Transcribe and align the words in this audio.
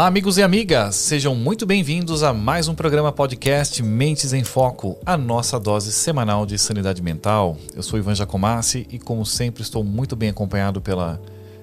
Olá, 0.00 0.06
amigos 0.08 0.38
e 0.38 0.42
amigas, 0.42 0.94
sejam 0.94 1.34
muito 1.34 1.66
bem-vindos 1.66 2.22
a 2.22 2.32
mais 2.32 2.68
um 2.68 2.74
programa 2.74 3.12
podcast 3.12 3.82
Mentes 3.82 4.32
em 4.32 4.42
Foco, 4.42 4.96
a 5.04 5.14
nossa 5.14 5.60
dose 5.60 5.92
semanal 5.92 6.46
de 6.46 6.56
sanidade 6.58 7.02
mental. 7.02 7.58
Eu 7.76 7.82
sou 7.82 7.98
Ivan 7.98 8.14
Jacomassi 8.14 8.86
e, 8.90 8.98
como 8.98 9.26
sempre, 9.26 9.62
estou 9.62 9.84
muito 9.84 10.16
bem 10.16 10.30
acompanhado 10.30 10.80
pela 10.80 11.20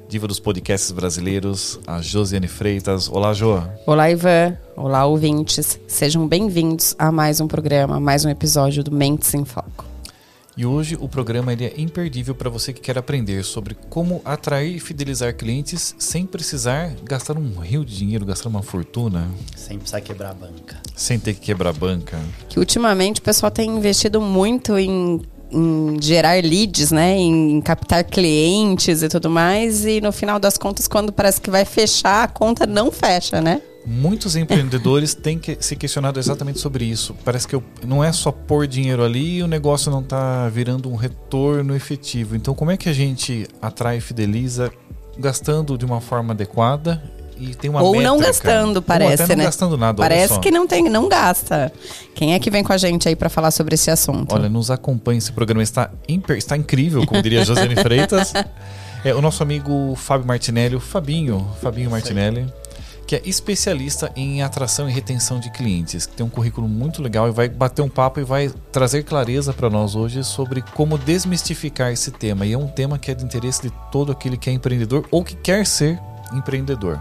diva 0.08 0.28
dos 0.28 0.40
podcasts 0.40 0.92
brasileiros, 0.92 1.80
a 1.88 2.00
Josiane 2.00 2.48
Freitas. 2.48 3.10
Olá, 3.10 3.34
Jo. 3.34 3.64
Olá, 3.88 4.12
Ivan. 4.12 4.56
Olá, 4.76 5.04
ouvintes. 5.08 5.80
Sejam 5.88 6.28
bem-vindos 6.28 6.96
a 7.00 7.12
mais 7.12 7.42
um 7.42 7.48
programa, 7.48 8.00
mais 8.00 8.24
um 8.24 8.30
episódio 8.30 8.84
do 8.84 8.92
Mentes 8.92 9.34
em 9.34 9.44
Foco. 9.46 9.87
E 10.58 10.66
hoje 10.66 10.98
o 11.00 11.08
programa 11.08 11.54
ele 11.54 11.66
é 11.66 11.74
imperdível 11.78 12.34
para 12.34 12.50
você 12.50 12.74
que 12.74 12.82
quer 12.82 12.98
aprender 12.98 13.44
sobre 13.44 13.76
como 13.92 14.24
atrair 14.26 14.76
e 14.76 14.80
fidelizar 14.80 15.36
clientes 15.36 15.96
sem 16.00 16.26
precisar 16.26 16.96
gastar 17.04 17.38
um 17.38 17.60
rio 17.60 17.86
de 17.86 17.96
dinheiro, 17.96 18.26
gastar 18.26 18.50
uma 18.50 18.64
fortuna. 18.64 19.30
Sem 19.56 19.78
precisar 19.78 20.02
quebrar 20.02 20.32
a 20.32 20.34
banca. 20.34 20.82
Sem 20.96 21.20
ter 21.20 21.36
que 21.36 21.42
quebrar 21.42 21.70
a 21.70 21.74
banca. 21.74 22.20
Que 22.50 22.58
ultimamente 22.58 23.20
o 23.20 23.24
pessoal 23.24 23.52
tem 23.52 23.70
investido 23.70 24.20
muito 24.20 24.80
em, 24.80 25.22
em 25.52 25.98
gerar 26.02 26.44
leads, 26.44 26.92
né? 26.92 27.18
Em, 27.18 27.62
captar 27.62 28.04
clientes 28.04 29.02
e 29.02 29.10
tudo 29.10 29.30
mais. 29.30 29.86
E 29.86 30.02
no 30.02 30.12
final 30.12 30.40
das 30.40 30.58
contas, 30.58 30.88
quando 30.88 31.12
parece 31.12 31.42
que 31.42 31.50
vai 31.50 31.66
fechar, 31.66 32.24
a 32.24 32.28
conta 32.28 32.66
não 32.66 32.92
fecha, 32.92 33.42
né? 33.42 33.62
Muitos 33.86 34.36
empreendedores 34.36 35.14
têm 35.14 35.40
que 35.40 35.58
se 35.62 35.76
questionado 35.76 36.20
exatamente 36.20 36.60
sobre 36.60 36.84
isso. 36.84 37.16
Parece 37.24 37.48
que 37.48 37.56
eu, 37.56 37.64
não 37.86 38.04
é 38.04 38.12
só 38.12 38.34
pôr 38.34 38.68
dinheiro 38.68 39.02
ali 39.02 39.38
e 39.38 39.44
o 39.44 39.48
negócio 39.48 39.90
não 39.90 40.02
está 40.02 40.50
virando 40.50 40.90
um 40.90 40.96
retorno 40.96 41.74
efetivo. 41.74 42.36
Então, 42.36 42.54
como 42.54 42.70
é 42.70 42.76
que 42.76 42.90
a 42.90 42.94
gente 42.94 43.48
atrai 43.62 43.98
e 43.98 44.02
fideliza 44.02 44.70
gastando 45.18 45.78
de 45.78 45.86
uma 45.86 46.02
forma 46.02 46.34
adequada 46.34 47.02
e 47.40 47.56
tem 47.56 47.70
uma 47.70 47.82
Ou 47.82 47.92
métrica? 47.92 48.10
não 48.10 48.18
gastando, 48.20 48.82
parece, 48.82 49.22
Ou 49.22 49.26
até 49.26 49.36
não 49.36 49.38
né? 49.40 49.44
gastando 49.46 49.78
nada. 49.78 49.98
Parece 50.02 50.40
que 50.40 50.52
não 50.52 50.68
tem, 50.68 50.90
não 50.90 51.08
gasta. 51.08 51.72
Quem 52.16 52.34
é 52.34 52.40
que 52.40 52.50
vem 52.50 52.64
com 52.64 52.74
a 52.74 52.78
gente 52.78 53.08
aí 53.08 53.16
para 53.16 53.30
falar 53.30 53.52
sobre 53.52 53.76
esse 53.76 53.90
assunto? 53.92 54.34
Olha, 54.34 54.50
nos 54.50 54.70
acompanhe. 54.72 55.18
Esse 55.20 55.32
programa 55.32 55.62
está, 55.64 55.90
imper- 56.08 56.38
está 56.38 56.56
incrível, 56.58 57.06
como 57.06 57.22
diria 57.22 57.44
Josiane 57.46 57.76
Freitas. 57.82 58.34
É 59.04 59.14
o 59.14 59.22
nosso 59.22 59.44
amigo 59.44 59.94
Fábio 59.96 60.28
Martinelli, 60.28 60.76
o 60.76 60.80
Fabinho, 60.80 61.48
Fabinho 61.62 61.90
Martinelli, 61.92 62.46
que 63.06 63.16
é 63.16 63.22
especialista 63.24 64.12
em 64.18 64.42
atração 64.44 64.90
e 64.90 64.92
retenção 64.92 65.40
de 65.40 65.50
clientes, 65.50 66.06
que 66.06 66.14
tem 66.14 66.26
um 66.26 66.30
currículo 66.30 66.68
muito 66.68 67.02
legal 67.02 67.26
e 67.30 67.32
vai 67.32 67.48
bater 67.48 67.82
um 67.82 67.88
papo 67.88 68.20
e 68.20 68.24
vai 68.24 68.52
trazer 68.70 69.04
clareza 69.04 69.54
para 69.54 69.70
nós 69.70 69.96
hoje 69.96 70.24
sobre 70.26 70.62
como 70.74 70.98
desmistificar 70.98 71.92
esse 71.94 72.12
tema. 72.12 72.46
E 72.46 72.52
é 72.52 72.58
um 72.58 72.68
tema 72.68 72.98
que 72.98 73.10
é 73.10 73.14
de 73.16 73.24
interesse 73.24 73.62
de 73.62 73.72
todo 73.94 74.12
aquele 74.12 74.36
que 74.36 74.50
é 74.50 74.54
empreendedor 74.54 75.06
ou 75.10 75.24
que 75.24 75.36
quer 75.36 75.66
ser 75.66 75.98
empreendedor. 76.34 77.00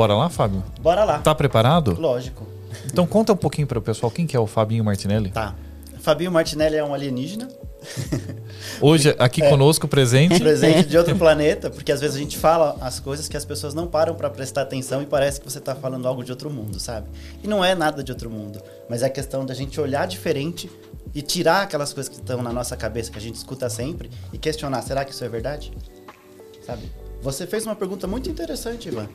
Bora 0.00 0.14
lá, 0.14 0.30
Fábio? 0.30 0.64
Bora 0.80 1.04
lá. 1.04 1.18
Tá 1.18 1.34
preparado? 1.34 1.94
Lógico. 2.00 2.46
Então 2.86 3.06
conta 3.06 3.34
um 3.34 3.36
pouquinho 3.36 3.66
para 3.66 3.78
o 3.78 3.82
pessoal 3.82 4.10
quem 4.10 4.26
que 4.26 4.34
é 4.34 4.40
o 4.40 4.46
Fabinho 4.46 4.82
Martinelli. 4.82 5.30
Tá. 5.30 5.54
Fabinho 5.98 6.32
Martinelli 6.32 6.76
é 6.76 6.82
um 6.82 6.94
alienígena, 6.94 7.46
Hoje 8.80 9.14
aqui 9.18 9.42
conosco 9.46 9.86
presente. 9.86 10.38
presente 10.40 10.88
de 10.88 10.96
outro 10.96 11.14
planeta, 11.16 11.68
porque 11.68 11.92
às 11.92 12.00
vezes 12.00 12.16
a 12.16 12.18
gente 12.18 12.38
fala 12.38 12.78
as 12.80 12.98
coisas 12.98 13.28
que 13.28 13.36
as 13.36 13.44
pessoas 13.44 13.74
não 13.74 13.86
param 13.86 14.14
pra 14.14 14.30
prestar 14.30 14.62
atenção 14.62 15.02
e 15.02 15.06
parece 15.06 15.38
que 15.38 15.50
você 15.50 15.60
tá 15.60 15.74
falando 15.74 16.08
algo 16.08 16.24
de 16.24 16.30
outro 16.30 16.48
mundo, 16.50 16.80
sabe? 16.80 17.06
E 17.42 17.46
não 17.46 17.62
é 17.62 17.74
nada 17.74 18.02
de 18.02 18.10
outro 18.10 18.30
mundo, 18.30 18.58
mas 18.88 19.02
é 19.02 19.06
a 19.06 19.10
questão 19.10 19.44
da 19.44 19.52
gente 19.52 19.78
olhar 19.78 20.06
diferente 20.06 20.70
e 21.14 21.20
tirar 21.20 21.62
aquelas 21.62 21.92
coisas 21.92 22.08
que 22.08 22.16
estão 22.16 22.42
na 22.42 22.54
nossa 22.54 22.74
cabeça, 22.74 23.10
que 23.10 23.18
a 23.18 23.22
gente 23.22 23.34
escuta 23.34 23.68
sempre, 23.68 24.10
e 24.32 24.38
questionar, 24.38 24.80
será 24.80 25.04
que 25.04 25.12
isso 25.12 25.24
é 25.24 25.28
verdade? 25.28 25.70
Sabe? 26.64 26.90
Você 27.20 27.46
fez 27.46 27.66
uma 27.66 27.76
pergunta 27.76 28.06
muito 28.06 28.30
interessante, 28.30 28.88
Ivan. 28.88 29.06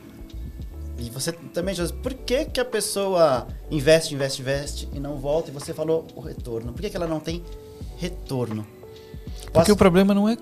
E 0.98 1.10
você 1.10 1.30
também, 1.32 1.74
José, 1.74 1.92
por 2.02 2.14
que, 2.14 2.46
que 2.46 2.58
a 2.60 2.64
pessoa 2.64 3.46
investe, 3.70 4.14
investe, 4.14 4.40
investe 4.40 4.88
e 4.94 4.98
não 5.00 5.16
volta? 5.16 5.50
E 5.50 5.52
você 5.52 5.74
falou 5.74 6.06
o 6.14 6.20
retorno. 6.20 6.72
Por 6.72 6.80
que, 6.80 6.88
que 6.90 6.96
ela 6.96 7.06
não 7.06 7.20
tem 7.20 7.42
retorno? 7.98 8.66
Porque 9.42 9.52
Posso- 9.52 9.72
o 9.72 9.76
problema 9.76 10.14
não 10.14 10.28
é 10.28 10.36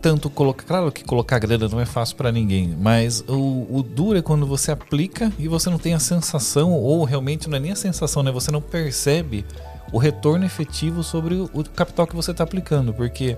tanto 0.00 0.30
colocar. 0.30 0.64
Claro 0.64 0.90
que 0.90 1.04
colocar 1.04 1.38
grana 1.38 1.68
não 1.68 1.78
é 1.80 1.84
fácil 1.86 2.16
para 2.16 2.32
ninguém, 2.32 2.74
mas 2.80 3.22
o, 3.28 3.66
o 3.70 3.82
duro 3.82 4.18
é 4.18 4.22
quando 4.22 4.46
você 4.46 4.70
aplica 4.72 5.30
e 5.38 5.46
você 5.46 5.68
não 5.68 5.78
tem 5.78 5.92
a 5.92 5.98
sensação, 5.98 6.72
ou 6.72 7.04
realmente 7.04 7.48
não 7.48 7.56
é 7.56 7.60
nem 7.60 7.72
a 7.72 7.76
sensação, 7.76 8.22
né? 8.22 8.32
Você 8.32 8.50
não 8.50 8.62
percebe 8.62 9.44
o 9.92 9.98
retorno 9.98 10.44
efetivo 10.46 11.02
sobre 11.02 11.34
o, 11.34 11.50
o 11.52 11.62
capital 11.64 12.06
que 12.06 12.16
você 12.16 12.30
está 12.30 12.42
aplicando. 12.44 12.94
Porque 12.94 13.36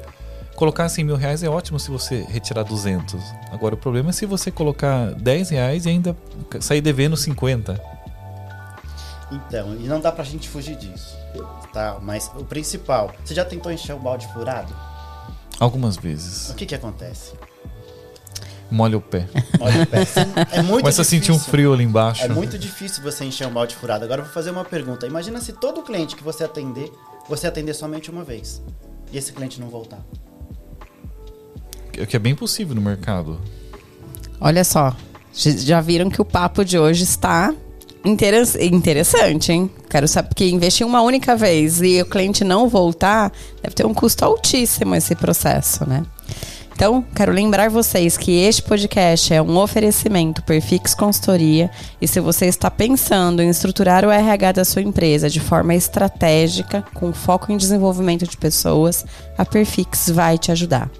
colocar 0.56 0.88
100 0.88 1.04
mil 1.04 1.16
reais 1.16 1.42
é 1.42 1.48
ótimo 1.48 1.78
se 1.78 1.90
você 1.90 2.22
retirar 2.28 2.62
200. 2.62 3.20
Agora 3.50 3.74
o 3.74 3.78
problema 3.78 4.10
é 4.10 4.12
se 4.12 4.26
você 4.26 4.50
colocar 4.50 5.12
10 5.14 5.50
reais 5.50 5.86
e 5.86 5.88
ainda 5.88 6.16
sair 6.60 6.80
devendo 6.80 7.16
50. 7.16 7.80
Então, 9.30 9.74
e 9.76 9.88
não 9.88 10.00
dá 10.00 10.12
pra 10.12 10.24
gente 10.24 10.48
fugir 10.48 10.76
disso. 10.76 11.16
Tá, 11.72 11.98
mas 12.02 12.30
o 12.36 12.44
principal, 12.44 13.12
você 13.24 13.34
já 13.34 13.44
tentou 13.44 13.72
encher 13.72 13.94
o 13.94 13.98
balde 13.98 14.28
furado? 14.32 14.74
Algumas 15.58 15.96
vezes. 15.96 16.50
O 16.50 16.54
que 16.54 16.66
que 16.66 16.74
acontece? 16.74 17.32
Molha 18.70 18.96
o 18.96 19.00
pé. 19.00 19.26
Olha 19.60 19.82
o 19.82 19.86
pé. 19.86 19.98
É 20.50 20.62
muito 20.62 20.80
Começa 20.80 21.02
a 21.02 21.04
difícil. 21.04 21.04
sentir 21.04 21.32
um 21.32 21.38
frio 21.38 21.72
ali 21.72 21.84
embaixo. 21.84 22.24
É 22.24 22.28
muito 22.28 22.58
difícil 22.58 23.02
você 23.02 23.24
encher 23.24 23.46
um 23.46 23.52
balde 23.52 23.74
furado. 23.76 24.04
Agora 24.04 24.20
eu 24.20 24.24
vou 24.24 24.32
fazer 24.32 24.50
uma 24.50 24.64
pergunta. 24.64 25.06
Imagina 25.06 25.40
se 25.40 25.52
todo 25.52 25.82
cliente 25.82 26.16
que 26.16 26.22
você 26.22 26.44
atender, 26.44 26.90
você 27.28 27.46
atender 27.46 27.74
somente 27.74 28.10
uma 28.10 28.24
vez. 28.24 28.62
E 29.10 29.18
esse 29.18 29.32
cliente 29.32 29.60
não 29.60 29.68
voltar. 29.68 30.00
Que 31.92 32.16
é 32.16 32.18
bem 32.18 32.34
possível 32.34 32.74
no 32.74 32.80
mercado. 32.80 33.38
Olha 34.40 34.64
só, 34.64 34.96
já 35.34 35.80
viram 35.80 36.10
que 36.10 36.20
o 36.20 36.24
papo 36.24 36.64
de 36.64 36.78
hoje 36.78 37.04
está 37.04 37.54
interes- 38.04 38.56
interessante, 38.56 39.52
hein? 39.52 39.70
Quero 39.88 40.08
saber, 40.08 40.28
porque 40.28 40.48
investir 40.48 40.86
uma 40.86 41.02
única 41.02 41.36
vez 41.36 41.80
e 41.80 42.02
o 42.02 42.06
cliente 42.06 42.42
não 42.42 42.68
voltar, 42.68 43.30
deve 43.62 43.74
ter 43.74 43.86
um 43.86 43.94
custo 43.94 44.24
altíssimo 44.24 44.94
esse 44.94 45.14
processo, 45.14 45.88
né? 45.88 46.02
Então, 46.74 47.04
quero 47.14 47.30
lembrar 47.30 47.70
vocês 47.70 48.16
que 48.16 48.32
este 48.32 48.62
podcast 48.62 49.32
é 49.32 49.40
um 49.40 49.56
oferecimento 49.58 50.42
Perfix 50.42 50.94
Consultoria 50.94 51.70
e 52.00 52.08
se 52.08 52.18
você 52.18 52.46
está 52.46 52.70
pensando 52.70 53.40
em 53.42 53.50
estruturar 53.50 54.04
o 54.04 54.10
RH 54.10 54.52
da 54.52 54.64
sua 54.64 54.82
empresa 54.82 55.28
de 55.28 55.38
forma 55.38 55.74
estratégica, 55.74 56.82
com 56.94 57.12
foco 57.12 57.52
em 57.52 57.56
desenvolvimento 57.56 58.26
de 58.26 58.36
pessoas, 58.36 59.04
a 59.38 59.44
Perfix 59.44 60.08
vai 60.10 60.38
te 60.38 60.50
ajudar. 60.50 60.90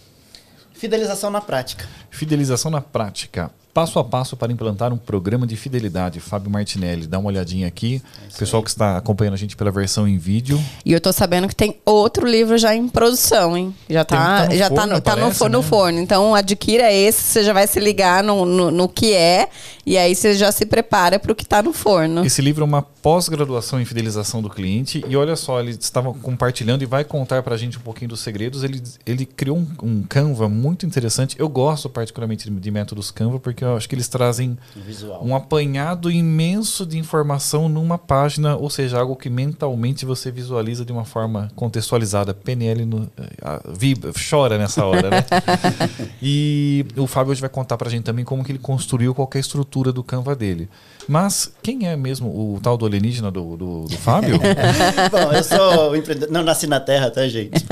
Fidelização 0.76 1.30
na 1.30 1.40
prática. 1.40 1.88
Fidelização 2.10 2.70
na 2.70 2.82
Prática. 2.82 3.50
Passo 3.76 3.98
a 3.98 4.04
passo 4.04 4.38
para 4.38 4.50
implantar 4.50 4.90
um 4.90 4.96
programa 4.96 5.46
de 5.46 5.54
fidelidade. 5.54 6.18
Fábio 6.18 6.50
Martinelli, 6.50 7.06
dá 7.06 7.18
uma 7.18 7.28
olhadinha 7.28 7.68
aqui. 7.68 8.00
Pessoal 8.38 8.62
que 8.62 8.70
está 8.70 8.96
acompanhando 8.96 9.34
a 9.34 9.36
gente 9.36 9.54
pela 9.54 9.70
versão 9.70 10.08
em 10.08 10.16
vídeo. 10.16 10.58
E 10.82 10.94
eu 10.94 10.98
tô 10.98 11.12
sabendo 11.12 11.46
que 11.46 11.54
tem 11.54 11.76
outro 11.84 12.26
livro 12.26 12.56
já 12.56 12.74
em 12.74 12.88
produção, 12.88 13.54
hein? 13.54 13.74
Já 13.86 14.02
Tem- 14.02 14.16
tá, 14.16 14.46
tá 14.46 14.48
no 14.48 14.56
já 14.56 14.70
tá, 14.70 14.76
forno, 14.76 14.94
no, 14.94 15.00
tá 15.02 15.10
no, 15.16 15.20
parece, 15.20 15.38
fo- 15.38 15.48
no 15.50 15.58
né? 15.60 15.64
forno. 15.68 15.98
Então 16.00 16.34
adquira 16.34 16.90
esse, 16.90 17.20
você 17.22 17.44
já 17.44 17.52
vai 17.52 17.66
se 17.66 17.78
ligar 17.78 18.24
no, 18.24 18.46
no, 18.46 18.70
no 18.70 18.88
que 18.88 19.12
é, 19.12 19.50
e 19.84 19.98
aí 19.98 20.14
você 20.14 20.32
já 20.32 20.50
se 20.50 20.64
prepara 20.64 21.18
para 21.18 21.30
o 21.30 21.34
que 21.34 21.44
tá 21.44 21.62
no 21.62 21.74
forno. 21.74 22.24
Esse 22.24 22.40
livro 22.40 22.62
é 22.62 22.64
uma 22.64 22.80
pós-graduação 23.06 23.80
em 23.80 23.84
fidelização 23.84 24.42
do 24.42 24.50
cliente. 24.50 25.00
E 25.06 25.16
olha 25.16 25.36
só, 25.36 25.60
ele 25.60 25.70
estava 25.70 26.12
compartilhando 26.12 26.82
e 26.82 26.86
vai 26.86 27.04
contar 27.04 27.40
para 27.40 27.54
a 27.54 27.56
gente 27.56 27.78
um 27.78 27.80
pouquinho 27.80 28.08
dos 28.08 28.18
segredos. 28.18 28.64
Ele, 28.64 28.82
ele 29.06 29.24
criou 29.24 29.58
um, 29.58 29.66
um 29.80 30.02
Canva 30.02 30.48
muito 30.48 30.84
interessante. 30.84 31.36
Eu 31.38 31.48
gosto 31.48 31.88
particularmente 31.88 32.50
de, 32.50 32.58
de 32.58 32.68
métodos 32.68 33.12
Canva, 33.12 33.38
porque 33.38 33.62
eu 33.62 33.76
acho 33.76 33.88
que 33.88 33.94
eles 33.94 34.08
trazem 34.08 34.58
Visual. 34.74 35.24
um 35.24 35.36
apanhado 35.36 36.10
imenso 36.10 36.84
de 36.84 36.98
informação 36.98 37.68
numa 37.68 37.96
página, 37.96 38.56
ou 38.56 38.68
seja, 38.68 38.98
algo 38.98 39.14
que 39.14 39.30
mentalmente 39.30 40.04
você 40.04 40.32
visualiza 40.32 40.84
de 40.84 40.90
uma 40.90 41.04
forma 41.04 41.48
contextualizada. 41.54 42.34
PNL 42.34 42.84
no, 42.84 43.08
ah, 43.40 43.60
vibra, 43.72 44.10
chora 44.28 44.58
nessa 44.58 44.84
hora, 44.84 45.10
né? 45.10 45.24
e 46.20 46.84
o 46.96 47.06
Fábio 47.06 47.30
hoje 47.30 47.40
vai 47.40 47.50
contar 47.50 47.76
pra 47.76 47.88
gente 47.88 48.02
também 48.02 48.24
como 48.24 48.42
que 48.42 48.50
ele 48.50 48.58
construiu 48.58 49.14
qualquer 49.14 49.38
estrutura 49.38 49.92
do 49.92 50.02
Canva 50.02 50.34
dele. 50.34 50.68
Mas 51.08 51.52
quem 51.62 51.88
é 51.88 51.96
mesmo 51.96 52.28
o 52.28 52.60
tal 52.60 52.76
do 52.76 52.84
alienígena 52.84 53.30
do, 53.30 53.56
do, 53.56 53.84
do 53.84 53.96
Fábio? 53.98 54.38
Bom, 55.10 55.32
eu 55.32 55.44
sou 55.44 55.96
empreendedor. 55.96 56.32
Não 56.32 56.42
nasci 56.42 56.66
na 56.66 56.80
Terra, 56.80 57.10
tá, 57.10 57.26
gente? 57.28 57.64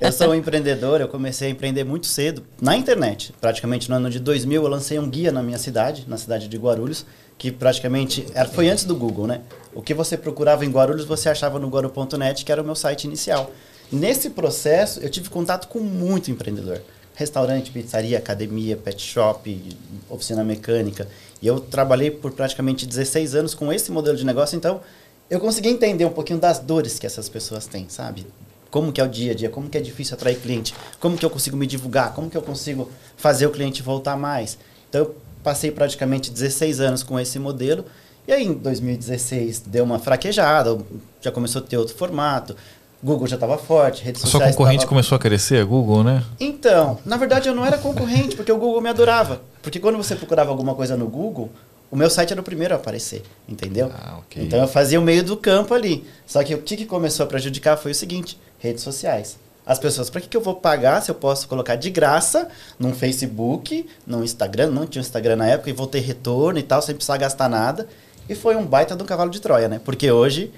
Eu 0.00 0.12
sou 0.12 0.30
um 0.30 0.34
empreendedor, 0.34 1.00
eu 1.00 1.08
comecei 1.08 1.48
a 1.48 1.50
empreender 1.50 1.84
muito 1.84 2.06
cedo, 2.06 2.42
na 2.60 2.76
internet. 2.76 3.32
Praticamente 3.40 3.88
no 3.88 3.96
ano 3.96 4.10
de 4.10 4.18
2000, 4.18 4.62
eu 4.62 4.68
lancei 4.68 4.98
um 4.98 5.08
guia 5.08 5.32
na 5.32 5.42
minha 5.42 5.58
cidade, 5.58 6.04
na 6.06 6.18
cidade 6.18 6.46
de 6.46 6.56
Guarulhos, 6.58 7.06
que 7.38 7.50
praticamente 7.50 8.26
era, 8.34 8.48
foi 8.48 8.68
antes 8.68 8.84
do 8.84 8.94
Google, 8.94 9.26
né? 9.26 9.40
O 9.74 9.82
que 9.82 9.94
você 9.94 10.16
procurava 10.16 10.64
em 10.64 10.70
Guarulhos, 10.70 11.04
você 11.04 11.28
achava 11.28 11.58
no 11.58 11.68
guaru.net, 11.68 12.44
que 12.44 12.52
era 12.52 12.62
o 12.62 12.64
meu 12.64 12.74
site 12.74 13.04
inicial. 13.04 13.50
Nesse 13.90 14.30
processo, 14.30 15.00
eu 15.00 15.10
tive 15.10 15.28
contato 15.28 15.68
com 15.68 15.80
muito 15.80 16.30
empreendedor. 16.30 16.80
Restaurante, 17.14 17.70
pizzaria, 17.70 18.18
academia, 18.18 18.76
pet 18.76 19.00
shop, 19.00 19.76
oficina 20.08 20.42
mecânica. 20.42 21.06
E 21.42 21.46
eu 21.46 21.60
trabalhei 21.60 22.10
por 22.10 22.32
praticamente 22.32 22.86
16 22.86 23.34
anos 23.34 23.54
com 23.54 23.72
esse 23.72 23.90
modelo 23.90 24.16
de 24.16 24.24
negócio, 24.24 24.56
então 24.56 24.80
eu 25.28 25.40
consegui 25.40 25.68
entender 25.68 26.04
um 26.04 26.10
pouquinho 26.10 26.38
das 26.38 26.58
dores 26.58 26.98
que 26.98 27.06
essas 27.06 27.28
pessoas 27.28 27.66
têm, 27.66 27.88
sabe? 27.88 28.26
Como 28.70 28.92
que 28.92 29.00
é 29.00 29.04
o 29.04 29.08
dia 29.08 29.32
a 29.32 29.34
dia, 29.34 29.48
como 29.48 29.68
que 29.68 29.78
é 29.78 29.80
difícil 29.80 30.14
atrair 30.14 30.38
cliente, 30.40 30.74
como 31.00 31.16
que 31.16 31.24
eu 31.24 31.30
consigo 31.30 31.56
me 31.56 31.66
divulgar, 31.66 32.12
como 32.12 32.28
que 32.28 32.36
eu 32.36 32.42
consigo 32.42 32.90
fazer 33.16 33.46
o 33.46 33.50
cliente 33.50 33.82
voltar 33.82 34.16
mais. 34.16 34.58
Então 34.88 35.02
eu 35.02 35.16
passei 35.42 35.70
praticamente 35.70 36.30
16 36.30 36.80
anos 36.80 37.02
com 37.02 37.18
esse 37.18 37.38
modelo. 37.38 37.84
E 38.26 38.32
aí 38.32 38.44
em 38.44 38.54
2016 38.54 39.64
deu 39.66 39.84
uma 39.84 39.98
fraquejada, 39.98 40.78
já 41.20 41.30
começou 41.30 41.62
a 41.62 41.64
ter 41.64 41.76
outro 41.76 41.94
formato. 41.94 42.56
Google 43.04 43.26
já 43.26 43.36
estava 43.36 43.58
forte, 43.58 44.02
redes 44.02 44.24
a 44.24 44.26
sua 44.26 44.40
concorrente 44.40 44.78
tava... 44.78 44.88
começou 44.88 45.16
a 45.16 45.18
crescer, 45.18 45.60
a 45.60 45.64
Google, 45.64 46.02
né? 46.02 46.24
Então, 46.40 46.98
na 47.04 47.18
verdade 47.18 47.50
eu 47.50 47.54
não 47.54 47.62
era 47.62 47.76
concorrente, 47.76 48.34
porque 48.34 48.50
o 48.50 48.56
Google 48.56 48.80
me 48.80 48.88
adorava. 48.88 49.42
Porque 49.62 49.78
quando 49.78 49.98
você 49.98 50.16
procurava 50.16 50.50
alguma 50.50 50.74
coisa 50.74 50.96
no 50.96 51.06
Google, 51.06 51.50
o 51.90 51.96
meu 51.96 52.08
site 52.08 52.32
era 52.32 52.40
o 52.40 52.44
primeiro 52.44 52.72
a 52.72 52.78
aparecer, 52.78 53.22
entendeu? 53.46 53.92
Ah, 53.94 54.20
okay. 54.20 54.44
Então 54.44 54.58
eu 54.58 54.66
fazia 54.66 54.98
o 54.98 55.02
meio 55.02 55.22
do 55.22 55.36
campo 55.36 55.74
ali. 55.74 56.06
Só 56.26 56.42
que 56.42 56.54
o 56.54 56.62
que 56.62 56.86
começou 56.86 57.24
a 57.24 57.26
prejudicar 57.26 57.76
foi 57.76 57.92
o 57.92 57.94
seguinte, 57.94 58.38
redes 58.58 58.82
sociais. 58.82 59.36
As 59.66 59.78
pessoas, 59.78 60.08
para 60.08 60.22
que, 60.22 60.28
que 60.28 60.36
eu 60.36 60.40
vou 60.40 60.54
pagar 60.54 61.02
se 61.02 61.10
eu 61.10 61.14
posso 61.14 61.46
colocar 61.46 61.76
de 61.76 61.90
graça 61.90 62.48
num 62.78 62.94
Facebook, 62.94 63.86
no 64.06 64.24
Instagram, 64.24 64.70
não 64.70 64.86
tinha 64.86 65.00
Instagram 65.00 65.36
na 65.36 65.46
época, 65.46 65.68
e 65.68 65.74
vou 65.74 65.86
ter 65.86 66.00
retorno 66.00 66.58
e 66.58 66.62
tal, 66.62 66.80
sem 66.80 66.94
precisar 66.94 67.18
gastar 67.18 67.50
nada. 67.50 67.86
E 68.28 68.34
foi 68.34 68.56
um 68.56 68.64
baita 68.64 68.96
do 68.96 69.04
cavalo 69.04 69.30
de 69.30 69.40
Troia, 69.40 69.68
né? 69.68 69.78
Porque 69.84 70.10
hoje, 70.10 70.50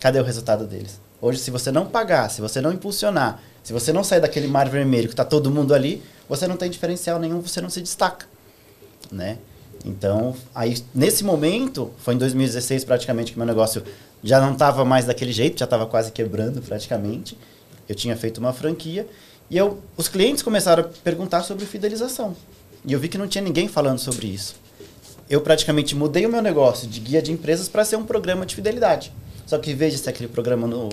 cadê 0.00 0.18
o 0.18 0.24
resultado 0.24 0.66
deles? 0.66 0.98
Hoje, 1.22 1.38
se 1.38 1.52
você 1.52 1.70
não 1.70 1.86
pagar, 1.86 2.28
se 2.28 2.40
você 2.40 2.60
não 2.60 2.72
impulsionar, 2.72 3.40
se 3.62 3.72
você 3.72 3.92
não 3.92 4.02
sair 4.02 4.20
daquele 4.20 4.48
mar 4.48 4.68
vermelho 4.68 5.06
que 5.06 5.12
está 5.12 5.24
todo 5.24 5.52
mundo 5.52 5.72
ali, 5.72 6.02
você 6.28 6.48
não 6.48 6.56
tem 6.56 6.68
diferencial 6.68 7.20
nenhum, 7.20 7.40
você 7.40 7.60
não 7.60 7.70
se 7.70 7.80
destaca, 7.80 8.26
né? 9.08 9.38
Então, 9.84 10.34
aí 10.52 10.82
nesse 10.92 11.22
momento, 11.22 11.92
foi 11.98 12.14
em 12.14 12.18
2016 12.18 12.84
praticamente 12.84 13.30
que 13.30 13.38
meu 13.38 13.46
negócio 13.46 13.84
já 14.20 14.40
não 14.40 14.54
estava 14.54 14.84
mais 14.84 15.04
daquele 15.04 15.30
jeito, 15.30 15.60
já 15.60 15.64
estava 15.64 15.86
quase 15.86 16.10
quebrando 16.10 16.60
praticamente. 16.60 17.38
Eu 17.88 17.94
tinha 17.94 18.16
feito 18.16 18.38
uma 18.38 18.52
franquia 18.52 19.06
e 19.48 19.56
eu, 19.56 19.80
os 19.96 20.08
clientes 20.08 20.42
começaram 20.42 20.82
a 20.82 20.86
perguntar 21.04 21.42
sobre 21.42 21.64
fidelização. 21.66 22.34
E 22.84 22.92
eu 22.92 22.98
vi 22.98 23.08
que 23.08 23.16
não 23.16 23.28
tinha 23.28 23.42
ninguém 23.42 23.68
falando 23.68 24.00
sobre 24.00 24.26
isso. 24.26 24.56
Eu 25.30 25.40
praticamente 25.40 25.94
mudei 25.94 26.26
o 26.26 26.28
meu 26.28 26.42
negócio 26.42 26.88
de 26.88 26.98
guia 26.98 27.22
de 27.22 27.30
empresas 27.30 27.68
para 27.68 27.84
ser 27.84 27.94
um 27.94 28.04
programa 28.04 28.44
de 28.44 28.56
fidelidade. 28.56 29.12
Só 29.46 29.56
que 29.58 29.76
ser 29.96 30.10
aquele 30.10 30.28
programa 30.28 30.66
no, 30.66 30.88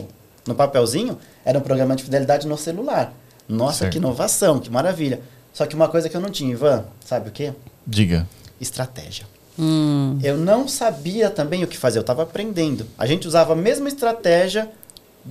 no 0.48 0.56
papelzinho, 0.56 1.18
era 1.46 1.58
um 1.58 1.62
programa 1.62 1.96
de 1.96 2.04
fidelidade 2.04 2.48
no 2.48 2.58
celular. 2.58 3.14
Nossa, 3.48 3.80
certo. 3.80 3.94
que 3.94 3.98
inovação, 3.98 4.60
que 4.60 4.70
maravilha. 4.70 5.22
Só 5.54 5.66
que 5.66 5.76
uma 5.76 5.88
coisa 5.88 6.08
que 6.08 6.16
eu 6.16 6.22
não 6.22 6.30
tinha, 6.30 6.52
Ivan, 6.52 6.86
sabe 7.04 7.30
o 7.30 7.32
quê? 7.32 7.54
Diga. 7.86 8.28
Estratégia. 8.62 9.26
Hum. 9.58 10.18
Eu 10.24 10.38
não 10.38 10.68
sabia 10.68 11.30
também 11.30 11.64
o 11.64 11.68
que 11.68 11.78
fazer, 11.78 11.98
eu 11.98 12.02
estava 12.02 12.24
aprendendo. 12.24 12.86
A 12.98 13.06
gente 13.06 13.28
usava 13.28 13.54
a 13.54 13.56
mesma 13.56 13.90
estratégia 13.90 14.70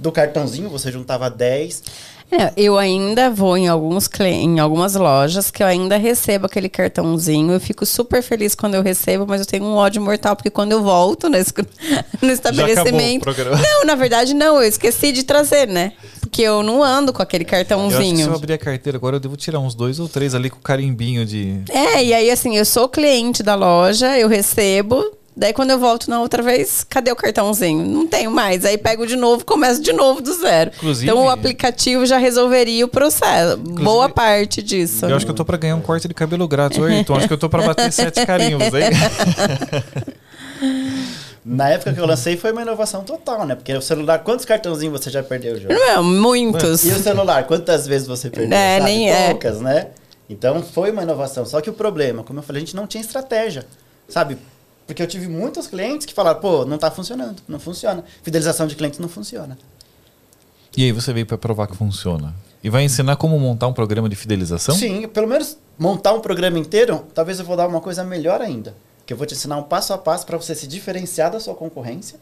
do 0.00 0.12
cartãozinho, 0.12 0.68
você 0.68 0.90
juntava 0.90 1.28
10. 1.30 1.82
É, 2.30 2.52
eu 2.58 2.76
ainda 2.76 3.30
vou 3.30 3.56
em, 3.56 3.68
alguns, 3.68 4.08
em 4.20 4.60
algumas 4.60 4.94
lojas 4.94 5.50
que 5.50 5.62
eu 5.62 5.66
ainda 5.66 5.96
recebo 5.96 6.44
aquele 6.44 6.68
cartãozinho. 6.68 7.52
Eu 7.52 7.60
fico 7.60 7.86
super 7.86 8.22
feliz 8.22 8.54
quando 8.54 8.74
eu 8.74 8.82
recebo, 8.82 9.26
mas 9.26 9.40
eu 9.40 9.46
tenho 9.46 9.64
um 9.64 9.74
ódio 9.74 10.02
mortal, 10.02 10.36
porque 10.36 10.50
quando 10.50 10.72
eu 10.72 10.82
volto 10.82 11.30
nesse, 11.30 11.54
no 12.20 12.30
estabelecimento. 12.30 13.24
Não, 13.62 13.86
na 13.86 13.94
verdade, 13.94 14.34
não, 14.34 14.56
eu 14.56 14.68
esqueci 14.68 15.10
de 15.10 15.22
trazer, 15.22 15.66
né? 15.66 15.94
Porque 16.20 16.42
eu 16.42 16.62
não 16.62 16.82
ando 16.82 17.14
com 17.14 17.22
aquele 17.22 17.46
cartãozinho. 17.46 18.20
Eu 18.20 18.24
se 18.24 18.30
eu 18.30 18.34
abrir 18.34 18.52
a 18.52 18.58
carteira 18.58 18.98
agora, 18.98 19.16
eu 19.16 19.20
devo 19.20 19.34
tirar 19.34 19.60
uns 19.60 19.74
dois 19.74 19.98
ou 19.98 20.06
três 20.06 20.34
ali 20.34 20.50
com 20.50 20.60
carimbinho 20.60 21.24
de. 21.24 21.62
É, 21.70 22.04
e 22.04 22.12
aí 22.12 22.30
assim, 22.30 22.58
eu 22.58 22.64
sou 22.66 22.90
cliente 22.90 23.42
da 23.42 23.54
loja, 23.54 24.18
eu 24.18 24.28
recebo, 24.28 25.02
Daí 25.38 25.52
quando 25.52 25.70
eu 25.70 25.78
volto 25.78 26.10
na 26.10 26.20
outra 26.20 26.42
vez, 26.42 26.82
cadê 26.82 27.12
o 27.12 27.16
cartãozinho? 27.16 27.86
Não 27.86 28.08
tenho 28.08 28.28
mais. 28.28 28.64
Aí 28.64 28.76
pego 28.76 29.06
de 29.06 29.14
novo, 29.14 29.44
começo 29.44 29.80
de 29.80 29.92
novo 29.92 30.20
do 30.20 30.34
zero. 30.34 30.72
Inclusive, 30.74 31.08
então 31.08 31.24
o 31.24 31.30
aplicativo 31.30 32.04
já 32.04 32.18
resolveria 32.18 32.84
o 32.84 32.88
processo. 32.88 33.56
Boa 33.56 34.08
parte 34.08 34.60
disso. 34.60 35.06
Eu 35.06 35.14
acho 35.14 35.24
que 35.24 35.30
eu 35.30 35.36
tô 35.36 35.44
para 35.44 35.56
ganhar 35.56 35.76
um 35.76 35.80
corte 35.80 36.08
de 36.08 36.14
cabelo 36.14 36.48
grátis. 36.48 36.76
Oi, 36.80 36.92
então 36.92 37.14
acho 37.14 37.28
que 37.28 37.32
eu 37.32 37.38
tô 37.38 37.48
para 37.48 37.62
bater 37.62 37.92
sete 37.92 38.26
carinhos 38.26 38.64
aí. 38.74 38.82
Na 41.46 41.68
época 41.68 41.92
que 41.92 42.00
eu 42.00 42.06
lancei 42.06 42.36
foi 42.36 42.50
uma 42.50 42.62
inovação 42.62 43.04
total, 43.04 43.46
né? 43.46 43.54
Porque 43.54 43.72
o 43.72 43.80
celular, 43.80 44.18
quantos 44.24 44.44
cartãozinhos 44.44 45.00
você 45.00 45.08
já 45.08 45.22
perdeu, 45.22 45.56
João? 45.56 45.72
Não, 45.72 46.02
muitos. 46.02 46.84
E 46.84 46.90
o 46.90 46.98
celular, 46.98 47.44
quantas 47.44 47.86
vezes 47.86 48.08
você 48.08 48.28
perdeu? 48.28 48.58
É, 48.58 48.78
sabe? 48.80 48.90
nem 48.90 49.08
é. 49.08 49.30
Poucas, 49.30 49.58
é. 49.58 49.62
né? 49.62 49.86
Então 50.28 50.60
foi 50.64 50.90
uma 50.90 51.04
inovação. 51.04 51.46
Só 51.46 51.60
que 51.60 51.70
o 51.70 51.72
problema, 51.72 52.24
como 52.24 52.40
eu 52.40 52.42
falei, 52.42 52.60
a 52.60 52.64
gente 52.66 52.74
não 52.74 52.88
tinha 52.88 53.00
estratégia. 53.00 53.64
Sabe? 54.08 54.36
Porque 54.88 55.02
eu 55.02 55.06
tive 55.06 55.28
muitos 55.28 55.66
clientes 55.66 56.06
que 56.06 56.14
falaram, 56.14 56.40
pô, 56.40 56.64
não 56.64 56.76
está 56.76 56.90
funcionando, 56.90 57.42
não 57.46 57.60
funciona. 57.60 58.02
Fidelização 58.22 58.66
de 58.66 58.74
clientes 58.74 58.98
não 58.98 59.08
funciona. 59.08 59.58
E 60.74 60.84
aí 60.84 60.92
você 60.92 61.12
veio 61.12 61.26
para 61.26 61.36
provar 61.36 61.66
que 61.66 61.76
funciona. 61.76 62.34
E 62.64 62.70
vai 62.70 62.84
ensinar 62.84 63.16
como 63.16 63.38
montar 63.38 63.66
um 63.66 63.72
programa 63.74 64.08
de 64.08 64.16
fidelização? 64.16 64.74
Sim, 64.74 65.06
pelo 65.06 65.28
menos 65.28 65.58
montar 65.78 66.14
um 66.14 66.20
programa 66.20 66.58
inteiro, 66.58 67.04
talvez 67.14 67.38
eu 67.38 67.44
vou 67.44 67.54
dar 67.54 67.68
uma 67.68 67.82
coisa 67.82 68.02
melhor 68.02 68.40
ainda. 68.40 68.74
Que 69.04 69.12
eu 69.12 69.16
vou 69.18 69.26
te 69.26 69.34
ensinar 69.34 69.58
um 69.58 69.62
passo 69.62 69.92
a 69.92 69.98
passo 69.98 70.24
para 70.24 70.38
você 70.38 70.54
se 70.54 70.66
diferenciar 70.66 71.30
da 71.30 71.38
sua 71.38 71.54
concorrência 71.54 72.18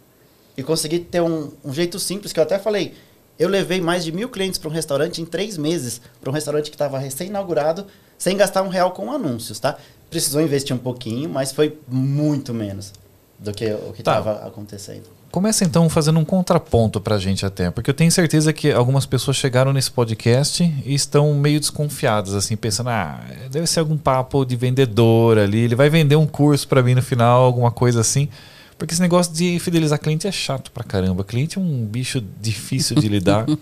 e 0.57 0.63
conseguir 0.65 1.01
ter 1.01 1.21
um, 1.21 1.53
um 1.65 1.73
jeito 1.73 2.01
simples, 2.01 2.33
que 2.33 2.41
eu 2.41 2.43
até 2.43 2.59
falei, 2.59 2.95
eu 3.39 3.49
levei 3.49 3.81
mais 3.81 4.03
de 4.05 4.11
mil 4.11 4.29
clientes 4.29 4.59
para 4.59 4.69
um 4.69 4.73
restaurante 4.73 5.23
em 5.23 5.25
três 5.25 5.57
meses, 5.57 6.01
para 6.21 6.31
um 6.31 6.33
restaurante 6.33 6.69
que 6.71 6.75
estava 6.75 6.99
recém-inaugurado, 6.99 7.87
sem 8.19 8.37
gastar 8.37 8.63
um 8.63 8.69
real 8.69 8.91
com 8.91 9.13
anúncios, 9.13 9.61
tá? 9.61 9.77
Precisou 10.11 10.41
investir 10.41 10.75
um 10.75 10.79
pouquinho, 10.79 11.29
mas 11.29 11.53
foi 11.53 11.79
muito 11.89 12.55
menos 12.55 12.93
do 13.39 13.53
que 13.53 13.67
o 13.73 13.93
que 13.93 14.01
estava 14.01 14.35
tá. 14.35 14.47
acontecendo. 14.47 15.05
Começa 15.31 15.65
então 15.65 15.89
fazendo 15.91 16.19
um 16.19 16.25
contraponto 16.25 17.01
para 17.01 17.17
a 17.17 17.19
gente 17.19 17.45
até, 17.45 17.71
porque 17.71 17.91
eu 17.91 17.95
tenho 17.95 18.11
certeza 18.11 18.53
que 18.53 18.73
algumas 18.73 19.05
pessoas 19.05 19.37
chegaram 19.37 19.73
nesse 19.73 19.91
podcast 19.91 20.63
e 20.85 20.95
estão 20.95 21.35
meio 21.35 21.61
desconfiadas, 21.61 22.33
assim, 22.33 22.57
pensando, 22.57 22.89
ah, 22.89 23.21
deve 23.51 23.67
ser 23.67 23.81
algum 23.81 23.99
papo 23.99 24.47
de 24.47 24.57
vendedor 24.57 25.37
ali, 25.39 25.59
ele 25.59 25.75
vai 25.75 25.91
vender 25.91 26.17
um 26.17 26.27
curso 26.27 26.67
para 26.67 26.83
mim 26.83 26.95
no 26.95 27.03
final, 27.03 27.43
alguma 27.43 27.71
coisa 27.71 28.01
assim. 28.01 28.31
Porque 28.79 28.93
esse 28.93 29.01
negócio 29.01 29.33
de 29.33 29.59
fidelizar 29.59 29.99
cliente 29.99 30.27
é 30.27 30.33
chato 30.33 30.71
pra 30.71 30.85
caramba. 30.85 31.25
Cliente 31.25 31.59
é 31.59 31.61
um 31.61 31.85
bicho 31.85 32.23
difícil 32.41 32.97
de 32.97 33.09
lidar. 33.09 33.47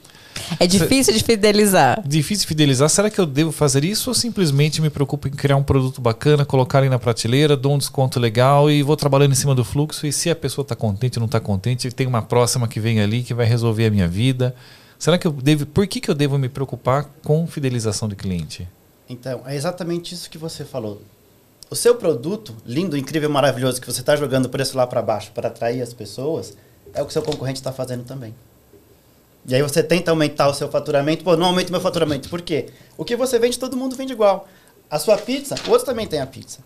É 0.59 0.67
difícil 0.67 1.15
de 1.15 1.23
fidelizar. 1.23 2.03
Difícil 2.05 2.43
de 2.43 2.49
fidelizar. 2.49 2.89
Será 2.89 3.09
que 3.09 3.21
eu 3.21 3.25
devo 3.25 3.53
fazer 3.53 3.85
isso 3.85 4.11
ou 4.11 4.15
simplesmente 4.15 4.83
me 4.83 4.91
preocupo 4.91 5.29
em 5.29 5.31
criar 5.31 5.57
um 5.57 5.63
produto 5.63 6.01
bacana, 6.01 6.45
colocar 6.45 6.81
ele 6.81 6.89
na 6.89 6.99
prateleira, 6.99 7.57
dou 7.57 7.73
um 7.73 7.79
desconto 7.79 8.19
legal 8.19 8.69
e 8.69 8.83
vou 8.83 8.97
trabalhando 8.97 9.31
em 9.31 9.37
cima 9.37 9.55
do 9.55 9.65
fluxo? 9.65 10.07
E 10.09 10.13
se 10.13 10.29
a 10.29 10.35
pessoa 10.35 10.65
está 10.65 10.75
contente 10.75 11.19
ou 11.19 11.21
não 11.21 11.27
está 11.27 11.39
contente, 11.39 11.89
tem 11.93 12.07
uma 12.07 12.21
próxima 12.21 12.67
que 12.67 12.81
vem 12.81 13.01
ali 13.01 13.23
que 13.23 13.33
vai 13.33 13.47
resolver 13.47 13.87
a 13.87 13.91
minha 13.91 14.09
vida. 14.09 14.55
Será 14.99 15.19
que 15.19 15.27
eu 15.27 15.33
devo. 15.33 15.67
Por 15.67 15.87
que, 15.87 16.01
que 16.01 16.11
eu 16.11 16.15
devo 16.15 16.37
me 16.37 16.49
preocupar 16.49 17.05
com 17.23 17.47
fidelização 17.47 18.09
de 18.09 18.17
cliente? 18.17 18.67
Então, 19.09 19.43
é 19.47 19.55
exatamente 19.55 20.15
isso 20.15 20.29
que 20.29 20.39
você 20.39 20.65
falou. 20.65 21.01
O 21.71 21.77
seu 21.77 21.95
produto, 21.95 22.55
lindo, 22.65 22.97
incrível, 22.97 23.31
maravilhoso, 23.31 23.81
que 23.81 23.87
você 23.87 24.01
está 24.01 24.15
jogando 24.15 24.47
o 24.47 24.49
preço 24.49 24.77
lá 24.77 24.87
para 24.87 25.03
baixo 25.03 25.33
para 25.33 25.49
atrair 25.49 25.83
as 25.83 25.93
pessoas, 25.93 26.57
é 26.93 27.03
o 27.03 27.07
que 27.07 27.13
seu 27.13 27.23
concorrente 27.23 27.59
está 27.59 27.73
fazendo 27.73 28.05
também. 28.05 28.35
E 29.47 29.55
aí 29.55 29.63
você 29.63 29.83
tenta 29.83 30.11
aumentar 30.11 30.49
o 30.49 30.55
seu 30.55 30.69
faturamento. 30.69 31.23
Pô, 31.23 31.37
não 31.37 31.47
aumenta 31.47 31.69
o 31.69 31.73
meu 31.73 31.81
faturamento. 31.81 32.29
Por 32.29 32.41
quê? 32.41 32.71
O 32.97 33.05
que 33.05 33.15
você 33.17 33.39
vende, 33.39 33.59
todo 33.59 33.77
mundo 33.77 33.95
vende 33.95 34.13
igual. 34.13 34.49
A 34.91 34.99
sua 34.99 35.19
pizza, 35.19 35.55
o 35.67 35.71
outro 35.71 35.87
também 35.87 36.07
tem 36.07 36.21
a 36.21 36.27
pizza. 36.27 36.61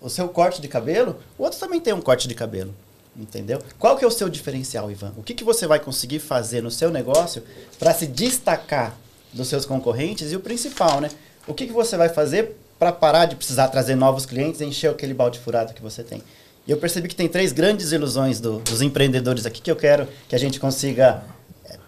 O 0.00 0.10
seu 0.10 0.28
corte 0.28 0.60
de 0.60 0.68
cabelo, 0.68 1.16
o 1.38 1.44
outro 1.44 1.58
também 1.58 1.80
tem 1.80 1.94
um 1.94 2.00
corte 2.00 2.28
de 2.28 2.34
cabelo. 2.34 2.74
Entendeu? 3.16 3.62
Qual 3.78 3.96
que 3.96 4.04
é 4.04 4.08
o 4.08 4.10
seu 4.10 4.28
diferencial, 4.28 4.90
Ivan? 4.90 5.12
O 5.16 5.22
que, 5.22 5.34
que 5.34 5.44
você 5.44 5.66
vai 5.66 5.78
conseguir 5.78 6.18
fazer 6.18 6.62
no 6.62 6.70
seu 6.70 6.90
negócio 6.90 7.42
para 7.78 7.94
se 7.94 8.06
destacar 8.06 8.96
dos 9.32 9.48
seus 9.48 9.64
concorrentes? 9.64 10.32
E 10.32 10.36
o 10.36 10.40
principal, 10.40 11.00
né? 11.00 11.10
O 11.46 11.54
que, 11.54 11.66
que 11.66 11.72
você 11.72 11.96
vai 11.96 12.08
fazer 12.08 12.56
para 12.84 12.92
parar 12.92 13.24
de 13.24 13.34
precisar 13.34 13.68
trazer 13.68 13.94
novos 13.94 14.26
clientes 14.26 14.60
e 14.60 14.64
encher 14.64 14.90
aquele 14.90 15.14
balde 15.14 15.38
furado 15.38 15.72
que 15.72 15.80
você 15.80 16.02
tem? 16.02 16.22
E 16.66 16.70
eu 16.70 16.76
percebi 16.76 17.08
que 17.08 17.16
tem 17.16 17.28
três 17.28 17.50
grandes 17.50 17.92
ilusões 17.92 18.40
do, 18.40 18.58
dos 18.58 18.82
empreendedores 18.82 19.46
aqui 19.46 19.62
que 19.62 19.70
eu 19.70 19.76
quero 19.76 20.06
que 20.28 20.34
a 20.34 20.38
gente 20.38 20.60
consiga 20.60 21.22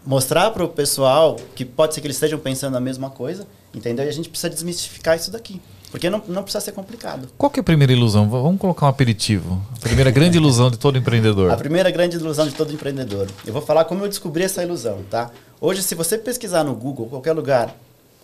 mostrar 0.06 0.50
para 0.52 0.64
o 0.64 0.68
pessoal 0.68 1.36
que 1.54 1.66
pode 1.66 1.94
ser 1.94 2.00
que 2.00 2.06
eles 2.06 2.16
estejam 2.16 2.38
pensando 2.38 2.76
a 2.76 2.80
mesma 2.80 3.10
coisa, 3.10 3.46
entendeu? 3.74 4.06
E 4.06 4.08
a 4.08 4.12
gente 4.12 4.30
precisa 4.30 4.48
desmistificar 4.48 5.16
isso 5.16 5.30
daqui. 5.30 5.60
Porque 5.90 6.08
não, 6.08 6.22
não 6.26 6.42
precisa 6.42 6.64
ser 6.64 6.72
complicado. 6.72 7.28
Qual 7.36 7.50
que 7.50 7.60
é 7.60 7.62
a 7.62 7.64
primeira 7.64 7.92
ilusão? 7.92 8.28
Vamos 8.28 8.58
colocar 8.58 8.86
um 8.86 8.88
aperitivo. 8.88 9.62
A 9.76 9.80
primeira 9.80 10.10
grande 10.10 10.38
ilusão 10.38 10.70
de 10.70 10.78
todo 10.78 10.96
empreendedor. 10.96 11.50
A 11.52 11.56
primeira 11.56 11.90
grande 11.90 12.16
ilusão 12.16 12.46
de 12.46 12.54
todo 12.54 12.72
empreendedor. 12.72 13.28
Eu 13.46 13.52
vou 13.52 13.62
falar 13.62 13.84
como 13.84 14.04
eu 14.04 14.08
descobri 14.08 14.44
essa 14.44 14.62
ilusão, 14.62 15.04
tá? 15.10 15.30
Hoje, 15.60 15.82
se 15.82 15.94
você 15.94 16.18
pesquisar 16.18 16.64
no 16.64 16.74
Google, 16.74 17.06
qualquer 17.06 17.32
lugar, 17.32 17.74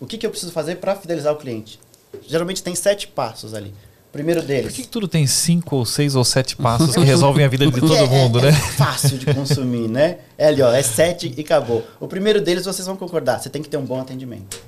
o 0.01 0.07
que, 0.07 0.19
que 0.19 0.27
eu 0.27 0.31
preciso 0.31 0.53
fazer 0.53 0.77
para 0.77 0.97
fidelizar 0.97 1.33
o 1.33 1.37
cliente? 1.37 1.79
Geralmente 2.27 2.63
tem 2.63 2.75
sete 2.75 3.09
passos 3.09 3.55
ali. 3.55 3.75
O 4.09 4.13
primeiro 4.13 4.41
Por 4.43 4.47
deles. 4.47 4.75
que, 4.75 4.83
que 4.83 4.89
tudo 4.89 5.09
tem 5.09 5.27
cinco 5.27 5.77
ou 5.77 5.87
seis 5.87 6.15
ou 6.15 6.25
sete 6.25 6.55
passos 6.57 6.93
que 6.95 7.01
resolvem 7.01 7.45
a 7.45 7.49
vida 7.49 7.67
de 7.67 7.81
todo 7.81 7.97
é- 7.97 8.07
mundo, 8.07 8.39
é, 8.41 8.51
né? 8.51 8.53
fácil 8.53 9.17
de 9.17 9.33
consumir, 9.33 9.89
né? 9.89 10.19
É 10.37 10.49
ali, 10.49 10.61
ó, 10.61 10.71
é 10.73 10.83
sete 10.83 11.33
e 11.35 11.41
acabou. 11.41 11.87
O 11.99 12.07
primeiro 12.07 12.41
deles 12.41 12.65
vocês 12.67 12.87
vão 12.87 12.97
concordar, 12.97 13.41
você 13.41 13.49
tem 13.49 13.63
que 13.63 13.69
ter 13.71 13.79
um 13.79 13.85
bom 13.87 13.99
atendimento. 14.01 14.61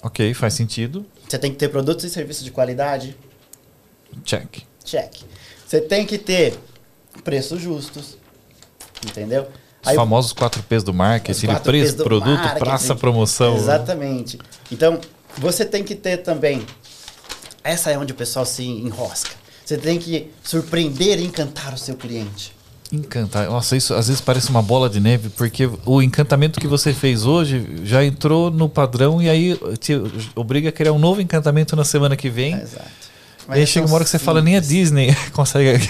Ok, 0.00 0.32
faz 0.34 0.54
sentido. 0.54 1.04
Você 1.28 1.36
tem 1.38 1.50
que 1.50 1.56
ter 1.56 1.68
produtos 1.68 2.04
e 2.04 2.10
serviços 2.10 2.44
de 2.44 2.52
qualidade, 2.52 3.16
Check. 4.24 4.58
check. 4.84 5.12
Você 5.66 5.80
tem 5.80 6.06
que 6.06 6.16
ter 6.16 6.56
preços 7.24 7.60
justos, 7.60 8.16
entendeu? 9.04 9.48
Os 9.84 9.92
famosos 9.94 10.32
4 10.32 10.62
P's 10.62 10.82
do 10.82 10.92
marketing, 10.94 11.46
quatro 11.46 11.64
preço, 11.64 11.92
Ps 11.92 11.96
do 11.98 12.04
produto, 12.04 12.38
marketing. 12.38 12.58
praça, 12.64 12.94
promoção. 12.94 13.56
Exatamente. 13.56 14.38
Então, 14.70 15.00
você 15.38 15.64
tem 15.64 15.82
que 15.82 15.94
ter 15.94 16.18
também. 16.18 16.64
Essa 17.62 17.90
é 17.90 17.98
onde 17.98 18.12
o 18.12 18.16
pessoal 18.16 18.44
se 18.46 18.64
enrosca. 18.64 19.30
Você 19.64 19.76
tem 19.76 19.98
que 19.98 20.30
surpreender 20.42 21.18
e 21.18 21.24
encantar 21.24 21.74
o 21.74 21.78
seu 21.78 21.94
cliente. 21.94 22.56
Encantar. 22.90 23.46
Nossa, 23.50 23.76
isso 23.76 23.92
às 23.92 24.08
vezes 24.08 24.20
parece 24.20 24.48
uma 24.48 24.62
bola 24.62 24.88
de 24.88 24.98
neve, 24.98 25.28
porque 25.28 25.68
o 25.84 26.00
encantamento 26.00 26.58
que 26.58 26.66
você 26.66 26.94
fez 26.94 27.26
hoje 27.26 27.66
já 27.84 28.02
entrou 28.02 28.50
no 28.50 28.66
padrão 28.66 29.20
e 29.20 29.28
aí 29.28 29.60
te 29.78 29.92
obriga 30.34 30.70
a 30.70 30.72
criar 30.72 30.92
um 30.92 30.98
novo 30.98 31.20
encantamento 31.20 31.76
na 31.76 31.84
semana 31.84 32.16
que 32.16 32.30
vem. 32.30 32.54
Exato. 32.54 32.86
e 33.50 33.52
aí 33.52 33.66
chega 33.66 33.86
uma 33.86 33.94
hora 33.94 34.04
que 34.04 34.10
você 34.10 34.18
fala, 34.18 34.40
nem 34.40 34.56
a 34.56 34.60
Disney 34.60 35.14
consegue 35.34 35.86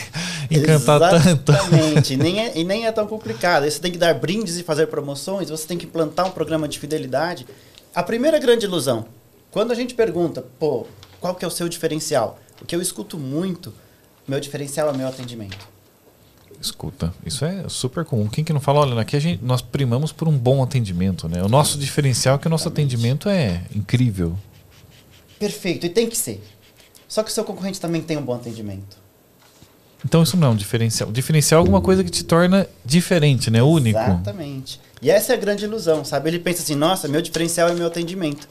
encantar 0.50 0.99
tanto. 0.99 1.52
Exatamente. 1.52 2.17
nem 2.17 2.40
é, 2.40 2.59
e 2.59 2.64
nem 2.64 2.87
é 2.87 2.90
tão 2.90 3.07
complicado. 3.09 3.62
Aí 3.62 3.71
você 3.71 3.78
tem 3.78 3.93
que 3.93 3.99
dar 3.99 4.12
brindes 4.14 4.57
e 4.57 4.64
fazer 4.64 4.88
promoções, 4.88 5.50
você 5.50 5.69
tem 5.69 5.78
que 5.78 5.87
implantar 5.87 6.26
um 6.26 6.33
programa 6.33 6.67
de 6.67 6.81
fidelidade. 6.81 7.47
A 7.95 8.02
primeira 8.02 8.40
grande 8.40 8.67
ilusão, 8.67 9.07
quando 9.50 9.73
a 9.73 9.75
gente 9.75 9.95
pergunta, 9.95 10.43
pô, 10.59 10.87
qual 11.21 11.35
que 11.35 11.45
é 11.45 11.49
o 11.49 11.50
seu 11.50 11.69
diferencial? 11.69 12.38
O 12.61 12.64
que 12.64 12.75
eu 12.75 12.83
escuto 12.83 13.19
muito, 13.19 13.73
meu 14.26 14.40
diferencial 14.40 14.90
é 14.90 14.97
meu 14.97 15.09
atendimento. 15.09 15.69
Escuta, 16.61 17.14
isso 17.25 17.45
é 17.45 17.69
super 17.69 18.05
comum. 18.05 18.28
Quem 18.28 18.45
que 18.45 18.52
não 18.52 18.61
fala, 18.61 18.81
olha, 18.81 19.00
aqui 19.00 19.14
a 19.14 19.21
gente, 19.21 19.45
nós 19.45 19.62
primamos 19.62 20.11
por 20.11 20.26
um 20.26 20.37
bom 20.37 20.62
atendimento, 20.62 21.28
né? 21.28 21.43
O 21.43 21.49
nosso 21.49 21.78
diferencial 21.78 22.35
é 22.35 22.38
que 22.38 22.47
o 22.49 22.50
nosso 22.50 22.67
atendimento 22.67 23.28
é 23.28 23.62
incrível. 23.75 24.37
Perfeito, 25.38 25.87
e 25.87 25.88
tem 25.88 26.09
que 26.09 26.17
ser. 26.17 26.43
Só 27.07 27.23
que 27.23 27.31
o 27.31 27.33
seu 27.33 27.45
concorrente 27.45 27.81
também 27.81 28.02
tem 28.02 28.17
um 28.17 28.23
bom 28.23 28.35
atendimento. 28.35 28.99
Então 30.05 30.23
isso 30.23 30.37
não 30.37 30.49
é 30.49 30.50
um 30.50 30.57
diferencial. 30.57 31.09
O 31.09 31.12
diferencial 31.12 31.61
é 31.61 31.62
alguma 31.62 31.81
coisa 31.81 32.02
que 32.02 32.11
te 32.11 32.25
torna 32.25 32.69
diferente, 32.85 33.50
né? 33.50 33.62
Único. 33.62 33.99
Exatamente. 33.99 34.81
E 35.00 35.11
essa 35.11 35.33
é 35.33 35.37
a 35.37 35.38
grande 35.38 35.64
ilusão, 35.64 36.05
sabe? 36.05 36.31
Ele 36.31 36.38
pensa 36.38 36.62
assim, 36.62 36.75
nossa, 36.75 37.07
meu 37.07 37.23
diferencial 37.23 37.69
é 37.69 37.75
meu 37.75 37.87
atendimento. 37.87 38.49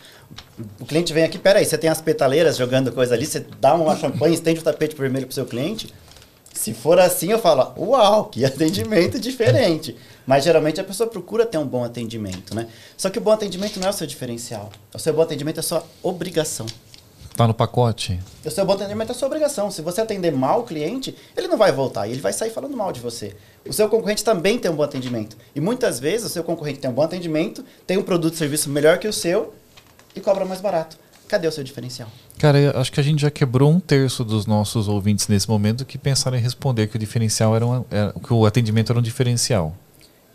O 0.80 0.86
cliente 0.86 1.12
vem 1.13 1.24
aqui, 1.24 1.38
peraí, 1.38 1.66
você 1.66 1.77
tem 1.77 1.89
as 1.89 2.00
petaleiras 2.00 2.58
jogando 2.58 2.92
coisa 2.92 3.13
ali, 3.13 3.25
você 3.25 3.46
dá 3.60 3.74
uma 3.75 3.96
champanhe, 3.98 4.36
estende 4.36 4.60
o 4.60 4.63
tapete 4.63 4.96
vermelho 4.96 5.25
pro 5.25 5.36
seu 5.36 5.46
cliente. 5.46 5.94
Se 6.54 6.74
for 6.74 7.00
assim, 7.00 7.32
eu 7.32 7.39
falo, 7.39 7.74
uau, 7.77 8.25
que 8.25 8.44
atendimento 8.44 9.20
diferente. 9.20 9.96
Mas 10.25 10.44
geralmente 10.44 10.82
a 10.82 10.84
pessoa 10.84 11.10
procura 11.10 11.46
ter 11.46 11.58
um 11.58 11.68
bom 11.68 11.84
atendimento, 11.84 12.56
né? 12.56 12.68
Só 12.98 13.10
que 13.10 13.20
o 13.20 13.22
bom 13.22 13.32
atendimento 13.32 13.80
não 13.80 13.88
é 13.88 13.89
o 13.89 13.94
seu 13.94 14.08
diferencial. 14.08 14.72
O 14.94 15.00
seu 15.00 15.13
bom 15.13 15.22
atendimento 15.22 15.58
é 15.58 15.60
a 15.60 15.63
sua 15.63 15.84
obrigação. 16.01 16.66
Tá 17.38 17.48
no 17.48 17.53
pacote. 17.53 18.20
O 18.44 18.50
seu 18.50 18.65
bom 18.65 18.74
atendimento 18.74 19.10
é 19.10 19.12
a 19.12 19.15
sua 19.15 19.27
obrigação. 19.27 19.70
Se 19.70 19.84
você 19.84 20.01
atender 20.01 20.32
mal 20.32 20.62
o 20.62 20.63
cliente, 20.63 21.15
ele 21.38 21.48
não 21.48 21.56
vai 21.56 21.72
voltar 21.72 22.08
e 22.08 22.12
ele 22.12 22.20
vai 22.20 22.34
sair 22.34 22.50
falando 22.50 22.75
mal 22.75 22.91
de 22.91 23.00
você. 23.00 23.36
O 23.63 23.72
seu 23.72 23.88
concorrente 23.88 24.24
também 24.24 24.58
tem 24.58 24.72
um 24.72 24.75
bom 24.75 24.82
atendimento. 24.82 25.38
E 25.56 25.62
muitas 25.62 26.00
vezes 26.00 26.25
o 26.25 26.29
seu 26.29 26.44
concorrente 26.44 26.79
tem 26.79 26.89
um 26.89 26.94
bom 26.96 27.03
atendimento, 27.03 27.63
tem 27.86 27.96
um 27.96 28.01
produto 28.01 28.34
e 28.34 28.38
serviço 28.38 28.72
melhor 28.72 28.98
que 28.98 29.08
o 29.08 29.13
seu 29.13 29.53
e 30.15 30.20
cobra 30.20 30.46
mais 30.46 30.62
barato. 30.62 30.98
Cadê 31.27 31.48
o 31.48 31.51
seu 31.51 31.63
diferencial? 31.63 32.10
Cara, 32.39 32.58
eu 32.58 32.72
acho 32.79 32.91
que 32.91 33.00
a 33.00 33.03
gente 33.03 33.22
já 33.22 33.29
quebrou 33.29 33.70
um 33.70 33.79
terço 33.79 34.24
dos 34.24 34.48
nossos 34.48 34.88
ouvintes 34.88 35.27
nesse 35.27 35.48
momento 35.48 35.86
que 35.86 36.00
pensaram 36.00 36.38
em 36.38 36.41
responder 36.41 36.88
que 36.88 36.96
o 36.96 37.00
diferencial 37.00 37.56
era, 37.56 37.67
um, 37.67 37.86
era 37.91 38.13
que 38.13 38.34
o 38.34 38.48
atendimento 38.48 38.91
era 38.91 38.98
um 38.98 39.03
diferencial. 39.03 39.75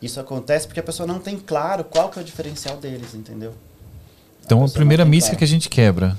Isso 0.01 0.21
acontece 0.21 0.69
porque 0.69 0.79
a 0.79 0.85
pessoa 0.85 1.05
não 1.05 1.19
tem 1.19 1.37
claro 1.37 1.83
qual 1.83 2.11
que 2.11 2.21
é 2.21 2.23
o 2.23 2.25
diferencial 2.25 2.77
deles, 2.77 3.13
entendeu? 3.13 3.55
Então 4.45 4.59
a, 4.59 4.63
pessoa 4.63 4.77
primeira 4.77 5.05
mística 5.05 5.31
claro. 5.31 5.39
que 5.39 5.45
a 5.45 5.49
gente 5.49 5.69
quebra. 5.69 6.17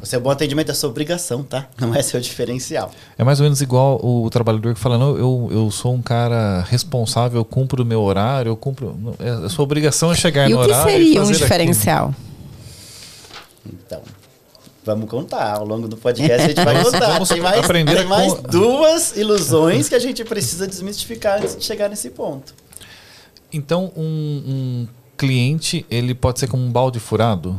É, 0.00 0.02
o 0.02 0.06
seu 0.06 0.20
bom 0.20 0.30
atendimento 0.30 0.70
é 0.70 0.74
sua 0.74 0.88
obrigação, 0.90 1.42
tá? 1.42 1.68
Não 1.80 1.94
é 1.94 2.02
seu 2.02 2.20
diferencial. 2.20 2.90
É 3.18 3.24
mais 3.24 3.40
ou 3.40 3.44
menos 3.44 3.60
igual 3.60 3.98
o 4.04 4.28
trabalhador 4.30 4.74
que 4.74 4.80
fala, 4.80 4.96
não, 4.98 5.16
eu, 5.16 5.48
eu 5.50 5.70
sou 5.70 5.94
um 5.94 6.02
cara 6.02 6.64
responsável, 6.68 7.40
eu 7.40 7.44
cumpro 7.44 7.82
o 7.82 7.86
meu 7.86 8.00
horário, 8.02 8.50
eu 8.50 8.56
cumpro. 8.56 8.96
é- 9.18 9.46
A 9.46 9.48
sua 9.48 9.64
obrigação 9.64 10.12
é 10.12 10.14
chegar 10.14 10.48
E 10.48 10.52
no 10.54 10.60
o 10.60 10.64
que 10.64 10.70
horário. 10.70 10.88
e 10.90 10.92
seria 10.92 11.22
um 11.22 11.30
diferencial? 11.32 12.14
Então, 13.64 14.00
vamos 14.84 15.08
contar. 15.08 15.56
Ao 15.56 15.64
longo 15.66 15.88
do 15.88 15.96
podcast 15.96 16.44
a 16.44 16.48
gente 16.48 16.64
vai 16.64 16.82
contar. 16.84 17.06
vamos 17.14 17.28
tem 17.28 17.40
mais, 17.40 17.58
aprender 17.64 17.94
tem 17.96 18.04
a 18.04 18.08
mais 18.08 18.32
con- 18.34 18.42
duas 18.42 19.16
ilusões 19.16 19.88
que 19.88 19.94
a 19.94 19.98
gente 19.98 20.24
precisa 20.24 20.66
desmistificar 20.66 21.38
antes 21.40 21.56
de 21.56 21.64
chegar 21.64 21.88
nesse 21.88 22.10
ponto. 22.10 22.54
aquilo. 22.54 22.66
Então, 23.52 23.92
um, 23.96 24.02
um 24.02 24.88
cliente, 25.16 25.86
ele 25.90 26.14
pode 26.14 26.38
ser 26.38 26.46
como 26.46 26.62
um 26.62 26.70
balde 26.70 27.00
furado? 27.00 27.58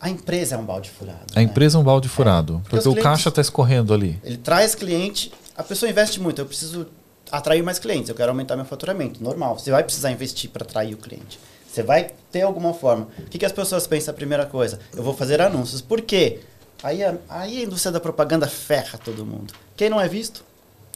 A 0.00 0.08
empresa 0.08 0.54
é 0.54 0.58
um 0.58 0.64
balde 0.64 0.90
furado. 0.90 1.18
A 1.34 1.38
né? 1.38 1.42
empresa 1.42 1.76
é 1.76 1.80
um 1.80 1.84
balde 1.84 2.08
furado. 2.08 2.54
Porque 2.54 2.70
Porque 2.70 2.78
os 2.78 2.86
o 2.86 2.90
clientes- 2.90 3.02
caixa 3.02 3.28
está 3.30 3.40
escorrendo 3.40 3.92
ali. 3.92 4.20
Ele 4.22 4.36
traz 4.36 4.74
cliente, 4.74 5.32
a 5.56 5.62
pessoa 5.62 5.90
investe 5.90 6.20
muito, 6.20 6.40
eu 6.40 6.46
preciso 6.46 6.86
atrair 7.32 7.62
mais 7.62 7.78
clientes, 7.78 8.08
eu 8.08 8.14
quero 8.14 8.30
aumentar 8.30 8.54
meu 8.56 8.64
faturamento. 8.64 9.22
Normal, 9.22 9.58
você 9.58 9.70
vai 9.70 9.82
precisar 9.82 10.10
investir 10.10 10.50
para 10.50 10.64
atrair 10.64 10.94
o 10.94 10.96
cliente. 10.96 11.38
Você 11.70 11.82
vai 11.82 12.10
ter 12.32 12.42
alguma 12.42 12.72
forma. 12.72 13.08
O 13.18 13.22
que, 13.24 13.38
que 13.38 13.44
as 13.44 13.52
pessoas 13.52 13.86
pensam? 13.86 14.12
A 14.12 14.14
primeira 14.14 14.46
coisa, 14.46 14.78
eu 14.94 15.02
vou 15.02 15.14
fazer 15.14 15.40
anúncios. 15.40 15.80
Por 15.82 16.00
quê? 16.00 16.40
Aí 16.82 17.02
a, 17.02 17.16
aí 17.28 17.60
a 17.60 17.64
indústria 17.64 17.92
da 17.92 18.00
propaganda 18.00 18.46
ferra 18.46 18.98
todo 18.98 19.26
mundo. 19.26 19.52
Quem 19.76 19.90
não 19.90 20.00
é 20.00 20.08
visto? 20.08 20.44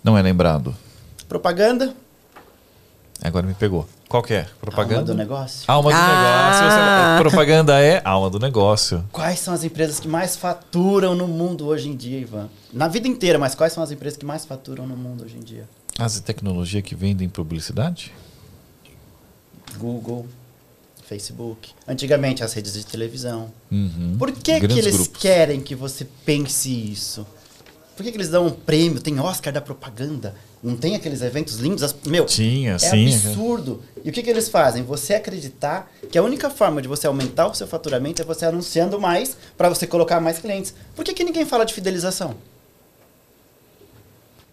Não 0.02 0.16
é 0.16 0.22
lembrado. 0.22 0.74
Propaganda, 1.28 1.94
Agora 3.22 3.46
me 3.46 3.54
pegou. 3.54 3.86
Qual 4.12 4.22
que 4.22 4.34
é? 4.34 4.46
Propaganda? 4.60 4.96
alma 4.96 5.06
do 5.06 5.14
negócio. 5.14 5.64
Alma 5.66 5.90
do 5.90 5.96
Ah. 5.96 6.50
negócio. 6.52 7.16
Você- 7.16 7.22
propaganda 7.30 7.80
é 7.80 8.02
alma 8.04 8.28
do 8.28 8.38
negócio. 8.38 9.02
Quais 9.10 9.38
são 9.38 9.54
as 9.54 9.64
empresas 9.64 9.98
que 9.98 10.06
mais 10.06 10.36
faturam 10.36 11.14
no 11.14 11.26
mundo 11.26 11.66
hoje 11.66 11.88
em 11.88 11.96
dia, 11.96 12.18
Ivan? 12.18 12.50
Na 12.70 12.88
vida 12.88 13.08
inteira, 13.08 13.38
mas 13.38 13.54
quais 13.54 13.72
são 13.72 13.82
as 13.82 13.90
empresas 13.90 14.18
que 14.18 14.26
mais 14.26 14.44
faturam 14.44 14.86
no 14.86 14.94
mundo 14.98 15.24
hoje 15.24 15.36
em 15.38 15.40
dia? 15.40 15.66
As 15.98 16.12
de 16.12 16.20
tecnologia 16.20 16.82
que 16.82 16.94
vendem 16.94 17.26
publicidade? 17.26 18.12
Google, 19.78 20.26
Facebook. 21.06 21.70
Antigamente, 21.88 22.44
as 22.44 22.52
redes 22.52 22.74
de 22.74 22.84
televisão. 22.84 23.50
Uhum. 23.70 24.16
Por 24.18 24.30
que, 24.30 24.60
que 24.60 24.78
eles 24.78 24.94
grupos. 24.94 25.16
querem 25.22 25.58
que 25.62 25.74
você 25.74 26.06
pense 26.26 26.68
isso? 26.70 27.26
Por 27.96 28.02
que, 28.04 28.10
que 28.10 28.16
eles 28.16 28.28
dão 28.28 28.46
um 28.46 28.50
prêmio? 28.50 29.00
Tem 29.00 29.18
Oscar 29.20 29.52
da 29.52 29.60
propaganda. 29.60 30.34
Não 30.62 30.76
tem 30.76 30.94
aqueles 30.94 31.20
eventos 31.22 31.56
lindos? 31.56 31.82
As- 31.82 31.94
Meu, 32.06 32.24
Tinha, 32.24 32.74
é 32.74 32.78
sim. 32.78 33.14
absurdo. 33.14 33.82
E 34.04 34.10
o 34.10 34.12
que, 34.12 34.22
que 34.22 34.30
eles 34.30 34.48
fazem? 34.48 34.82
Você 34.84 35.14
acreditar 35.14 35.90
que 36.10 36.16
a 36.16 36.22
única 36.22 36.48
forma 36.48 36.80
de 36.80 36.88
você 36.88 37.06
aumentar 37.06 37.48
o 37.48 37.54
seu 37.54 37.66
faturamento 37.66 38.22
é 38.22 38.24
você 38.24 38.46
anunciando 38.46 39.00
mais 39.00 39.36
para 39.58 39.68
você 39.68 39.86
colocar 39.86 40.20
mais 40.20 40.38
clientes. 40.38 40.74
Por 40.94 41.04
que, 41.04 41.12
que 41.12 41.24
ninguém 41.24 41.44
fala 41.44 41.64
de 41.64 41.74
fidelização? 41.74 42.34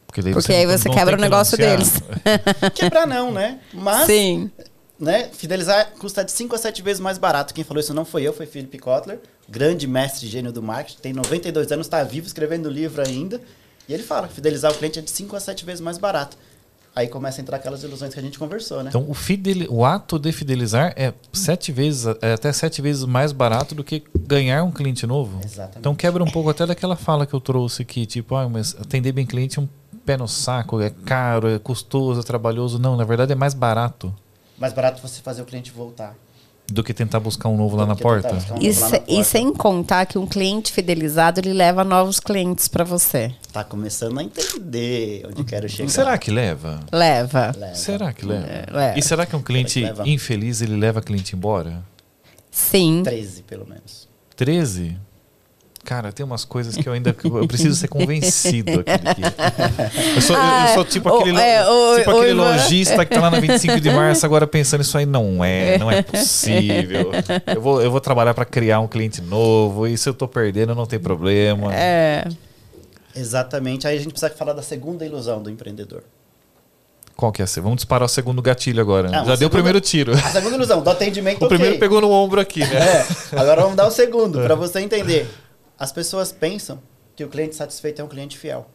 Porque, 0.08 0.22
daí 0.24 0.34
Porque 0.34 0.52
aí 0.52 0.66
você 0.66 0.90
quebra 0.90 1.14
o 1.14 1.18
que 1.18 1.22
negócio 1.22 1.56
anunciar. 1.64 2.02
Quebrar 2.74 3.06
não, 3.06 3.32
né? 3.32 3.60
Mas, 3.72 4.08
Sim. 4.08 4.50
né, 5.00 5.30
fidelizar 5.32 5.92
custa 6.00 6.24
de 6.26 6.32
5 6.32 6.56
a 6.56 6.58
7 6.58 6.82
vezes 6.82 7.00
mais 7.00 7.18
barato. 7.20 7.54
Quem 7.54 7.64
falou 7.64 7.80
isso 7.80 7.94
não 7.94 8.04
foi 8.04 8.24
eu, 8.24 8.34
foi 8.34 8.48
Philip 8.48 8.76
Kotler, 8.80 9.20
grande 9.52 9.88
mestre 9.88 10.28
gênio 10.28 10.52
do 10.52 10.62
marketing, 10.62 11.00
tem 11.02 11.14
92 11.14 11.72
anos, 11.72 11.88
está 11.88 12.04
vivo 12.04 12.28
escrevendo 12.28 12.70
livro 12.70 13.02
ainda. 13.06 13.42
E 13.88 13.94
ele 13.94 14.04
fala 14.04 14.28
fidelizar 14.28 14.72
o 14.72 14.76
cliente 14.76 15.00
é 15.00 15.02
de 15.02 15.10
5 15.10 15.36
a 15.36 15.40
7 15.40 15.66
vezes 15.66 15.82
mais 15.82 15.98
barato. 15.98 16.38
Aí 16.96 17.08
começa 17.08 17.40
a 17.40 17.42
entrar 17.42 17.58
aquelas 17.58 17.82
ilusões 17.84 18.14
que 18.14 18.20
a 18.20 18.24
gente 18.24 18.38
conversou, 18.38 18.84
né? 18.84 18.90
Então, 18.90 19.06
o, 19.08 19.14
fideli- 19.14 19.68
o 19.70 19.86
ato 19.86 20.18
de 20.20 20.32
fidelizar 20.32 20.92
é 20.98 21.14
sete 21.32 21.72
vezes, 21.72 22.06
é 22.22 22.34
até 22.34 22.52
sete 22.52 22.82
vezes 22.82 23.06
mais 23.06 23.32
barato 23.32 23.74
do 23.76 23.84
que 23.84 24.04
ganhar 24.28 24.64
um 24.64 24.72
cliente 24.72 25.06
novo. 25.08 25.40
Exatamente. 25.44 25.78
Então, 25.80 25.96
quebra 25.96 26.24
um 26.24 26.30
pouco 26.30 26.50
até 26.50 26.66
daquela 26.66 26.96
fala 26.96 27.26
que 27.26 27.34
eu 27.34 27.40
trouxe 27.40 27.84
aqui, 27.84 28.06
tipo, 28.06 28.36
ah, 28.36 28.50
mas 28.50 28.76
atender 28.76 29.12
bem 29.12 29.26
cliente 29.26 29.60
é 29.60 29.62
um 29.62 29.70
pé 30.06 30.18
no 30.18 30.28
saco, 30.28 30.82
é 30.82 30.90
caro, 30.90 31.48
é 31.48 31.60
custoso, 31.60 32.20
é 32.20 32.24
trabalhoso. 32.24 32.80
Não, 32.80 32.98
na 32.98 33.04
verdade 33.04 33.32
é 33.32 33.36
mais 33.36 33.54
barato 33.54 34.14
Mais 34.58 34.74
barato 34.74 35.00
você 35.02 35.22
fazer 35.22 35.42
o 35.44 35.46
cliente 35.46 35.72
voltar. 35.72 36.16
Do 36.72 36.84
que 36.84 36.94
tentar 36.94 37.20
buscar 37.20 37.50
um 37.50 37.58
novo 37.58 37.76
lá 37.76 37.86
na 37.86 37.96
que 37.96 38.02
porta. 38.02 38.34
um 38.34 38.38
E, 38.62 38.68
novo 38.70 38.82
lá 38.82 38.88
se- 38.88 38.92
na 38.94 38.98
e 39.00 39.06
porta. 39.16 39.24
sem 39.24 39.54
contar 39.54 40.06
que 40.06 40.18
um 40.18 40.26
cliente 40.28 40.72
fidelizado 40.72 41.40
ele 41.40 41.54
leva 41.54 41.84
novos 41.84 42.20
clientes 42.20 42.68
para 42.68 42.84
você. 42.84 43.34
Tá 43.52 43.64
começando 43.64 44.20
a 44.20 44.24
entender 44.24 45.26
onde 45.28 45.44
quero 45.44 45.68
chegar. 45.70 45.90
Será 45.90 46.18
que 46.18 46.30
leva? 46.32 46.80
Leva. 46.92 47.52
Leva. 47.58 47.76
Será 47.76 48.14
que 48.14 48.26
leva? 48.26 48.46
É, 48.48 48.66
leva. 48.72 49.00
E 49.00 49.02
será 49.02 49.26
que 49.26 49.36
um 49.36 49.42
cliente 49.42 49.82
leva? 49.82 50.08
infeliz 50.08 50.62
ele 50.62 50.76
leva 50.76 51.02
cliente 51.02 51.36
embora? 51.36 51.84
Sim. 52.52 53.02
13, 53.04 53.44
pelo 53.44 53.68
menos. 53.68 54.08
13? 54.36 54.98
Cara, 55.90 56.12
tem 56.12 56.24
umas 56.24 56.46
coisas 56.46 56.76
que 56.78 56.88
eu 56.88 56.94
ainda 56.94 57.16
eu 57.24 57.48
preciso 57.48 57.76
ser 57.76 57.88
convencido. 57.88 58.82
Aqui, 58.86 59.22
eu, 60.16 60.22
sou, 60.22 60.36
Ah, 60.38 60.68
eu 60.70 60.74
sou 60.76 60.86
tipo 60.86 61.10
o- 61.10 61.18
aquele, 61.20 61.40
é, 61.42 61.68
o- 61.68 61.96
tipo 61.98 62.12
o 62.12 62.18
aquele 62.20 62.34
lojista 62.34 63.04
que 63.04 63.16
tá 63.16 63.20
lá 63.22 63.32
na 63.32 63.40
25 63.40 63.80
de 63.82 63.90
março 63.90 64.24
agora 64.24 64.46
pensando 64.46 64.82
isso 64.82 64.96
aí 65.00 65.08
não 65.08 65.44
é, 65.44 65.80
não 65.80 65.90
é 65.90 66.04
possível. 66.06 67.10
Eu 67.48 67.60
vou, 67.60 67.82
eu 67.82 67.90
vou 67.90 68.00
trabalhar 68.00 68.36
para 68.36 68.46
criar 68.46 68.80
um 68.82 68.88
cliente 68.88 69.20
novo 69.20 69.88
e 69.88 69.98
se 69.98 70.08
eu 70.08 70.14
tô 70.14 70.28
perdendo 70.28 70.76
não 70.76 70.86
tem 70.86 71.00
problema. 71.00 71.74
É. 71.74 72.24
Exatamente. 73.16 73.88
Aí 73.88 73.96
a 73.96 74.00
gente 74.00 74.12
precisa 74.12 74.32
falar 74.32 74.54
da 74.54 74.62
segunda 74.62 75.04
ilusão 75.04 75.42
do 75.42 75.50
empreendedor. 75.50 76.04
Qual 77.16 77.32
que 77.32 77.42
é 77.42 77.46
essa? 77.46 77.60
Vamos 77.62 77.78
disparar 77.78 78.06
o 78.06 78.08
segundo 78.08 78.44
gatilho 78.44 78.80
agora. 78.80 79.08
Ah, 79.10 79.12
Já 79.12 79.22
o 79.22 79.26
deu 79.26 79.34
o 79.34 79.38
segundo- 79.38 79.52
primeiro 79.54 79.82
tiro. 79.82 80.14
A 80.14 80.18
segunda 80.30 80.56
ilusão, 80.56 80.84
do 80.84 80.90
atendimento 80.92 81.42
O 81.42 81.46
ok. 81.46 81.58
primeiro 81.58 81.80
pegou 81.80 82.00
no 82.00 82.12
ombro 82.12 82.40
aqui, 82.40 82.60
né? 82.60 82.76
É, 83.34 83.40
agora 83.40 83.62
vamos 83.64 83.76
dar 83.76 83.88
o 83.88 83.92
segundo, 83.92 84.40
para 84.40 84.54
você 84.54 84.80
entender. 84.82 85.28
As 85.80 85.92
pessoas 85.92 86.32
pensam 86.32 86.82
que 87.16 87.24
o 87.24 87.30
cliente 87.30 87.56
satisfeito 87.56 88.02
é 88.02 88.04
um 88.04 88.08
cliente 88.08 88.38
fiel. 88.38 88.68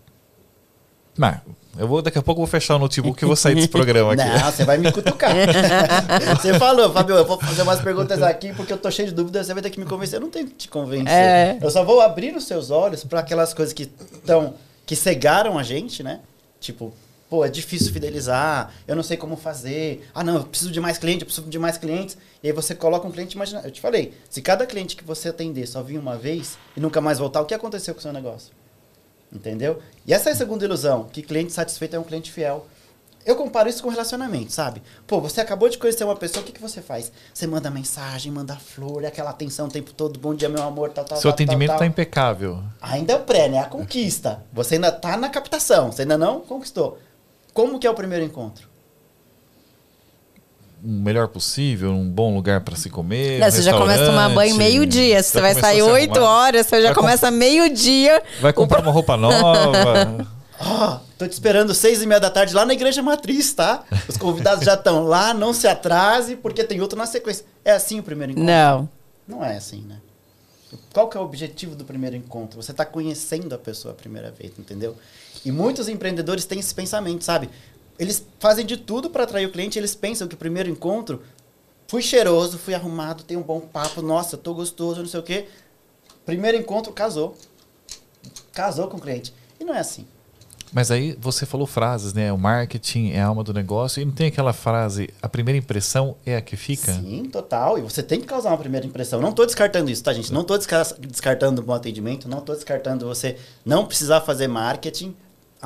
Não, 1.17 1.41
eu 1.79 1.87
vou, 1.87 2.03
daqui 2.03 2.19
a 2.19 2.23
pouco 2.23 2.41
eu 2.41 2.47
vou 2.47 2.51
fechar 2.51 2.75
o 2.75 2.79
notebook 2.79 3.23
e 3.23 3.27
vou 3.27 3.37
sair 3.37 3.55
desse 3.55 3.69
programa 3.69 4.15
aqui. 4.15 4.25
Não, 4.25 4.51
você 4.51 4.65
vai 4.65 4.79
me 4.79 4.91
cutucar. 4.91 5.31
você 6.37 6.59
falou, 6.59 6.93
Fabio, 6.93 7.15
eu 7.15 7.25
vou 7.25 7.39
fazer 7.39 7.63
umas 7.63 7.81
perguntas 7.81 8.21
aqui 8.23 8.53
porque 8.53 8.73
eu 8.73 8.79
tô 8.79 8.91
cheio 8.91 9.09
de 9.09 9.15
dúvidas, 9.15 9.47
você 9.47 9.55
vai 9.55 9.63
ter 9.63 9.71
que 9.71 9.79
me 9.79 9.87
convencer. 9.87 10.17
Eu 10.17 10.23
não 10.23 10.31
tenho 10.31 10.47
que 10.47 10.55
te 10.55 10.69
convencer. 10.69 11.13
É. 11.13 11.59
Eu 11.61 11.71
só 11.71 11.85
vou 11.85 12.01
abrir 12.01 12.35
os 12.35 12.45
seus 12.45 12.71
olhos 12.71 13.05
para 13.05 13.21
aquelas 13.21 13.55
coisas 13.55 13.73
que 13.73 13.85
estão 13.85 14.55
que 14.87 14.97
cegaram 14.97 15.59
a 15.59 15.63
gente, 15.63 16.03
né? 16.03 16.21
Tipo, 16.61 16.93
pô, 17.29 17.45
é 17.45 17.49
difícil 17.49 17.93
fidelizar, 17.93 18.73
eu 18.87 18.95
não 18.95 19.03
sei 19.03 19.17
como 19.17 19.37
fazer. 19.37 20.09
Ah, 20.15 20.23
não, 20.23 20.37
eu 20.37 20.45
preciso 20.45 20.71
de 20.71 20.81
mais 20.81 20.99
clientes, 20.99 21.23
eu 21.23 21.27
preciso 21.27 21.49
de 21.49 21.59
mais 21.59 21.77
clientes. 21.77 22.17
E 22.43 22.49
aí 22.49 22.53
você 22.53 22.75
coloca 22.75 23.07
um 23.07 23.11
cliente, 23.11 23.35
imagina, 23.35 23.63
eu 23.65 23.71
te 23.71 23.81
falei, 23.81 24.15
se 24.29 24.41
cada 24.43 24.67
cliente 24.67 24.97
que 24.97 25.05
você 25.05 25.29
atender 25.29 25.67
só 25.67 25.83
vir 25.83 25.99
uma 25.99 26.17
vez 26.17 26.59
e 26.77 26.81
nunca 26.81 27.01
mais 27.01 27.19
voltar, 27.19 27.41
o 27.41 27.47
que 27.47 27.55
aconteceu 27.55 27.95
com 27.95 28.01
o 28.01 28.03
seu 28.03 28.13
negócio? 28.13 28.53
Entendeu? 29.33 29.81
E 30.07 30.15
essa 30.15 30.31
é 30.31 30.33
a 30.33 30.37
segunda 30.37 30.65
ilusão, 30.65 31.05
que 31.13 31.23
cliente 31.23 31.53
satisfeito 31.53 31.97
é 31.97 31.99
um 31.99 32.05
cliente 32.05 32.31
fiel. 32.31 32.67
Eu 33.27 33.37
comparo 33.37 33.71
isso 33.71 33.83
com 33.83 33.89
relacionamento, 33.89 34.53
sabe? 34.53 34.83
Pô, 35.07 35.19
você 35.19 35.41
acabou 35.41 35.69
de 35.71 35.79
conhecer 35.79 36.05
uma 36.05 36.15
pessoa, 36.15 36.43
o 36.43 36.47
que, 36.47 36.53
que 36.53 36.61
você 36.61 36.83
faz? 36.83 37.11
Você 37.33 37.47
manda 37.47 37.71
mensagem, 37.71 38.31
manda 38.31 38.55
flor, 38.55 39.03
é 39.03 39.07
aquela 39.07 39.31
atenção 39.31 39.67
o 39.67 39.71
tempo 39.71 39.95
todo, 39.95 40.21
bom 40.21 40.35
dia, 40.35 40.49
meu 40.49 40.63
amor, 40.63 40.91
tal, 40.91 41.07
tal, 41.07 41.17
Seu 41.17 41.31
tal, 41.31 41.35
atendimento 41.35 41.69
tal, 41.69 41.77
tá 41.77 41.85
tal. 41.85 41.89
impecável. 41.89 42.63
Ainda 42.83 43.15
é 43.15 43.17
o 43.17 43.21
pré, 43.21 43.49
né? 43.49 43.61
A 43.61 43.65
conquista. 43.65 44.45
Você 44.53 44.75
ainda 44.75 44.93
tá 44.93 45.17
na 45.17 45.31
captação, 45.31 45.91
você 45.91 46.03
ainda 46.03 46.19
não 46.19 46.41
conquistou. 46.41 46.99
Como 47.55 47.79
que 47.79 47.87
é 47.87 47.91
o 47.91 47.95
primeiro 47.95 48.25
encontro? 48.25 48.69
O 50.83 50.89
melhor 50.89 51.29
possível, 51.29 51.91
um 51.93 52.11
bom 52.11 52.35
lugar 52.35 52.61
para 52.61 52.77
se 52.77 52.91
comer. 52.91 53.41
Não, 53.41 53.47
um 53.47 53.51
você 53.51 53.63
já 53.63 53.73
começa 53.73 54.03
a 54.03 54.07
tomar 54.07 54.29
banho 54.35 54.55
meio-dia. 54.57 55.23
Se 55.23 55.31
você 55.31 55.41
vai 55.41 55.55
sair 55.55 55.81
a 55.81 55.85
se 55.85 55.91
8 55.91 56.11
arrumar. 56.19 56.29
horas, 56.31 56.67
você 56.67 56.83
já 56.83 56.89
Vai 56.89 56.95
com- 56.95 57.01
começa 57.01 57.31
meio-dia. 57.31 58.23
Vai 58.43 58.53
comprar 58.53 58.81
uma 58.83 58.93
roupa 58.93 59.17
nova. 59.17 60.27
Ó, 60.61 60.99
tô 61.17 61.27
te 61.27 61.33
esperando 61.33 61.73
seis 61.75 62.03
e 62.03 62.07
meia 62.07 62.21
da 62.21 62.29
tarde 62.29 62.55
lá 62.55 62.67
na 62.67 62.75
Igreja 62.75 63.01
Matriz, 63.03 63.51
tá? 63.55 63.83
Os 64.07 64.19
convidados 64.19 64.63
já 64.65 64.75
estão 64.75 65.05
lá, 65.05 65.33
não 65.33 65.55
se 65.55 65.67
atrase, 65.67 66.37
porque 66.37 66.63
tem 66.65 66.83
outro 66.83 66.99
na 66.99 67.07
sequência. 67.07 67.47
É 67.65 67.73
assim 67.73 67.99
o 67.99 68.03
primeiro 68.03 68.33
encontro? 68.33 68.47
Não. 68.53 68.89
Não 69.27 69.43
é 69.43 69.57
assim, 69.57 69.81
né? 69.89 69.97
Qual 70.93 71.09
que 71.09 71.17
é 71.17 71.21
o 71.21 71.25
objetivo 71.25 71.75
do 71.75 71.85
primeiro 71.85 72.15
encontro? 72.17 72.61
Você 72.63 72.73
está 72.73 72.85
conhecendo 72.85 73.55
a 73.55 73.59
pessoa 73.59 73.93
a 73.93 73.97
primeira 73.97 74.31
vez, 74.31 74.53
entendeu? 74.59 74.95
E 75.45 75.53
muitos 75.53 75.89
empreendedores 75.89 76.45
têm 76.45 76.59
esse 76.59 76.75
pensamento, 76.75 77.25
sabe? 77.25 77.51
Eles 77.99 78.27
fazem 78.39 78.65
de 78.65 78.77
tudo 78.77 79.11
para 79.11 79.25
atrair 79.25 79.47
o 79.47 79.53
cliente, 79.53 79.79
eles 79.79 79.95
pensam 79.95 80.27
que 80.27 80.35
o 80.35 80.39
primeiro 80.39 80.69
encontro 80.69 81.23
fui 81.87 82.03
cheiroso, 82.03 82.59
fui 82.59 82.75
arrumado, 82.75 83.23
tem 83.23 83.37
um 83.37 83.43
bom 83.43 83.61
papo, 83.61 84.03
nossa, 84.03 84.37
tô 84.37 84.55
gostoso, 84.55 85.01
não 85.01 85.09
sei 85.09 85.21
o 85.21 85.23
quê. 85.23 85.47
Primeiro 86.25 86.57
encontro, 86.57 86.93
casou. 86.93 87.37
Casou 88.53 88.89
com 88.89 88.97
o 88.97 89.01
cliente. 89.01 89.33
E 89.61 89.65
não 89.65 89.75
é 89.75 89.79
assim. 89.81 90.07
Mas 90.73 90.91
aí 90.91 91.17
você 91.21 91.47
falou 91.47 91.69
frases, 91.69 92.13
né? 92.13 92.33
O 92.33 92.39
marketing 92.39 93.11
é 93.11 93.21
a 93.21 93.27
alma 93.27 93.45
do 93.45 93.55
negócio. 93.55 94.03
E 94.03 94.05
não 94.05 94.13
tem 94.13 94.27
aquela 94.27 94.53
frase, 94.53 95.09
a 95.23 95.29
primeira 95.29 95.57
impressão 95.57 96.17
é 96.27 96.37
a 96.37 96.41
que 96.41 96.57
fica? 96.57 96.93
Sim, 96.95 97.29
total. 97.31 97.79
E 97.79 97.83
você 97.83 98.03
tem 98.03 98.21
que 98.21 98.27
causar 98.27 98.51
uma 98.51 98.59
primeira 98.59 98.85
impressão. 98.85 99.21
Não 99.21 99.31
estou 99.31 99.47
descartando 99.47 99.89
isso, 99.89 100.03
tá, 100.03 100.13
gente? 100.13 100.33
Não 100.33 100.41
estou 100.41 100.59
descartando 100.59 101.63
bom 101.63 101.75
atendimento, 101.75 102.29
não 102.29 102.39
estou 102.39 102.57
descartando 102.57 103.07
você 103.07 103.37
não 103.65 103.87
precisar 103.87 104.23
fazer 104.23 104.49
marketing, 104.49 105.15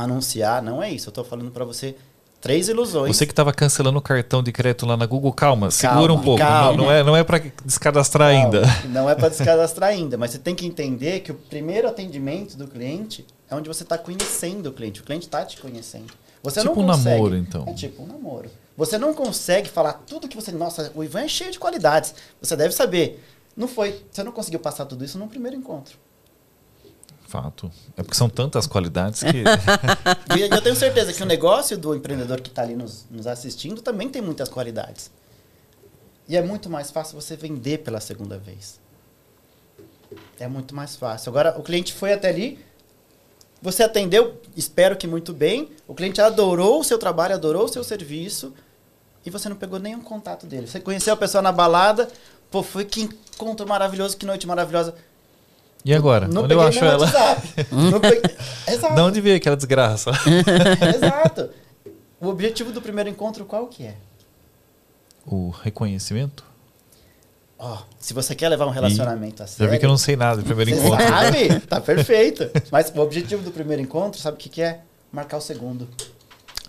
anunciar, 0.05 0.63
não 0.63 0.83
é 0.83 0.91
isso. 0.91 1.09
Eu 1.09 1.11
estou 1.11 1.25
falando 1.25 1.51
para 1.51 1.65
você 1.65 1.97
três 2.41 2.69
ilusões. 2.69 3.17
Você 3.17 3.27
que 3.27 3.33
estava 3.33 3.53
cancelando 3.53 3.99
o 3.99 4.03
cartão 4.03 4.43
de 4.43 4.53
crédito 4.53 4.87
lá 4.87 4.97
na 4.97 5.07
Google, 5.07 5.33
calma, 5.33 5.71
segura 5.71 6.09
Calma, 6.09 6.15
um 6.15 6.25
pouco. 6.25 6.39
calma. 6.39 6.77
Não, 6.77 6.85
não 6.85 6.93
é, 6.93 7.03
não 7.03 7.17
é 7.17 7.25
para 7.25 7.43
descadastrar 7.65 8.33
Não, 8.33 8.41
ainda. 8.41 8.63
Não 8.89 9.11
é 9.11 9.15
para 9.15 9.29
descadastrar 9.29 9.91
ainda, 9.91 10.17
mas 10.17 10.31
você 10.31 10.39
tem 10.39 10.55
que 10.55 10.67
entender 10.67 11.21
que 11.21 11.33
o 11.33 11.35
primeiro 11.35 11.89
atendimento 11.89 12.57
do 12.57 12.67
cliente 12.69 13.27
é 13.51 13.55
onde 13.55 13.69
você 13.69 13.83
está 13.83 13.99
conhecendo 13.99 14.69
o 14.69 14.73
cliente. 14.73 15.01
O 15.01 15.05
cliente 15.05 15.27
está 15.27 15.45
te 15.45 15.61
conhecendo. 15.61 16.13
Você 16.43 16.61
Tipo 16.61 16.77
não 16.77 16.83
um 16.85 16.87
consegue, 16.87 17.17
namoro, 17.17 17.37
então. 17.37 17.65
É 17.67 17.73
tipo 17.73 18.03
um 18.03 18.07
namoro. 18.07 18.49
Você 18.77 18.97
não 18.97 19.13
consegue 19.13 19.69
falar 19.69 19.95
tudo 20.07 20.29
que 20.29 20.37
você. 20.37 20.53
Nossa, 20.53 20.93
o 20.95 21.03
Ivan 21.03 21.23
é 21.23 21.29
cheio 21.29 21.51
de 21.51 21.59
qualidades. 21.59 22.15
Você 22.41 22.55
deve 22.55 22.73
saber. 22.73 23.21
Não 23.57 23.67
foi. 23.67 24.01
Você 24.11 24.23
não 24.23 24.31
conseguiu 24.31 24.61
passar 24.61 24.85
tudo 24.87 25.05
isso 25.05 25.19
num 25.19 25.27
primeiro 25.27 25.57
encontro. 25.57 25.97
Fato. 27.29 27.71
É 27.95 28.03
porque 28.03 28.17
são 28.17 28.29
tantas 28.29 28.67
qualidades 28.67 29.23
que. 29.23 29.45
Eu 30.51 30.63
tenho 30.63 30.75
certeza 30.75 31.13
que 31.13 31.23
o 31.23 31.27
negócio 31.27 31.77
do 31.77 31.95
empreendedor 31.95 32.41
que 32.41 32.49
está 32.49 32.63
ali 32.63 32.75
nos, 32.75 33.05
nos 33.11 33.27
assistindo 33.27 33.83
também 33.83 34.09
tem 34.09 34.23
muitas 34.23 34.49
qualidades. 34.49 35.11
E 36.27 36.39
é 36.39 36.43
muito 36.43 36.71
mais 36.71 36.91
fácil 36.91 37.21
você 37.21 37.37
vender 37.37 37.79
pela 37.79 38.01
segunda 38.01 38.39
vez. 38.39 38.81
É 40.41 40.49
muito 40.49 40.75
mais 40.75 40.97
fácil. 40.97 41.29
Agora, 41.29 41.55
o 41.59 41.63
cliente 41.63 41.93
foi 41.93 42.15
até 42.15 42.31
ali, 42.31 42.59
você 43.61 43.83
atendeu, 43.83 44.41
espero 44.57 44.97
que 44.97 45.07
muito 45.07 45.35
bem, 45.35 45.71
o 45.87 45.95
cliente 45.95 46.23
adorou 46.23 46.81
o 46.81 46.85
seu 46.85 46.99
trabalho, 46.99 47.35
adorou 47.35 47.65
o 47.65 47.69
seu 47.69 47.85
serviço, 47.85 48.55
e 49.27 49.29
você 49.29 49.51
não 49.51 49.57
pegou 49.57 49.79
nenhum 49.79 50.01
contato 50.01 50.47
dele. 50.47 50.67
Você 50.67 50.81
conheceu 50.81 51.13
a 51.13 51.17
pessoa 51.17 51.43
na 51.43 51.53
balada, 51.53 52.09
pô, 52.51 52.63
foi 52.63 52.87
que 52.87 53.03
encontro 53.03 53.69
maravilhoso, 53.69 54.17
que 54.17 54.25
noite 54.25 54.47
maravilhosa. 54.47 54.95
E 55.85 55.95
agora? 55.95 56.27
Não 56.29 56.43
Onde 56.43 56.55
eu 56.55 56.59
peguei 56.59 56.69
acho 56.69 56.81
nem 56.81 56.91
o 56.91 56.93
ela? 56.93 57.05
WhatsApp. 57.07 57.67
Não 57.73 58.01
peguei- 58.01 58.23
Exato. 58.69 58.95
De 58.95 59.01
onde 59.01 59.21
veio 59.21 59.37
aquela 59.37 59.57
desgraça? 59.57 60.11
Exato. 60.95 61.51
O 62.21 62.29
objetivo 62.29 62.73
do 62.73 62.83
primeiro 62.83 63.09
encontro 63.09 63.45
qual 63.45 63.67
que 63.67 63.85
é? 63.87 63.95
o 65.31 65.51
reconhecimento? 65.51 66.43
Ó, 67.59 67.79
se 67.99 68.15
você 68.15 68.35
quer 68.35 68.49
levar 68.49 68.67
um 68.67 68.71
relacionamento 68.71 69.43
a 69.43 69.47
Já 69.47 69.53
sério... 69.53 69.73
vi 69.73 69.79
que 69.79 69.85
eu 69.85 69.91
não 69.91 69.99
sei 69.99 70.17
nada 70.17 70.39
do 70.41 70.45
primeiro 70.45 70.71
você 70.71 70.79
encontro. 70.87 71.07
sabe? 71.07 71.61
Tá 71.67 71.81
perfeito. 71.81 72.51
Mas 72.73 72.91
o 72.95 73.01
objetivo 73.01 73.43
do 73.43 73.51
primeiro 73.51 73.83
encontro, 73.83 74.19
sabe 74.21 74.37
o 74.37 74.41
que, 74.41 74.49
que 74.49 74.63
é? 74.63 74.81
Marcar 75.13 75.37
o 75.37 75.41
segundo. 75.41 75.87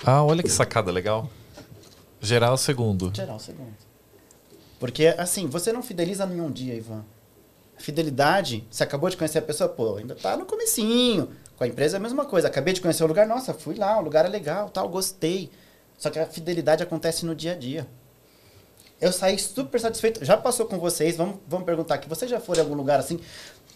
Ah, 0.03 0.23
olha 0.23 0.43
que 0.43 0.49
sacada 0.49 0.91
legal. 0.91 1.29
Gerar 2.21 2.51
o 2.51 2.57
segundo. 2.57 3.11
Gerar 3.15 3.35
o 3.35 3.39
segundo. 3.39 3.73
Porque, 4.79 5.13
assim, 5.17 5.47
você 5.47 5.71
não 5.71 5.81
fideliza 5.81 6.25
em 6.25 6.41
um 6.41 6.51
dia, 6.51 6.73
Ivan. 6.75 7.03
Fidelidade, 7.79 8.67
você 8.69 8.83
acabou 8.83 9.09
de 9.09 9.17
conhecer 9.17 9.39
a 9.39 9.41
pessoa, 9.41 9.69
pô, 9.69 9.95
ainda 9.95 10.15
tá 10.15 10.35
no 10.37 10.45
comecinho. 10.45 11.29
Com 11.57 11.63
a 11.63 11.67
empresa 11.67 11.97
é 11.97 11.99
a 11.99 12.01
mesma 12.01 12.25
coisa. 12.25 12.47
Acabei 12.47 12.73
de 12.73 12.81
conhecer 12.81 13.03
o 13.03 13.07
lugar, 13.07 13.25
nossa, 13.27 13.53
fui 13.53 13.75
lá, 13.75 13.97
o 13.97 14.01
lugar 14.01 14.25
é 14.25 14.29
legal, 14.29 14.69
tal, 14.69 14.87
gostei. 14.87 15.49
Só 15.97 16.09
que 16.09 16.19
a 16.19 16.25
fidelidade 16.25 16.83
acontece 16.83 17.25
no 17.25 17.33
dia 17.33 17.53
a 17.53 17.55
dia. 17.55 17.87
Eu 19.01 19.11
saí 19.11 19.39
super 19.39 19.79
satisfeito. 19.79 20.23
Já 20.23 20.35
passou 20.35 20.65
com 20.65 20.77
vocês, 20.77 21.15
vamos, 21.15 21.37
vamos 21.47 21.65
perguntar 21.65 21.95
aqui. 21.95 22.07
Vocês 22.09 22.29
já 22.29 22.39
foram 22.39 22.61
em 22.61 22.63
algum 22.63 22.75
lugar 22.75 22.99
assim? 22.99 23.19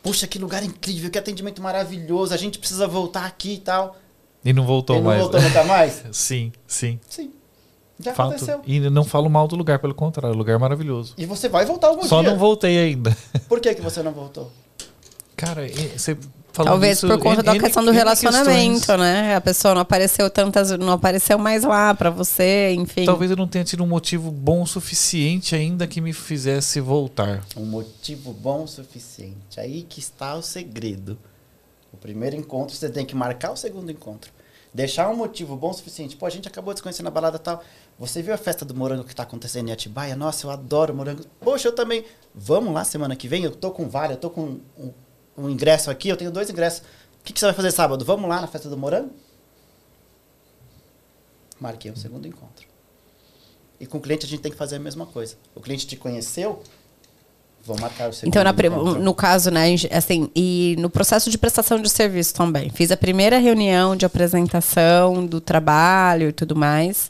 Puxa, 0.01 0.27
que 0.27 0.37
lugar 0.37 0.63
incrível, 0.63 1.09
que 1.09 1.17
atendimento 1.17 1.61
maravilhoso, 1.61 2.33
a 2.33 2.37
gente 2.37 2.59
precisa 2.59 2.87
voltar 2.87 3.25
aqui 3.25 3.53
e 3.53 3.59
tal. 3.59 3.97
E 4.43 4.51
não 4.51 4.65
voltou 4.65 4.97
e 4.97 4.99
não 4.99 5.05
mais. 5.05 5.21
voltou 5.21 5.41
nunca 5.41 5.63
mais? 5.63 6.03
Sim, 6.11 6.51
sim. 6.67 6.99
Sim. 7.09 7.31
Já 7.99 8.13
Fato. 8.13 8.29
aconteceu. 8.31 8.61
E 8.65 8.79
não 8.79 9.03
falo 9.03 9.29
mal 9.29 9.47
do 9.47 9.55
lugar, 9.55 9.79
pelo 9.79 9.93
contrário, 9.93 10.35
lugar 10.35 10.57
maravilhoso. 10.59 11.13
E 11.17 11.25
você 11.25 11.47
vai 11.47 11.65
voltar 11.65 11.87
algum 11.87 12.03
Só 12.03 12.21
dia. 12.21 12.31
não 12.31 12.37
voltei 12.37 12.77
ainda. 12.77 13.15
Por 13.47 13.59
que, 13.59 13.73
que 13.75 13.81
você 13.81 14.01
não 14.01 14.11
voltou? 14.11 14.51
Cara, 15.35 15.67
você 15.95 16.15
falou 16.53 16.71
Talvez 16.73 16.97
disso, 16.97 17.07
por 17.07 17.19
conta 17.19 17.41
N- 17.41 17.43
da 17.43 17.53
N- 17.55 17.59
questão 17.59 17.83
do 17.83 17.91
relacionamento, 17.91 18.77
questões. 18.77 18.99
né? 18.99 19.35
A 19.35 19.41
pessoa 19.41 19.73
não 19.73 19.81
apareceu 19.81 20.29
tantas, 20.29 20.71
não 20.71 20.91
apareceu 20.93 21.37
mais 21.37 21.63
lá 21.63 21.93
pra 21.93 22.09
você, 22.09 22.73
enfim. 22.73 23.05
Talvez 23.05 23.31
eu 23.31 23.37
não 23.37 23.47
tenha 23.47 23.63
tido 23.63 23.83
um 23.83 23.87
motivo 23.87 24.31
bom 24.31 24.61
o 24.61 24.67
suficiente 24.67 25.55
ainda 25.55 25.87
que 25.87 25.99
me 25.99 26.13
fizesse 26.13 26.79
voltar. 26.79 27.43
Um 27.57 27.65
motivo 27.65 28.31
bom 28.31 28.63
o 28.63 28.67
suficiente. 28.67 29.59
Aí 29.59 29.83
que 29.83 29.99
está 29.99 30.35
o 30.35 30.41
segredo. 30.41 31.17
O 31.91 31.97
primeiro 31.97 32.35
encontro, 32.35 32.75
você 32.75 32.89
tem 32.89 33.05
que 33.05 33.15
marcar 33.15 33.51
o 33.51 33.57
segundo 33.57 33.91
encontro. 33.91 34.31
Deixar 34.73 35.07
um 35.09 35.15
motivo 35.15 35.55
bom 35.55 35.69
o 35.69 35.73
suficiente. 35.73 36.15
Pô, 36.15 36.25
a 36.25 36.29
gente 36.29 36.47
acabou 36.47 36.73
de 36.73 36.79
se 36.79 36.83
conhecer 36.83 37.03
na 37.03 37.11
balada 37.11 37.37
tal. 37.37 37.63
Você 37.99 38.21
viu 38.21 38.33
a 38.33 38.37
festa 38.37 38.65
do 38.65 38.73
morango 38.73 39.03
que 39.03 39.11
está 39.11 39.23
acontecendo 39.23 39.69
em 39.69 39.71
Atibaia? 39.71 40.15
Nossa, 40.15 40.45
eu 40.45 40.51
adoro 40.51 40.93
morango. 40.93 41.23
Poxa, 41.39 41.67
eu 41.67 41.71
também. 41.71 42.05
Vamos 42.33 42.73
lá 42.73 42.83
semana 42.83 43.15
que 43.15 43.27
vem? 43.27 43.43
Eu 43.43 43.51
tô 43.51 43.71
com 43.71 43.87
vale, 43.87 44.13
eu 44.13 44.17
tô 44.17 44.29
com 44.29 44.59
um, 44.77 44.91
um 45.37 45.49
ingresso 45.49 45.91
aqui, 45.91 46.09
eu 46.09 46.17
tenho 46.17 46.31
dois 46.31 46.49
ingressos. 46.49 46.79
O 46.79 47.23
que, 47.23 47.31
que 47.31 47.39
você 47.39 47.45
vai 47.45 47.55
fazer 47.55 47.71
sábado? 47.71 48.03
Vamos 48.03 48.29
lá 48.29 48.41
na 48.41 48.47
festa 48.47 48.67
do 48.69 48.77
morango? 48.77 49.11
Marquei 51.59 51.91
o 51.91 51.95
segundo 51.95 52.27
encontro. 52.27 52.67
E 53.79 53.85
com 53.85 53.97
o 53.97 54.01
cliente 54.01 54.25
a 54.25 54.29
gente 54.29 54.41
tem 54.41 54.51
que 54.51 54.57
fazer 54.57 54.77
a 54.77 54.79
mesma 54.79 55.05
coisa. 55.05 55.35
O 55.55 55.61
cliente 55.61 55.87
te 55.87 55.95
conheceu, 55.95 56.61
Vou 57.65 57.79
marcar 57.79 58.09
o 58.09 58.13
segundo 58.13 58.27
Então, 58.27 58.43
na 58.43 58.99
no 58.99 59.13
caso, 59.13 59.49
né, 59.49 59.73
assim, 59.91 60.29
e 60.35 60.75
no 60.79 60.89
processo 60.89 61.29
de 61.29 61.37
prestação 61.37 61.81
de 61.81 61.89
serviço 61.89 62.33
também. 62.33 62.69
Fiz 62.69 62.91
a 62.91 62.97
primeira 62.97 63.37
reunião 63.37 63.95
de 63.95 64.05
apresentação 64.05 65.25
do 65.25 65.39
trabalho 65.39 66.27
e 66.27 66.33
tudo 66.33 66.57
mais. 66.57 67.09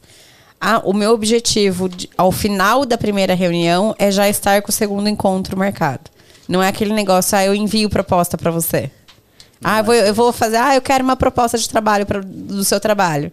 Ah, 0.65 0.81
o 0.85 0.93
meu 0.93 1.11
objetivo, 1.11 1.89
de- 1.89 2.09
ao 2.17 2.31
final 2.31 2.85
da 2.85 2.97
primeira 2.97 3.33
reunião, 3.33 3.93
é 3.99 4.09
já 4.09 4.29
estar 4.29 4.61
com 4.61 4.69
o 4.69 4.73
segundo 4.73 5.09
encontro 5.09 5.57
marcado. 5.57 6.09
Não 6.47 6.63
é 6.63 6.69
aquele 6.69 6.93
negócio, 6.93 7.37
ah, 7.37 7.43
eu 7.43 7.53
envio 7.53 7.89
proposta 7.89 8.37
para 8.37 8.49
você. 8.49 8.89
Ah, 9.61 9.79
eu 9.79 9.83
vou, 9.83 9.93
eu 9.93 10.13
vou 10.13 10.31
fazer, 10.31 10.55
ah, 10.57 10.73
eu 10.73 10.81
quero 10.81 11.03
uma 11.03 11.17
proposta 11.17 11.57
de 11.57 11.67
trabalho 11.67 12.05
pra, 12.05 12.21
do 12.23 12.63
seu 12.63 12.79
trabalho. 12.79 13.29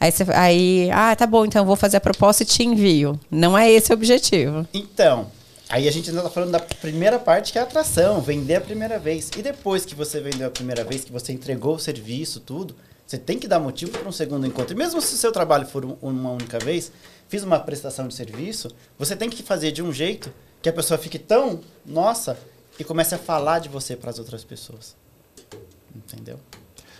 Aí, 0.00 0.10
você, 0.10 0.24
aí, 0.34 0.90
ah, 0.90 1.14
tá 1.14 1.26
bom, 1.26 1.44
então 1.44 1.60
eu 1.62 1.66
vou 1.66 1.76
fazer 1.76 1.98
a 1.98 2.00
proposta 2.00 2.42
e 2.42 2.46
te 2.46 2.62
envio. 2.64 3.20
Não 3.30 3.56
é 3.58 3.70
esse 3.70 3.90
o 3.92 3.94
objetivo. 3.94 4.66
Então, 4.72 5.26
aí 5.68 5.86
a 5.86 5.92
gente 5.92 6.08
ainda 6.08 6.22
tá 6.22 6.30
falando 6.30 6.52
da 6.52 6.60
primeira 6.60 7.18
parte, 7.18 7.52
que 7.52 7.58
é 7.58 7.60
a 7.60 7.64
atração, 7.64 8.22
vender 8.22 8.54
a 8.56 8.60
primeira 8.62 8.98
vez. 8.98 9.30
E 9.36 9.42
depois 9.42 9.84
que 9.84 9.94
você 9.94 10.18
vendeu 10.18 10.48
a 10.48 10.50
primeira 10.50 10.82
vez, 10.82 11.04
que 11.04 11.12
você 11.12 11.32
entregou 11.32 11.74
o 11.74 11.78
serviço, 11.78 12.40
tudo, 12.40 12.74
você 13.10 13.18
tem 13.18 13.40
que 13.40 13.48
dar 13.48 13.58
motivo 13.58 13.90
para 13.90 14.08
um 14.08 14.12
segundo 14.12 14.46
encontro. 14.46 14.72
E 14.72 14.78
mesmo 14.78 15.00
se 15.00 15.14
o 15.14 15.16
seu 15.16 15.32
trabalho 15.32 15.66
for 15.66 15.84
um- 15.84 15.96
uma 16.00 16.30
única 16.30 16.60
vez, 16.60 16.92
fiz 17.28 17.42
uma 17.42 17.58
prestação 17.58 18.06
de 18.06 18.14
serviço, 18.14 18.70
você 18.96 19.16
tem 19.16 19.28
que 19.28 19.42
fazer 19.42 19.72
de 19.72 19.82
um 19.82 19.92
jeito 19.92 20.32
que 20.62 20.68
a 20.68 20.72
pessoa 20.72 20.96
fique 20.96 21.18
tão, 21.18 21.58
nossa, 21.84 22.38
e 22.78 22.84
comece 22.84 23.12
a 23.16 23.18
falar 23.18 23.58
de 23.58 23.68
você 23.68 23.96
para 23.96 24.10
as 24.10 24.20
outras 24.20 24.44
pessoas. 24.44 24.94
Entendeu? 25.92 26.38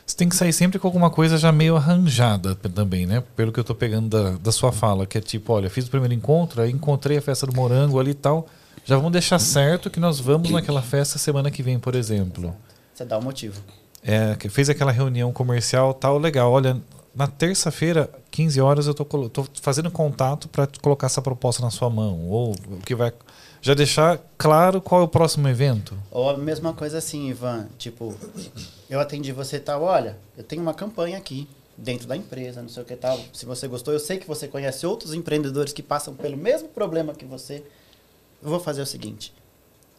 Você 0.05 0.17
tem 0.17 0.29
que 0.29 0.35
sair 0.35 0.53
sempre 0.53 0.81
com 0.81 0.89
alguma 0.89 1.11
coisa 1.11 1.39
já 1.39 1.53
meio 1.53 1.77
arranjada 1.77 2.57
também, 2.57 3.07
né? 3.07 3.23
Pelo 3.37 3.53
que 3.53 3.61
eu 3.61 3.65
tô 3.65 3.77
pegando 3.77 4.09
da, 4.09 4.31
da 4.37 4.51
sua 4.51 4.73
fala, 4.73 5.07
que 5.07 5.17
é 5.17 5.21
tipo, 5.21 5.53
olha, 5.53 5.71
fiz 5.71 5.87
o 5.87 5.91
primeiro 5.91 6.13
encontro, 6.13 6.61
aí 6.61 6.73
encontrei 6.73 7.19
a 7.19 7.23
festa 7.23 7.47
do 7.47 7.55
morango 7.55 8.01
ali 8.01 8.11
e 8.11 8.15
tal. 8.15 8.49
Já 8.85 8.97
vamos 8.97 9.13
deixar 9.13 9.39
certo 9.39 9.89
que 9.89 10.01
nós 10.01 10.19
vamos 10.19 10.51
naquela 10.53 10.83
festa 10.83 11.21
semana 11.21 11.53
que 11.53 11.63
vem, 11.63 11.79
por 11.79 11.95
exemplo. 11.95 12.53
Você 12.93 13.05
dá 13.05 13.17
o 13.17 13.23
motivo. 13.23 13.63
É, 14.03 14.37
fez 14.49 14.71
aquela 14.71 14.91
reunião 14.91 15.33
comercial 15.33 15.93
tal, 15.93 16.19
legal. 16.19 16.51
Olha, 16.51 16.81
na 17.15 17.27
terça-feira, 17.27 18.11
15 18.31 18.61
horas, 18.61 18.87
eu 18.87 18.95
tô, 18.95 19.05
tô 19.29 19.47
fazendo 19.61 19.91
contato 19.91 20.49
para 20.49 20.69
colocar 20.81 21.07
essa 21.07 21.21
proposta 21.21 21.63
na 21.63 21.71
sua 21.71 21.91
mão. 21.91 22.29
Ou 22.29 22.53
o 22.53 22.79
que 22.85 22.95
vai. 22.95 23.13
Já 23.63 23.75
deixar 23.75 24.19
claro 24.39 24.81
qual 24.81 25.03
é 25.03 25.05
o 25.05 25.09
próximo 25.09 25.47
evento. 25.49 25.97
Ou 26.11 26.31
a 26.31 26.37
mesma 26.39 26.73
coisa 26.73 26.99
assim, 26.99 27.29
Ivan, 27.29 27.69
tipo, 27.77 28.15
eu 28.89 28.99
atendi 28.99 29.33
você 29.33 29.57
e 29.57 29.61
tal, 29.61 29.83
olha, 29.83 30.17
eu 30.37 30.43
tenho 30.43 30.63
uma 30.63 30.73
campanha 30.73 31.19
aqui 31.19 31.47
dentro 31.77 32.07
da 32.07 32.17
empresa, 32.17 32.63
não 32.63 32.69
sei 32.69 32.83
o 32.83 32.87
que 32.87 32.97
tal. 32.97 33.19
Se 33.33 33.45
você 33.45 33.69
gostou, 33.69 33.93
eu 33.93 34.01
sei 34.01 34.19
que 34.19 34.27
você 34.27 34.49
conhece 34.49 34.87
outros 34.87 35.13
empreendedores 35.13 35.73
que 35.73 35.83
passam 35.83 36.15
pelo 36.15 36.37
mesmo 36.37 36.69
problema 36.69 37.13
que 37.13 37.25
você. 37.25 37.63
Eu 38.43 38.49
vou 38.49 38.61
fazer 38.61 38.81
o 38.81 38.87
seguinte: 38.87 39.33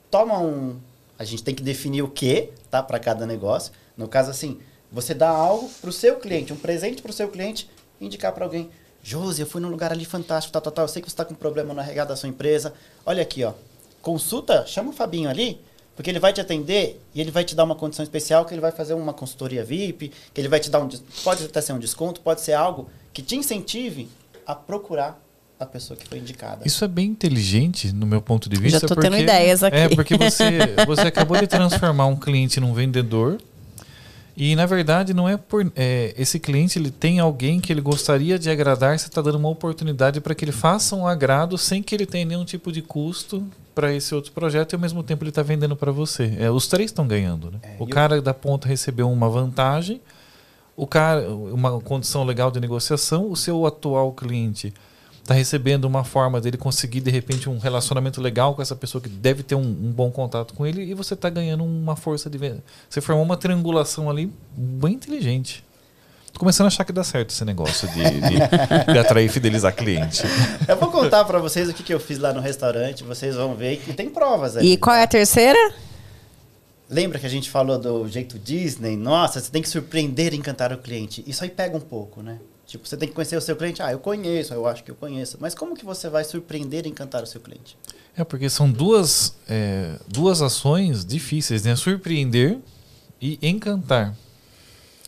toma 0.09 0.39
um. 0.39 0.79
A 1.19 1.23
gente 1.23 1.43
tem 1.43 1.53
que 1.53 1.61
definir 1.61 2.01
o 2.01 2.07
que, 2.07 2.49
tá, 2.71 2.81
para 2.81 2.99
cada 2.99 3.27
negócio. 3.27 3.71
No 3.97 4.07
caso, 4.07 4.29
assim, 4.29 4.59
você 4.91 5.13
dá 5.13 5.29
algo 5.29 5.69
pro 5.81 5.91
seu 5.91 6.17
cliente, 6.17 6.51
um 6.51 6.57
presente 6.57 7.01
pro 7.01 7.13
seu 7.13 7.29
cliente, 7.29 7.69
indicar 7.99 8.33
para 8.33 8.45
alguém. 8.45 8.69
Josi, 9.03 9.41
eu 9.41 9.47
fui 9.47 9.61
num 9.61 9.69
lugar 9.69 9.91
ali 9.91 10.05
fantástico, 10.05 10.53
tal, 10.53 10.61
tal, 10.61 10.71
tal. 10.71 10.85
Eu 10.85 10.89
sei 10.89 11.01
que 11.01 11.07
você 11.07 11.13
está 11.13 11.25
com 11.25 11.33
problema 11.33 11.73
no 11.73 11.79
RH 11.79 12.05
da 12.05 12.15
sua 12.15 12.29
empresa. 12.29 12.73
Olha 13.05 13.21
aqui, 13.21 13.43
ó. 13.43 13.53
Consulta, 14.01 14.65
chama 14.67 14.89
o 14.89 14.93
Fabinho 14.93 15.29
ali, 15.29 15.61
porque 15.95 16.09
ele 16.09 16.19
vai 16.19 16.33
te 16.33 16.41
atender 16.41 17.01
e 17.13 17.21
ele 17.21 17.31
vai 17.31 17.43
te 17.43 17.55
dar 17.55 17.63
uma 17.63 17.75
condição 17.75 18.03
especial, 18.03 18.45
que 18.45 18.53
ele 18.53 18.61
vai 18.61 18.71
fazer 18.71 18.93
uma 18.93 19.13
consultoria 19.13 19.63
VIP, 19.63 20.11
que 20.33 20.41
ele 20.41 20.47
vai 20.47 20.59
te 20.59 20.69
dar 20.69 20.79
um. 20.79 20.89
Pode 21.23 21.45
até 21.45 21.61
ser 21.61 21.73
um 21.73 21.79
desconto, 21.79 22.21
pode 22.21 22.41
ser 22.41 22.53
algo 22.53 22.89
que 23.13 23.21
te 23.21 23.35
incentive 23.35 24.09
a 24.45 24.55
procurar 24.55 25.21
a 25.59 25.65
pessoa 25.65 25.95
que 25.95 26.07
foi 26.07 26.17
indicada. 26.17 26.65
Isso 26.65 26.83
é 26.83 26.87
bem 26.87 27.07
inteligente, 27.07 27.93
no 27.93 28.07
meu 28.07 28.21
ponto 28.21 28.49
de 28.49 28.59
vista. 28.59 28.79
Já 28.79 28.87
tô 28.87 28.95
tendo 28.95 29.17
ideias 29.17 29.61
aqui. 29.61 29.77
É, 29.77 29.89
porque 29.89 30.17
você, 30.17 30.75
você 30.87 31.01
acabou 31.01 31.37
de 31.37 31.45
transformar 31.45 32.07
um 32.07 32.15
cliente 32.15 32.59
num 32.59 32.73
vendedor. 32.73 33.39
E 34.35 34.55
na 34.55 34.65
verdade 34.65 35.13
não 35.13 35.27
é 35.27 35.37
por 35.37 35.71
é, 35.75 36.13
esse 36.17 36.39
cliente 36.39 36.79
ele 36.79 36.89
tem 36.89 37.19
alguém 37.19 37.59
que 37.59 37.71
ele 37.71 37.81
gostaria 37.81 38.39
de 38.39 38.49
agradar, 38.49 38.97
você 38.97 39.07
está 39.07 39.21
dando 39.21 39.37
uma 39.37 39.49
oportunidade 39.49 40.21
para 40.21 40.33
que 40.33 40.45
ele 40.45 40.51
faça 40.51 40.95
um 40.95 41.05
agrado 41.05 41.57
sem 41.57 41.83
que 41.83 41.93
ele 41.93 42.05
tenha 42.05 42.25
nenhum 42.25 42.45
tipo 42.45 42.71
de 42.71 42.81
custo 42.81 43.45
para 43.75 43.93
esse 43.93 44.13
outro 44.15 44.31
projeto 44.31 44.73
e 44.73 44.75
ao 44.75 44.81
mesmo 44.81 45.03
tempo 45.03 45.23
ele 45.23 45.29
está 45.29 45.41
vendendo 45.41 45.75
para 45.75 45.91
você. 45.91 46.35
É, 46.39 46.49
os 46.49 46.67
três 46.67 46.91
estão 46.91 47.07
ganhando, 47.07 47.51
né? 47.51 47.59
É, 47.63 47.75
o 47.79 47.87
cara 47.87 48.21
da 48.21 48.33
ponta 48.33 48.67
recebeu 48.67 49.09
uma 49.11 49.29
vantagem, 49.29 50.01
o 50.75 50.87
cara 50.87 51.29
uma 51.29 51.79
condição 51.81 52.23
legal 52.23 52.49
de 52.51 52.59
negociação, 52.59 53.29
o 53.29 53.35
seu 53.35 53.65
atual 53.65 54.11
cliente 54.13 54.73
está 55.21 55.33
recebendo 55.33 55.85
uma 55.85 56.03
forma 56.03 56.41
dele 56.41 56.57
conseguir 56.57 56.99
de 57.01 57.11
repente 57.11 57.49
um 57.49 57.57
relacionamento 57.57 58.21
legal 58.21 58.55
com 58.55 58.61
essa 58.61 58.75
pessoa 58.75 59.01
que 59.01 59.09
deve 59.09 59.43
ter 59.43 59.55
um, 59.55 59.61
um 59.61 59.91
bom 59.91 60.11
contato 60.11 60.53
com 60.53 60.65
ele 60.65 60.83
e 60.83 60.93
você 60.93 61.13
está 61.13 61.29
ganhando 61.29 61.63
uma 61.63 61.95
força 61.95 62.29
de 62.29 62.37
venda. 62.37 62.63
Você 62.89 63.01
formou 63.01 63.23
uma 63.23 63.37
triangulação 63.37 64.09
ali 64.09 64.31
bem 64.55 64.93
inteligente. 64.93 65.63
Tô 66.33 66.39
começando 66.39 66.65
a 66.65 66.67
achar 66.67 66.85
que 66.85 66.93
dá 66.93 67.03
certo 67.03 67.31
esse 67.31 67.43
negócio 67.43 67.87
de, 67.89 68.03
de, 68.03 68.93
de 68.93 68.97
atrair 68.97 69.25
e 69.25 69.29
fidelizar 69.29 69.75
cliente. 69.75 70.23
Eu 70.67 70.77
vou 70.77 70.89
contar 70.89 71.25
para 71.25 71.39
vocês 71.39 71.69
o 71.69 71.73
que, 71.73 71.83
que 71.83 71.93
eu 71.93 71.99
fiz 71.99 72.17
lá 72.17 72.33
no 72.33 72.39
restaurante, 72.39 73.03
vocês 73.03 73.35
vão 73.35 73.53
ver 73.53 73.77
que 73.77 73.93
tem 73.93 74.09
provas 74.09 74.55
aí. 74.55 74.73
E 74.73 74.77
qual 74.77 74.95
é 74.95 75.03
a 75.03 75.07
terceira? 75.07 75.73
Lembra 76.89 77.19
que 77.19 77.25
a 77.25 77.29
gente 77.29 77.49
falou 77.49 77.77
do 77.77 78.07
jeito 78.07 78.39
Disney? 78.39 78.97
Nossa, 78.97 79.39
você 79.39 79.51
tem 79.51 79.61
que 79.61 79.69
surpreender 79.69 80.33
e 80.33 80.37
encantar 80.37 80.73
o 80.73 80.77
cliente. 80.77 81.23
Isso 81.27 81.43
aí 81.43 81.49
pega 81.49 81.75
um 81.75 81.81
pouco, 81.81 82.21
né? 82.21 82.37
Tipo, 82.71 82.87
você 82.87 82.95
tem 82.95 83.09
que 83.09 83.13
conhecer 83.13 83.35
o 83.35 83.41
seu 83.41 83.53
cliente. 83.57 83.81
Ah, 83.81 83.91
eu 83.91 83.99
conheço, 83.99 84.53
eu 84.53 84.65
acho 84.65 84.81
que 84.81 84.89
eu 84.89 84.95
conheço. 84.95 85.37
Mas 85.41 85.53
como 85.53 85.75
que 85.75 85.83
você 85.83 86.07
vai 86.09 86.23
surpreender 86.23 86.85
e 86.85 86.89
encantar 86.89 87.21
o 87.21 87.27
seu 87.27 87.41
cliente? 87.41 87.77
É 88.15 88.23
porque 88.23 88.49
são 88.49 88.71
duas, 88.71 89.35
é, 89.49 89.99
duas 90.07 90.41
ações 90.41 91.03
difíceis, 91.03 91.63
né? 91.63 91.75
Surpreender 91.75 92.59
e 93.19 93.37
encantar. 93.41 94.15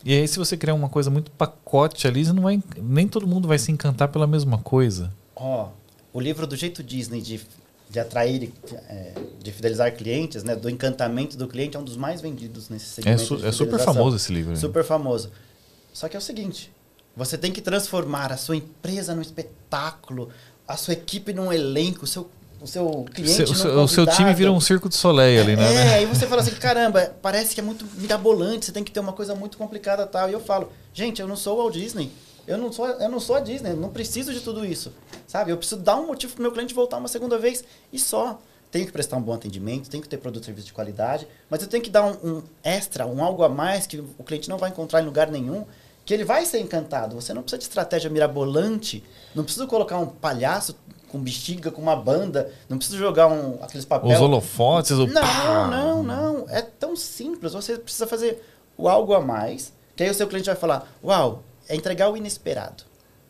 E 0.04 0.12
aí, 0.12 0.28
se 0.28 0.38
você 0.38 0.58
criar 0.58 0.74
uma 0.74 0.90
coisa 0.90 1.08
muito 1.10 1.30
pacote 1.30 2.06
ali, 2.06 2.22
você 2.22 2.34
não 2.34 2.42
vai, 2.42 2.62
nem 2.76 3.08
todo 3.08 3.26
mundo 3.26 3.48
vai 3.48 3.58
se 3.58 3.72
encantar 3.72 4.08
pela 4.08 4.26
mesma 4.26 4.58
coisa. 4.58 5.10
Ó, 5.34 5.70
o 6.12 6.20
livro 6.20 6.46
do 6.46 6.54
jeito 6.56 6.82
Disney 6.82 7.22
de, 7.22 7.40
de 7.88 7.98
atrair, 7.98 8.52
é, 8.90 9.12
de 9.42 9.52
fidelizar 9.52 9.90
clientes, 9.96 10.44
né? 10.44 10.54
Do 10.54 10.68
encantamento 10.68 11.38
do 11.38 11.48
cliente 11.48 11.78
é 11.78 11.80
um 11.80 11.84
dos 11.84 11.96
mais 11.96 12.20
vendidos 12.20 12.68
nesse 12.68 12.84
É, 13.00 13.16
segmento. 13.16 13.22
su- 13.24 13.36
de 13.38 13.46
é 13.46 13.52
super 13.52 13.78
famoso 13.80 14.16
esse 14.16 14.30
livro. 14.30 14.50
né? 14.52 14.58
Super 14.58 14.84
famoso. 14.84 15.30
Só 15.94 16.06
que 16.10 16.14
é 16.16 16.18
o 16.18 16.22
seguinte: 16.22 16.70
você 17.16 17.38
tem 17.38 17.52
que 17.52 17.60
transformar 17.60 18.32
a 18.32 18.36
sua 18.36 18.56
empresa 18.56 19.14
num 19.14 19.22
espetáculo, 19.22 20.30
a 20.66 20.76
sua 20.76 20.94
equipe 20.94 21.32
num 21.32 21.52
elenco, 21.52 22.04
o 22.04 22.06
seu, 22.06 22.30
o 22.60 22.66
seu 22.66 23.06
cliente 23.12 23.56
seu, 23.56 23.74
num 23.74 23.84
o 23.84 23.88
seu 23.88 24.06
time 24.06 24.32
vira 24.34 24.50
um 24.50 24.60
circo 24.60 24.88
de 24.88 24.96
soleil 24.96 25.42
ali, 25.42 25.56
né? 25.56 25.74
É, 25.74 25.94
aí 25.94 26.06
você 26.06 26.26
fala 26.26 26.42
assim, 26.42 26.52
caramba, 26.52 27.14
parece 27.22 27.54
que 27.54 27.60
é 27.60 27.64
muito 27.64 27.86
mirabolante, 27.96 28.66
você 28.66 28.72
tem 28.72 28.82
que 28.82 28.90
ter 28.90 29.00
uma 29.00 29.12
coisa 29.12 29.34
muito 29.34 29.56
complicada 29.56 30.02
e 30.02 30.06
tal. 30.06 30.28
E 30.28 30.32
eu 30.32 30.40
falo, 30.40 30.72
gente, 30.92 31.20
eu 31.20 31.28
não 31.28 31.36
sou 31.36 31.58
o 31.58 31.62
Walt 31.62 31.74
Disney. 31.74 32.10
Eu 32.46 32.58
não 32.58 32.70
sou, 32.70 32.86
eu 32.86 33.08
não 33.08 33.20
sou 33.20 33.36
a 33.36 33.40
Disney, 33.40 33.72
não 33.72 33.88
preciso 33.88 34.32
de 34.32 34.40
tudo 34.40 34.64
isso. 34.64 34.92
Sabe? 35.26 35.50
Eu 35.50 35.56
preciso 35.56 35.80
dar 35.80 35.96
um 35.96 36.06
motivo 36.06 36.34
pro 36.34 36.42
meu 36.42 36.52
cliente 36.52 36.74
voltar 36.74 36.98
uma 36.98 37.08
segunda 37.08 37.38
vez 37.38 37.64
e 37.92 37.98
só. 37.98 38.38
Tenho 38.70 38.86
que 38.86 38.92
prestar 38.92 39.16
um 39.16 39.22
bom 39.22 39.32
atendimento, 39.32 39.88
tenho 39.88 40.02
que 40.02 40.08
ter 40.08 40.16
produto 40.16 40.42
e 40.42 40.46
serviço 40.46 40.66
de 40.66 40.72
qualidade, 40.72 41.28
mas 41.48 41.62
eu 41.62 41.68
tenho 41.68 41.80
que 41.80 41.88
dar 41.88 42.02
um, 42.02 42.16
um 42.24 42.42
extra, 42.62 43.06
um 43.06 43.22
algo 43.22 43.44
a 43.44 43.48
mais 43.48 43.86
que 43.86 43.98
o 44.18 44.24
cliente 44.24 44.48
não 44.48 44.58
vai 44.58 44.70
encontrar 44.70 45.00
em 45.00 45.04
lugar 45.04 45.30
nenhum, 45.30 45.64
que 46.04 46.12
ele 46.12 46.24
vai 46.24 46.44
ser 46.44 46.60
encantado. 46.60 47.14
Você 47.14 47.32
não 47.32 47.42
precisa 47.42 47.58
de 47.58 47.64
estratégia 47.64 48.10
mirabolante, 48.10 49.02
não 49.34 49.44
precisa 49.44 49.66
colocar 49.66 49.98
um 49.98 50.06
palhaço 50.06 50.76
com 51.08 51.18
bexiga, 51.18 51.70
com 51.70 51.80
uma 51.80 51.94
banda, 51.96 52.52
não 52.68 52.76
precisa 52.76 52.98
jogar 52.98 53.28
um, 53.28 53.62
aqueles 53.62 53.84
papéis. 53.84 54.14
Os 54.16 54.20
holofotes, 54.20 54.92
o 54.92 55.06
Não, 55.06 55.22
pá. 55.22 55.68
não, 55.70 56.02
não. 56.02 56.46
É 56.50 56.60
tão 56.60 56.96
simples. 56.96 57.52
Você 57.52 57.78
precisa 57.78 58.06
fazer 58.06 58.42
o 58.76 58.88
algo 58.88 59.14
a 59.14 59.20
mais, 59.20 59.72
que 59.94 60.02
aí 60.02 60.10
o 60.10 60.14
seu 60.14 60.26
cliente 60.26 60.46
vai 60.46 60.56
falar: 60.56 60.92
Uau, 61.02 61.42
é 61.68 61.76
entregar 61.76 62.10
o 62.10 62.16
inesperado. 62.16 62.82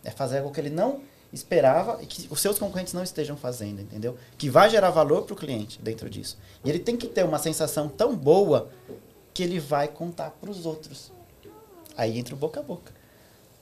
É 0.03 0.11
fazer 0.11 0.39
algo 0.39 0.51
que 0.51 0.61
ele 0.61 0.71
não 0.71 1.01
esperava 1.33 1.99
e 2.01 2.07
que 2.07 2.27
os 2.31 2.41
seus 2.41 2.59
concorrentes 2.59 2.95
não 2.95 3.03
estejam 3.03 3.37
fazendo, 3.37 3.81
entendeu? 3.81 4.17
Que 4.39 4.49
vai 4.49 4.71
gerar 4.71 4.91
valor 4.91 5.23
para 5.23 5.35
o 5.35 5.37
cliente 5.37 5.81
dentro 5.83 6.09
disso. 6.09 6.39
E 6.65 6.71
ele 6.71 6.79
tem 6.79 6.97
que 6.97 7.07
ter 7.09 7.25
uma 7.25 7.39
sensação 7.39 7.89
tão 7.89 8.15
boa 8.17 8.69
que 9.33 9.43
ele 9.43 9.59
vai 9.59 9.89
contar 9.89 10.31
para 10.31 10.49
os 10.51 10.65
outros. 10.65 11.13
Aí 11.97 12.19
entra 12.19 12.35
o 12.35 12.39
boca 12.39 12.61
a 12.61 12.63
boca. 12.63 12.93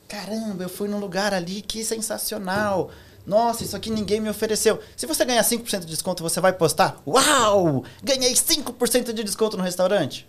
Caramba, 0.09 0.64
eu 0.64 0.68
fui 0.68 0.88
num 0.88 0.99
lugar 0.99 1.33
ali, 1.33 1.62
que 1.62 1.85
sensacional. 1.85 2.90
Nossa, 3.27 3.64
isso 3.64 3.77
aqui 3.77 3.90
ninguém 3.90 4.21
me 4.21 4.29
ofereceu. 4.29 4.81
Se 4.97 5.07
você 5.07 5.25
ganhar 5.25 5.42
5% 5.42 5.81
de 5.81 5.87
desconto, 5.87 6.23
você 6.23 6.40
vai 6.40 6.53
postar? 6.53 7.01
Uau! 7.07 7.85
Ganhei 8.03 8.33
5% 8.33 9.12
de 9.12 9.25
desconto 9.25 9.57
no 9.57 9.62
restaurante? 9.62 10.29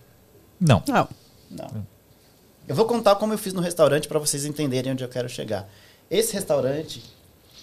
Não. 0.60 0.82
Não. 0.86 1.08
Não. 1.50 1.86
Eu 2.66 2.74
vou 2.74 2.86
contar 2.86 3.16
como 3.16 3.34
eu 3.34 3.38
fiz 3.38 3.52
no 3.52 3.60
restaurante 3.60 4.08
para 4.08 4.18
vocês 4.18 4.44
entenderem 4.44 4.92
onde 4.92 5.04
eu 5.04 5.08
quero 5.08 5.28
chegar. 5.28 5.68
Esse 6.10 6.32
restaurante, 6.32 7.02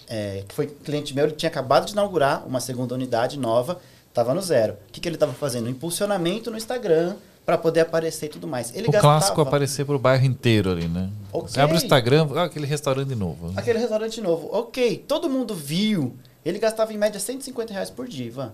é, 0.06 0.44
que 0.46 0.54
foi 0.54 0.66
cliente 0.66 1.14
meu, 1.14 1.24
ele 1.24 1.34
tinha 1.34 1.48
acabado 1.48 1.86
de 1.86 1.92
inaugurar 1.92 2.46
uma 2.46 2.60
segunda 2.60 2.94
unidade 2.94 3.38
nova, 3.38 3.80
estava 4.08 4.34
no 4.34 4.42
zero. 4.42 4.74
O 4.74 4.92
que, 4.92 5.00
que 5.00 5.08
ele 5.08 5.16
estava 5.16 5.32
fazendo? 5.32 5.68
Impulsionamento 5.68 6.50
no 6.50 6.56
Instagram 6.56 7.16
para 7.44 7.58
poder 7.58 7.80
aparecer 7.80 8.26
e 8.26 8.28
tudo 8.28 8.46
mais. 8.46 8.74
Ele 8.74 8.88
o 8.88 8.90
gastava 8.92 9.18
clássico 9.18 9.40
aparecer 9.40 9.84
pro 9.84 9.98
bairro 9.98 10.24
inteiro 10.24 10.70
ali, 10.70 10.86
né? 10.88 11.10
Ok. 11.32 11.48
Você 11.48 11.60
abre 11.60 11.76
o 11.76 11.78
Instagram, 11.78 12.28
ah, 12.36 12.44
aquele 12.44 12.66
restaurante 12.66 13.14
novo. 13.14 13.52
aquele 13.56 13.78
restaurante 13.78 14.20
novo. 14.20 14.48
Ok, 14.52 15.04
todo 15.08 15.28
mundo 15.28 15.54
viu. 15.54 16.16
Ele 16.44 16.58
gastava 16.58 16.92
em 16.92 16.96
média 16.98 17.18
150 17.20 17.72
reais 17.72 17.90
por 17.90 18.06
dia, 18.08 18.26
Ivan. 18.26 18.52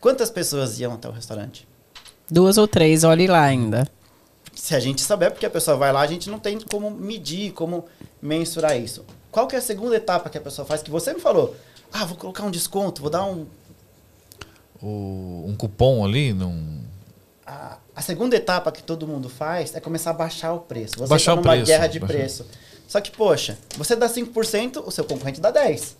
Quantas 0.00 0.30
pessoas 0.30 0.78
iam 0.78 0.92
até 0.94 1.08
o 1.08 1.12
restaurante? 1.12 1.66
Duas 2.30 2.58
ou 2.58 2.66
três, 2.68 3.04
olhe 3.04 3.26
lá 3.26 3.42
ainda. 3.42 3.88
Se 4.54 4.74
a 4.74 4.80
gente 4.80 5.00
saber 5.02 5.30
porque 5.30 5.46
a 5.46 5.50
pessoa 5.50 5.76
vai 5.76 5.92
lá, 5.92 6.00
a 6.00 6.06
gente 6.06 6.28
não 6.30 6.38
tem 6.38 6.58
como 6.60 6.90
medir, 6.90 7.52
como 7.52 7.84
mensurar 8.20 8.78
isso. 8.78 9.04
Qual 9.30 9.46
que 9.46 9.54
é 9.54 9.58
a 9.58 9.62
segunda 9.62 9.96
etapa 9.96 10.28
que 10.30 10.38
a 10.38 10.40
pessoa 10.40 10.64
faz? 10.66 10.82
Que 10.82 10.90
você 10.90 11.12
me 11.12 11.20
falou, 11.20 11.54
ah, 11.92 12.04
vou 12.06 12.16
colocar 12.16 12.42
um 12.42 12.50
desconto, 12.50 13.00
vou 13.02 13.10
dar 13.10 13.24
um... 13.24 13.46
O- 14.82 15.44
um 15.46 15.54
cupom 15.56 16.04
ali, 16.04 16.32
num. 16.32 16.84
A, 17.46 17.78
a 17.94 18.02
segunda 18.02 18.34
etapa 18.34 18.72
que 18.72 18.82
todo 18.82 19.06
mundo 19.06 19.28
faz 19.28 19.74
é 19.74 19.80
começar 19.80 20.10
a 20.10 20.14
baixar 20.14 20.52
o 20.52 20.60
preço. 20.60 20.98
Você 20.98 21.06
Baixar 21.08 21.36
tá 21.36 21.40
numa 21.40 21.52
preço, 21.52 21.66
guerra 21.66 21.86
de 21.86 22.00
baixar. 22.00 22.14
preço. 22.16 22.46
Só 22.88 23.00
que, 23.00 23.10
poxa, 23.10 23.56
você 23.76 23.94
dá 23.94 24.08
5%, 24.08 24.82
o 24.84 24.90
seu 24.90 25.04
concorrente 25.04 25.40
dá 25.40 25.52
10%. 25.52 25.92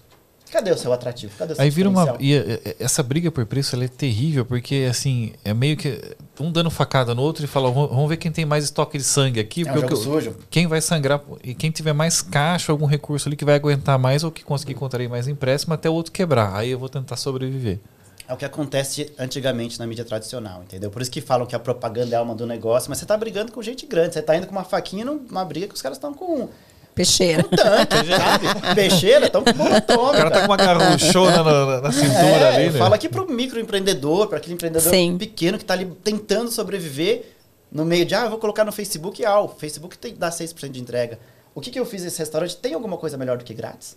Cadê 0.50 0.70
o 0.70 0.78
seu 0.78 0.92
atrativo? 0.92 1.32
Cadê 1.37 1.52
o 1.52 1.56
seu 1.56 1.62
Aí 1.64 1.70
vira 1.70 1.88
uma. 1.88 2.16
E, 2.20 2.32
e, 2.35 2.76
essa 2.78 3.02
briga 3.02 3.32
por 3.32 3.44
preço 3.46 3.74
ela 3.74 3.85
é 3.85 3.88
terrível, 3.88 4.44
porque 4.44 4.87
assim, 4.88 5.32
é 5.44 5.52
meio 5.52 5.76
que 5.76 6.00
um 6.38 6.52
dando 6.52 6.70
facada 6.70 7.14
no 7.16 7.22
outro 7.22 7.44
e 7.44 7.48
fala, 7.48 7.68
"Vamos- 7.68 8.09
ver 8.09 8.16
quem 8.16 8.30
tem 8.30 8.44
mais 8.44 8.62
estoque 8.62 8.96
de 8.96 9.02
sangue 9.02 9.40
aqui. 9.40 9.66
É 9.66 9.72
um 9.72 9.74
jogo 9.74 9.88
que- 9.88 9.96
sujo. 9.96 10.37
quem 10.48 10.68
vai 10.68 10.80
sangrar 10.80 11.20
e 11.42 11.52
quem 11.52 11.72
tiver 11.72 11.92
mais 11.92 12.22
caixa, 12.22 12.70
algum 12.70 12.87
recurso 12.87 13.28
ali 13.28 13.37
que 13.37 13.44
vai 13.44 13.56
aguentar 13.56 13.98
mais 13.98 14.22
ou 14.22 14.30
que 14.30 14.44
conseguir 14.44 14.74
contrair 14.74 15.09
mais 15.09 15.26
empréstimo 15.26 15.74
até 15.74 15.90
o 15.90 15.92
outro 15.94 16.12
quebrar. 16.12 16.54
Aí 16.54 16.70
eu 16.70 16.78
vou 16.78 16.88
tentar 16.88 17.16
sobreviver. 17.16 17.80
É 18.28 18.32
o 18.34 18.36
que 18.36 18.44
acontece 18.44 19.12
antigamente 19.18 19.78
na 19.78 19.86
mídia 19.86 20.04
tradicional, 20.04 20.62
entendeu? 20.62 20.90
Por 20.90 21.00
isso 21.00 21.10
que 21.10 21.20
falam 21.20 21.46
que 21.46 21.54
a 21.54 21.58
propaganda 21.60 22.14
é 22.14 22.16
a 22.16 22.18
alma 22.20 22.34
do 22.34 22.44
negócio, 22.46 22.88
mas 22.90 22.98
você 22.98 23.06
tá 23.06 23.16
brigando 23.16 23.52
com 23.52 23.62
gente 23.62 23.86
grande. 23.86 24.14
Você 24.14 24.22
tá 24.22 24.36
indo 24.36 24.46
com 24.46 24.52
uma 24.52 24.64
faquinha 24.64 25.04
numa 25.04 25.44
briga 25.44 25.68
que 25.68 25.74
os 25.74 25.80
caras 25.82 25.96
estão 25.96 26.12
com 26.12 26.48
Peixeira. 26.92 27.46
um 27.46 27.48
tanque, 27.56 27.94
sabe? 28.16 28.74
Peixeira, 28.74 29.26
estão 29.26 29.44
com 29.44 29.54
molotov. 29.54 30.08
O 30.10 30.12
cara 30.12 30.30
tá 30.30 30.40
com 30.40 30.46
uma 30.46 30.56
garruchona 30.56 31.42
na, 31.44 31.66
na- 31.66 31.80
na 31.82 31.92
cintura 31.92 32.16
É, 32.16 32.56
ali, 32.56 32.70
né? 32.70 32.78
falo 32.78 32.94
aqui 32.94 33.08
pro 33.08 33.30
microempreendedor, 33.30 34.26
para 34.26 34.38
aquele 34.38 34.54
empreendedor 34.54 34.90
Sim. 34.90 35.16
pequeno 35.18 35.56
que 35.56 35.64
tá 35.64 35.74
ali 35.74 35.86
tentando 36.02 36.50
sobreviver 36.50 37.32
no 37.70 37.84
meio 37.84 38.04
de, 38.06 38.14
ah, 38.16 38.24
eu 38.24 38.30
vou 38.30 38.38
colocar 38.40 38.64
no 38.64 38.72
Facebook, 38.72 39.24
ah, 39.24 39.40
o 39.40 39.48
Facebook 39.48 39.96
tem, 39.98 40.14
dá 40.16 40.30
6% 40.30 40.68
de 40.70 40.80
entrega. 40.80 41.18
O 41.54 41.60
que, 41.60 41.70
que 41.70 41.78
eu 41.78 41.86
fiz 41.86 42.02
nesse 42.02 42.18
restaurante? 42.18 42.56
Tem 42.56 42.74
alguma 42.74 42.96
coisa 42.96 43.16
melhor 43.16 43.36
do 43.38 43.44
que 43.44 43.54
grátis? 43.54 43.96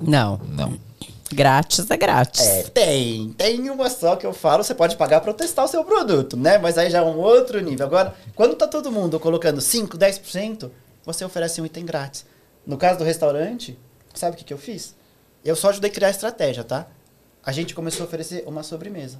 Não. 0.00 0.38
Não. 0.48 0.78
Grátis 1.32 1.90
é 1.90 1.96
grátis. 1.96 2.40
É, 2.40 2.62
tem. 2.64 3.32
Tem 3.32 3.70
uma 3.70 3.88
só 3.88 4.16
que 4.16 4.26
eu 4.26 4.32
falo, 4.32 4.62
você 4.62 4.74
pode 4.74 4.96
pagar 4.96 5.20
para 5.20 5.32
testar 5.32 5.64
o 5.64 5.68
seu 5.68 5.82
produto, 5.84 6.36
né? 6.36 6.58
Mas 6.58 6.76
aí 6.76 6.90
já 6.90 6.98
é 6.98 7.02
um 7.02 7.18
outro 7.18 7.60
nível. 7.60 7.86
Agora, 7.86 8.14
quando 8.34 8.54
tá 8.54 8.66
todo 8.66 8.92
mundo 8.92 9.18
colocando 9.18 9.60
5, 9.60 9.96
10%, 9.96 10.70
você 11.04 11.24
oferece 11.24 11.60
um 11.60 11.66
item 11.66 11.84
grátis. 11.84 12.26
No 12.66 12.76
caso 12.76 12.98
do 12.98 13.04
restaurante, 13.04 13.78
sabe 14.14 14.34
o 14.34 14.38
que, 14.38 14.44
que 14.44 14.52
eu 14.52 14.58
fiz? 14.58 14.94
Eu 15.44 15.56
só 15.56 15.70
ajudei 15.70 15.90
a 15.90 15.94
criar 15.94 16.08
a 16.08 16.12
estratégia, 16.12 16.62
tá? 16.62 16.86
A 17.44 17.50
gente 17.50 17.74
começou 17.74 18.04
a 18.04 18.06
oferecer 18.06 18.44
uma 18.46 18.62
sobremesa. 18.62 19.18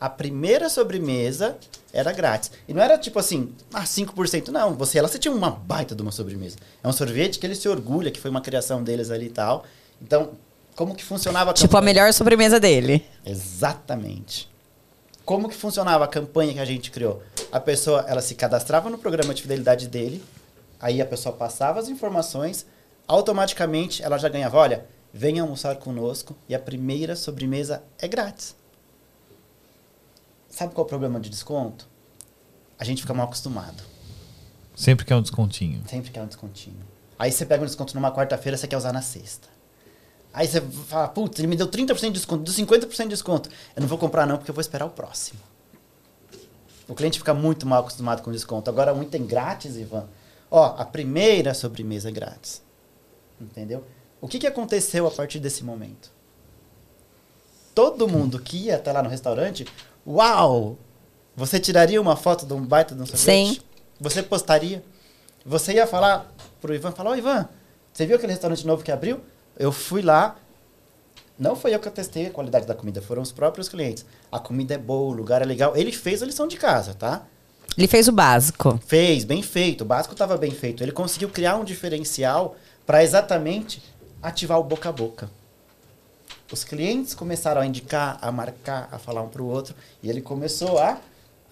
A 0.00 0.08
primeira 0.08 0.68
sobremesa 0.68 1.56
era 1.92 2.10
grátis. 2.12 2.50
E 2.66 2.74
não 2.74 2.82
era 2.82 2.98
tipo 2.98 3.20
assim, 3.20 3.54
ah, 3.72 3.84
5%. 3.84 4.48
Não, 4.48 4.74
você 4.74 4.98
ela 4.98 5.06
você 5.06 5.18
tinha 5.18 5.32
uma 5.32 5.50
baita 5.50 5.94
de 5.94 6.02
uma 6.02 6.10
sobremesa. 6.10 6.56
É 6.82 6.88
um 6.88 6.92
sorvete 6.92 7.38
que 7.38 7.46
ele 7.46 7.54
se 7.54 7.68
orgulha, 7.68 8.10
que 8.10 8.18
foi 8.18 8.30
uma 8.30 8.40
criação 8.40 8.82
deles 8.82 9.12
ali 9.12 9.26
e 9.26 9.30
tal. 9.30 9.64
Então, 10.00 10.30
como 10.74 10.94
que 10.94 11.04
funcionava 11.04 11.50
a 11.50 11.54
Tipo 11.54 11.76
a 11.76 11.80
campanha? 11.80 11.84
melhor 11.84 12.12
sobremesa 12.12 12.58
dele. 12.58 13.04
Exatamente. 13.24 14.50
Como 15.24 15.48
que 15.48 15.54
funcionava 15.54 16.04
a 16.04 16.08
campanha 16.08 16.52
que 16.52 16.58
a 16.60 16.64
gente 16.64 16.90
criou? 16.90 17.22
A 17.50 17.60
pessoa, 17.60 18.04
ela 18.08 18.20
se 18.20 18.34
cadastrava 18.34 18.90
no 18.90 18.98
programa 18.98 19.32
de 19.34 19.42
fidelidade 19.42 19.86
dele, 19.86 20.22
aí 20.80 21.00
a 21.00 21.06
pessoa 21.06 21.34
passava 21.34 21.78
as 21.78 21.88
informações, 21.88 22.66
automaticamente 23.06 24.02
ela 24.02 24.18
já 24.18 24.28
ganhava, 24.28 24.56
olha, 24.58 24.84
venha 25.12 25.42
almoçar 25.42 25.76
conosco 25.76 26.34
e 26.48 26.54
a 26.54 26.58
primeira 26.58 27.14
sobremesa 27.14 27.82
é 27.98 28.08
grátis. 28.08 28.56
Sabe 30.48 30.74
qual 30.74 30.84
é 30.84 30.86
o 30.86 30.88
problema 30.88 31.20
de 31.20 31.30
desconto? 31.30 31.86
A 32.78 32.84
gente 32.84 33.02
fica 33.02 33.14
mal 33.14 33.26
acostumado. 33.26 33.82
Sempre 34.74 35.04
quer 35.04 35.14
um 35.14 35.22
descontinho. 35.22 35.82
Sempre 35.88 36.10
quer 36.10 36.22
um 36.22 36.26
descontinho. 36.26 36.80
Aí 37.18 37.30
você 37.30 37.46
pega 37.46 37.62
um 37.62 37.66
desconto 37.66 37.94
numa 37.94 38.10
quarta-feira, 38.12 38.56
você 38.58 38.66
quer 38.66 38.76
usar 38.76 38.92
na 38.92 39.02
sexta. 39.02 39.48
Aí 40.32 40.46
você 40.46 40.60
fala, 40.60 41.08
putz, 41.08 41.38
ele 41.38 41.48
me 41.48 41.56
deu 41.56 41.68
30% 41.68 42.00
de 42.00 42.10
desconto, 42.12 42.42
deu 42.42 42.54
50% 42.54 43.02
de 43.02 43.08
desconto. 43.08 43.50
Eu 43.76 43.82
não 43.82 43.88
vou 43.88 43.98
comprar 43.98 44.26
não, 44.26 44.38
porque 44.38 44.50
eu 44.50 44.54
vou 44.54 44.62
esperar 44.62 44.86
o 44.86 44.90
próximo. 44.90 45.40
O 46.88 46.94
cliente 46.94 47.18
fica 47.18 47.34
muito 47.34 47.66
mal 47.66 47.80
acostumado 47.80 48.22
com 48.22 48.32
desconto. 48.32 48.70
Agora, 48.70 48.94
um 48.94 49.02
item 49.02 49.26
grátis, 49.26 49.76
Ivan. 49.76 50.06
Ó, 50.50 50.74
a 50.78 50.84
primeira 50.84 51.54
sobremesa 51.54 52.08
é 52.08 52.12
grátis. 52.12 52.62
Entendeu? 53.40 53.84
O 54.20 54.28
que, 54.28 54.38
que 54.38 54.46
aconteceu 54.46 55.06
a 55.06 55.10
partir 55.10 55.38
desse 55.38 55.64
momento? 55.64 56.10
Todo 57.74 58.08
mundo 58.08 58.38
que 58.38 58.56
ia 58.56 58.76
até 58.76 58.92
lá 58.92 59.02
no 59.02 59.08
restaurante, 59.08 59.66
uau! 60.06 60.76
Você 61.34 61.58
tiraria 61.58 62.00
uma 62.00 62.16
foto 62.16 62.44
de 62.44 62.52
um 62.52 62.64
baita 62.64 62.94
de 62.94 63.02
um 63.02 63.06
sorvete? 63.06 63.24
Sim. 63.24 63.60
Você 63.98 64.22
postaria? 64.22 64.84
Você 65.44 65.72
ia 65.72 65.86
falar 65.86 66.30
pro 66.60 66.74
Ivan, 66.74 66.92
falar, 66.92 67.10
ô 67.10 67.16
Ivan, 67.16 67.48
você 67.92 68.06
viu 68.06 68.16
aquele 68.16 68.32
restaurante 68.32 68.66
novo 68.66 68.84
que 68.84 68.92
abriu? 68.92 69.20
Eu 69.62 69.70
fui 69.70 70.02
lá, 70.02 70.34
não 71.38 71.54
foi 71.54 71.72
eu 71.72 71.78
que 71.78 71.88
testei 71.88 72.26
a 72.26 72.30
qualidade 72.30 72.66
da 72.66 72.74
comida, 72.74 73.00
foram 73.00 73.22
os 73.22 73.30
próprios 73.30 73.68
clientes. 73.68 74.04
A 74.32 74.40
comida 74.40 74.74
é 74.74 74.78
boa, 74.78 75.12
o 75.12 75.16
lugar 75.16 75.40
é 75.40 75.44
legal. 75.44 75.76
Ele 75.76 75.92
fez 75.92 76.20
a 76.20 76.26
lição 76.26 76.48
de 76.48 76.56
casa, 76.56 76.94
tá? 76.94 77.22
Ele 77.78 77.86
fez 77.86 78.08
o 78.08 78.12
básico. 78.12 78.80
Fez, 78.84 79.22
bem 79.22 79.40
feito. 79.40 79.82
O 79.82 79.84
básico 79.84 80.14
estava 80.14 80.36
bem 80.36 80.50
feito. 80.50 80.82
Ele 80.82 80.90
conseguiu 80.90 81.28
criar 81.28 81.54
um 81.54 81.62
diferencial 81.62 82.56
para 82.84 83.04
exatamente 83.04 83.80
ativar 84.20 84.58
o 84.58 84.64
boca 84.64 84.88
a 84.88 84.92
boca. 84.92 85.30
Os 86.50 86.64
clientes 86.64 87.14
começaram 87.14 87.60
a 87.60 87.66
indicar, 87.66 88.18
a 88.20 88.32
marcar, 88.32 88.88
a 88.90 88.98
falar 88.98 89.22
um 89.22 89.28
para 89.28 89.42
o 89.42 89.46
outro, 89.46 89.76
e 90.02 90.10
ele 90.10 90.20
começou 90.20 90.76
a 90.80 90.98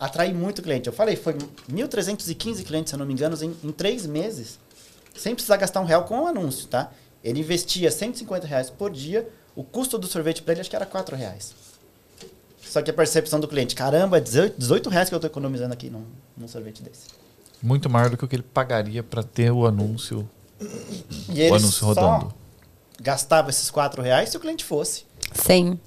atrair 0.01 0.35
muito 0.35 0.63
cliente. 0.63 0.89
Eu 0.89 0.93
falei, 0.93 1.15
foi 1.15 1.35
1.315 1.71 2.65
clientes, 2.65 2.91
se 2.91 2.97
eu 2.97 2.99
não 2.99 3.07
me 3.07 3.13
engano, 3.13 3.37
em, 3.41 3.57
em 3.63 3.71
três 3.71 4.05
meses, 4.05 4.59
sem 5.15 5.33
precisar 5.33 5.59
gastar 5.59 5.81
um 5.81 5.85
real 5.85 6.03
com 6.07 6.23
o 6.23 6.27
anúncio, 6.27 6.67
tá? 6.67 6.91
Ele 7.23 7.41
investia 7.41 7.91
150 7.91 8.47
reais 8.47 8.71
por 8.71 8.91
dia, 8.91 9.29
o 9.55 9.63
custo 9.63 9.99
do 9.99 10.07
sorvete 10.07 10.43
para 10.43 10.53
ele 10.53 10.61
acho 10.63 10.71
que 10.71 10.77
era 10.77 10.87
4 10.87 11.15
reais. 11.17 11.55
Só 12.63 12.81
que 12.81 12.91
a 12.91 12.95
percepção 12.95 13.41
do 13.41 13.49
cliente, 13.49 13.75
caramba, 13.75 14.19
é 14.19 14.21
18, 14.21 14.59
18 14.59 14.89
reais 14.91 15.09
que 15.09 15.15
eu 15.15 15.19
estou 15.19 15.29
economizando 15.31 15.73
aqui 15.75 15.91
num, 15.91 16.05
num 16.37 16.47
sorvete 16.49 16.83
desse. 16.83 17.09
Muito 17.63 17.91
maior 17.91 18.09
do 18.11 18.17
que 18.17 18.25
o 18.25 18.29
que 18.29 18.37
ele 18.37 18.43
pagaria 18.45 19.03
para 19.03 19.23
ter 19.23 19.51
o 19.51 19.67
anúncio, 19.67 20.29
E 21.29 21.33
o 21.33 21.43
ele 21.43 21.49
anúncio 21.49 21.71
só 21.73 21.87
rodando. 21.87 22.33
gastava 23.01 23.51
esses 23.51 23.71
4 23.71 24.01
reais 24.03 24.31
se 24.31 24.37
o 24.37 24.41
cliente 24.41 24.65
fosse. 24.65 25.05
Sim. 25.35 25.79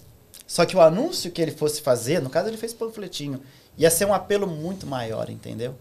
Só 0.45 0.65
que 0.65 0.75
o 0.75 0.81
anúncio 0.81 1.31
que 1.31 1.41
ele 1.41 1.51
fosse 1.51 1.81
fazer, 1.81 2.21
no 2.21 2.29
caso 2.29 2.49
ele 2.49 2.57
fez 2.57 2.73
panfletinho, 2.73 3.41
ia 3.77 3.89
ser 3.89 4.05
um 4.05 4.13
apelo 4.13 4.45
muito 4.45 4.85
maior, 4.85 5.29
entendeu? 5.29 5.73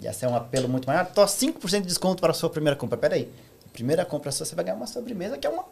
Ia 0.00 0.12
ser 0.12 0.26
um 0.26 0.34
apelo 0.34 0.68
muito 0.68 0.86
maior. 0.86 1.06
Tô 1.06 1.22
5% 1.24 1.80
de 1.82 1.86
desconto 1.86 2.20
para 2.20 2.30
a 2.30 2.34
sua 2.34 2.48
primeira 2.48 2.76
compra. 2.76 2.96
Peraí, 2.96 3.30
primeira 3.78 4.04
compra 4.04 4.32
sua, 4.32 4.44
você 4.44 4.56
vai 4.56 4.64
ganhar 4.64 4.76
uma 4.76 4.88
sobremesa 4.88 5.38
que 5.38 5.46
é 5.46 5.50
uma... 5.50 5.64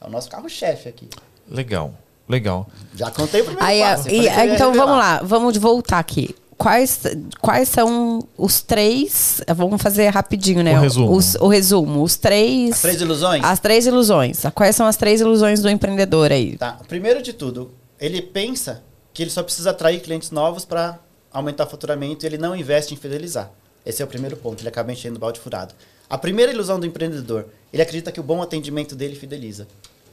É 0.00 0.06
o 0.06 0.08
nosso 0.10 0.30
carro-chefe 0.30 0.88
aqui. 0.88 1.08
Legal, 1.50 1.92
legal. 2.28 2.68
Já 2.94 3.10
contei 3.10 3.40
o 3.40 3.44
primeiro 3.44 3.66
Aí, 3.66 3.80
passo. 3.80 4.08
e- 4.08 4.20
ia 4.22 4.46
então 4.54 4.72
vamos 4.72 4.96
lá, 4.96 5.20
vamos 5.24 5.56
voltar 5.56 5.98
aqui. 5.98 6.32
Quais, 6.56 7.02
quais 7.40 7.68
são 7.68 8.26
os 8.36 8.60
três. 8.62 9.40
Vamos 9.56 9.82
fazer 9.82 10.08
rapidinho, 10.10 10.62
né? 10.62 10.78
O 10.78 10.82
resumo. 10.82 11.12
Os- 11.16 11.34
o 11.36 11.48
resumo. 11.48 12.02
Os 12.04 12.16
três. 12.16 12.72
As 12.74 12.80
três 12.82 13.00
ilusões? 13.00 13.44
As 13.44 13.58
três 13.58 13.86
ilusões. 13.86 14.42
Quais 14.54 14.76
são 14.76 14.86
as 14.86 14.96
três 14.96 15.20
ilusões 15.20 15.60
do 15.60 15.68
empreendedor 15.68 16.30
aí? 16.30 16.56
Tá. 16.56 16.78
Primeiro 16.86 17.20
de 17.20 17.32
tudo, 17.32 17.72
ele 18.00 18.22
pensa 18.22 18.82
que 19.12 19.22
ele 19.24 19.30
só 19.30 19.42
precisa 19.42 19.70
atrair 19.70 20.00
clientes 20.00 20.30
novos 20.30 20.64
para 20.64 20.98
aumentar 21.32 21.64
o 21.64 21.68
faturamento 21.68 22.24
e 22.24 22.26
ele 22.28 22.38
não 22.38 22.54
investe 22.54 22.94
em 22.94 22.96
fidelizar. 22.96 23.50
Esse 23.84 24.02
é 24.02 24.04
o 24.04 24.08
primeiro 24.08 24.36
ponto, 24.36 24.60
ele 24.60 24.68
acaba 24.68 24.92
enchendo 24.92 25.16
o 25.16 25.18
balde 25.20 25.40
furado. 25.40 25.74
A 26.08 26.16
primeira 26.16 26.52
ilusão 26.52 26.80
do 26.80 26.86
empreendedor, 26.86 27.46
ele 27.72 27.82
acredita 27.82 28.10
que 28.10 28.20
o 28.20 28.22
bom 28.22 28.40
atendimento 28.40 28.96
dele 28.96 29.14
fideliza. 29.14 29.68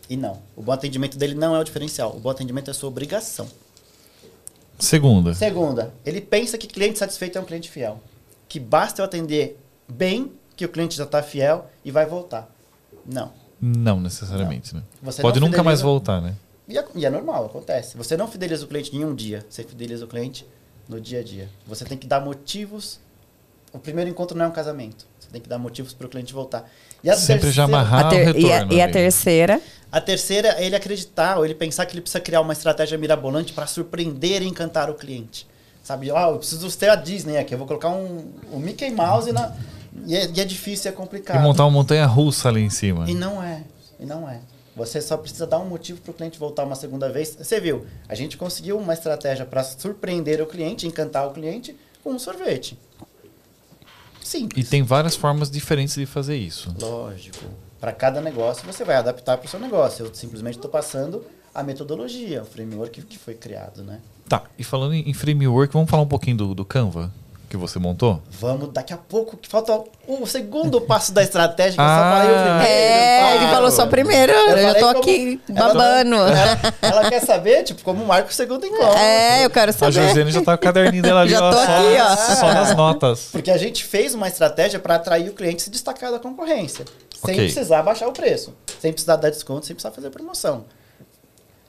E 0.10 0.18
não. 0.18 0.42
O 0.56 0.62
bom 0.62 0.72
atendimento 0.72 1.18
dele 1.18 1.36
não 1.36 1.56
é 1.56 1.60
o 1.60 1.64
diferencial. 1.64 2.16
O 2.16 2.20
bom 2.20 2.30
atendimento 2.30 2.68
é 2.68 2.72
a 2.72 2.74
sua 2.74 2.90
obrigação. 2.90 3.48
Segunda. 4.78 5.34
Segunda, 5.34 5.94
ele 6.06 6.20
pensa 6.20 6.58
que 6.58 6.68
cliente 6.68 7.00
satisfeito 7.00 7.38
é 7.38 7.42
um 7.42 7.46
cliente 7.46 7.70
fiel. 7.70 8.00
Que 8.48 8.60
basta 8.60 9.02
eu 9.02 9.06
atender 9.06 9.58
bem, 9.88 10.32
que 10.56 10.66
o 10.66 10.70
cliente 10.70 10.96
já 10.96 11.06
está 11.06 11.24
fiel 11.24 11.70
e 11.84 11.92
vai 11.92 12.06
voltar. 12.06 12.50
Não. 13.06 13.32
Não 13.60 14.00
necessariamente, 14.00 14.76
né? 14.76 14.84
Você 15.02 15.22
Pode 15.22 15.40
não 15.40 15.48
nunca 15.48 15.64
mais 15.64 15.82
voltar, 15.82 16.22
né? 16.22 16.36
E 16.68 16.78
é, 16.78 16.86
e 16.96 17.06
é 17.06 17.10
normal, 17.10 17.46
acontece. 17.46 17.96
Você 17.96 18.18
não 18.18 18.28
fideliza 18.28 18.66
o 18.66 18.68
cliente 18.68 18.96
em 18.96 19.06
um 19.06 19.16
dia, 19.16 19.46
você 19.50 19.64
fideliza 19.64 20.06
o 20.06 20.08
cliente 20.08 20.46
no 20.90 21.00
dia 21.00 21.20
a 21.20 21.24
dia. 21.24 21.50
Você 21.66 21.86
tem 21.86 21.98
que 21.98 22.08
dar 22.08 22.20
motivos. 22.20 23.00
O 23.72 23.80
primeiro 23.80 24.10
encontro 24.10 24.38
não 24.38 24.46
é 24.46 24.48
um 24.48 24.52
casamento. 24.52 25.06
Tem 25.36 25.42
que 25.42 25.50
dar 25.50 25.58
motivos 25.58 25.92
para 25.94 26.08
o 26.08 26.10
cliente 26.10 26.34
voltar. 26.34 26.66
E 27.04 27.10
a 27.10 27.14
Sempre 27.18 27.52
já 27.52 27.66
terceira- 27.66 27.82
amarrar 27.82 28.06
A 28.06 28.10
ter- 28.10 28.34
o 28.34 28.40
e, 28.40 28.46
a, 28.50 28.54
retorno. 28.60 28.74
e 28.74 28.82
a 28.82 28.90
terceira. 28.90 29.62
A 29.92 30.00
terceira 30.00 30.48
é 30.58 30.66
ele 30.66 30.78
acreditar, 30.78 31.38
ou 31.38 31.44
ele 31.44 31.54
pensar 31.54 31.86
que 31.86 31.94
ele 31.94 32.00
precisa 32.00 32.22
criar 32.22 32.40
uma 32.40 32.54
estratégia 32.54 32.98
mirabolante 32.98 33.52
para 33.52 33.68
surpreender 33.68 34.42
e 34.42 34.48
encantar 34.48 34.90
o 34.90 34.94
cliente. 34.94 35.46
Sabe, 35.84 36.10
ah, 36.10 36.30
eu 36.30 36.38
preciso 36.38 36.72
ter 36.78 36.88
a 36.88 36.96
Disney 36.96 37.36
aqui, 37.38 37.54
eu 37.54 37.58
vou 37.58 37.68
colocar 37.68 37.90
um, 37.90 38.32
um 38.50 38.60
Mickey 38.60 38.90
Mouse 38.92 39.30
na. 39.34 39.54
E 40.06 40.16
é, 40.16 40.30
e 40.34 40.40
é 40.40 40.46
difícil, 40.46 40.90
é 40.90 40.94
E 40.94 40.96
complicado. 40.96 41.42
montar 41.44 41.66
uma 41.66 41.72
montanha 41.72 42.06
russa 42.06 42.48
ali 42.48 42.62
em 42.62 42.70
cima. 42.70 43.10
E 43.10 43.14
não 43.14 43.44
é. 43.44 43.62
E 44.00 44.06
não 44.06 44.30
é. 44.30 44.40
Você 44.74 45.02
só 45.02 45.18
precisa 45.18 45.46
dar 45.46 45.60
um 45.60 45.66
motivo 45.66 46.00
para 46.00 46.12
o 46.12 46.14
cliente 46.14 46.40
voltar 46.40 46.64
uma 46.64 46.76
segunda 46.76 47.10
vez. 47.12 47.36
Você 47.38 47.60
viu, 47.60 47.86
a 48.08 48.16
gente 48.16 48.38
conseguiu 48.38 48.78
uma 48.78 48.94
estratégia 48.94 49.46
para 49.46 49.66
surpreender 49.66 50.42
o 50.42 50.46
cliente, 50.46 50.88
encantar 50.88 51.28
o 51.28 51.32
cliente 51.32 51.76
com 52.02 52.12
um 52.12 52.20
sorvete. 52.20 52.78
Sim. 54.26 54.50
E 54.56 54.64
tem 54.64 54.82
várias 54.82 55.16
formas 55.16 55.52
diferentes 55.52 55.94
de 55.94 56.06
fazer 56.08 56.36
isso. 56.36 56.76
Lógico. 56.82 57.46
Para 57.80 57.92
cada 57.92 58.20
negócio 58.20 58.66
você 58.66 58.84
vai 58.84 58.96
adaptar 58.96 59.38
para 59.38 59.46
o 59.46 59.50
seu 59.50 59.60
negócio. 59.60 60.04
Eu 60.04 60.16
simplesmente 60.16 60.56
estou 60.56 60.70
passando 60.70 61.24
a 61.54 61.62
metodologia, 61.62 62.42
o 62.42 62.46
framework 62.46 63.04
que 63.04 63.20
foi 63.20 63.36
criado, 63.36 63.84
né? 63.84 64.02
Tá, 64.28 64.44
e 64.58 64.64
falando 64.64 64.96
em 64.96 65.14
framework, 65.14 65.72
vamos 65.72 65.90
falar 65.90 66.02
um 66.02 66.08
pouquinho 66.08 66.38
do, 66.38 66.56
do 66.56 66.66
Canva? 66.66 67.14
Que 67.56 67.62
você 67.62 67.80
montou? 67.80 68.22
Vamos, 68.30 68.70
daqui 68.72 68.94
a 68.94 68.98
pouco, 68.98 69.38
que 69.38 69.48
falta 69.48 69.82
o 70.08 70.26
segundo 70.28 70.80
passo 70.82 71.12
da 71.12 71.24
estratégia, 71.24 71.74
que 71.74 71.82
eu 71.82 71.86
só 71.86 71.92
ah, 71.92 72.12
falei 72.18 72.32
o 72.32 72.40
primeiro. 72.42 72.66
É, 72.66 73.36
ele 73.36 73.48
falou 73.48 73.72
só 73.72 73.88
primeiro, 73.88 74.32
eu, 74.32 74.58
eu 74.58 74.80
tô 74.80 74.88
aqui 74.88 75.42
babando. 75.50 76.16
Ela, 76.16 76.60
ela, 76.82 77.10
quer 77.10 77.22
saber, 77.22 77.64
tipo, 77.64 77.84
como 77.84 78.06
marca 78.06 78.30
o 78.30 78.34
segundo 78.34 78.66
encontro. 78.66 78.98
É, 78.98 79.46
eu 79.46 79.50
quero 79.50 79.72
saber. 79.74 80.00
A 80.00 80.08
Josiane 80.08 80.32
já 80.32 80.42
tá 80.42 80.58
com 80.58 80.62
o 80.62 80.64
caderninho 80.64 81.04
dela 81.04 81.22
ali, 81.22 81.32
já 81.32 81.40
tô 81.40 81.58
ó, 81.58 81.64
aqui, 81.64 81.98
só, 81.98 82.32
ó. 82.32 82.36
só 82.36 82.54
nas 82.54 82.76
notas. 82.76 83.30
Porque 83.32 83.50
a 83.50 83.58
gente 83.58 83.84
fez 83.84 84.14
uma 84.14 84.28
estratégia 84.28 84.80
para 84.80 84.96
atrair 84.96 85.30
o 85.30 85.34
cliente 85.34 85.62
e 85.62 85.64
se 85.64 85.70
destacar 85.70 86.12
da 86.12 86.20
concorrência. 86.20 86.86
Sem 87.26 87.34
okay. 87.34 87.46
precisar 87.46 87.82
baixar 87.82 88.08
o 88.08 88.12
preço, 88.12 88.54
sem 88.80 88.92
precisar 88.92 89.16
dar 89.16 89.30
desconto, 89.30 89.66
sem 89.66 89.76
precisar 89.76 89.92
fazer 89.92 90.10
promoção. 90.10 90.66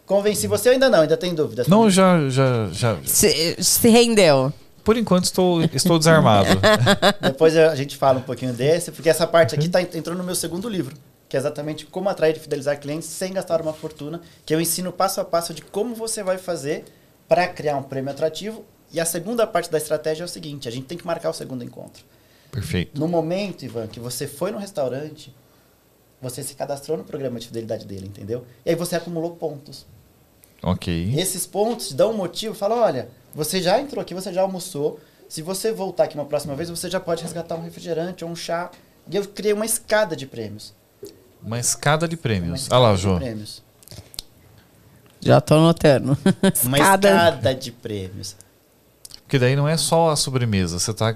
Convenci 0.04 0.46
você 0.46 0.68
ou 0.68 0.72
ainda 0.72 0.88
não? 0.88 1.00
Ainda 1.00 1.16
tem 1.16 1.34
dúvidas? 1.34 1.66
Não, 1.66 1.90
já, 1.90 2.28
já, 2.28 2.68
já. 2.70 2.96
Se, 3.04 3.56
se 3.60 3.88
rendeu. 3.88 4.52
Por 4.86 4.96
enquanto 4.96 5.24
estou, 5.24 5.62
estou 5.64 5.98
desarmado. 5.98 6.48
Depois 7.20 7.56
a 7.56 7.74
gente 7.74 7.96
fala 7.96 8.20
um 8.20 8.22
pouquinho 8.22 8.52
desse, 8.52 8.92
porque 8.92 9.08
essa 9.08 9.26
parte 9.26 9.52
aqui 9.52 9.68
tá, 9.68 9.82
entrou 9.82 10.16
no 10.16 10.22
meu 10.22 10.36
segundo 10.36 10.68
livro, 10.68 10.94
que 11.28 11.36
é 11.36 11.40
exatamente 11.40 11.84
como 11.86 12.08
atrair 12.08 12.36
e 12.36 12.38
fidelizar 12.38 12.78
clientes 12.78 13.08
sem 13.08 13.32
gastar 13.32 13.60
uma 13.60 13.72
fortuna, 13.72 14.20
que 14.46 14.54
eu 14.54 14.60
ensino 14.60 14.92
passo 14.92 15.20
a 15.20 15.24
passo 15.24 15.52
de 15.52 15.60
como 15.60 15.92
você 15.92 16.22
vai 16.22 16.38
fazer 16.38 16.84
para 17.26 17.48
criar 17.48 17.76
um 17.76 17.82
prêmio 17.82 18.12
atrativo. 18.12 18.64
E 18.92 19.00
a 19.00 19.04
segunda 19.04 19.44
parte 19.44 19.68
da 19.68 19.76
estratégia 19.76 20.22
é 20.22 20.26
o 20.26 20.28
seguinte: 20.28 20.68
a 20.68 20.70
gente 20.70 20.86
tem 20.86 20.96
que 20.96 21.04
marcar 21.04 21.30
o 21.30 21.34
segundo 21.34 21.64
encontro. 21.64 22.04
Perfeito. 22.52 22.96
No 22.96 23.08
momento, 23.08 23.64
Ivan, 23.64 23.88
que 23.88 23.98
você 23.98 24.28
foi 24.28 24.52
no 24.52 24.58
restaurante, 24.58 25.34
você 26.22 26.44
se 26.44 26.54
cadastrou 26.54 26.96
no 26.96 27.02
programa 27.02 27.40
de 27.40 27.48
fidelidade 27.48 27.84
dele, 27.84 28.06
entendeu? 28.06 28.46
E 28.64 28.70
aí 28.70 28.76
você 28.76 28.94
acumulou 28.94 29.34
pontos. 29.34 29.84
Ok. 30.62 31.12
Esses 31.18 31.44
pontos 31.44 31.88
te 31.88 31.94
dão 31.94 32.12
um 32.12 32.16
motivo, 32.16 32.54
fala, 32.54 32.76
olha, 32.76 33.08
você 33.36 33.60
já 33.60 33.78
entrou 33.78 34.00
aqui, 34.00 34.14
você 34.14 34.32
já 34.32 34.40
almoçou. 34.40 34.98
Se 35.28 35.42
você 35.42 35.70
voltar 35.70 36.04
aqui 36.04 36.14
uma 36.14 36.24
próxima 36.24 36.54
vez, 36.54 36.70
você 36.70 36.88
já 36.88 36.98
pode 36.98 37.22
resgatar 37.22 37.54
um 37.54 37.62
refrigerante 37.62 38.24
ou 38.24 38.30
um 38.30 38.34
chá. 38.34 38.70
E 39.10 39.14
eu 39.14 39.26
criei 39.28 39.52
uma 39.52 39.66
escada 39.66 40.16
de 40.16 40.26
prêmios. 40.26 40.74
Uma 41.42 41.60
escada 41.60 42.08
de 42.08 42.16
prêmios. 42.16 42.66
Olha 42.70 42.78
lá, 42.78 42.96
João. 42.96 43.20
Já 45.20 45.38
tô 45.42 45.54
anotando. 45.54 46.16
uma 46.64 46.78
escada 46.78 47.54
de 47.54 47.70
prêmios. 47.72 48.36
Porque 49.24 49.38
daí 49.38 49.54
não 49.54 49.68
é 49.68 49.76
só 49.76 50.10
a 50.10 50.16
sobremesa, 50.16 50.78
você 50.78 50.92
está 50.92 51.14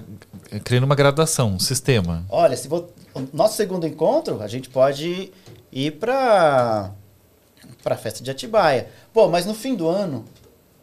criando 0.63 0.83
uma 0.83 0.95
gradação, 0.95 1.53
um 1.53 1.59
sistema. 1.59 2.23
Olha, 2.29 2.55
se 2.55 2.67
vou, 2.67 2.93
nosso 3.33 3.55
segundo 3.55 3.87
encontro, 3.87 4.43
a 4.43 4.47
gente 4.47 4.69
pode 4.69 5.31
ir 5.71 5.91
para 5.93 6.91
para 7.81 7.97
festa 7.97 8.23
de 8.23 8.29
Atibaia. 8.29 8.89
Pô, 9.11 9.27
mas 9.27 9.45
no 9.45 9.55
fim 9.55 9.75
do 9.75 9.87
ano 9.87 10.25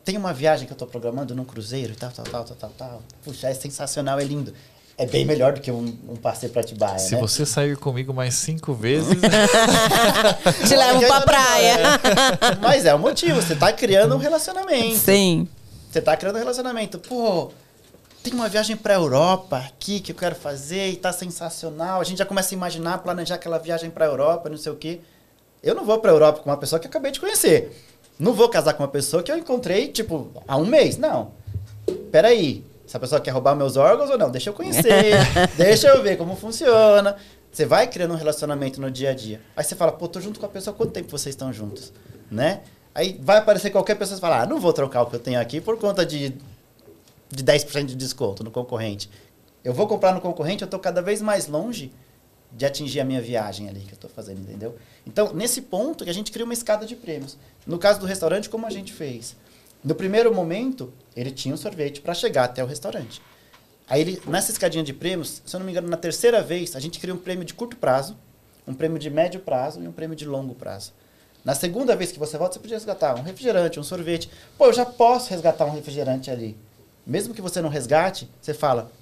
tem 0.09 0.17
uma 0.17 0.33
viagem 0.33 0.67
que 0.67 0.73
eu 0.73 0.75
estou 0.75 0.89
programando 0.89 1.35
num 1.35 1.45
cruzeiro 1.45 1.93
e 1.93 1.95
tal, 1.95 2.11
tal, 2.11 2.25
tal, 2.25 2.43
tal, 2.43 2.57
tal, 2.57 2.71
tal. 2.79 3.03
Puxa, 3.23 3.51
é 3.51 3.53
sensacional, 3.53 4.19
é 4.19 4.25
lindo. 4.25 4.55
É 4.97 5.05
bem 5.05 5.23
melhor 5.23 5.53
do 5.53 5.61
que 5.61 5.71
um, 5.71 5.85
um 6.09 6.17
passeio 6.17 6.51
para 6.51 6.63
Atibaia, 6.63 6.99
Se 6.99 7.15
né? 7.15 7.21
você 7.21 7.45
sair 7.45 7.77
comigo 7.77 8.15
mais 8.15 8.33
cinco 8.33 8.73
vezes... 8.73 9.19
Te 10.67 10.75
levo 10.75 11.07
pra 11.07 11.21
praia. 11.21 11.77
Mas 12.59 12.87
é 12.87 12.95
o 12.95 12.99
motivo, 12.99 13.43
você 13.43 13.53
está 13.53 13.71
criando 13.71 14.15
um 14.15 14.19
relacionamento. 14.19 14.97
Sim. 14.97 15.47
Você 15.91 15.99
está 15.99 16.17
criando 16.17 16.37
um 16.37 16.39
relacionamento. 16.39 16.99
Pô, 17.01 17.53
tem 18.23 18.33
uma 18.33 18.49
viagem 18.49 18.79
para 18.79 18.95
Europa 18.95 19.59
aqui 19.59 20.01
que 20.01 20.13
eu 20.13 20.17
quero 20.17 20.37
fazer 20.37 20.89
e 20.89 20.97
tá 20.97 21.13
sensacional. 21.13 22.01
A 22.01 22.05
gente 22.05 22.17
já 22.17 22.25
começa 22.25 22.55
a 22.55 22.57
imaginar, 22.57 22.97
planejar 22.99 23.35
aquela 23.35 23.59
viagem 23.59 23.91
para 23.91 24.07
Europa, 24.07 24.49
não 24.49 24.57
sei 24.57 24.73
o 24.73 24.77
quê. 24.77 25.01
Eu 25.63 25.75
não 25.75 25.85
vou 25.85 25.99
para 25.99 26.13
Europa 26.13 26.41
com 26.41 26.49
uma 26.49 26.57
pessoa 26.57 26.81
que 26.81 26.87
acabei 26.87 27.13
de 27.13 27.21
conhecer. 27.21 27.88
Não 28.19 28.33
vou 28.33 28.49
casar 28.49 28.75
com 28.75 28.83
uma 28.83 28.89
pessoa 28.89 29.23
que 29.23 29.31
eu 29.31 29.39
encontrei, 29.39 29.89
tipo, 29.89 30.31
há 30.47 30.57
um 30.57 30.67
mês. 30.67 30.97
Não. 30.97 31.33
Peraí. 32.11 32.65
Essa 32.87 32.99
pessoa 32.99 33.21
quer 33.21 33.31
roubar 33.31 33.55
meus 33.55 33.77
órgãos 33.77 34.11
ou 34.11 34.19
não? 34.19 34.31
Deixa 34.31 34.51
eu 34.51 34.55
conhecer. 34.55 35.15
deixa 35.57 35.89
eu 35.89 36.03
ver 36.03 36.17
como 36.17 36.35
funciona. 36.35 37.17
Você 37.53 37.67
vai 37.67 37.87
criando 37.87 38.15
um 38.15 38.17
relacionamento 38.17 38.81
no 38.81 38.91
dia 38.91 39.11
a 39.11 39.15
dia. 39.15 39.41
Aí 39.57 39.63
você 39.63 39.75
fala, 39.75 39.93
pô, 39.93 40.09
tô 40.09 40.21
junto 40.21 40.41
com 40.41 40.47
a 40.47 40.49
pessoa, 40.49 40.75
quanto 40.75 40.93
tempo 40.93 41.11
vocês 41.11 41.35
estão 41.35 41.53
juntos? 41.53 41.93
Né? 42.31 42.63
Aí 42.95 43.19
vai 43.23 43.39
aparecer 43.39 43.71
qualquer 43.71 43.95
pessoa 43.95 44.17
e 44.17 44.21
falar, 44.21 44.43
ah, 44.43 44.47
não 44.47 44.59
vou 44.59 44.73
trocar 44.73 45.03
o 45.03 45.07
que 45.07 45.17
eu 45.17 45.21
tenho 45.21 45.41
aqui 45.41 45.61
por 45.61 45.79
conta 45.79 46.05
de, 46.05 46.35
de 47.31 47.45
10% 47.45 47.85
de 47.85 47.95
desconto 47.95 48.43
no 48.43 48.51
concorrente. 48.51 49.11
Eu 49.63 49.73
vou 49.75 49.87
comprar 49.87 50.15
no 50.15 50.21
concorrente, 50.21 50.63
eu 50.63 50.69
tô 50.69 50.79
cada 50.79 51.03
vez 51.03 51.21
mais 51.21 51.47
longe 51.47 51.93
de 52.53 52.65
atingir 52.65 53.01
a 53.01 53.05
minha 53.05 53.21
viagem 53.21 53.69
ali 53.69 53.81
que 53.81 53.93
eu 53.93 53.97
estou 53.97 54.11
fazendo, 54.11 54.41
entendeu? 54.41 54.77
Então, 55.07 55.33
nesse 55.33 55.63
ponto 55.63 56.05
que 56.05 56.11
a 56.11 56.15
gente 56.15 56.33
cria 56.33 56.45
uma 56.45 56.55
escada 56.55 56.87
de 56.87 56.97
prêmios. 56.97 57.37
No 57.67 57.79
caso 57.79 58.01
do 58.01 58.07
restaurante, 58.07 58.49
como 58.49 58.67
a 58.67 58.71
gente 58.71 58.93
fez? 58.93 59.37
No 59.85 59.95
primeiro 59.95 60.35
momento, 60.35 60.93
ele 61.15 61.31
tinha 61.31 61.55
um 61.55 61.59
sorvete 61.59 62.01
para 62.01 62.15
chegar 62.15 62.45
até 62.45 62.65
o 62.65 62.67
restaurante. 62.67 63.23
Aí, 63.89 64.01
ele, 64.01 64.23
nessa 64.27 64.51
escadinha 64.51 64.83
de 64.83 64.93
prêmios, 64.93 65.43
se 65.45 65.55
eu 65.55 65.61
não 65.61 65.67
me 65.67 65.73
engano, 65.73 65.89
na 65.89 65.97
terceira 65.97 66.43
vez, 66.43 66.75
a 66.75 66.81
gente 66.81 66.99
cria 66.99 67.15
um 67.15 67.19
prêmio 67.19 67.45
de 67.45 67.55
curto 67.55 67.77
prazo, 67.77 68.17
um 68.67 68.75
prêmio 68.75 68.99
de 68.99 69.09
médio 69.09 69.41
prazo 69.41 69.83
e 69.83 69.89
um 69.89 69.93
prêmio 69.93 70.17
de 70.17 70.27
longo 70.27 70.55
prazo. 70.55 70.93
Na 71.45 71.55
segunda 71.55 71.97
vez 71.97 72.13
que 72.13 72.19
você 72.19 72.37
volta, 72.37 72.55
você 72.55 72.61
podia 72.61 72.77
resgatar 72.77 73.15
um 73.15 73.23
refrigerante, 73.23 73.81
um 73.81 73.83
sorvete. 73.83 74.29
Pô, 74.59 74.67
eu 74.67 74.73
já 74.73 74.85
posso 74.85 75.31
resgatar 75.31 75.65
um 75.65 75.71
refrigerante 75.71 76.31
ali. 76.31 76.57
Mesmo 77.07 77.33
que 77.33 77.41
você 77.41 77.63
não 77.63 77.71
resgate, 77.71 78.29
você 78.41 78.53
fala, 78.53 78.93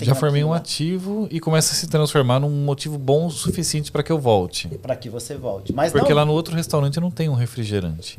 já 0.00 0.14
formei 0.14 0.42
um 0.42 0.52
ativo 0.52 1.28
e 1.30 1.38
começa 1.38 1.72
a 1.72 1.76
se 1.76 1.86
transformar 1.86 2.40
num 2.40 2.50
motivo 2.50 2.98
bom 2.98 3.26
o 3.26 3.30
suficiente 3.30 3.92
para 3.92 4.02
que 4.02 4.10
eu 4.10 4.18
volte. 4.18 4.68
Para 4.78 4.96
que 4.96 5.10
você 5.10 5.36
volte. 5.36 5.72
Mas 5.72 5.92
Porque 5.92 6.10
não... 6.10 6.16
lá 6.16 6.24
no 6.24 6.32
outro 6.32 6.54
restaurante 6.54 6.96
eu 6.96 7.02
não 7.02 7.10
tenho 7.10 7.32
um 7.32 7.34
refrigerante. 7.34 8.18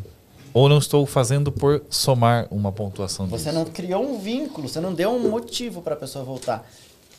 Ou 0.54 0.68
não 0.70 0.78
estou 0.78 1.06
fazendo 1.06 1.52
por 1.52 1.84
somar 1.90 2.48
uma 2.50 2.72
pontuação 2.72 3.28
Você 3.28 3.46
disso. 3.46 3.56
não 3.56 3.66
criou 3.66 4.04
um 4.04 4.20
vínculo, 4.20 4.68
você 4.68 4.80
não 4.80 4.94
deu 4.94 5.12
um 5.12 5.30
motivo 5.30 5.82
para 5.82 5.94
a 5.94 5.98
pessoa 5.98 6.24
voltar. 6.24 6.68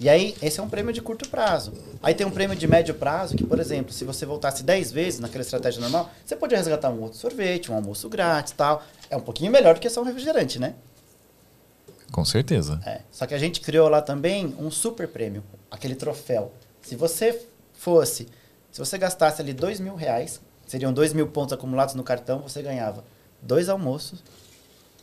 E 0.00 0.08
aí, 0.08 0.36
esse 0.40 0.60
é 0.60 0.62
um 0.62 0.68
prêmio 0.68 0.92
de 0.92 1.02
curto 1.02 1.28
prazo. 1.28 1.72
Aí 2.00 2.14
tem 2.14 2.24
um 2.24 2.30
prêmio 2.30 2.56
de 2.56 2.68
médio 2.68 2.94
prazo, 2.94 3.36
que, 3.36 3.44
por 3.44 3.58
exemplo, 3.58 3.92
se 3.92 4.04
você 4.04 4.24
voltasse 4.24 4.62
10 4.62 4.92
vezes 4.92 5.20
naquela 5.20 5.42
estratégia 5.42 5.80
normal, 5.80 6.08
você 6.24 6.36
podia 6.36 6.56
resgatar 6.56 6.88
um 6.90 7.02
outro 7.02 7.18
sorvete, 7.18 7.72
um 7.72 7.74
almoço 7.74 8.08
grátis 8.08 8.52
tal. 8.56 8.82
É 9.10 9.16
um 9.16 9.20
pouquinho 9.20 9.50
melhor 9.50 9.74
do 9.74 9.80
que 9.80 9.90
só 9.90 10.00
um 10.00 10.04
refrigerante, 10.04 10.60
né? 10.60 10.74
Com 12.12 12.24
certeza. 12.24 12.80
É. 12.84 13.00
Só 13.10 13.26
que 13.26 13.34
a 13.34 13.38
gente 13.38 13.60
criou 13.60 13.88
lá 13.88 14.00
também 14.00 14.54
um 14.58 14.70
super 14.70 15.08
prêmio, 15.08 15.42
aquele 15.70 15.94
troféu. 15.94 16.52
Se 16.82 16.96
você 16.96 17.40
fosse, 17.74 18.28
se 18.72 18.78
você 18.78 18.96
gastasse 18.98 19.40
ali 19.40 19.52
dois 19.52 19.78
mil 19.78 19.94
reais, 19.94 20.40
seriam 20.66 20.92
dois 20.92 21.12
mil 21.12 21.26
pontos 21.28 21.52
acumulados 21.52 21.94
no 21.94 22.02
cartão, 22.02 22.40
você 22.40 22.62
ganhava 22.62 23.04
dois 23.42 23.68
almoços, 23.68 24.22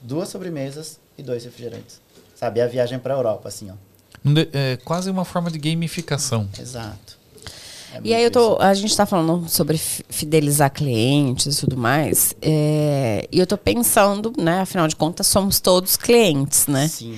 duas 0.02 0.30
sobremesas 0.30 1.00
e 1.18 1.24
dois 1.24 1.46
refrigerantes. 1.46 2.02
Sabe? 2.36 2.60
a 2.60 2.68
viagem 2.68 3.00
para 3.00 3.14
a 3.14 3.18
Europa, 3.18 3.48
assim, 3.48 3.72
ó. 3.72 3.76
É 4.52 4.78
quase 4.78 5.10
uma 5.10 5.24
forma 5.24 5.50
de 5.50 5.58
gamificação. 5.58 6.50
Exato. 6.60 7.18
É 7.96 8.00
e 8.04 8.14
aí 8.14 8.24
eu 8.24 8.32
tô, 8.32 8.58
a 8.60 8.74
gente 8.74 8.92
está 8.92 9.06
falando 9.06 9.48
sobre 9.48 9.78
fidelizar 9.78 10.72
clientes 10.72 11.58
e 11.58 11.60
tudo 11.60 11.78
mais. 11.78 12.36
É, 12.42 13.28
e 13.32 13.40
eu 13.40 13.48
tô 13.48 13.58
pensando, 13.58 14.34
né? 14.38 14.62
Afinal 14.62 14.88
de 14.88 14.96
contas, 14.96 15.28
somos 15.28 15.60
todos 15.60 15.96
clientes, 15.96 16.68
né? 16.68 16.88
Sim. 16.88 17.18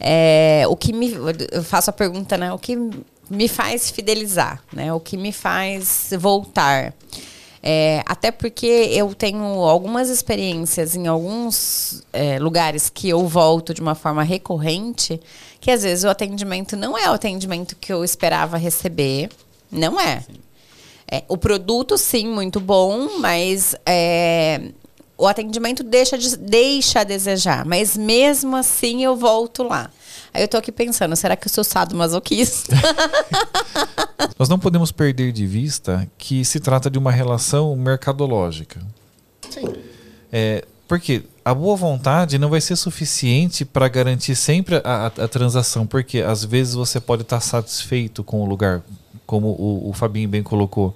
É, 0.00 0.64
o 0.68 0.76
que 0.76 0.92
me. 0.92 1.12
Eu 1.50 1.64
faço 1.64 1.90
a 1.90 1.92
pergunta, 1.92 2.36
né? 2.36 2.52
O 2.52 2.58
que 2.58 2.76
me 3.30 3.48
faz 3.48 3.90
fidelizar, 3.90 4.62
né? 4.72 4.92
O 4.92 5.00
que 5.00 5.16
me 5.16 5.32
faz 5.32 6.10
voltar. 6.18 6.94
É, 7.62 8.02
até 8.06 8.30
porque 8.30 8.66
eu 8.66 9.12
tenho 9.14 9.42
algumas 9.44 10.08
experiências 10.08 10.94
em 10.94 11.06
alguns 11.08 12.04
é, 12.12 12.38
lugares 12.38 12.88
que 12.88 13.08
eu 13.08 13.26
volto 13.26 13.74
de 13.74 13.80
uma 13.80 13.96
forma 13.96 14.22
recorrente, 14.22 15.20
que 15.60 15.70
às 15.70 15.82
vezes 15.82 16.04
o 16.04 16.08
atendimento 16.08 16.76
não 16.76 16.96
é 16.96 17.10
o 17.10 17.14
atendimento 17.14 17.74
que 17.76 17.92
eu 17.92 18.04
esperava 18.04 18.56
receber. 18.56 19.28
Não 19.70 20.00
é. 20.00 20.24
é 21.10 21.24
o 21.28 21.36
produto, 21.36 21.96
sim, 21.98 22.26
muito 22.26 22.60
bom, 22.60 23.18
mas 23.18 23.74
é, 23.84 24.72
o 25.16 25.26
atendimento 25.26 25.82
deixa, 25.82 26.16
de, 26.16 26.36
deixa 26.36 27.00
a 27.00 27.04
desejar. 27.04 27.64
Mas 27.64 27.96
mesmo 27.96 28.56
assim 28.56 29.04
eu 29.04 29.16
volto 29.16 29.62
lá. 29.62 29.90
Aí 30.32 30.42
eu 30.42 30.48
tô 30.48 30.56
aqui 30.56 30.70
pensando, 30.70 31.16
será 31.16 31.34
que 31.36 31.48
eu 31.48 31.52
sou 31.52 31.64
sadomasoquista? 31.64 32.74
Nós 34.38 34.48
não 34.48 34.58
podemos 34.58 34.92
perder 34.92 35.32
de 35.32 35.46
vista 35.46 36.08
que 36.16 36.44
se 36.44 36.60
trata 36.60 36.90
de 36.90 36.98
uma 36.98 37.10
relação 37.10 37.74
mercadológica. 37.74 38.80
Sim. 39.50 39.74
É, 40.30 40.64
porque 40.86 41.24
a 41.44 41.54
boa 41.54 41.76
vontade 41.76 42.38
não 42.38 42.50
vai 42.50 42.60
ser 42.60 42.76
suficiente 42.76 43.64
para 43.64 43.88
garantir 43.88 44.36
sempre 44.36 44.76
a, 44.76 44.82
a, 44.84 45.06
a, 45.06 45.28
transação, 45.28 45.86
porque 45.86 46.20
às 46.20 46.44
vezes 46.44 46.74
você 46.74 47.00
pode 47.00 47.22
estar 47.22 47.40
satisfeito 47.40 48.22
com 48.22 48.42
o 48.42 48.46
lugar, 48.46 48.82
como 49.28 49.48
o, 49.48 49.90
o 49.90 49.92
Fabinho 49.92 50.26
bem 50.26 50.42
colocou, 50.42 50.94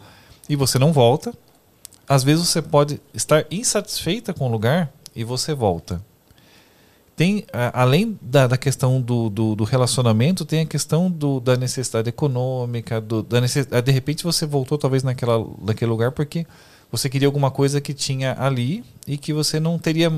e 0.48 0.56
você 0.56 0.78
não 0.78 0.90
volta, 0.90 1.34
às 2.08 2.24
vezes 2.24 2.48
você 2.48 2.62
pode 2.62 2.98
estar 3.12 3.44
insatisfeita 3.50 4.32
com 4.32 4.48
o 4.48 4.50
lugar 4.50 4.90
e 5.14 5.22
você 5.22 5.52
volta. 5.52 6.02
Tem, 7.14 7.44
além 7.74 8.18
da, 8.22 8.46
da 8.46 8.56
questão 8.56 9.02
do, 9.02 9.28
do, 9.28 9.54
do 9.54 9.64
relacionamento, 9.64 10.46
tem 10.46 10.60
a 10.60 10.66
questão 10.66 11.10
do, 11.10 11.40
da 11.40 11.58
necessidade 11.58 12.08
econômica, 12.08 13.02
do, 13.02 13.22
da 13.22 13.38
necessidade, 13.38 13.84
de 13.84 13.92
repente 13.92 14.24
você 14.24 14.46
voltou 14.46 14.78
talvez 14.78 15.02
naquela, 15.02 15.46
naquele 15.60 15.90
lugar 15.90 16.10
porque 16.10 16.46
você 16.90 17.10
queria 17.10 17.28
alguma 17.28 17.50
coisa 17.50 17.82
que 17.82 17.92
tinha 17.92 18.34
ali 18.38 18.82
e 19.06 19.18
que 19.18 19.34
você 19.34 19.60
não 19.60 19.78
teria 19.78 20.10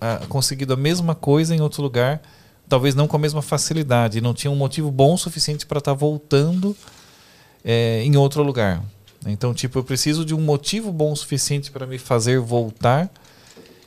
ah, 0.00 0.22
conseguido 0.28 0.72
a 0.72 0.76
mesma 0.76 1.14
coisa 1.14 1.54
em 1.54 1.60
outro 1.60 1.84
lugar, 1.84 2.20
talvez 2.68 2.96
não 2.96 3.06
com 3.06 3.14
a 3.14 3.20
mesma 3.20 3.42
facilidade, 3.42 4.20
não 4.20 4.34
tinha 4.34 4.50
um 4.50 4.56
motivo 4.56 4.90
bom 4.90 5.14
o 5.14 5.18
suficiente 5.18 5.64
para 5.64 5.78
estar 5.78 5.94
voltando 5.94 6.76
é, 7.64 8.02
em 8.04 8.16
outro 8.16 8.42
lugar. 8.42 8.82
Então, 9.26 9.52
tipo, 9.52 9.78
eu 9.78 9.84
preciso 9.84 10.24
de 10.24 10.34
um 10.34 10.40
motivo 10.40 10.92
bom 10.92 11.12
o 11.12 11.16
suficiente 11.16 11.70
para 11.70 11.86
me 11.86 11.98
fazer 11.98 12.38
voltar. 12.40 13.10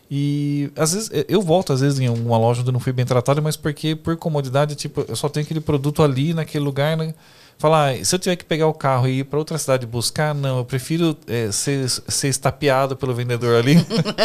E 0.10 0.72
às 0.76 0.94
vezes 0.94 1.10
eu 1.28 1.42
volto 1.42 1.74
às 1.74 1.82
vezes 1.82 2.00
em 2.00 2.06
alguma 2.06 2.38
loja 2.38 2.62
onde 2.62 2.70
eu 2.70 2.74
não 2.74 2.80
fui 2.80 2.94
bem 2.94 3.06
tratado, 3.06 3.42
mas 3.42 3.58
porque 3.58 3.96
por 3.96 4.16
comodidade, 4.16 4.76
tipo, 4.76 5.04
eu 5.08 5.16
só 5.16 5.28
tenho 5.28 5.44
aquele 5.44 5.60
produto 5.60 6.04
ali 6.04 6.34
naquele 6.34 6.64
lugar, 6.64 6.96
né? 6.96 7.16
Falar, 7.58 7.94
ah, 7.94 8.06
se 8.06 8.14
eu 8.14 8.20
tiver 8.20 8.36
que 8.36 8.44
pegar 8.44 8.68
o 8.68 8.74
carro 8.74 9.08
e 9.08 9.20
ir 9.20 9.24
para 9.24 9.40
outra 9.40 9.58
cidade 9.58 9.86
buscar, 9.86 10.36
não, 10.36 10.58
eu 10.60 10.66
prefiro 10.66 11.16
é, 11.28 11.52
ser, 11.52 11.90
ser 11.90 12.28
estapeado 12.28 12.96
pelo 12.96 13.14
vendedor 13.14 13.56
ali. 13.56 13.76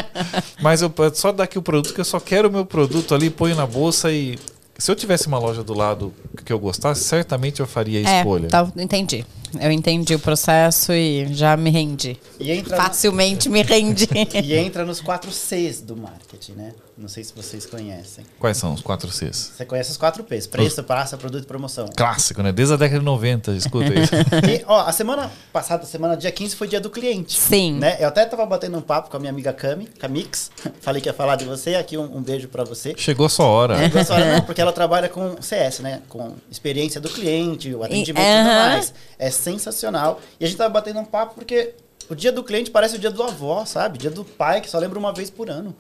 mas 0.61 0.83
eu 0.83 0.93
só 1.15 1.31
dar 1.31 1.45
aqui 1.45 1.59
o 1.59 1.63
produto 1.63 1.95
que 1.95 2.01
eu 2.01 2.05
só 2.05 2.19
quero 2.19 2.49
o 2.49 2.53
meu 2.53 2.67
produto 2.67 3.15
ali, 3.15 3.31
ponho 3.31 3.55
na 3.55 3.67
bolsa 3.67 4.11
e 4.11 4.39
se 4.79 4.91
eu 4.91 4.95
tivesse 4.95 5.27
uma 5.27 5.39
loja 5.39 5.63
do 5.65 5.75
lado 5.75 6.15
que 6.45 6.53
eu 6.53 6.59
gostasse, 6.59 7.03
certamente 7.03 7.59
eu 7.61 7.67
faria 7.67 7.99
a 8.07 8.11
É, 8.11 8.19
escolha. 8.21 8.49
tá, 8.49 8.71
entendi. 8.77 9.27
Eu 9.61 9.73
entendi 9.73 10.15
o 10.15 10.19
processo 10.21 10.93
e 10.93 11.27
já 11.35 11.57
me 11.57 11.71
rendi. 11.71 12.17
E 12.39 12.51
entra, 12.53 12.77
Facilmente 12.77 13.49
me 13.49 13.63
rendi. 13.63 14.07
e 14.45 14.55
entra 14.55 14.85
nos 14.85 15.01
quatro 15.01 15.33
Cs 15.33 15.81
do 15.81 15.97
marketing, 15.97 16.53
né? 16.53 16.73
Não 16.99 17.07
sei 17.07 17.23
se 17.23 17.33
vocês 17.33 17.65
conhecem. 17.65 18.27
Quais 18.41 18.57
são 18.57 18.75
os 18.75 18.81
quatro 18.81 19.09
Cs? 19.09 19.53
Você 19.57 19.65
conhece 19.65 19.93
os 19.93 19.97
quatro 19.97 20.25
Ps: 20.25 20.49
preço, 20.49 20.83
praça, 20.83 21.17
produto 21.17 21.45
e 21.45 21.47
promoção. 21.47 21.89
Clássico, 21.97 22.43
né? 22.43 22.51
Desde 22.51 22.75
a 22.75 22.77
década 22.77 22.99
de 22.99 23.05
90, 23.05 23.53
escuta 23.53 23.95
isso. 23.95 24.13
E, 24.49 24.65
ó, 24.67 24.81
a 24.81 24.91
semana 24.91 25.31
passada, 25.53 25.87
semana 25.87 26.17
dia 26.17 26.33
15, 26.33 26.57
foi 26.57 26.67
dia 26.67 26.81
do 26.81 26.91
cliente. 26.91 27.39
Sim. 27.39 27.75
Né? 27.75 27.97
Eu 28.01 28.09
até 28.09 28.25
tava 28.25 28.45
batendo 28.45 28.77
um 28.77 28.81
papo 28.81 29.11
com 29.11 29.17
a 29.17 29.21
minha 29.21 29.31
amiga 29.31 29.53
Cami, 29.53 29.87
Camix. 29.87 30.51
Falei 30.81 31.01
que 31.01 31.09
ia 31.09 31.13
falar 31.13 31.37
de 31.37 31.45
você. 31.45 31.77
Aqui 31.77 31.97
um, 31.97 32.17
um 32.17 32.21
beijo 32.21 32.49
pra 32.49 32.65
você. 32.65 32.95
Chegou 32.97 33.27
a 33.27 33.29
sua 33.29 33.47
hora. 33.47 33.79
Não 33.79 33.91
gosto, 33.91 34.13
olha, 34.13 34.35
não, 34.35 34.41
porque 34.41 34.61
ela 34.61 34.73
trabalha 34.73 35.09
com 35.09 35.41
CS, 35.41 35.79
né? 35.79 36.03
Com 36.09 36.35
experiência 36.51 37.01
do 37.01 37.09
cliente, 37.09 37.73
o 37.73 37.85
atendimento 37.85 38.25
e 38.25 38.39
tudo 38.39 38.51
aham. 38.51 38.71
mais. 38.71 38.93
É 39.17 39.31
sensacional. 39.31 40.21
E 40.41 40.45
a 40.45 40.49
gente 40.49 40.57
tava 40.57 40.71
batendo 40.71 40.99
um 40.99 41.05
papo 41.05 41.35
porque 41.37 41.75
o 42.11 42.15
dia 42.17 42.33
do 42.33 42.43
cliente 42.43 42.73
parece 42.73 42.97
o 42.97 42.99
dia 42.99 43.11
do 43.11 43.23
avó, 43.23 43.65
sabe? 43.65 43.99
Dia 43.99 44.11
do 44.11 44.25
pai, 44.25 44.61
que 44.61 44.69
só 44.69 44.79
lembra 44.79 44.99
uma 44.99 45.13
vez 45.13 45.31
por 45.31 45.49
ano. 45.49 45.77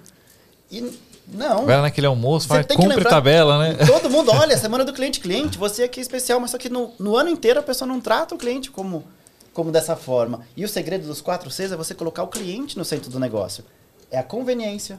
E 0.70 0.92
não. 1.32 1.66
Vai 1.66 1.76
lá 1.76 1.82
naquele 1.82 2.06
almoço, 2.06 2.44
Você 2.46 2.48
fala, 2.48 2.64
tem 2.64 2.76
que 2.76 2.82
cumpre 2.82 2.96
lembrar- 2.96 3.10
tabela, 3.10 3.58
né? 3.58 3.74
Todo 3.86 4.08
mundo 4.10 4.30
olha, 4.32 4.56
semana 4.56 4.84
do 4.84 4.92
cliente, 4.92 5.20
cliente, 5.20 5.58
você 5.58 5.82
aqui 5.84 6.00
é 6.00 6.02
especial, 6.02 6.40
mas 6.40 6.50
só 6.50 6.58
que 6.58 6.68
no, 6.68 6.92
no 6.98 7.16
ano 7.16 7.28
inteiro 7.30 7.60
a 7.60 7.62
pessoa 7.62 7.86
não 7.86 8.00
trata 8.00 8.34
o 8.34 8.38
cliente 8.38 8.70
como, 8.70 9.04
como 9.52 9.70
dessa 9.70 9.94
forma. 9.96 10.40
E 10.56 10.64
o 10.64 10.68
segredo 10.68 11.06
dos 11.06 11.20
quatro 11.20 11.50
Cs 11.50 11.72
é 11.72 11.76
você 11.76 11.94
colocar 11.94 12.22
o 12.22 12.28
cliente 12.28 12.76
no 12.78 12.84
centro 12.84 13.10
do 13.10 13.20
negócio. 13.20 13.64
É 14.10 14.18
a 14.18 14.22
conveniência, 14.22 14.98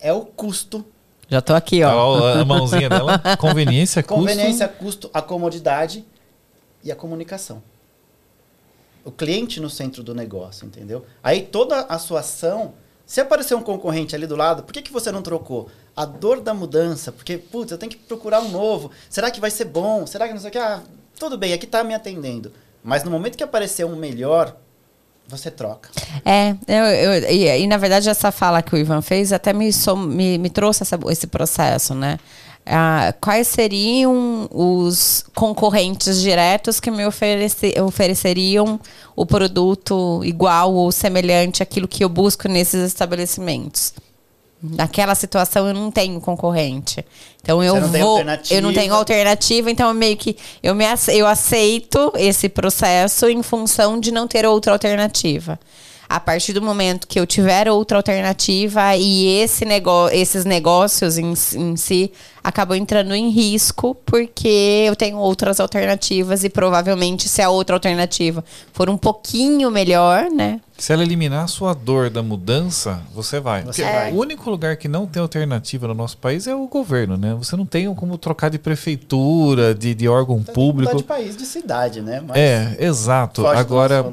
é 0.00 0.12
o 0.12 0.20
custo, 0.24 0.84
Já 1.28 1.40
tô 1.40 1.54
aqui, 1.54 1.82
ó. 1.82 1.92
Olha 1.92 2.42
a 2.42 2.44
mãozinha 2.44 2.88
dela. 2.88 3.18
Conveniência, 3.36 4.00
custo. 4.02 4.14
conveniência, 4.20 4.68
custo, 4.68 5.10
a 5.12 5.20
comodidade 5.20 6.04
e 6.84 6.92
a 6.92 6.94
comunicação. 6.94 7.60
O 9.04 9.10
cliente 9.10 9.58
no 9.60 9.68
centro 9.68 10.04
do 10.04 10.14
negócio, 10.14 10.64
entendeu? 10.66 11.04
Aí 11.22 11.42
toda 11.42 11.80
a 11.80 11.98
sua 11.98 12.20
ação, 12.20 12.74
se 13.06 13.20
aparecer 13.20 13.54
um 13.54 13.62
concorrente 13.62 14.14
ali 14.16 14.26
do 14.26 14.34
lado, 14.36 14.64
por 14.64 14.72
que, 14.72 14.82
que 14.82 14.92
você 14.92 15.12
não 15.12 15.22
trocou? 15.22 15.68
A 15.94 16.04
dor 16.04 16.40
da 16.40 16.52
mudança, 16.52 17.12
porque, 17.12 17.38
putz, 17.38 17.70
eu 17.72 17.78
tenho 17.78 17.90
que 17.90 17.96
procurar 17.96 18.40
um 18.40 18.48
novo. 18.50 18.90
Será 19.08 19.30
que 19.30 19.40
vai 19.40 19.50
ser 19.50 19.66
bom? 19.66 20.06
Será 20.06 20.26
que 20.26 20.34
não 20.34 20.40
sei 20.40 20.48
o 20.48 20.52
que? 20.52 20.58
Ah, 20.58 20.82
tudo 21.18 21.38
bem, 21.38 21.52
aqui 21.52 21.66
tá 21.66 21.84
me 21.84 21.94
atendendo. 21.94 22.52
Mas 22.82 23.04
no 23.04 23.10
momento 23.10 23.36
que 23.36 23.44
aparecer 23.44 23.84
um 23.86 23.96
melhor, 23.96 24.54
você 25.28 25.50
troca. 25.50 25.88
É, 26.24 26.50
eu, 26.68 26.84
eu- 26.84 27.30
e, 27.30 27.62
e, 27.62 27.66
na 27.66 27.76
verdade 27.76 28.08
essa 28.08 28.30
fala 28.30 28.60
que 28.62 28.74
o 28.74 28.78
Ivan 28.78 29.00
fez 29.02 29.32
até 29.32 29.52
me, 29.52 29.72
som- 29.72 29.96
me, 29.96 30.36
me 30.38 30.50
trouxe 30.50 30.82
essa- 30.82 30.98
esse 31.08 31.26
processo, 31.26 31.94
né? 31.94 32.18
Ah, 32.68 33.14
quais 33.20 33.46
seriam 33.46 34.48
os 34.50 35.24
concorrentes 35.34 36.20
diretos 36.20 36.80
que 36.80 36.90
me 36.90 37.06
oferece, 37.06 37.72
ofereceriam 37.80 38.80
o 39.14 39.24
produto 39.24 40.20
igual 40.24 40.74
ou 40.74 40.90
semelhante 40.90 41.62
àquilo 41.62 41.86
que 41.86 42.02
eu 42.02 42.08
busco 42.08 42.48
nesses 42.48 42.84
estabelecimentos? 42.84 43.94
Naquela 44.60 45.14
situação 45.14 45.68
eu 45.68 45.74
não 45.74 45.92
tenho 45.92 46.20
concorrente. 46.20 47.04
Então 47.40 47.62
eu 47.62 47.80
vou. 47.80 48.18
Eu 48.50 48.62
não 48.62 48.72
tenho 48.72 48.94
alternativa, 48.94 49.70
então 49.70 49.88
eu 49.88 49.94
meio 49.94 50.16
que 50.16 50.36
eu, 50.60 50.74
me, 50.74 50.84
eu 51.12 51.26
aceito 51.26 52.12
esse 52.16 52.48
processo 52.48 53.28
em 53.28 53.42
função 53.44 54.00
de 54.00 54.10
não 54.10 54.26
ter 54.26 54.44
outra 54.44 54.72
alternativa. 54.72 55.60
A 56.08 56.20
partir 56.20 56.52
do 56.52 56.62
momento 56.62 57.06
que 57.06 57.18
eu 57.18 57.26
tiver 57.26 57.68
outra 57.68 57.96
alternativa 57.98 58.96
e 58.96 59.26
esse 59.40 59.64
nego 59.64 60.08
esses 60.10 60.44
negócios 60.44 61.18
em, 61.18 61.34
si- 61.34 61.58
em 61.58 61.76
si 61.76 62.12
acabam 62.44 62.76
entrando 62.78 63.12
em 63.12 63.28
risco 63.28 63.96
porque 64.06 64.84
eu 64.86 64.94
tenho 64.94 65.16
outras 65.18 65.58
alternativas 65.58 66.44
e 66.44 66.48
provavelmente 66.48 67.28
se 67.28 67.42
a 67.42 67.50
outra 67.50 67.74
alternativa 67.74 68.44
for 68.72 68.88
um 68.88 68.96
pouquinho 68.96 69.68
melhor, 69.68 70.30
né? 70.30 70.60
Se 70.78 70.92
ela 70.92 71.02
eliminar 71.02 71.42
a 71.44 71.46
sua 71.46 71.72
dor 71.74 72.10
da 72.10 72.22
mudança, 72.22 73.00
você 73.14 73.40
vai. 73.40 73.62
Você 73.62 73.82
vai. 73.82 74.12
O 74.12 74.16
único 74.18 74.48
lugar 74.50 74.76
que 74.76 74.86
não 74.88 75.06
tem 75.06 75.22
alternativa 75.22 75.88
no 75.88 75.94
nosso 75.94 76.18
país 76.18 76.46
é 76.46 76.54
o 76.54 76.68
governo, 76.68 77.16
né? 77.16 77.34
Você 77.34 77.56
não 77.56 77.64
tem 77.64 77.92
como 77.94 78.18
trocar 78.18 78.50
de 78.50 78.58
prefeitura, 78.58 79.74
de, 79.74 79.94
de 79.94 80.06
órgão 80.06 80.36
Então, 80.38 80.54
público. 80.54 80.94
de 80.98 81.02
país, 81.02 81.34
de 81.34 81.46
cidade, 81.46 82.02
né? 82.02 82.22
Mas 82.24 82.36
É, 82.36 82.76
exato. 82.78 83.46
Agora, 83.46 84.04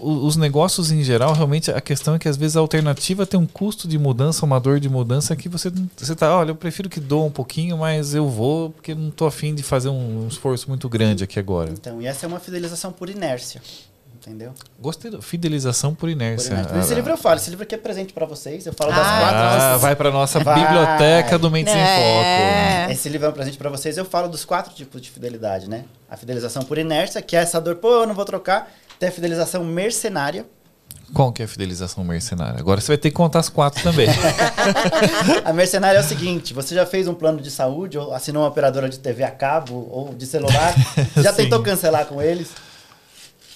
os 0.00 0.34
negócios 0.36 0.90
em 0.90 1.02
geral, 1.12 1.32
realmente 1.34 1.70
a 1.70 1.80
questão 1.80 2.14
é 2.14 2.18
que 2.18 2.28
às 2.28 2.36
vezes 2.36 2.56
a 2.56 2.60
alternativa 2.60 3.26
tem 3.26 3.38
um 3.38 3.46
custo 3.46 3.86
de 3.86 3.98
mudança, 3.98 4.44
uma 4.46 4.58
dor 4.58 4.80
de 4.80 4.88
mudança 4.88 5.36
que 5.36 5.48
você 5.48 5.70
você 5.96 6.14
tá, 6.14 6.36
olha, 6.36 6.50
eu 6.50 6.56
prefiro 6.56 6.88
que 6.88 6.98
doa 7.00 7.24
um 7.24 7.30
pouquinho, 7.30 7.76
mas 7.78 8.14
eu 8.14 8.28
vou 8.28 8.70
porque 8.70 8.94
não 8.94 9.10
tô 9.10 9.26
afim 9.26 9.54
de 9.54 9.62
fazer 9.62 9.88
um, 9.88 10.24
um 10.24 10.28
esforço 10.28 10.68
muito 10.68 10.88
grande 10.88 11.22
aqui 11.24 11.38
agora. 11.38 11.70
Então, 11.70 12.00
e 12.00 12.06
essa 12.06 12.26
é 12.26 12.28
uma 12.28 12.40
fidelização 12.40 12.90
por 12.92 13.08
inércia. 13.10 13.60
Entendeu? 14.14 14.52
Gostei 14.80 15.10
da 15.10 15.20
fidelização 15.20 15.90
por 15.94 16.02
Por 16.02 16.08
inércia. 16.10 16.52
inércia. 16.52 16.78
Esse 16.78 16.94
livro 16.94 17.10
eu 17.12 17.16
falo, 17.16 17.36
esse 17.38 17.50
livro 17.50 17.64
aqui 17.64 17.74
é 17.74 17.78
presente 17.78 18.12
pra 18.12 18.24
vocês. 18.24 18.64
Eu 18.64 18.72
falo 18.72 18.92
das 18.92 19.04
Ah, 19.04 19.18
quatro. 19.18 19.36
Ah, 19.36 19.76
vai 19.78 19.96
para 19.96 20.12
nossa 20.12 20.38
Vai. 20.38 20.60
biblioteca 20.60 21.36
do 21.36 21.50
Mentes 21.50 21.74
em 21.74 21.76
É. 21.76 22.82
Foco. 22.82 22.92
Esse 22.92 23.08
livro 23.08 23.26
é 23.26 23.30
um 23.30 23.32
presente 23.32 23.58
pra 23.58 23.68
vocês. 23.68 23.98
Eu 23.98 24.04
falo 24.04 24.28
dos 24.28 24.44
quatro 24.44 24.72
tipos 24.74 25.02
de 25.02 25.10
fidelidade, 25.10 25.68
né? 25.68 25.84
A 26.08 26.16
fidelização 26.16 26.62
por 26.62 26.78
inércia, 26.78 27.20
que 27.20 27.34
é 27.34 27.40
essa 27.40 27.60
dor, 27.60 27.74
pô, 27.76 28.02
eu 28.02 28.06
não 28.06 28.14
vou 28.14 28.24
trocar. 28.24 28.70
Tem 28.96 29.08
a 29.08 29.12
fidelização 29.12 29.64
mercenária. 29.64 30.46
Qual 31.12 31.30
que 31.30 31.42
é 31.42 31.44
a 31.44 31.48
fidelização 31.48 32.02
mercenária? 32.02 32.58
Agora 32.58 32.80
você 32.80 32.88
vai 32.88 32.96
ter 32.96 33.10
que 33.10 33.16
contar 33.16 33.40
as 33.40 33.48
quatro 33.48 33.82
também. 33.82 34.08
A 35.44 35.52
mercenária 35.52 35.98
é 35.98 36.00
o 36.00 36.04
seguinte: 36.04 36.54
você 36.54 36.74
já 36.74 36.86
fez 36.86 37.06
um 37.06 37.12
plano 37.12 37.40
de 37.40 37.50
saúde, 37.50 37.98
ou 37.98 38.14
assinou 38.14 38.42
uma 38.42 38.48
operadora 38.48 38.88
de 38.88 38.98
TV 38.98 39.22
a 39.22 39.30
cabo 39.30 39.86
ou 39.90 40.14
de 40.14 40.26
celular? 40.26 40.74
Já 41.16 41.32
Sim. 41.32 41.42
tentou 41.42 41.62
cancelar 41.62 42.06
com 42.06 42.22
eles? 42.22 42.48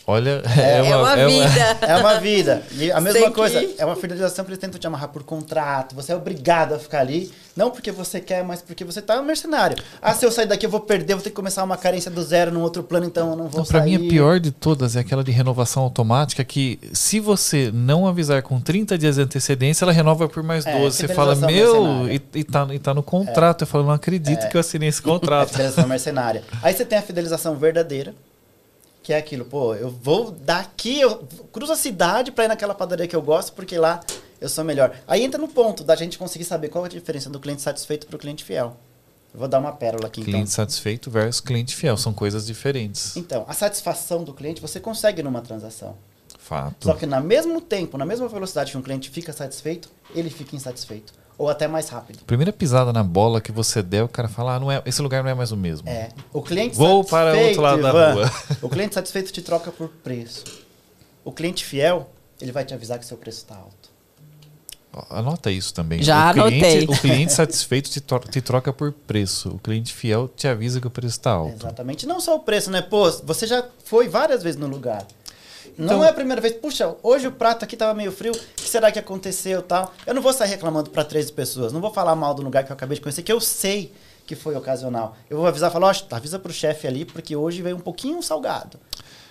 Olha, 0.07 0.41
É, 0.57 0.83
uma, 0.83 1.17
vida. 1.17 1.79
É 1.83 1.97
uma 1.97 2.21
vida. 2.21 2.63
E 2.79 2.93
a 2.93 3.01
mesma 3.01 3.21
Sem 3.21 3.33
coisa, 3.33 3.59
que- 3.61 3.75
é 3.77 3.85
uma 3.85 3.97
fidelização 3.97 4.45
que 4.45 4.51
eles 4.53 4.61
tentam 4.61 4.79
te 4.79 4.87
amarrar 4.87 5.09
por 5.09 5.25
contrato. 5.25 5.97
Você 5.97 6.13
é 6.13 6.17
obrigado 6.17 6.75
a 6.75 6.79
ficar 6.79 7.01
ali. 7.01 7.33
Não 7.57 7.71
porque 7.73 7.91
você 7.91 8.21
quer, 8.21 8.45
mas 8.45 8.63
porque 8.63 8.85
você 8.85 9.03
tá 9.03 9.19
um 9.21 9.25
mercenário. 9.25 9.77
Ah, 10.01 10.15
se 10.15 10.25
eu 10.25 10.31
sair 10.31 10.47
daqui 10.47 10.65
eu 10.65 10.71
vou 10.71 10.79
perder, 10.79 11.15
vou 11.15 11.23
ter 11.25 11.31
que 11.31 11.37
começar 11.37 11.65
uma 11.65 11.77
carência 11.77 12.09
do 12.11 12.23
zero 12.23 12.53
num 12.53 12.61
outro 12.61 12.83
plano, 12.85 13.07
então 13.07 13.31
eu 13.31 13.37
não 13.37 13.45
vou 13.49 13.63
Então, 13.63 13.65
pra 13.65 13.81
sair. 13.81 13.99
mim, 13.99 14.07
a 14.07 14.11
pior 14.11 14.39
de 14.39 14.51
todas 14.53 14.95
é 14.95 15.01
aquela 15.01 15.25
de 15.25 15.33
renovação 15.33 15.83
automática 15.83 16.45
que, 16.45 16.79
se 16.93 17.19
você 17.19 17.71
não 17.75 18.07
avisar 18.07 18.43
com 18.43 18.61
30 18.61 18.97
dias 18.97 19.17
de 19.17 19.23
antecedência, 19.23 19.85
ela 19.85 19.93
renova 19.93 20.29
por 20.29 20.43
mais 20.43 20.65
É, 20.67 20.79
12. 20.79 20.99
Você 20.99 21.09
fala, 21.09 21.35
meu, 21.35 22.07
e, 22.09 22.21
e, 22.35 22.45
tá, 22.45 22.69
e 22.71 22.79
tá 22.79 22.95
no 22.95 23.03
contrato. 23.03 23.63
Eu 23.63 23.67
falo, 23.67 23.85
não 23.85 23.93
acredito 23.93 24.49
que 24.49 24.57
eu 24.57 24.61
assinei 24.61 24.89
esse 24.91 25.01
A 25.01 25.03
contrato. 25.03 25.49
fidelização 25.49 25.89
mercenária. 25.89 26.45
Aí 26.63 26.73
você 26.75 26.85
tem 26.85 26.99
a 26.99 27.03
fidelização 27.03 27.57
verdadeira, 27.57 28.15
que 29.07 29.13
é 29.13 29.19
aquilo, 29.19 29.45
pô, 29.45 29.73
eu 29.73 29.89
vou 29.89 30.33
daqui, 30.33 30.99
eu 30.99 31.29
cruzo 31.53 31.73
a 31.73 31.77
cidade 31.77 32.33
pra 32.33 32.47
ir 32.47 32.49
naquela 32.49 32.75
padaria 32.75 33.07
que 33.07 33.15
eu 33.15 33.23
gosto, 33.23 33.53
porque 33.53 33.79
lá 33.79 34.01
eu 34.41 34.49
sou 34.49 34.65
melhor. 34.65 34.97
Aí 35.07 35.23
entra 35.23 35.41
no 35.41 35.47
ponto 35.47 35.85
da 35.85 35.95
gente 35.95 36.19
conseguir 36.19 36.43
saber 36.43 36.71
qual 36.71 36.85
é 36.85 36.89
a 36.89 36.91
diferença 36.91 37.31
do 37.31 37.39
cliente 37.39 37.63
satisfeito 37.63 38.09
pro 38.09 38.19
cliente 38.19 38.43
fiel. 38.43 38.77
Eu 39.33 39.39
vou 39.39 39.47
dar 39.47 39.61
uma 39.61 39.71
pérola 39.71 40.09
aqui, 40.09 40.23
então. 40.23 40.33
cliente 40.33 40.51
satisfeito 40.51 41.09
versus 41.09 41.41
cliente 41.41 41.77
fiel. 41.77 41.97
São 41.97 42.13
coisas 42.13 42.45
diferentes. 42.45 43.17
Então, 43.17 43.45
a 43.47 43.53
satisfação 43.53 44.25
do 44.25 44.35
cliente 44.35 44.61
você 44.61 44.81
consegue 44.81 45.23
numa 45.23 45.41
transação. 45.41 45.97
Fato. 46.37 46.87
Só 46.87 46.95
que 46.95 47.07
no 47.07 47.21
mesmo 47.21 47.61
tempo, 47.61 47.97
na 47.97 48.05
mesma 48.05 48.27
velocidade 48.27 48.73
que 48.73 48.79
um 48.79 48.83
cliente 48.83 49.09
fica 49.09 49.33
satisfeito, 49.33 49.89
ele 50.17 50.31
fica 50.31 50.57
insatisfeito. 50.57 51.13
Ou 51.39 51.51
até 51.51 51.69
mais 51.69 51.89
rápido. 51.89 52.21
Primeira 52.27 52.53
pisada 52.53 52.93
na 52.93 53.03
bola 53.05 53.41
que 53.41 53.53
você 53.53 53.83
der, 53.83 54.03
o 54.03 54.09
cara 54.09 54.27
fala, 54.29 54.55
ah, 54.55 54.61
não 54.61 54.73
é, 54.73 54.83
esse 54.87 55.03
lugar 55.03 55.23
não 55.23 55.31
é 55.31 55.35
mais 55.35 55.53
o 55.53 55.57
mesmo. 55.57 55.89
É. 55.89 56.09
O 56.33 56.41
cliente 56.41 56.75
Vou 56.77 57.05
para 57.05 57.33
satisfeito, 57.33 57.49
outro 57.49 57.63
lado 57.63 57.83
da 57.83 57.89
Ivan, 57.91 58.15
rua. 58.15 58.33
O 58.63 58.69
cliente 58.71 58.95
satisfeito 58.95 59.33
te 59.33 59.43
troca 59.43 59.71
por 59.71 59.89
preço. 59.89 60.45
O 61.25 61.31
cliente 61.33 61.65
fiel 61.65 62.09
ele 62.41 62.53
vai 62.53 62.65
te 62.65 62.73
avisar 62.73 62.99
que 62.99 63.05
seu 63.05 63.17
preço 63.19 63.39
está 63.39 63.55
alto. 63.57 63.87
Anota 65.11 65.51
isso 65.51 65.75
também. 65.75 66.03
Já 66.03 66.31
o 66.31 66.33
cliente, 66.33 66.65
anotei. 66.65 66.85
O 66.85 66.99
cliente 66.99 67.33
satisfeito 67.33 67.91
te, 67.91 68.01
tro- 68.01 68.19
te 68.21 68.41
troca 68.41 68.73
por 68.73 68.93
preço. 68.93 69.51
O 69.51 69.59
cliente 69.59 69.93
fiel 69.93 70.27
te 70.35 70.49
avisa 70.49 70.81
que 70.81 70.87
o 70.87 70.91
preço 70.91 71.19
está 71.19 71.33
alto. 71.33 71.55
Exatamente. 71.55 72.07
Não 72.07 72.19
só 72.19 72.35
o 72.35 72.41
preço, 72.41 72.71
né? 72.71 72.81
Pô, 72.81 73.11
você 73.11 73.47
já 73.47 73.63
foi 73.85 74.09
várias 74.09 74.43
vezes 74.43 74.59
no 74.59 74.67
lugar. 74.67 75.07
Então- 75.79 75.99
não 75.99 76.05
é 76.05 76.09
a 76.09 76.13
primeira 76.13 76.41
vez. 76.41 76.55
Puxa, 76.55 76.95
hoje 77.03 77.27
o 77.27 77.33
prato 77.33 77.65
aqui 77.65 77.77
tava 77.77 77.93
meio 77.95 78.11
frio. 78.11 78.33
O 78.33 78.39
que 78.57 78.69
será 78.69 78.91
que 78.91 78.99
aconteceu 78.99 79.63
tal? 79.63 79.93
Eu 80.07 80.15
não 80.15 80.23
vou 80.23 80.33
sair 80.33 80.49
reclamando 80.49 80.91
para 80.91 81.05
três 81.05 81.31
pessoas. 81.31 81.73
Não 81.73 81.81
vou 81.81 81.93
falar 81.93 82.17
mal 82.17 82.35
do 82.35 82.43
lugar 82.43 82.65
que 82.65 82.73
eu 82.73 82.75
acabei 82.75 82.97
de 82.97 83.03
conhecer, 83.03 83.23
que 83.23 83.33
eu 83.33 83.41
sei 83.41 83.93
que 84.27 84.35
foi 84.35 84.57
ocasional. 84.57 85.17
Eu 85.31 85.37
vou 85.37 85.47
avisar, 85.47 85.71
falar, 85.71 85.89
ó, 85.89 86.15
avisa 86.17 86.39
pro 86.39 86.53
chefe 86.53 86.87
ali, 86.87 87.05
porque 87.05 87.37
hoje 87.37 87.63
veio 87.63 87.77
um 87.77 87.81
pouquinho 87.81 88.23
salgado. 88.23 88.79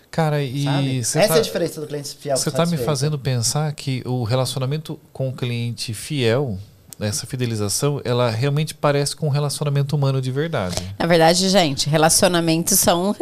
Cara, 0.10 0.42
e 0.42 1.00
Essa 1.00 1.28
tá, 1.28 1.36
é 1.36 1.40
a 1.40 1.42
diferença 1.42 1.82
do 1.82 1.88
cliente 1.88 2.16
fiel. 2.16 2.38
Você 2.38 2.50
com 2.50 2.56
tá 2.56 2.66
me 2.66 2.78
fazendo 2.78 3.20
pensar 3.20 3.74
que 3.74 4.02
o 4.06 4.24
relacionamento 4.24 4.98
com 5.12 5.28
o 5.28 5.34
cliente 5.34 5.94
fiel, 5.94 6.58
essa 7.00 7.26
fidelização, 7.28 8.00
ela 8.06 8.30
realmente 8.30 8.74
parece 8.74 9.16
com 9.16 9.28
um 9.28 9.30
relacionamento 9.30 9.96
humano 9.96 10.22
de 10.22 10.32
verdade. 10.32 10.76
Na 10.98 11.06
verdade, 11.06 11.50
gente, 11.50 11.90
relacionamentos 11.90 12.80
são, 12.80 13.16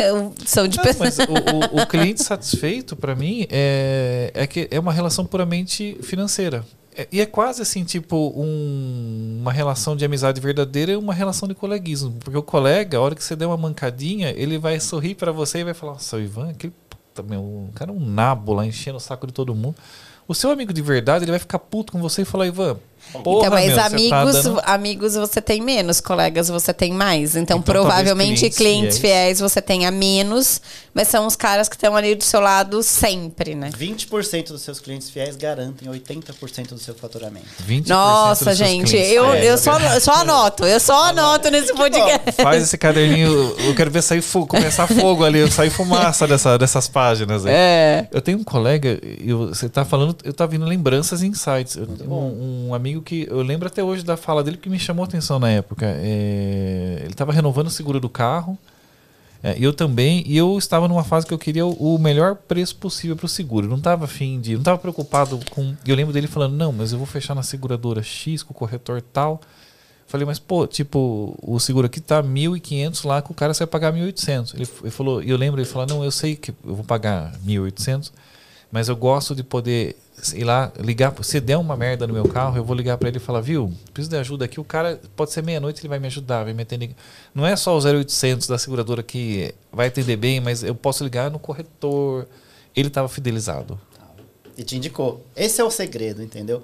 são 0.45 0.67
de 0.67 0.79
pessoas. 0.81 1.17
mas 1.17 1.27
o, 1.27 1.77
o- 1.77 1.81
o 1.81 1.87
cliente 1.87 2.23
satisfeito, 2.23 2.95
para 2.95 3.15
mim, 3.15 3.47
é, 3.49 4.31
é 4.33 4.45
que 4.47 4.67
é 4.69 4.79
uma 4.79 4.93
relação 4.93 5.25
puramente 5.25 5.97
financeira. 6.03 6.63
É- 6.95 7.07
e 7.11 7.19
é 7.19 7.25
quase 7.25 7.61
assim, 7.63 7.83
tipo, 7.83 8.31
um- 8.35 9.37
uma 9.41 9.51
relação 9.51 9.95
de 9.95 10.05
amizade 10.05 10.39
verdadeira 10.39 10.91
e 10.91 10.95
uma 10.95 11.13
relação 11.13 11.47
de 11.47 11.55
coleguismo. 11.55 12.11
Porque 12.23 12.37
o 12.37 12.43
colega, 12.43 12.97
a 12.97 13.01
hora 13.01 13.15
que 13.15 13.23
você 13.23 13.35
der 13.35 13.47
uma 13.47 13.57
mancadinha, 13.57 14.29
ele 14.37 14.59
vai 14.59 14.79
sorrir 14.79 15.15
para 15.15 15.31
você 15.31 15.59
e 15.59 15.63
vai 15.63 15.73
falar: 15.73 15.93
Nossa, 15.93 16.17
o 16.17 16.21
Ivan, 16.21 16.49
aquele 16.51 16.73
puta, 16.89 17.23
meu, 17.27 17.41
o 17.41 17.69
cara 17.73 17.89
é 17.89 17.93
um 17.93 18.05
nabo 18.05 18.53
lá 18.53 18.63
enchendo 18.65 18.97
o 18.97 19.01
saco 19.01 19.25
de 19.25 19.33
todo 19.33 19.55
mundo. 19.55 19.75
O 20.27 20.33
seu 20.35 20.51
amigo 20.51 20.71
de 20.71 20.81
verdade, 20.81 21.25
ele 21.25 21.31
vai 21.31 21.39
ficar 21.39 21.57
puto 21.59 21.91
com 21.91 21.99
você 21.99 22.21
e 22.21 22.25
falar: 22.25 22.45
Ivan, 22.45 22.77
porra, 23.11 23.47
então, 23.47 23.51
mas 23.51 23.65
meu, 23.67 23.75
você 23.75 23.79
tá 23.79 23.85
amigos, 24.21 24.43
dando- 24.43 24.61
amigos 24.63 25.13
você 25.15 25.41
tem 25.41 25.61
menos, 25.61 25.99
colegas 26.01 26.49
você 26.49 26.73
tem 26.73 26.91
mais. 26.93 27.35
Então, 27.35 27.57
Então, 27.57 27.61
provavelmente, 27.61 28.39
clientes, 28.39 28.57
clientes 28.57 28.97
fiéis 28.99 29.39
você 29.39 29.61
tenha 29.61 29.91
menos, 29.91 30.61
mas 30.93 31.07
são 31.07 31.25
os 31.27 31.35
caras 31.35 31.67
que 31.69 31.75
estão 31.75 31.95
ali 31.95 32.15
do 32.15 32.23
seu 32.23 32.39
lado 32.39 32.81
sempre, 32.81 33.53
né? 33.55 33.69
20% 33.77 34.47
dos 34.47 34.61
seus 34.61 34.79
clientes 34.79 35.09
fiéis 35.09 35.35
garantem 35.35 35.87
80% 35.89 36.69
do 36.69 36.79
seu 36.79 36.93
faturamento. 36.95 37.45
20% 37.67 37.87
Nossa, 37.89 38.53
gente, 38.55 38.95
eu, 38.95 39.31
fiéis. 39.31 39.45
eu, 39.45 39.57
só, 39.57 39.79
eu 39.79 40.01
só 40.01 40.13
anoto, 40.13 40.65
eu 40.65 40.79
só 40.79 41.05
anoto 41.05 41.49
nesse 41.51 41.73
podcast. 41.73 42.31
Faz 42.41 42.63
esse 42.63 42.77
caderninho, 42.77 43.55
eu 43.59 43.75
quero 43.75 43.91
ver 43.91 44.01
sair 44.01 44.21
fogo, 44.21 44.47
começar 44.47 44.87
fogo 44.87 45.23
ali, 45.23 45.49
sair 45.51 45.69
fumaça 45.69 46.27
dessa, 46.27 46.57
dessas 46.57 46.87
páginas 46.87 47.45
aí. 47.45 47.53
É. 47.53 48.07
Eu 48.11 48.21
tenho 48.21 48.37
um 48.39 48.43
colega, 48.43 48.99
eu, 49.23 49.47
você 49.49 49.67
tá 49.69 49.83
falando, 49.85 50.15
eu 50.23 50.33
tava 50.33 50.51
vindo 50.51 50.65
lembranças 50.65 51.21
e 51.21 51.27
insights. 51.27 51.75
Eu 51.75 51.87
um, 52.09 52.67
um 52.69 52.73
amigo 52.73 52.92
que 53.01 53.27
eu 53.29 53.41
lembro 53.41 53.67
até 53.67 53.83
hoje 53.83 54.03
da 54.03 54.15
fala 54.17 54.43
dele 54.43 54.57
que 54.57 54.69
me 54.69 54.79
chamou 54.79 55.03
a 55.03 55.07
atenção 55.07 55.39
na 55.39 55.49
época. 55.49 55.85
É, 55.85 56.99
ele 57.01 57.11
estava 57.11 57.31
renovando 57.31 57.67
o 57.67 57.71
seguro 57.71 57.99
do 57.99 58.09
carro. 58.09 58.57
é, 59.41 59.55
eu 59.59 59.73
também, 59.73 60.23
e 60.25 60.37
eu 60.37 60.57
estava 60.57 60.87
numa 60.87 61.03
fase 61.03 61.25
que 61.25 61.33
eu 61.33 61.37
queria 61.39 61.65
o, 61.65 61.95
o 61.95 61.99
melhor 61.99 62.35
preço 62.35 62.75
possível 62.77 63.15
para 63.15 63.25
o 63.25 63.29
seguro. 63.29 63.67
Não 63.67 63.77
estava 63.77 64.05
afim 64.05 64.39
de, 64.39 64.53
não 64.53 64.59
estava 64.59 64.77
preocupado 64.77 65.39
com. 65.51 65.75
Eu 65.85 65.95
lembro 65.95 66.13
dele 66.13 66.27
falando: 66.27 66.55
não, 66.55 66.71
mas 66.71 66.91
eu 66.91 66.97
vou 66.97 67.07
fechar 67.07 67.35
na 67.35 67.43
seguradora 67.43 68.01
X 68.03 68.43
com 68.43 68.53
o 68.53 68.55
corretor 68.55 69.01
tal. 69.01 69.41
Falei, 70.13 70.27
mas 70.27 70.37
pô, 70.37 70.67
tipo, 70.67 71.35
o 71.41 71.59
seguro 71.59 71.87
aqui 71.87 71.99
tá 71.99 72.21
1.500 72.21 73.05
lá, 73.07 73.21
que 73.21 73.31
o 73.31 73.33
cara 73.33 73.51
vai 73.53 73.65
pagar 73.65 73.91
1.800. 73.91 74.53
Ele, 74.53 74.69
ele 74.81 74.91
falou, 74.91 75.23
e 75.23 75.29
eu 75.31 75.37
lembro, 75.37 75.59
ele 75.59 75.67
falou, 75.67 75.87
não, 75.87 76.03
eu 76.03 76.11
sei 76.11 76.35
que 76.35 76.51
eu 76.51 76.75
vou 76.75 76.83
pagar 76.83 77.33
1.800, 77.43 78.11
mas 78.71 78.89
eu 78.89 78.95
gosto 78.95 79.33
de 79.33 79.43
poder 79.43 79.95
ir 80.33 80.43
lá, 80.43 80.71
ligar, 80.79 81.13
se 81.23 81.39
der 81.39 81.57
uma 81.57 81.75
merda 81.75 82.07
no 82.07 82.13
meu 82.13 82.27
carro, 82.27 82.57
eu 82.57 82.63
vou 82.63 82.75
ligar 82.75 82.97
para 82.97 83.09
ele 83.09 83.17
e 83.17 83.19
falar, 83.19 83.41
viu, 83.41 83.73
preciso 83.93 84.09
de 84.11 84.17
ajuda 84.17 84.45
aqui, 84.45 84.59
o 84.59 84.63
cara, 84.63 84.99
pode 85.15 85.31
ser 85.31 85.43
meia-noite, 85.43 85.81
ele 85.81 85.89
vai 85.89 85.99
me 85.99 86.07
ajudar, 86.07 86.43
vai 86.43 86.53
me 86.53 86.63
atender. 86.63 86.95
Não 87.33 87.45
é 87.45 87.55
só 87.55 87.77
o 87.77 87.79
0800 87.79 88.47
da 88.47 88.57
seguradora 88.57 89.03
que 89.03 89.53
vai 89.71 89.87
atender 89.87 90.15
bem, 90.15 90.39
mas 90.39 90.63
eu 90.63 90.75
posso 90.75 91.03
ligar 91.03 91.29
no 91.29 91.39
corretor. 91.39 92.27
Ele 92.75 92.87
estava 92.87 93.07
fidelizado. 93.07 93.79
E 94.57 94.63
te 94.63 94.77
indicou. 94.77 95.25
Esse 95.35 95.61
é 95.61 95.63
o 95.63 95.69
segredo, 95.69 96.23
entendeu? 96.23 96.63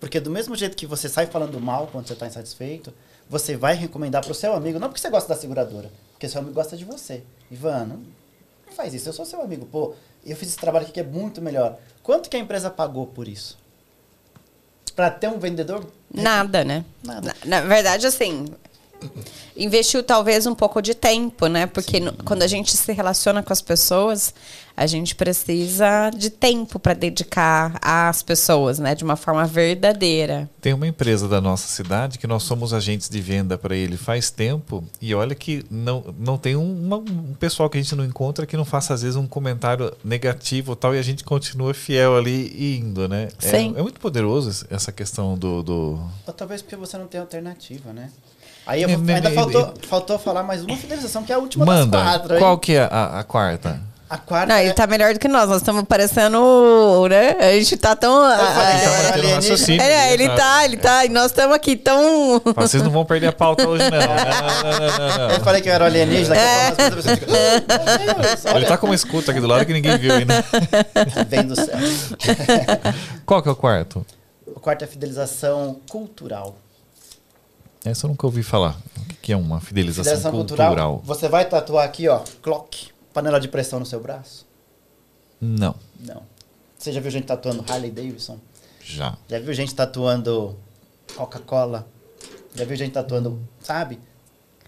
Porque 0.00 0.20
do 0.20 0.30
mesmo 0.30 0.54
jeito 0.54 0.76
que 0.76 0.86
você 0.86 1.08
sai 1.08 1.26
falando 1.26 1.58
mal 1.60 1.88
quando 1.90 2.06
você 2.06 2.12
está 2.12 2.26
insatisfeito, 2.26 2.92
você 3.28 3.56
vai 3.56 3.74
recomendar 3.74 4.22
para 4.22 4.32
o 4.32 4.34
seu 4.34 4.54
amigo, 4.54 4.78
não 4.78 4.88
porque 4.88 5.00
você 5.00 5.10
gosta 5.10 5.28
da 5.28 5.40
seguradora, 5.40 5.90
porque 6.12 6.28
seu 6.28 6.40
amigo 6.40 6.54
gosta 6.54 6.76
de 6.76 6.84
você. 6.84 7.22
Ivan, 7.50 7.84
não, 7.86 8.02
faz 8.76 8.92
isso, 8.92 9.08
eu 9.08 9.12
sou 9.12 9.24
seu 9.24 9.40
amigo. 9.40 9.66
Pô, 9.66 9.94
eu 10.30 10.36
fiz 10.36 10.48
esse 10.48 10.58
trabalho 10.58 10.84
aqui 10.84 10.92
que 10.92 11.00
é 11.00 11.04
muito 11.04 11.40
melhor. 11.40 11.78
Quanto 12.02 12.28
que 12.28 12.36
a 12.36 12.40
empresa 12.40 12.70
pagou 12.70 13.06
por 13.06 13.28
isso? 13.28 13.58
Para 14.94 15.10
ter 15.10 15.28
um 15.28 15.38
vendedor? 15.38 15.86
Nada, 16.12 16.64
né? 16.64 16.84
Nada. 17.04 17.34
Na, 17.44 17.60
na 17.60 17.66
verdade, 17.66 18.06
assim, 18.06 18.46
investiu 19.56 20.02
talvez 20.02 20.46
um 20.46 20.54
pouco 20.54 20.80
de 20.82 20.94
tempo, 20.94 21.46
né? 21.46 21.66
Porque 21.66 21.98
no- 22.00 22.12
quando 22.24 22.42
a 22.42 22.46
gente 22.46 22.76
se 22.76 22.92
relaciona 22.92 23.42
com 23.42 23.52
as 23.52 23.60
pessoas, 23.62 24.34
a 24.76 24.86
gente 24.86 25.14
precisa 25.14 26.10
de 26.10 26.28
tempo 26.28 26.78
para 26.78 26.92
dedicar 26.92 27.78
às 27.80 28.22
pessoas, 28.22 28.78
né? 28.78 28.94
De 28.94 29.02
uma 29.02 29.16
forma 29.16 29.46
verdadeira. 29.46 30.50
Tem 30.60 30.74
uma 30.74 30.86
empresa 30.86 31.26
da 31.26 31.40
nossa 31.40 31.66
cidade 31.68 32.18
que 32.18 32.26
nós 32.26 32.42
somos 32.42 32.74
agentes 32.74 33.08
de 33.08 33.18
venda 33.20 33.56
para 33.56 33.74
ele 33.74 33.96
faz 33.96 34.30
tempo 34.30 34.84
e 35.00 35.14
olha 35.14 35.34
que 35.34 35.64
não, 35.70 36.14
não 36.18 36.36
tem 36.36 36.54
um, 36.56 36.84
uma- 36.86 36.96
um 36.98 37.34
pessoal 37.38 37.70
que 37.70 37.78
a 37.78 37.80
gente 37.82 37.94
não 37.96 38.04
encontra 38.04 38.44
que 38.44 38.56
não 38.56 38.64
faça 38.66 38.92
às 38.92 39.00
vezes 39.00 39.16
um 39.16 39.26
comentário 39.26 39.90
negativo 40.04 40.74
e 40.74 40.76
tal 40.76 40.94
e 40.94 40.98
a 40.98 41.02
gente 41.02 41.24
continua 41.24 41.72
fiel 41.72 42.14
ali 42.16 42.52
e 42.54 42.76
indo, 42.78 43.08
né? 43.08 43.28
É, 43.42 43.48
Sim. 43.50 43.74
é 43.76 43.80
muito 43.82 43.98
poderoso 43.98 44.66
essa 44.68 44.92
questão 44.92 45.38
do, 45.38 45.62
do- 45.62 46.00
Ou 46.26 46.34
talvez 46.34 46.60
porque 46.60 46.76
você 46.76 46.98
não 46.98 47.06
tem 47.06 47.18
alternativa, 47.20 47.94
né? 47.94 48.10
Aí 48.66 48.82
eu 48.82 48.88
ainda 48.88 49.30
faltou, 49.30 49.74
faltou 49.88 50.18
falar 50.18 50.42
mais 50.42 50.64
uma 50.64 50.76
fidelização, 50.76 51.22
que 51.22 51.30
é 51.30 51.36
a 51.36 51.38
última 51.38 51.64
das 51.64 51.74
Manda, 51.74 52.02
quatro. 52.02 52.34
hein? 52.34 52.40
qual 52.40 52.58
que 52.58 52.74
é 52.74 52.88
a, 52.90 53.20
a 53.20 53.24
quarta? 53.24 53.80
A 54.08 54.18
quarta 54.18 54.46
Não, 54.52 54.54
é... 54.54 54.64
ele 54.64 54.72
tá 54.72 54.86
melhor 54.86 55.12
do 55.14 55.18
que 55.18 55.26
nós. 55.26 55.48
Nós 55.48 55.56
estamos 55.58 55.82
parecendo, 55.82 57.08
né? 57.10 57.30
A 57.40 57.52
gente 57.58 57.76
tá 57.76 57.96
tão. 57.96 58.24
Ele 59.16 59.28
tá 59.28 59.34
raciocínio. 59.34 59.82
É, 59.82 60.12
ele 60.12 60.28
né? 60.28 60.36
tá, 60.36 60.64
ele 60.64 60.76
tá. 60.76 61.04
E 61.04 61.08
nós 61.08 61.26
estamos 61.26 61.56
aqui 61.56 61.76
tão. 61.76 62.40
Vocês 62.54 62.84
não 62.84 62.90
vão 62.90 63.04
perder 63.04 63.26
a 63.28 63.32
pauta 63.32 63.68
hoje, 63.68 63.82
não. 63.90 63.96
Não, 64.66 64.78
não, 64.78 64.80
não, 64.80 65.08
não, 65.08 65.18
não. 65.28 65.30
Eu 65.34 65.40
falei 65.40 65.60
que 65.60 65.68
eu 65.68 65.72
era 65.72 65.86
alienígena, 65.86 66.34
daqui 66.36 66.46
a 66.46 66.66
pouco 66.76 66.82
umas 66.82 66.92
coisas 66.92 67.04
você 67.04 67.16
fica, 67.16 67.32
"Ah, 67.32 67.98
meu 68.04 68.14
Deus, 68.14 68.44
Ele 68.56 68.66
tá 68.66 68.76
com 68.78 68.86
uma 68.86 68.94
escuta 68.94 69.30
aqui 69.32 69.40
do 69.40 69.46
lado 69.46 69.66
que 69.66 69.72
ninguém 69.72 69.98
viu 69.98 70.14
ainda. 70.14 70.44
vem 71.28 71.46
do 71.46 71.56
céu. 71.56 71.66
Qual 73.24 73.42
que 73.42 73.48
é 73.48 73.52
o 73.52 73.56
quarto? 73.56 74.06
O 74.46 74.60
quarto 74.60 74.82
é 74.84 74.86
fidelização 74.86 75.80
cultural. 75.90 76.56
Essa 77.86 78.06
eu 78.06 78.10
nunca 78.10 78.26
ouvi 78.26 78.42
falar. 78.42 78.76
O 79.10 79.14
que 79.22 79.32
é 79.32 79.36
uma 79.36 79.60
fidelização, 79.60 80.04
Fidelização 80.04 80.32
cultural? 80.32 80.66
cultural. 80.68 81.02
Você 81.04 81.28
vai 81.28 81.48
tatuar 81.48 81.84
aqui, 81.84 82.08
ó, 82.08 82.22
clock, 82.42 82.88
panela 83.12 83.38
de 83.38 83.48
pressão 83.48 83.78
no 83.78 83.86
seu 83.86 84.00
braço? 84.00 84.46
Não, 85.40 85.74
Não. 86.00 86.22
Você 86.78 86.92
já 86.92 87.00
viu 87.00 87.10
gente 87.10 87.26
tatuando 87.26 87.64
Harley 87.68 87.90
Davidson? 87.90 88.38
já. 88.84 89.16
Já 89.28 89.38
viu 89.38 89.52
gente 89.54 89.74
tatuando 89.74 90.56
Coca-Cola? 91.16 91.86
Já 92.54 92.64
viu 92.64 92.76
gente 92.76 92.92
tatuando, 92.92 93.40
sabe? 93.60 93.98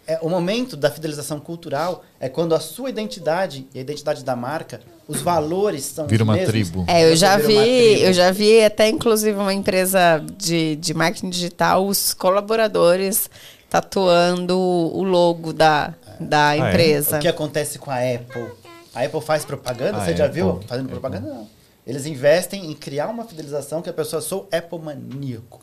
É, 0.06 0.18
o 0.22 0.28
momento 0.28 0.76
da 0.76 0.90
fidelização 0.90 1.38
cultural 1.38 2.02
é 2.18 2.28
quando 2.28 2.54
a 2.54 2.60
sua 2.60 2.88
identidade 2.90 3.68
e 3.74 3.78
a 3.78 3.82
identidade 3.82 4.24
da 4.24 4.34
marca, 4.34 4.80
os 5.09 5.20
valores 5.22 5.84
são 5.84 6.06
Vira 6.06 6.22
os 6.22 6.28
uma 6.28 6.34
mesmos. 6.34 6.50
tribo. 6.50 6.84
É, 6.86 7.11
eu 7.11 7.16
já 7.16 7.36
vira 7.38 7.48
uma 7.48 7.64
vi, 7.64 7.88
tribo. 7.94 8.04
eu 8.06 8.12
já 8.12 8.30
vi 8.30 8.62
até 8.64 8.88
inclusive 8.88 9.38
uma 9.38 9.54
empresa 9.54 10.22
de, 10.36 10.76
de 10.76 10.92
marketing 10.94 11.30
digital, 11.30 11.86
os 11.86 12.12
colaboradores 12.14 13.28
tatuando 13.70 14.56
o 14.59 15.02
logo 15.02 15.52
da, 15.52 15.94
da 16.20 16.54
é? 16.54 16.59
empresa. 16.59 17.16
O 17.16 17.20
que 17.20 17.28
acontece 17.28 17.78
com 17.78 17.90
a 17.90 17.96
Apple? 17.96 18.46
A 18.94 19.04
Apple 19.04 19.20
faz 19.20 19.44
propaganda, 19.44 19.98
A 19.98 20.04
você 20.04 20.16
já 20.16 20.26
Apple, 20.26 20.34
viu? 20.42 20.61
Fazendo 20.66 20.86
Apple. 20.86 21.00
propaganda, 21.00 21.28
não. 21.34 21.48
Eles 21.86 22.04
investem 22.06 22.70
em 22.70 22.74
criar 22.74 23.09
uma 23.09 23.24
fidelização 23.24 23.80
que 23.80 23.88
a 23.88 23.92
pessoa 23.92 24.20
sou 24.20 24.46
Apple 24.52 24.78
maníaco. 24.78 25.61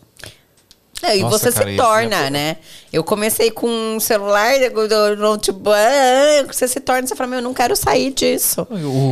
É, 1.03 1.17
e 1.17 1.21
Nossa, 1.21 1.37
você 1.37 1.51
cara, 1.51 1.65
se 1.69 1.73
e- 1.73 1.77
torna, 1.77 2.15
e 2.23 2.27
a- 2.27 2.29
né? 2.29 2.57
Eu 2.91 3.03
comecei 3.03 3.51
com 3.51 3.67
um 3.67 3.99
celular, 3.99 4.53
notebook, 5.17 5.75
você 6.51 6.67
se 6.67 6.79
torna, 6.79 7.05
você 7.07 7.15
fala, 7.15 7.29
meu, 7.29 7.39
eu 7.39 7.43
não 7.43 7.53
quero 7.53 7.75
sair 7.75 8.11
disso. 8.13 8.65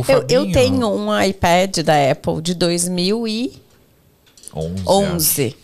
Eu, 0.08 0.24
eu 0.28 0.52
tenho 0.52 0.88
um 0.88 1.22
iPad 1.22 1.78
da 1.78 2.10
Apple 2.10 2.40
de 2.40 2.54
2011. 2.54 3.62
11. 4.56 5.46
acho. 5.48 5.56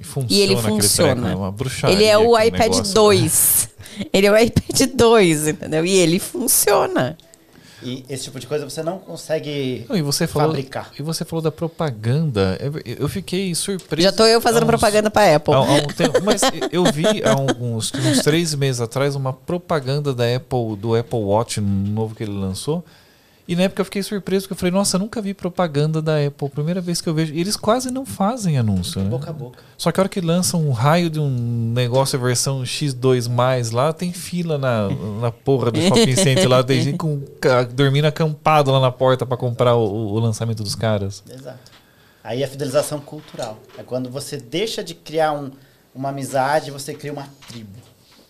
E, 0.00 0.04
funciona 0.04 0.26
E 0.30 0.40
ele 0.40 0.56
funciona. 0.56 1.26
treco, 1.28 1.46
é 1.46 1.50
bruxaria 1.50 1.94
Ele 1.96 2.04
é 2.04 2.18
o 2.18 2.38
iPad 2.38 2.60
negócio, 2.60 2.82
né? 2.84 2.94
2. 2.94 3.68
Ele 4.12 4.26
é 4.26 4.32
o 4.32 4.36
iPad 4.38 4.80
2, 4.94 5.48
entendeu? 5.48 5.86
E 5.86 5.92
ele 5.92 6.18
funciona. 6.18 7.16
E 7.84 8.04
esse 8.08 8.24
tipo 8.24 8.38
de 8.40 8.46
coisa 8.46 8.68
você 8.68 8.82
não 8.82 8.98
consegue 8.98 9.86
Não, 9.88 9.96
e 9.96 10.02
você 10.02 10.26
falou, 10.26 10.48
fabricar. 10.48 10.90
E 10.98 11.02
você 11.02 11.24
falou 11.24 11.42
da 11.42 11.50
propaganda. 11.52 12.58
Eu 12.98 13.08
fiquei 13.08 13.54
surpreso. 13.54 14.02
Já 14.02 14.12
tô 14.12 14.24
eu 14.24 14.40
fazendo 14.40 14.62
uns- 14.64 14.68
propaganda 14.68 15.10
pra 15.10 15.34
Apple. 15.36 15.54
há- 15.54 15.58
há 15.58 15.72
um 15.74 15.86
tempo- 15.88 16.20
mas 16.24 16.40
eu 16.70 16.84
vi 16.84 17.22
há 17.24 17.32
alguns 17.32 17.92
uns 17.94 18.18
três 18.20 18.54
meses 18.54 18.80
atrás 18.80 19.14
uma 19.14 19.32
propaganda 19.32 20.14
da 20.14 20.24
Apple, 20.36 20.76
do 20.76 20.94
Apple 20.94 21.18
Watch 21.18 21.60
novo 21.60 22.14
que 22.14 22.22
ele 22.22 22.32
lançou. 22.32 22.84
E 23.52 23.56
na 23.56 23.64
época 23.64 23.82
eu 23.82 23.84
fiquei 23.84 24.02
surpreso, 24.02 24.44
porque 24.44 24.54
eu 24.54 24.56
falei, 24.56 24.72
nossa, 24.72 24.96
eu 24.96 25.00
nunca 25.00 25.20
vi 25.20 25.34
propaganda 25.34 26.00
da 26.00 26.16
Apple. 26.24 26.48
Primeira 26.48 26.80
vez 26.80 27.02
que 27.02 27.08
eu 27.08 27.12
vejo. 27.12 27.34
E 27.34 27.40
eles 27.40 27.54
quase 27.54 27.90
não 27.90 28.06
fazem 28.06 28.56
anúncio, 28.56 29.02
né? 29.02 29.10
Boca 29.10 29.28
a 29.28 29.32
boca. 29.32 29.58
Só 29.76 29.92
que 29.92 30.00
a 30.00 30.02
hora 30.02 30.08
que 30.08 30.20
lançam 30.22 30.66
um 30.66 30.72
raio 30.72 31.10
de 31.10 31.20
um 31.20 31.72
negócio, 31.74 32.18
a 32.18 32.22
versão 32.22 32.62
X2, 32.62 33.72
lá, 33.72 33.92
tem 33.92 34.10
fila 34.10 34.56
na, 34.56 34.88
na 35.20 35.30
porra 35.30 35.70
do 35.70 35.80
shopping 35.82 36.16
center 36.16 36.48
lá, 36.48 36.62
tem 36.64 36.80
gente 36.80 36.96
com, 36.96 37.20
dormindo 37.74 38.06
acampado 38.06 38.70
lá 38.70 38.80
na 38.80 38.90
porta 38.90 39.26
pra 39.26 39.36
comprar 39.36 39.74
o, 39.76 40.14
o 40.14 40.18
lançamento 40.18 40.62
dos 40.62 40.74
caras. 40.74 41.22
Exato. 41.30 41.70
Aí 42.24 42.42
a 42.42 42.48
fidelização 42.48 43.00
cultural. 43.00 43.58
É 43.76 43.82
quando 43.82 44.08
você 44.08 44.38
deixa 44.38 44.82
de 44.82 44.94
criar 44.94 45.32
um- 45.32 45.50
uma 45.94 46.08
amizade, 46.08 46.70
você 46.70 46.94
cria 46.94 47.12
uma 47.12 47.28
tribo. 47.48 47.78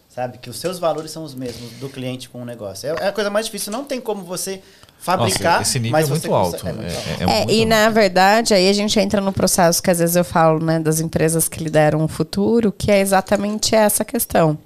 Sabe? 0.08 0.36
Que 0.36 0.50
os 0.50 0.58
seus 0.58 0.78
valores 0.78 1.10
são 1.10 1.24
os 1.24 1.34
mesmos 1.34 1.70
do 1.80 1.88
cliente 1.88 2.28
com 2.28 2.42
o 2.42 2.44
negócio. 2.44 2.86
É, 2.86 3.04
é 3.04 3.08
a 3.08 3.12
coisa 3.12 3.30
mais 3.30 3.46
difícil. 3.46 3.72
Não 3.72 3.82
tem 3.84 3.98
como 3.98 4.22
você 4.22 4.60
fabricar. 5.02 5.58
Nossa, 5.58 5.70
esse 5.70 5.78
nível 5.80 5.92
mas 5.92 6.06
é 6.06 6.10
muito 6.10 6.34
alto. 6.34 6.64
muito 6.64 6.80
alto. 6.80 6.82
É, 6.82 6.86
é 6.86 7.22
É, 7.22 7.38
muito 7.38 7.52
e 7.52 7.58
alto. 7.58 7.68
na 7.68 7.90
verdade, 7.90 8.54
aí 8.54 8.68
a 8.68 8.72
gente 8.72 8.98
entra 9.00 9.20
no 9.20 9.32
processo 9.32 9.82
que 9.82 9.90
às 9.90 9.98
vezes 9.98 10.14
eu 10.14 10.24
falo, 10.24 10.64
né, 10.64 10.78
das 10.78 11.00
empresas 11.00 11.48
que 11.48 11.62
lideram 11.62 12.04
o 12.04 12.08
futuro, 12.08 12.70
que 12.70 12.90
é 12.90 13.00
exatamente 13.00 13.74
essa 13.74 14.04
questão. 14.04 14.56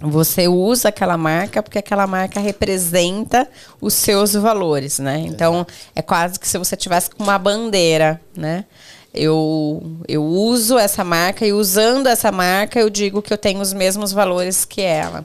Você 0.00 0.46
usa 0.46 0.90
aquela 0.90 1.16
marca 1.16 1.62
porque 1.62 1.78
aquela 1.78 2.06
marca 2.06 2.38
representa 2.38 3.48
os 3.80 3.94
seus 3.94 4.34
valores, 4.34 4.98
né? 4.98 5.18
Então, 5.26 5.66
é 5.94 6.02
quase 6.02 6.38
que 6.38 6.46
se 6.46 6.58
você 6.58 6.76
tivesse 6.76 7.10
com 7.10 7.24
uma 7.24 7.38
bandeira, 7.38 8.20
né? 8.36 8.66
Eu, 9.12 9.82
eu 10.06 10.22
uso 10.22 10.78
essa 10.78 11.02
marca 11.02 11.46
e 11.46 11.52
usando 11.52 12.06
essa 12.06 12.30
marca 12.30 12.78
eu 12.78 12.90
digo 12.90 13.22
que 13.22 13.32
eu 13.32 13.38
tenho 13.38 13.60
os 13.60 13.72
mesmos 13.72 14.12
valores 14.12 14.66
que 14.66 14.82
ela. 14.82 15.24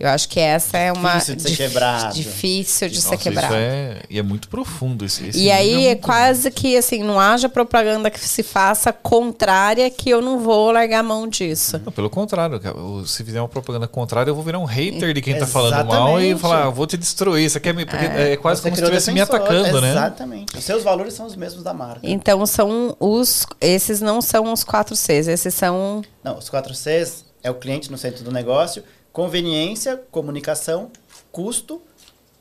Eu 0.00 0.08
acho 0.08 0.30
que 0.30 0.40
essa 0.40 0.78
é 0.78 0.90
uma 0.90 1.12
Difícil 1.18 1.36
de 1.36 1.42
ser 1.42 1.56
quebrado. 1.56 2.14
difícil 2.14 2.88
de 2.88 3.00
ser 3.02 3.10
Nossa, 3.10 3.22
quebrado. 3.22 3.46
Isso 3.48 3.54
é, 3.56 4.02
e 4.08 4.18
é 4.18 4.22
muito 4.22 4.48
profundo. 4.48 5.04
Esse, 5.04 5.28
esse 5.28 5.38
E 5.38 5.50
aí 5.50 5.84
é 5.84 5.88
muito- 5.90 6.00
quase 6.06 6.50
que 6.50 6.74
assim, 6.74 7.02
não 7.02 7.20
haja 7.20 7.50
propaganda 7.50 8.10
que 8.10 8.18
se 8.18 8.42
faça 8.42 8.94
contrária 8.94 9.90
que 9.90 10.08
eu 10.08 10.22
não 10.22 10.38
vou 10.40 10.72
largar 10.72 11.00
a 11.00 11.02
mão 11.02 11.28
disso. 11.28 11.78
Não, 11.84 11.92
pelo 11.92 12.08
contrário, 12.08 12.58
se 13.06 13.22
fizer 13.22 13.42
uma 13.42 13.48
propaganda 13.48 13.86
contrária, 13.86 14.30
eu 14.30 14.34
vou 14.34 14.42
virar 14.42 14.58
um 14.58 14.64
hater 14.64 15.12
de 15.12 15.20
quem 15.20 15.38
tá 15.38 15.46
falando 15.46 15.84
mal 15.86 16.18
e 16.18 16.28
Exatamente. 16.28 16.40
falar, 16.40 16.64
ah, 16.64 16.70
vou 16.70 16.86
te 16.86 16.96
destruir. 16.96 17.50
Você 17.50 17.60
quer 17.60 17.74
me. 17.74 17.84
Porque 17.84 18.06
é, 18.06 18.36
quase 18.38 18.62
Você 18.62 18.68
como 18.70 18.76
se 18.76 18.82
estivesse 18.82 19.12
me 19.12 19.20
atacando, 19.20 19.82
né? 19.82 19.90
Exatamente. 19.90 20.56
Os 20.56 20.64
seus 20.64 20.82
valores 20.82 21.12
são 21.12 21.26
os 21.26 21.36
mesmos 21.36 21.62
da 21.62 21.74
marca. 21.74 22.00
Então 22.02 22.46
são 22.46 22.96
os 22.98 23.44
esses 23.60 24.00
não 24.00 24.22
são 24.22 24.50
os 24.50 24.64
4 24.64 24.96
Cs, 24.96 25.28
esses 25.28 25.52
são 25.52 26.00
Não, 26.24 26.38
os 26.38 26.48
4 26.48 26.74
Cs 26.74 27.24
é 27.42 27.50
o 27.50 27.54
cliente 27.54 27.90
no 27.90 27.98
centro 27.98 28.24
do 28.24 28.32
negócio, 28.32 28.82
conveniência, 29.12 30.00
comunicação, 30.10 30.90
custo 31.32 31.80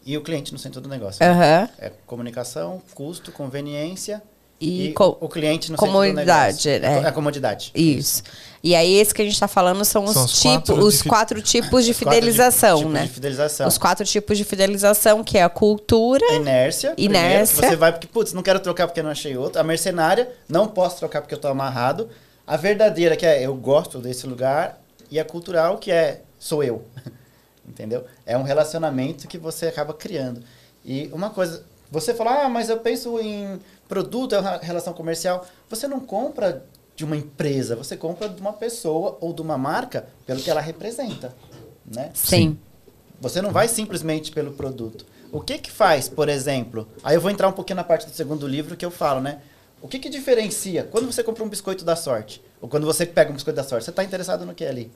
e 0.05 0.17
o 0.17 0.21
cliente 0.21 0.51
no 0.53 0.59
centro 0.59 0.79
do 0.81 0.89
negócio. 0.89 1.23
aham, 1.25 1.69
É 1.79 1.91
comunicação, 2.05 2.81
custo, 2.95 3.31
conveniência 3.31 4.21
e, 4.61 4.87
e, 4.87 4.93
co- 4.93 5.17
o 5.21 5.29
cliente 5.29 5.71
no 5.71 5.77
comodidade, 5.77 6.61
centro 6.61 6.79
do 6.79 6.83
negócio. 6.83 7.01
é. 7.03 7.05
É 7.05 7.09
a 7.09 7.11
comodidade. 7.13 7.71
isso. 7.73 8.23
E 8.61 8.75
aí 8.75 8.93
esse 8.95 9.13
que 9.13 9.21
a 9.21 9.25
gente 9.25 9.33
está 9.33 9.47
falando 9.47 9.85
são 9.85 10.03
os, 10.03 10.13
São 10.13 10.25
os 10.25 10.33
tipos, 10.41 10.65
quatro 10.67 10.85
os 10.85 11.01
fi- 11.01 11.09
quatro 11.09 11.41
tipos 11.41 11.85
de 11.85 11.91
Os 11.91 11.97
quatro 11.99 12.15
fidelização, 12.19 12.77
tipos 12.79 12.93
né? 12.93 13.03
De 13.03 13.09
fidelização. 13.09 13.67
Os 13.67 13.77
quatro 13.77 14.05
tipos 14.05 14.37
de 14.37 14.43
fidelização, 14.43 15.23
que 15.23 15.37
é 15.37 15.43
a 15.43 15.49
cultura, 15.49 16.25
A 16.29 16.33
inércia. 16.35 16.91
primeiro, 16.91 17.25
Inércia. 17.25 17.69
você 17.69 17.75
vai 17.77 17.91
porque, 17.93 18.07
putz, 18.07 18.33
não 18.33 18.43
quero 18.43 18.59
trocar 18.59 18.87
porque 18.87 19.01
não 19.01 19.11
achei 19.11 19.37
outro. 19.37 19.61
A 19.61 19.63
mercenária, 19.63 20.29
não 20.47 20.67
posso 20.67 20.97
trocar 20.97 21.21
porque 21.21 21.33
eu 21.33 21.39
tô 21.39 21.47
amarrado. 21.47 22.09
A 22.45 22.57
verdadeira, 22.57 23.15
que 23.15 23.25
é 23.25 23.41
eu 23.45 23.55
gosto 23.55 23.99
desse 23.99 24.27
lugar. 24.27 24.81
E 25.09 25.17
a 25.19 25.23
cultural, 25.25 25.77
que 25.77 25.89
é 25.91 26.21
sou 26.39 26.63
eu. 26.63 26.85
Entendeu? 27.67 28.03
É 28.25 28.35
um 28.35 28.43
relacionamento 28.43 29.27
que 29.27 29.37
você 29.37 29.67
acaba 29.67 29.93
criando. 29.93 30.41
E 30.83 31.07
uma 31.13 31.29
coisa, 31.29 31.63
você 31.91 32.13
fala, 32.13 32.45
ah, 32.45 32.49
mas 32.49 32.69
eu 32.69 32.79
penso 32.79 33.19
em 33.19 33.59
produto, 33.87 34.33
é 34.33 34.39
uma 34.39 34.57
relação 34.57 34.93
comercial. 34.93 35.45
Você 35.69 35.87
não 35.87 35.99
compra 35.99 36.65
de 36.95 37.05
uma 37.05 37.15
empresa, 37.15 37.75
você 37.75 37.95
compra 37.95 38.27
de 38.27 38.41
uma 38.41 38.53
pessoa 38.53 39.17
ou 39.21 39.33
de 39.33 39.41
uma 39.41 39.57
marca 39.57 40.07
pelo 40.25 40.41
que 40.41 40.49
ela 40.49 40.61
representa. 40.61 41.35
Né? 41.85 42.11
sim. 42.13 42.57
Você 43.21 43.41
não 43.41 43.51
vai 43.51 43.67
simplesmente 43.67 44.31
pelo 44.31 44.53
produto. 44.53 45.05
O 45.31 45.41
que 45.41 45.57
que 45.57 45.69
faz, 45.69 46.07
por 46.07 46.29
exemplo? 46.29 46.87
Aí 47.03 47.15
eu 47.15 47.21
vou 47.21 47.29
entrar 47.29 47.47
um 47.47 47.51
pouquinho 47.51 47.75
na 47.77 47.83
parte 47.83 48.07
do 48.07 48.13
segundo 48.13 48.47
livro 48.47 48.77
que 48.77 48.85
eu 48.85 48.91
falo, 48.91 49.19
né? 49.19 49.41
O 49.81 49.87
que 49.87 49.99
que 49.99 50.09
diferencia 50.09 50.83
quando 50.83 51.05
você 51.05 51.23
compra 51.23 51.43
um 51.43 51.49
biscoito 51.49 51.83
da 51.83 51.95
sorte? 51.95 52.41
Ou 52.61 52.67
quando 52.67 52.85
você 52.85 53.05
pega 53.05 53.29
um 53.29 53.33
biscoito 53.33 53.57
da 53.57 53.63
sorte? 53.63 53.85
Você 53.85 53.89
está 53.91 54.03
interessado 54.03 54.45
no 54.45 54.55
que 54.55 54.65
ali? 54.65 54.91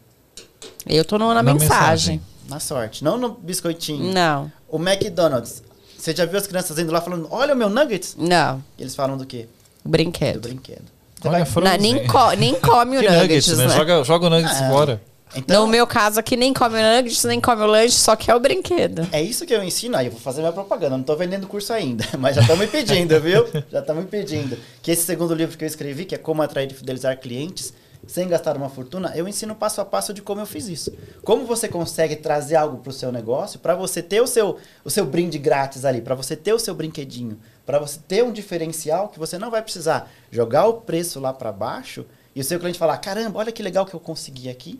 Eu 0.85 1.05
tô 1.05 1.17
no- 1.17 1.27
na, 1.33 1.35
Na 1.41 1.53
mensagem. 1.53 1.69
mensagem. 1.69 2.21
Na 2.49 2.59
sorte, 2.59 3.03
não 3.03 3.17
no 3.17 3.29
biscoitinho. 3.29 4.13
Não, 4.13 4.51
O 4.67 4.77
McDonald's. 4.77 5.63
Você 5.97 6.13
já 6.13 6.25
viu 6.25 6.37
as 6.37 6.45
crianças 6.45 6.77
indo 6.77 6.91
lá 6.91 6.99
falando, 6.99 7.27
olha 7.31 7.53
o 7.53 7.57
meu 7.57 7.69
nuggets? 7.69 8.15
não. 8.17 8.61
Eles 8.77 8.93
falam 8.95 9.17
do 9.17 9.25
quê? 9.25 9.47
O 9.85 9.87
Do 9.87 9.91
brinquedo. 9.91 10.41
brinquedo. 10.41 10.83
Você 11.21 11.27
Olha, 11.29 11.45
vai-. 11.45 11.63
Não, 11.63 11.81
nem, 11.81 12.05
co- 12.07 12.31
nem 12.33 12.53
come 12.55 12.97
o 12.97 13.01
nuggets, 13.01 13.21
nuggets, 13.21 13.57
né? 13.57 13.67
né? 13.67 13.75
Joga, 13.77 14.03
joga 14.03 14.25
o 14.27 14.29
nuggets 14.29 14.61
Ah. 14.61 14.69
fora. 14.69 15.01
Então, 15.35 15.61
No 15.65 15.67
meu 15.71 15.87
caso 15.87 16.19
aqui, 16.19 16.35
nem 16.37 16.53
come 16.53 16.75
o 16.77 16.95
nuggets, 16.97 17.23
nem 17.23 17.39
come 17.41 17.61
o 17.63 17.65
lanche, 17.65 17.95
só 17.95 18.15
que 18.15 18.29
é 18.29 18.35
o 18.35 18.39
brinquedo. 18.39 19.07
É 19.11 19.19
isso 19.21 19.45
que 19.47 19.53
eu 19.55 19.63
ensino, 19.63 19.95
aí 19.97 20.05
eu 20.07 20.11
vou 20.11 20.19
fazer 20.21 20.41
minha 20.41 20.51
propaganda, 20.53 20.95
não 20.97 21.03
tô 21.03 21.15
vendendo 21.15 21.47
curso 21.47 21.71
ainda, 21.73 22.05
mas 22.19 22.35
já 22.35 22.41
estão 22.41 22.55
me 22.57 22.67
pedindo, 22.67 23.19
viu? 23.21 23.47
Já 23.71 23.79
estão 23.79 23.95
me 23.95 24.03
pedindo. 24.03 24.57
Que 24.81 24.91
esse 24.91 25.03
segundo 25.05 25.33
livro 25.33 25.57
que 25.57 25.63
eu 25.63 25.67
escrevi, 25.67 26.03
que 26.05 26.13
é 26.13 26.17
Como 26.19 26.41
Atrair 26.43 26.69
e 26.69 26.73
Fidelizar 26.75 27.17
Clientes, 27.19 27.73
sem 28.07 28.27
gastar 28.27 28.57
uma 28.57 28.69
fortuna, 28.69 29.11
eu 29.15 29.27
ensino 29.27 29.55
passo 29.55 29.79
a 29.81 29.85
passo 29.85 30.13
de 30.13 30.21
como 30.21 30.41
eu 30.41 30.45
fiz 30.45 30.67
isso. 30.67 30.91
Como 31.23 31.45
você 31.45 31.67
consegue 31.67 32.15
trazer 32.17 32.55
algo 32.55 32.77
para 32.77 32.89
o 32.89 32.93
seu 32.93 33.11
negócio, 33.11 33.59
para 33.59 33.75
você 33.75 34.01
ter 34.01 34.21
o 34.21 34.27
seu, 34.27 34.57
o 34.83 34.89
seu 34.89 35.05
brinde 35.05 35.37
grátis 35.37 35.85
ali, 35.85 36.01
para 36.01 36.15
você 36.15 36.35
ter 36.35 36.53
o 36.53 36.59
seu 36.59 36.75
brinquedinho, 36.75 37.39
para 37.65 37.79
você 37.79 37.99
ter 38.07 38.23
um 38.23 38.31
diferencial 38.33 39.07
que 39.09 39.17
você 39.17 39.37
não 39.37 39.49
vai 39.49 39.61
precisar 39.61 40.11
jogar 40.31 40.67
o 40.67 40.73
preço 40.81 41.19
lá 41.19 41.31
para 41.33 41.51
baixo 41.51 42.05
e 42.35 42.41
o 42.41 42.43
seu 42.43 42.59
cliente 42.59 42.77
falar, 42.77 42.97
caramba, 42.97 43.39
olha 43.39 43.51
que 43.51 43.63
legal 43.63 43.85
que 43.85 43.93
eu 43.93 43.99
consegui 43.99 44.49
aqui. 44.49 44.79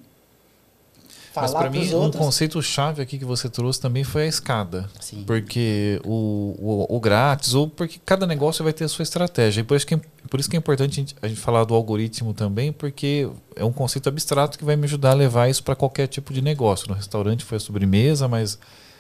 Mas 1.36 1.50
Falar 1.52 1.62
para 1.64 1.70
mim, 1.72 1.80
pros 1.80 1.94
um 1.94 1.98
outros. 2.02 2.24
conceito 2.24 2.62
chave 2.62 3.02
aqui 3.02 3.18
que 3.18 3.26
você 3.26 3.50
trouxe 3.50 3.80
também 3.82 4.04
foi 4.04 4.24
a 4.24 4.28
escada. 4.28 4.88
Sim. 5.00 5.24
Porque 5.26 6.00
o, 6.06 6.54
o, 6.90 6.96
o 6.96 7.00
grátis, 7.00 7.56
ou 7.56 7.68
porque 7.68 8.00
cada 8.06 8.28
negócio 8.28 8.64
vai 8.64 8.72
ter 8.72 8.84
a 8.84 8.88
sua 8.88 9.02
estratégia. 9.02 9.62
E 9.62 9.64
por 9.64 9.76
isso 9.76 9.88
que, 9.88 9.96
é- 9.96 10.02
por 10.34 10.40
isso 10.40 10.50
que 10.50 10.58
é 10.58 10.60
importante 10.60 10.94
a 10.94 10.96
gente, 10.96 11.16
a 11.22 11.28
gente 11.28 11.40
falar 11.40 11.64
do 11.64 11.76
algoritmo 11.76 12.34
também, 12.34 12.74
porque 12.74 13.30
é 13.56 13.64
um 13.64 13.72
conceito 13.72 14.10
abstrato 14.10 14.58
que 14.58 14.66
vai 14.66 14.76
me 14.76 14.86
ajudar 14.86 15.12
a 15.12 15.14
levar 15.14 15.48
isso 15.48 15.64
para 15.64 15.76
qualquer 15.76 16.08
tipo 16.08 16.34
de 16.34 16.42
negócio. 16.42 16.90
No 16.90 16.96
restaurante 16.96 17.46
foi 17.46 17.58
a 17.58 17.60
sobremesa, 17.60 18.28
mas 18.28 18.58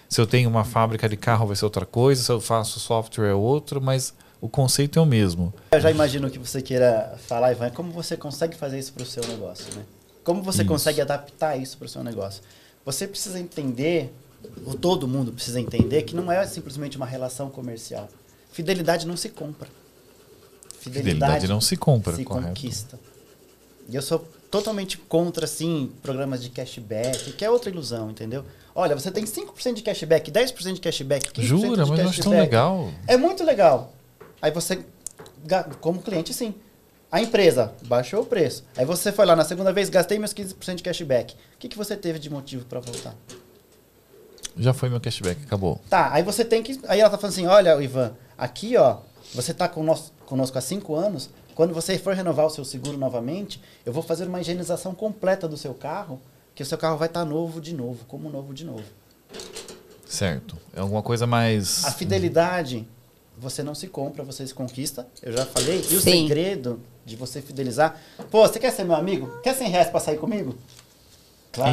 se 0.07 0.21
eu 0.21 0.27
tenho 0.27 0.47
uma 0.47 0.63
fábrica 0.63 1.09
de 1.09 1.17
carro 1.17 1.47
vai 1.47 1.55
ser 1.55 1.65
outra 1.65 1.87
coisa, 1.87 2.21
se 2.21 2.31
eu 2.31 2.39
faço 2.39 2.79
software 2.79 3.29
é 3.29 3.33
outro, 3.33 3.81
mas 3.81 4.13
o 4.39 4.47
conceito 4.47 4.99
é 4.99 5.01
o 5.01 5.07
mesmo. 5.07 5.51
Eu 5.71 5.81
já 5.81 5.89
imagino 5.89 6.29
que 6.29 6.37
você 6.37 6.61
queira 6.61 7.15
falar, 7.27 7.51
Ivan, 7.51 7.71
como 7.71 7.91
você 7.91 8.15
consegue 8.15 8.55
fazer 8.55 8.77
isso 8.77 8.93
para 8.93 9.01
o 9.01 9.07
seu 9.07 9.27
negócio, 9.27 9.73
né? 9.73 9.83
Como 10.23 10.43
você 10.43 10.61
Isso. 10.61 10.69
consegue 10.69 11.01
adaptar 11.01 11.57
isso 11.57 11.79
para 11.79 11.85
o 11.85 11.89
seu 11.89 12.03
negócio? 12.03 12.43
Você 12.85 13.07
precisa 13.07 13.39
entender, 13.39 14.13
ou 14.67 14.75
todo 14.75 15.07
mundo 15.07 15.31
precisa 15.31 15.59
entender, 15.59 16.03
que 16.03 16.15
não 16.15 16.31
é 16.31 16.45
simplesmente 16.45 16.95
uma 16.95 17.07
relação 17.07 17.49
comercial. 17.49 18.07
Fidelidade 18.51 19.07
não 19.07 19.17
se 19.17 19.29
compra. 19.29 19.67
Fidelidade 20.83 21.47
não 21.47 21.61
se 21.61 21.77
compra, 21.77 22.15
se 22.15 22.23
correto. 22.23 22.47
conquista. 22.47 22.99
E 23.89 23.95
eu 23.95 24.01
sou 24.01 24.19
totalmente 24.49 24.97
contra, 24.97 25.45
assim, 25.45 25.91
programas 26.01 26.41
de 26.41 26.49
cashback, 26.49 27.33
que 27.33 27.43
é 27.43 27.49
outra 27.49 27.69
ilusão, 27.69 28.11
entendeu? 28.11 28.45
Olha, 28.75 28.95
você 28.95 29.11
tem 29.11 29.23
5% 29.23 29.73
de 29.73 29.81
cashback, 29.81 30.31
10% 30.31 30.73
de 30.73 30.79
cashback, 30.79 31.31
15% 31.31 31.43
Jura, 31.43 31.83
de 31.83 31.89
mas 31.89 31.99
eu 31.99 32.09
acho 32.09 32.21
tão 32.21 32.31
legal. 32.31 32.91
É 33.07 33.17
muito 33.17 33.43
legal. 33.43 33.93
Aí 34.41 34.51
você, 34.51 34.83
como 35.79 36.01
cliente, 36.01 36.33
sim. 36.33 36.53
A 37.11 37.21
empresa 37.21 37.71
baixou 37.85 38.21
o 38.21 38.25
preço. 38.25 38.63
Aí 38.75 38.85
você 38.85 39.11
foi 39.11 39.25
lá 39.25 39.35
na 39.35 39.45
segunda 39.45 39.71
vez, 39.71 39.89
gastei 39.89 40.17
meus 40.17 40.33
15% 40.33 40.75
de 40.75 40.83
cashback. 40.83 41.35
O 41.35 41.37
que, 41.59 41.69
que 41.69 41.77
você 41.77 41.95
teve 41.95 42.17
de 42.17 42.29
motivo 42.29 42.65
para 42.65 42.79
voltar? 42.79 43.15
Já 44.57 44.73
foi 44.73 44.89
meu 44.89 44.99
cashback, 44.99 45.43
acabou. 45.43 45.79
Tá, 45.89 46.11
aí 46.11 46.23
você 46.23 46.43
tem 46.45 46.61
que. 46.61 46.79
Aí 46.87 46.99
ela 46.99 47.09
tá 47.09 47.17
falando 47.17 47.33
assim: 47.33 47.47
olha, 47.47 47.81
Ivan, 47.81 48.15
aqui, 48.37 48.77
ó, 48.77 48.97
você 49.33 49.53
tá 49.53 49.67
conosco, 49.67 50.11
conosco 50.33 50.57
há 50.57 50.61
cinco 50.61 50.95
anos. 50.95 51.29
Quando 51.53 51.75
você 51.75 51.95
for 51.99 52.15
renovar 52.15 52.47
o 52.47 52.49
seu 52.49 52.65
seguro 52.65 52.97
novamente, 52.97 53.61
eu 53.85 53.93
vou 53.93 54.01
fazer 54.01 54.27
uma 54.27 54.41
higienização 54.41 54.95
completa 54.95 55.47
do 55.47 55.55
seu 55.55 55.75
carro, 55.75 56.19
que 56.55 56.63
o 56.63 56.65
seu 56.65 56.75
carro 56.75 56.97
vai 56.97 57.07
estar 57.07 57.23
novo 57.23 57.61
de 57.61 57.71
novo, 57.71 58.03
como 58.07 58.29
novo 58.31 58.51
de 58.51 58.65
novo. 58.65 58.83
Certo. 60.07 60.57
É 60.75 60.79
alguma 60.79 61.03
coisa 61.03 61.27
mais. 61.27 61.85
A 61.85 61.91
fidelidade, 61.91 62.87
você 63.37 63.61
não 63.61 63.75
se 63.75 63.85
compra, 63.87 64.23
você 64.23 64.45
se 64.47 64.53
conquista. 64.55 65.07
Eu 65.21 65.33
já 65.37 65.45
falei. 65.45 65.77
E 65.91 65.95
o 65.95 66.01
Sim. 66.01 66.23
segredo 66.27 66.79
de 67.05 67.15
você 67.15 67.39
fidelizar. 67.39 67.95
Pô, 68.31 68.41
você 68.47 68.57
quer 68.59 68.71
ser 68.71 68.83
meu 68.85 68.95
amigo? 68.95 69.39
Quer 69.43 69.53
100 69.53 69.69
reais 69.69 69.89
pra 69.91 69.99
sair 69.99 70.17
comigo? 70.17 70.55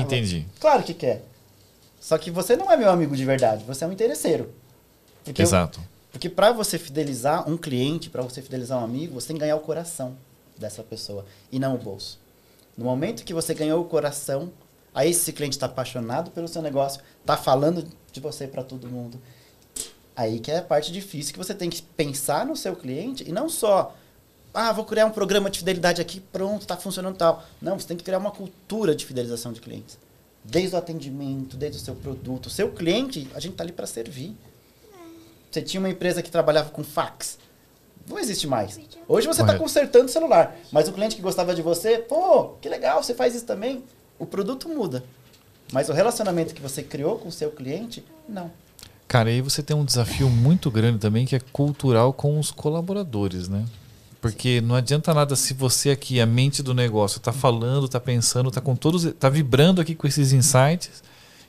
Entendi. 0.03 0.47
Claro 0.61 0.83
que 0.83 0.93
quer. 0.93 1.25
Só 1.99 2.19
que 2.19 2.31
você 2.31 2.57
não 2.57 2.71
é 2.71 2.77
meu 2.77 2.91
amigo 2.91 3.17
de 3.17 3.25
verdade, 3.25 3.65
você 3.65 3.85
é 3.85 3.87
um 3.87 3.93
interesseiro. 3.93 4.53
Porque 5.25 5.41
eu- 5.41 5.47
Exato. 5.47 5.81
Porque 6.11 6.29
para 6.29 6.53
você 6.53 6.79
fidelizar 6.79 7.49
um 7.49 7.57
cliente, 7.57 8.11
para 8.11 8.23
você 8.23 8.43
fidelizar 8.43 8.79
um 8.81 8.85
amigo, 8.85 9.15
você 9.15 9.29
tem 9.29 9.37
que 9.37 9.41
ganhar 9.41 9.57
o 9.57 9.61
coração 9.61 10.17
dessa 10.59 10.83
pessoa 10.83 11.25
e 11.51 11.59
não 11.59 11.75
o 11.75 11.79
bolso. 11.79 12.19
No 12.77 12.85
momento 12.85 13.25
que 13.25 13.35
você 13.35 13.55
ganhou 13.55 13.81
o 13.81 13.85
coração, 13.85 14.53
aí 14.95 15.11
esse 15.11 15.33
cliente 15.33 15.57
está 15.57 15.67
apaixonado 15.67 16.31
pelo 16.31 16.49
seu 16.49 16.63
negócio, 16.63 17.01
está 17.21 17.37
falando 17.37 17.87
de 18.13 18.21
você 18.21 18.47
para 18.47 18.63
todo 18.63 18.89
mundo. 18.89 19.21
Aí 20.17 20.41
que 20.41 20.51
é 20.51 20.59
a 20.59 20.63
parte 20.63 20.93
difícil 20.93 21.33
que 21.33 21.39
você 21.39 21.55
tem 21.55 21.71
que 21.71 21.83
pensar 21.83 22.45
no 22.45 22.57
seu 22.57 22.75
cliente 22.77 23.25
e 23.27 23.33
não 23.33 23.49
só, 23.49 23.95
ah, 24.53 24.73
vou 24.73 24.85
criar 24.85 25.07
um 25.07 25.11
programa 25.11 25.49
de 25.49 25.61
fidelidade 25.61 26.01
aqui, 26.03 26.21
pronto, 26.21 26.63
está 26.63 26.77
funcionando 26.77 27.17
tal. 27.17 27.45
Não, 27.63 27.79
você 27.79 27.87
tem 27.87 27.97
que 27.97 28.05
criar 28.05 28.19
uma 28.19 28.31
cultura 28.31 28.95
de 28.95 29.07
fidelização 29.07 29.53
de 29.53 29.61
clientes. 29.61 29.99
Desde 30.43 30.75
o 30.75 30.79
atendimento, 30.79 31.57
desde 31.57 31.79
o 31.79 31.81
seu 31.81 31.95
produto. 31.95 32.47
O 32.47 32.51
seu 32.51 32.73
cliente, 32.73 33.29
a 33.35 33.41
gente 33.41 33.53
está 33.53 33.65
ali 33.65 33.73
para 33.73 33.87
servir. 33.87 34.37
Você 35.51 35.63
tinha 35.63 35.81
uma 35.81 35.91
empresa 35.91 36.23
que 36.23 36.31
trabalhava 36.31 36.71
com 36.71 36.85
fax. 36.85 37.39
Não 38.09 38.19
existe 38.19 38.47
mais. 38.47 38.79
Hoje 39.07 39.27
você 39.27 39.43
está 39.43 39.57
consertando 39.57 40.07
o 40.07 40.09
celular. 40.09 40.57
Mas 40.71 40.89
o 40.89 40.93
cliente 40.93 41.17
que 41.17 41.23
gostava 41.23 41.55
de 41.55 41.63
você, 41.63 41.99
pô, 41.99 42.51
que 42.61 42.69
legal, 42.69 43.03
você 43.03 43.15
faz 43.15 43.35
isso 43.35 43.45
também. 43.45 43.83
O 44.19 44.27
produto 44.27 44.69
muda. 44.69 45.05
Mas 45.73 45.89
o 45.89 45.93
relacionamento 45.93 46.55
que 46.55 46.61
você 46.61 46.83
criou 46.83 47.19
com 47.19 47.29
o 47.29 47.33
seu 47.33 47.51
cliente, 47.51 48.05
não. 48.29 48.51
Cara, 49.07 49.29
aí 49.29 49.41
você 49.41 49.63
tem 49.63 49.77
um 49.77 49.85
desafio 49.85 50.29
muito 50.29 50.71
grande 50.71 50.99
também 50.99 51.27
que 51.27 51.35
é 51.35 51.41
cultural 51.53 52.13
com 52.13 52.39
os 52.39 52.51
colaboradores, 52.51 53.49
né? 53.49 53.65
Porque 54.21 54.61
Sim. 54.61 54.67
não 54.67 54.75
adianta 54.75 55.15
nada 55.15 55.35
se 55.35 55.55
você 55.55 55.91
aqui, 55.91 56.21
a 56.21 56.27
mente 56.27 56.63
do 56.63 56.75
negócio, 56.75 57.19
está 57.19 57.33
falando, 57.33 57.87
está 57.87 57.99
pensando, 57.99 58.49
está 58.49 58.61
com 58.61 58.77
todos. 58.77 59.05
está 59.05 59.29
vibrando 59.29 59.81
aqui 59.81 59.95
com 59.95 60.07
esses 60.07 60.33
insights, 60.33 61.03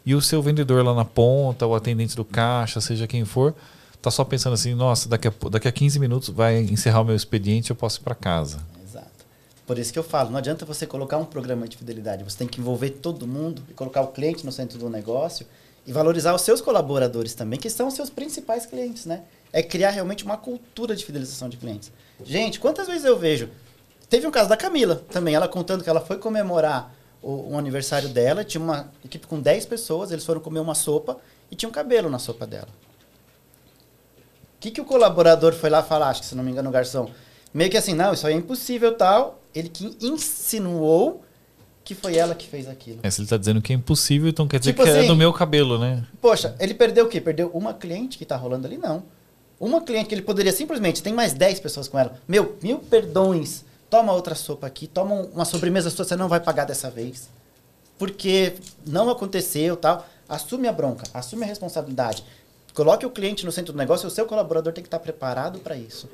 e 0.05 0.15
o 0.15 0.21
seu 0.21 0.41
vendedor 0.41 0.83
lá 0.83 0.95
na 0.95 1.05
ponta, 1.05 1.67
o 1.67 1.75
atendente 1.75 2.15
do 2.15 2.25
caixa, 2.25 2.81
seja 2.81 3.05
quem 3.05 3.25
for, 3.25 3.53
está 4.01 4.09
só 4.09 4.25
pensando 4.25 4.53
assim, 4.53 4.73
nossa, 4.73 5.07
daqui 5.07 5.27
a, 5.27 5.33
daqui 5.51 5.67
a 5.67 5.71
15 5.71 5.99
minutos 5.99 6.29
vai 6.29 6.57
encerrar 6.59 7.01
o 7.01 7.05
meu 7.05 7.15
expediente, 7.15 7.69
eu 7.69 7.75
posso 7.75 7.99
ir 7.99 8.03
para 8.03 8.15
casa. 8.15 8.59
Exato. 8.83 9.25
Por 9.65 9.77
isso 9.77 9.93
que 9.93 9.99
eu 9.99 10.03
falo, 10.03 10.31
não 10.31 10.39
adianta 10.39 10.65
você 10.65 10.87
colocar 10.87 11.17
um 11.17 11.25
programa 11.25 11.67
de 11.67 11.77
fidelidade, 11.77 12.23
você 12.23 12.39
tem 12.39 12.47
que 12.47 12.59
envolver 12.59 12.89
todo 12.89 13.27
mundo 13.27 13.61
e 13.69 13.73
colocar 13.73 14.01
o 14.01 14.07
cliente 14.07 14.43
no 14.43 14.51
centro 14.51 14.79
do 14.79 14.89
negócio 14.89 15.45
e 15.85 15.93
valorizar 15.93 16.33
os 16.33 16.41
seus 16.41 16.61
colaboradores 16.61 17.35
também, 17.35 17.59
que 17.59 17.69
são 17.69 17.87
os 17.87 17.93
seus 17.93 18.09
principais 18.09 18.65
clientes, 18.65 19.05
né? 19.05 19.21
É 19.53 19.61
criar 19.61 19.91
realmente 19.91 20.23
uma 20.23 20.37
cultura 20.37 20.95
de 20.95 21.05
fidelização 21.05 21.47
de 21.47 21.57
clientes. 21.57 21.91
Gente, 22.23 22.59
quantas 22.59 22.87
vezes 22.87 23.05
eu 23.05 23.17
vejo? 23.19 23.49
Teve 24.09 24.25
um 24.25 24.31
caso 24.31 24.49
da 24.49 24.57
Camila 24.57 25.03
também, 25.11 25.35
ela 25.35 25.47
contando 25.47 25.83
que 25.83 25.89
ela 25.89 26.01
foi 26.01 26.17
comemorar 26.17 26.93
o, 27.21 27.53
o 27.53 27.57
aniversário 27.57 28.09
dela, 28.09 28.43
tinha 28.43 28.61
uma 28.61 28.91
equipe 29.05 29.27
com 29.27 29.39
10 29.39 29.67
pessoas, 29.67 30.11
eles 30.11 30.25
foram 30.25 30.41
comer 30.41 30.59
uma 30.59 30.75
sopa 30.75 31.17
e 31.51 31.55
tinha 31.55 31.69
um 31.69 31.71
cabelo 31.71 32.09
na 32.09 32.17
sopa 32.17 32.47
dela. 32.47 32.67
O 34.61 34.63
que, 34.63 34.69
que 34.69 34.79
o 34.79 34.85
colaborador 34.85 35.53
foi 35.53 35.71
lá 35.71 35.81
falar? 35.81 36.09
Acho 36.09 36.21
que, 36.21 36.27
se 36.27 36.35
não 36.35 36.43
me 36.43 36.51
engano, 36.51 36.69
o 36.69 36.71
garçom. 36.71 37.09
Meio 37.51 37.71
que 37.71 37.77
assim, 37.77 37.95
não, 37.95 38.13
isso 38.13 38.27
aí 38.27 38.35
é 38.35 38.37
impossível 38.37 38.95
tal. 38.95 39.41
Ele 39.55 39.67
que 39.67 39.97
insinuou 39.99 41.23
que 41.83 41.95
foi 41.95 42.15
ela 42.15 42.35
que 42.35 42.47
fez 42.47 42.69
aquilo. 42.69 42.99
É, 43.01 43.09
se 43.09 43.21
ele 43.21 43.25
está 43.25 43.37
dizendo 43.37 43.59
que 43.59 43.73
é 43.73 43.75
impossível, 43.75 44.29
então 44.29 44.47
quer 44.47 44.59
dizer 44.59 44.73
tipo 44.73 44.83
que 44.83 44.89
assim, 44.91 45.05
é 45.05 45.07
do 45.07 45.15
meu 45.15 45.33
cabelo, 45.33 45.79
né? 45.79 46.05
Poxa, 46.21 46.55
ele 46.59 46.75
perdeu 46.75 47.05
o 47.05 47.09
quê? 47.09 47.19
Perdeu 47.19 47.49
uma 47.55 47.73
cliente 47.73 48.19
que 48.19 48.23
está 48.23 48.35
rolando 48.35 48.67
ali? 48.67 48.77
Não. 48.77 49.01
Uma 49.59 49.81
cliente 49.81 50.09
que 50.09 50.13
ele 50.13 50.21
poderia 50.21 50.51
simplesmente, 50.51 51.01
tem 51.01 51.11
mais 51.11 51.33
10 51.33 51.59
pessoas 51.59 51.87
com 51.87 51.97
ela. 51.97 52.13
Meu, 52.27 52.55
mil 52.61 52.77
perdões. 52.77 53.65
Toma 53.89 54.13
outra 54.13 54.35
sopa 54.35 54.67
aqui, 54.67 54.85
toma 54.85 55.15
uma 55.33 55.43
sobremesa 55.43 55.89
sua, 55.89 56.05
você 56.05 56.15
não 56.15 56.29
vai 56.29 56.39
pagar 56.39 56.65
dessa 56.65 56.87
vez. 56.91 57.29
Porque 57.97 58.53
não 58.85 59.09
aconteceu 59.09 59.75
tal. 59.75 60.07
Assume 60.29 60.67
a 60.67 60.71
bronca, 60.71 61.03
assume 61.15 61.45
a 61.45 61.47
responsabilidade. 61.47 62.23
Coloque 62.73 63.05
o 63.05 63.09
cliente 63.09 63.45
no 63.45 63.51
centro 63.51 63.73
do 63.73 63.77
negócio 63.77 64.05
e 64.05 64.07
o 64.07 64.11
seu 64.11 64.25
colaborador 64.25 64.71
tem 64.71 64.83
que 64.83 64.87
estar 64.87 64.99
preparado 64.99 65.59
para 65.59 65.75
isso. 65.75 66.09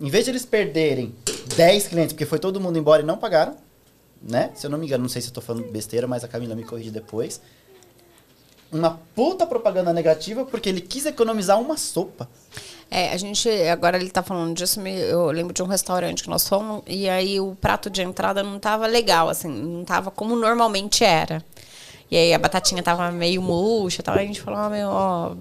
Em 0.00 0.08
vez 0.08 0.24
de 0.24 0.30
eles 0.30 0.46
perderem 0.46 1.14
10 1.56 1.88
clientes, 1.88 2.12
porque 2.12 2.24
foi 2.24 2.38
todo 2.38 2.60
mundo 2.60 2.78
embora 2.78 3.02
e 3.02 3.04
não 3.04 3.18
pagaram, 3.18 3.56
né? 4.22 4.50
Se 4.54 4.66
eu 4.66 4.70
não 4.70 4.78
me 4.78 4.86
engano, 4.86 5.02
não 5.02 5.08
sei 5.08 5.20
se 5.20 5.28
eu 5.28 5.34
tô 5.34 5.40
falando 5.40 5.70
besteira, 5.70 6.06
mas 6.06 6.24
a 6.24 6.28
Camila 6.28 6.54
me 6.54 6.64
corrige 6.64 6.90
depois. 6.90 7.40
Uma 8.72 9.00
puta 9.14 9.44
propaganda 9.44 9.92
negativa 9.92 10.44
porque 10.44 10.68
ele 10.68 10.80
quis 10.80 11.04
economizar 11.04 11.60
uma 11.60 11.76
sopa. 11.76 12.28
É, 12.88 13.12
a 13.12 13.16
gente, 13.16 13.48
agora 13.68 13.96
ele 13.96 14.10
tá 14.10 14.22
falando 14.22 14.54
disso, 14.54 14.80
eu 14.80 15.30
lembro 15.30 15.52
de 15.52 15.62
um 15.62 15.66
restaurante 15.66 16.22
que 16.22 16.30
nós 16.30 16.48
fomos, 16.48 16.82
e 16.86 17.08
aí 17.08 17.38
o 17.38 17.56
prato 17.60 17.88
de 17.88 18.02
entrada 18.02 18.42
não 18.42 18.58
tava 18.58 18.86
legal, 18.86 19.28
assim, 19.28 19.48
não 19.48 19.84
tava 19.84 20.10
como 20.10 20.34
normalmente 20.34 21.04
era. 21.04 21.44
E 22.10 22.16
aí 22.16 22.34
a 22.34 22.38
batatinha 22.38 22.82
tava 22.82 23.12
meio 23.12 23.40
murcha, 23.40 24.02
tal, 24.02 24.16
a 24.16 24.18
gente 24.18 24.40
falou, 24.40 24.60
oh, 24.66 24.70
meu, 24.70 24.88
ó, 24.88 25.36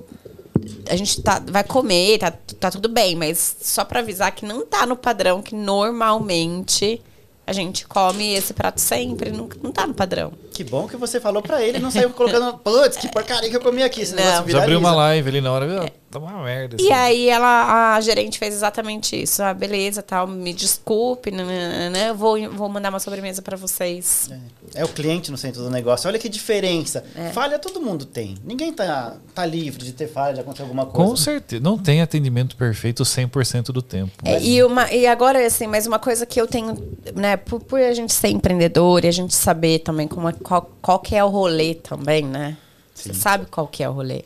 a 0.90 0.96
gente 0.96 1.22
tá, 1.22 1.42
vai 1.46 1.64
comer, 1.64 2.18
tá, 2.18 2.32
tá 2.60 2.72
tudo 2.72 2.90
bem, 2.90 3.16
mas 3.16 3.58
só 3.62 3.84
para 3.86 4.00
avisar 4.00 4.32
que 4.32 4.46
não 4.46 4.66
tá 4.66 4.86
no 4.86 4.96
padrão 4.96 5.42
que 5.42 5.56
normalmente 5.56 7.02
a 7.50 7.52
gente 7.52 7.88
come 7.88 8.36
esse 8.36 8.54
prato 8.54 8.80
sempre, 8.80 9.32
não, 9.32 9.50
não 9.64 9.72
tá 9.72 9.88
no 9.88 9.94
padrão. 9.94 10.32
Que 10.54 10.64
bom 10.64 10.88
que 10.88 10.96
você 10.96 11.20
falou 11.20 11.42
pra 11.42 11.64
ele, 11.64 11.80
não 11.80 11.90
saiu 11.90 12.12
colocando, 12.12 12.56
putz, 12.64 12.98
que 12.98 13.08
porcaria 13.08 13.50
que 13.50 13.56
eu 13.56 13.62
comi 13.62 13.82
aqui. 13.82 14.02
Esse 14.02 14.14
não, 14.14 14.48
já 14.48 14.62
abriu 14.62 14.78
uma 14.78 14.94
live 14.94 15.30
ali 15.30 15.42
na 15.42 15.52
hora, 15.52 15.86
é. 15.86 15.92
Tá 16.10 16.20
uma 16.20 16.44
merda. 16.44 16.76
Assim. 16.76 16.88
E 16.88 16.92
aí 16.92 17.30
ela, 17.30 17.96
a 17.96 18.02
gerente 18.02 18.40
fez 18.40 18.54
exatamente 18.54 19.22
isso. 19.22 19.42
Ah, 19.44 19.54
beleza, 19.54 20.02
tal, 20.02 20.28
me 20.28 20.54
desculpe, 20.54 21.32
né, 21.32 22.14
vou, 22.16 22.50
vou 22.52 22.70
mandar 22.70 22.90
uma 22.90 23.00
sobremesa 23.00 23.42
para 23.42 23.56
vocês. 23.56 24.30
É. 24.74 24.82
é. 24.82 24.86
o 24.86 24.88
cliente 24.88 25.32
no 25.32 25.38
centro 25.38 25.62
do 25.62 25.70
negócio. 25.70 26.08
Olha 26.08 26.20
que 26.20 26.30
diferença. 26.30 27.04
É. 27.16 27.30
Falha 27.30 27.60
todo 27.60 27.82
mundo 27.82 28.06
tem. 28.06 28.36
Ninguém 28.44 28.74
tá, 28.74 29.16
tá 29.34 29.46
livre 29.46 29.84
de 29.84 29.94
ter 29.94 30.08
falha, 30.08 30.36
de 30.36 30.40
acontecer 30.42 30.64
alguma 30.64 30.86
coisa. 30.86 31.10
Com 31.10 31.16
certeza. 31.16 31.62
Não 31.62 31.78
tem 31.78 32.02
atendimento 32.02 32.56
perfeito 32.56 33.04
100% 33.04 33.66
do 33.72 33.82
tempo. 33.82 34.12
É, 34.24 34.42
e, 34.42 34.64
uma, 34.64 34.92
e 34.92 35.06
agora, 35.06 35.46
assim, 35.46 35.68
mas 35.68 35.86
uma 35.86 36.00
coisa 36.00 36.26
que 36.26 36.40
eu 36.40 36.48
tenho, 36.48 36.78
né, 37.16 37.38
por, 37.38 37.60
por 37.62 37.80
a 37.80 37.94
gente 37.94 38.14
ser 38.14 38.30
empreendedor 38.30 39.06
e 39.06 39.08
a 39.08 39.12
gente 39.12 39.34
saber 39.34 39.80
também 39.80 40.08
como, 40.08 40.32
qual, 40.40 40.70
qual 40.82 41.00
que 41.00 41.16
é 41.16 41.24
o 41.24 41.30
rolê 41.30 41.76
também, 41.76 42.24
né? 42.24 42.58
Sim. 42.94 43.14
Você 43.14 43.20
sabe 43.20 43.46
qual 43.46 43.68
que 43.68 43.84
é 43.84 43.90
o 43.90 43.94
rolê. 43.94 44.24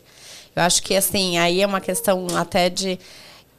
Eu 0.55 0.63
acho 0.63 0.83
que, 0.83 0.95
assim, 0.95 1.37
aí 1.37 1.61
é 1.61 1.67
uma 1.67 1.81
questão 1.81 2.27
até 2.35 2.69
de... 2.69 2.99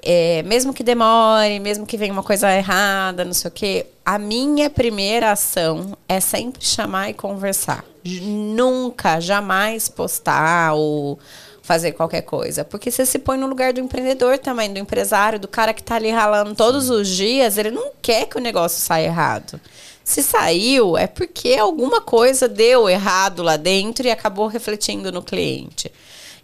É, 0.07 0.43
mesmo 0.43 0.75
que 0.75 0.83
demore, 0.83 1.59
mesmo 1.61 1.87
que 1.87 1.97
venha 1.97 2.13
uma 2.13 2.23
coisa 2.23 2.55
errada, 2.55 3.25
não 3.25 3.33
sei 3.33 3.49
o 3.49 3.53
quê, 3.53 3.87
a 4.05 4.19
minha 4.19 4.69
primeira 4.69 5.33
ação 5.33 5.97
é 6.07 6.21
sempre 6.21 6.63
chamar 6.63 7.09
e 7.09 7.15
conversar. 7.15 7.83
Nunca, 8.05 9.19
jamais 9.19 9.89
postar 9.89 10.75
ou 10.75 11.19
fazer 11.63 11.93
qualquer 11.93 12.21
coisa. 12.21 12.65
Porque 12.65 12.91
você 12.91 13.07
se 13.07 13.19
põe 13.19 13.39
no 13.39 13.47
lugar 13.47 13.73
do 13.73 13.81
empreendedor 13.81 14.39
também, 14.39 14.71
do 14.71 14.79
empresário, 14.79 15.39
do 15.39 15.49
cara 15.49 15.73
que 15.73 15.81
está 15.81 15.95
ali 15.97 16.11
ralando 16.11 16.55
todos 16.55 16.91
os 16.91 17.09
dias, 17.09 17.57
ele 17.57 17.71
não 17.71 17.91
quer 18.03 18.27
que 18.27 18.37
o 18.37 18.41
negócio 18.41 18.79
saia 18.81 19.07
errado. 19.07 19.59
Se 20.05 20.23
saiu, 20.23 20.99
é 20.99 21.07
porque 21.07 21.57
alguma 21.57 22.03
coisa 22.03 22.47
deu 22.47 22.91
errado 22.91 23.43
lá 23.43 23.57
dentro 23.57 24.07
e 24.07 24.11
acabou 24.11 24.47
refletindo 24.47 25.11
no 25.11 25.23
cliente. 25.23 25.91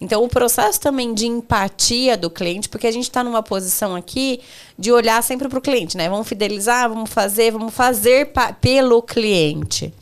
Então, 0.00 0.24
o 0.24 0.28
processo 0.28 0.80
também 0.80 1.12
de 1.12 1.26
empatia 1.26 2.16
do 2.16 2.30
cliente, 2.30 2.68
porque 2.70 2.86
a 2.86 2.90
gente 2.90 3.04
está 3.04 3.22
numa 3.22 3.42
posição 3.42 3.94
aqui 3.94 4.40
de 4.78 4.90
olhar 4.90 5.22
sempre 5.22 5.46
para 5.46 5.58
o 5.58 5.62
cliente, 5.62 5.96
né? 5.96 6.08
Vamos 6.08 6.26
fidelizar, 6.26 6.88
vamos 6.88 7.10
fazer, 7.10 7.50
vamos 7.50 7.74
fazer 7.74 8.32
pelo 8.60 9.02
cliente. 9.02 9.92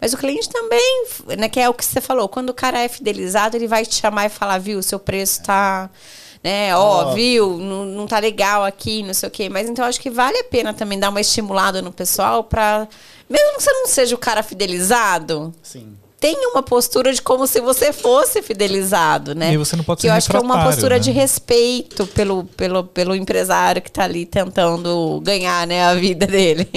Mas 0.00 0.14
o 0.14 0.16
cliente 0.16 0.48
também, 0.48 1.06
né, 1.38 1.48
que 1.48 1.60
é 1.60 1.68
o 1.68 1.74
que 1.74 1.84
você 1.84 2.00
falou, 2.00 2.28
quando 2.28 2.48
o 2.48 2.54
cara 2.54 2.80
é 2.80 2.88
fidelizado, 2.88 3.56
ele 3.56 3.68
vai 3.68 3.84
te 3.84 3.94
chamar 3.94 4.26
e 4.26 4.30
falar, 4.30 4.58
viu, 4.58 4.78
o 4.78 4.82
seu 4.82 4.98
preço 4.98 5.40
está 5.40 5.90
né? 6.42 6.76
Ó, 6.76 7.12
oh, 7.12 7.14
viu, 7.14 7.56
não, 7.56 7.84
não 7.84 8.06
tá 8.06 8.18
legal 8.18 8.64
aqui, 8.64 9.02
não 9.04 9.14
sei 9.14 9.28
o 9.28 9.30
quê. 9.30 9.48
Mas 9.48 9.68
então 9.68 9.84
acho 9.84 10.00
que 10.00 10.10
vale 10.10 10.36
a 10.38 10.44
pena 10.44 10.74
também 10.74 10.98
dar 10.98 11.10
uma 11.10 11.20
estimulada 11.20 11.80
no 11.80 11.92
pessoal 11.92 12.42
para 12.42 12.88
mesmo 13.30 13.56
que 13.56 13.62
você 13.62 13.72
não 13.72 13.86
seja 13.86 14.14
o 14.14 14.18
cara 14.18 14.42
fidelizado. 14.42 15.54
Sim 15.62 15.96
tem 16.22 16.36
uma 16.52 16.62
postura 16.62 17.12
de 17.12 17.20
como 17.20 17.48
se 17.48 17.60
você 17.60 17.92
fosse 17.92 18.40
fidelizado, 18.42 19.34
né? 19.34 19.52
E 19.52 19.56
você 19.56 19.74
não 19.74 19.82
pode 19.82 19.98
que 19.98 20.02
ser 20.02 20.08
eu 20.08 20.12
acho 20.12 20.30
que 20.30 20.36
é 20.36 20.38
uma 20.38 20.62
postura 20.62 20.94
né? 20.94 21.00
de 21.00 21.10
respeito 21.10 22.06
pelo, 22.06 22.44
pelo, 22.44 22.84
pelo 22.84 23.16
empresário 23.16 23.82
que 23.82 23.88
está 23.88 24.04
ali 24.04 24.24
tentando 24.24 25.20
ganhar 25.24 25.66
né, 25.66 25.84
a 25.84 25.96
vida 25.96 26.24
dele. 26.24 26.68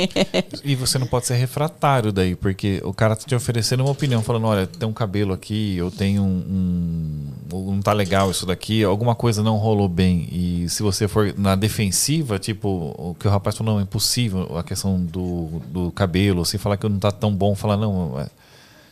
e 0.65 0.73
você 0.73 0.97
não 0.97 1.05
pode 1.05 1.27
ser 1.27 1.35
refratário 1.35 2.11
daí, 2.11 2.35
porque 2.35 2.81
o 2.83 2.91
cara 2.91 3.15
tá 3.15 3.23
te 3.23 3.35
oferecendo 3.35 3.83
uma 3.83 3.91
opinião, 3.91 4.23
falando, 4.23 4.47
olha, 4.47 4.65
tem 4.65 4.89
um 4.89 4.93
cabelo 4.93 5.31
aqui, 5.31 5.77
eu 5.77 5.91
tenho 5.91 6.23
um, 6.23 7.29
um 7.53 7.71
não 7.71 7.81
tá 7.81 7.93
legal 7.93 8.31
isso 8.31 8.47
daqui, 8.47 8.83
alguma 8.83 9.13
coisa 9.13 9.43
não 9.43 9.57
rolou 9.57 9.87
bem. 9.87 10.27
E 10.31 10.67
se 10.69 10.81
você 10.81 11.07
for 11.07 11.35
na 11.37 11.53
defensiva, 11.53 12.39
tipo, 12.39 12.95
o 12.97 13.15
que 13.19 13.27
o 13.27 13.29
rapaz 13.29 13.55
falou, 13.55 13.73
não, 13.73 13.79
é 13.79 13.83
impossível 13.83 14.57
a 14.57 14.63
questão 14.63 14.99
do, 14.99 15.61
do 15.67 15.91
cabelo, 15.91 16.43
se 16.43 16.57
falar 16.57 16.77
que 16.77 16.89
não 16.89 16.97
tá 16.97 17.11
tão 17.11 17.31
bom, 17.31 17.53
falar, 17.53 17.77
não, 17.77 18.19
é 18.19 18.25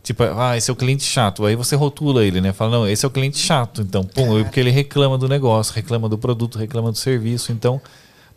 Tipo, 0.03 0.23
ah, 0.23 0.57
esse 0.57 0.69
é 0.69 0.73
o 0.73 0.75
cliente 0.75 1.03
chato. 1.03 1.45
Aí 1.45 1.55
você 1.55 1.77
rotula 1.77 2.25
ele, 2.25 2.41
né? 2.41 2.51
Fala, 2.51 2.71
não, 2.71 2.87
esse 2.87 3.05
é 3.05 3.07
o 3.07 3.11
cliente 3.11 3.37
chato. 3.37 3.81
Então, 3.81 4.03
pum, 4.03 4.43
porque 4.43 4.59
ele 4.59 4.69
reclama 4.69 5.17
do 5.17 5.29
negócio, 5.29 5.73
reclama 5.73 6.09
do 6.09 6.17
produto, 6.17 6.59
reclama 6.59 6.91
do 6.91 6.97
serviço. 6.97 7.53
Então, 7.53 7.81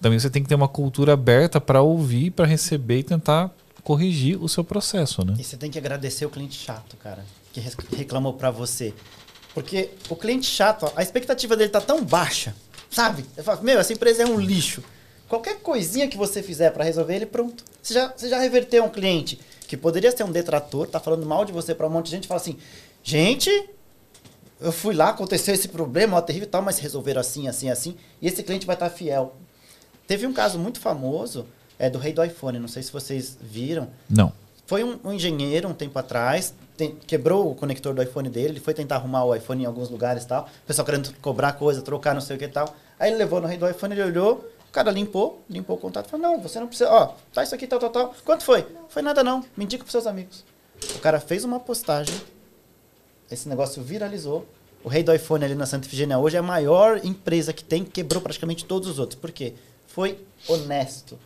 também 0.00 0.16
você 0.16 0.30
tem 0.30 0.44
que 0.44 0.48
ter 0.48 0.54
uma 0.54 0.68
cultura 0.68 1.14
aberta 1.14 1.60
para 1.60 1.82
ouvir, 1.82 2.30
para 2.30 2.46
receber 2.46 3.00
e 3.00 3.02
tentar 3.02 3.50
corrigir 3.82 4.40
o 4.40 4.48
seu 4.48 4.62
processo, 4.62 5.24
né? 5.24 5.34
E 5.38 5.42
você 5.42 5.56
tem 5.56 5.68
que 5.68 5.76
agradecer 5.78 6.24
o 6.24 6.30
cliente 6.30 6.56
chato, 6.56 6.96
cara, 6.96 7.24
que 7.52 7.60
reclamou 7.96 8.34
para 8.34 8.50
você. 8.50 8.94
Porque 9.52 9.90
o 10.08 10.14
cliente 10.14 10.46
chato, 10.46 10.90
a 10.94 11.02
expectativa 11.02 11.56
dele 11.56 11.70
tá 11.70 11.80
tão 11.80 12.04
baixa, 12.04 12.54
sabe? 12.88 13.24
Eu 13.36 13.42
falo, 13.42 13.62
meu, 13.64 13.80
essa 13.80 13.92
empresa 13.92 14.22
é 14.22 14.26
um 14.26 14.38
lixo. 14.38 14.84
Qualquer 15.28 15.58
coisinha 15.60 16.06
que 16.06 16.16
você 16.16 16.42
fizer 16.42 16.70
para 16.70 16.84
resolver 16.84 17.16
ele, 17.16 17.26
pronto. 17.26 17.64
Você 17.82 17.94
já, 17.94 18.12
você 18.16 18.28
já 18.28 18.38
reverteu 18.38 18.84
um 18.84 18.88
cliente 18.88 19.40
que 19.66 19.76
poderia 19.76 20.14
ser 20.16 20.24
um 20.24 20.30
detrator, 20.32 20.86
tá 20.86 21.00
falando 21.00 21.26
mal 21.26 21.44
de 21.44 21.52
você 21.52 21.74
para 21.74 21.86
um 21.86 21.90
monte 21.90 22.06
de 22.06 22.12
gente, 22.12 22.26
fala 22.28 22.40
assim: 22.40 22.56
gente, 23.02 23.50
eu 24.60 24.72
fui 24.72 24.94
lá, 24.94 25.10
aconteceu 25.10 25.54
esse 25.54 25.68
problema, 25.68 26.16
ó, 26.16 26.20
terrível 26.20 26.46
e 26.48 26.50
tal, 26.50 26.62
mas 26.62 26.78
resolveram 26.78 27.20
assim, 27.20 27.48
assim, 27.48 27.68
assim, 27.70 27.96
e 28.20 28.26
esse 28.28 28.42
cliente 28.42 28.66
vai 28.66 28.76
estar 28.76 28.88
fiel. 28.90 29.34
Teve 30.06 30.26
um 30.26 30.32
caso 30.32 30.58
muito 30.58 30.78
famoso, 30.80 31.46
é 31.78 31.90
do 31.90 31.98
rei 31.98 32.12
do 32.12 32.24
iPhone, 32.24 32.58
não 32.58 32.68
sei 32.68 32.82
se 32.82 32.92
vocês 32.92 33.36
viram. 33.40 33.88
Não. 34.08 34.32
Foi 34.66 34.82
um, 34.82 34.98
um 35.04 35.12
engenheiro 35.12 35.68
um 35.68 35.74
tempo 35.74 35.98
atrás, 35.98 36.54
tem- 36.76 36.96
quebrou 37.06 37.50
o 37.50 37.54
conector 37.54 37.94
do 37.94 38.02
iPhone 38.02 38.28
dele, 38.28 38.48
ele 38.54 38.60
foi 38.60 38.74
tentar 38.74 38.96
arrumar 38.96 39.24
o 39.24 39.34
iPhone 39.34 39.62
em 39.62 39.66
alguns 39.66 39.90
lugares 39.90 40.24
e 40.24 40.26
tal, 40.26 40.44
o 40.44 40.66
pessoal 40.66 40.84
querendo 40.86 41.12
cobrar 41.20 41.52
coisa, 41.52 41.82
trocar 41.82 42.14
não 42.14 42.20
sei 42.20 42.36
o 42.36 42.38
que 42.38 42.44
e 42.46 42.48
tal. 42.48 42.74
Aí 42.98 43.10
ele 43.10 43.18
levou 43.18 43.40
no 43.40 43.46
rei 43.46 43.58
do 43.58 43.68
iPhone, 43.68 43.94
ele 43.94 44.02
olhou, 44.02 44.48
o 44.68 44.72
cara 44.72 44.90
limpou, 44.90 45.42
limpou 45.48 45.76
o 45.76 45.78
contato, 45.78 46.08
falou, 46.08 46.26
não, 46.28 46.40
você 46.40 46.60
não 46.60 46.66
precisa, 46.66 46.90
ó, 46.90 47.14
tá 47.32 47.42
isso 47.42 47.54
aqui, 47.54 47.66
tal, 47.66 47.78
tal, 47.78 47.90
tal. 47.90 48.14
Quanto 48.24 48.44
foi? 48.44 48.66
Foi 48.88 49.02
nada 49.02 49.24
não, 49.24 49.44
me 49.56 49.64
indica 49.64 49.82
pros 49.82 49.92
seus 49.92 50.06
amigos. 50.06 50.44
O 50.94 50.98
cara 50.98 51.18
fez 51.20 51.44
uma 51.44 51.58
postagem, 51.58 52.14
esse 53.30 53.48
negócio 53.48 53.82
viralizou. 53.82 54.46
O 54.84 54.88
rei 54.88 55.02
do 55.02 55.12
iPhone 55.12 55.44
ali 55.44 55.54
na 55.54 55.66
Santa 55.66 55.86
Efigênia 55.86 56.18
hoje 56.18 56.36
é 56.36 56.38
a 56.38 56.42
maior 56.42 57.04
empresa 57.04 57.52
que 57.52 57.64
tem, 57.64 57.84
quebrou 57.84 58.22
praticamente 58.22 58.64
todos 58.64 58.88
os 58.88 58.98
outros. 58.98 59.18
Por 59.18 59.32
quê? 59.32 59.54
Foi 59.86 60.24
honesto, 60.46 61.18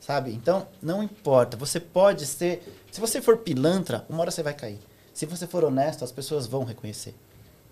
sabe? 0.00 0.32
Então, 0.32 0.66
não 0.80 1.02
importa. 1.02 1.56
Você 1.56 1.78
pode 1.78 2.24
ser... 2.24 2.62
Se 2.90 3.00
você 3.00 3.20
for 3.20 3.36
pilantra, 3.38 4.06
uma 4.08 4.20
hora 4.22 4.30
você 4.30 4.42
vai 4.42 4.54
cair. 4.54 4.78
Se 5.12 5.26
você 5.26 5.46
for 5.46 5.62
honesto, 5.62 6.04
as 6.04 6.12
pessoas 6.12 6.46
vão 6.46 6.64
reconhecer. 6.64 7.14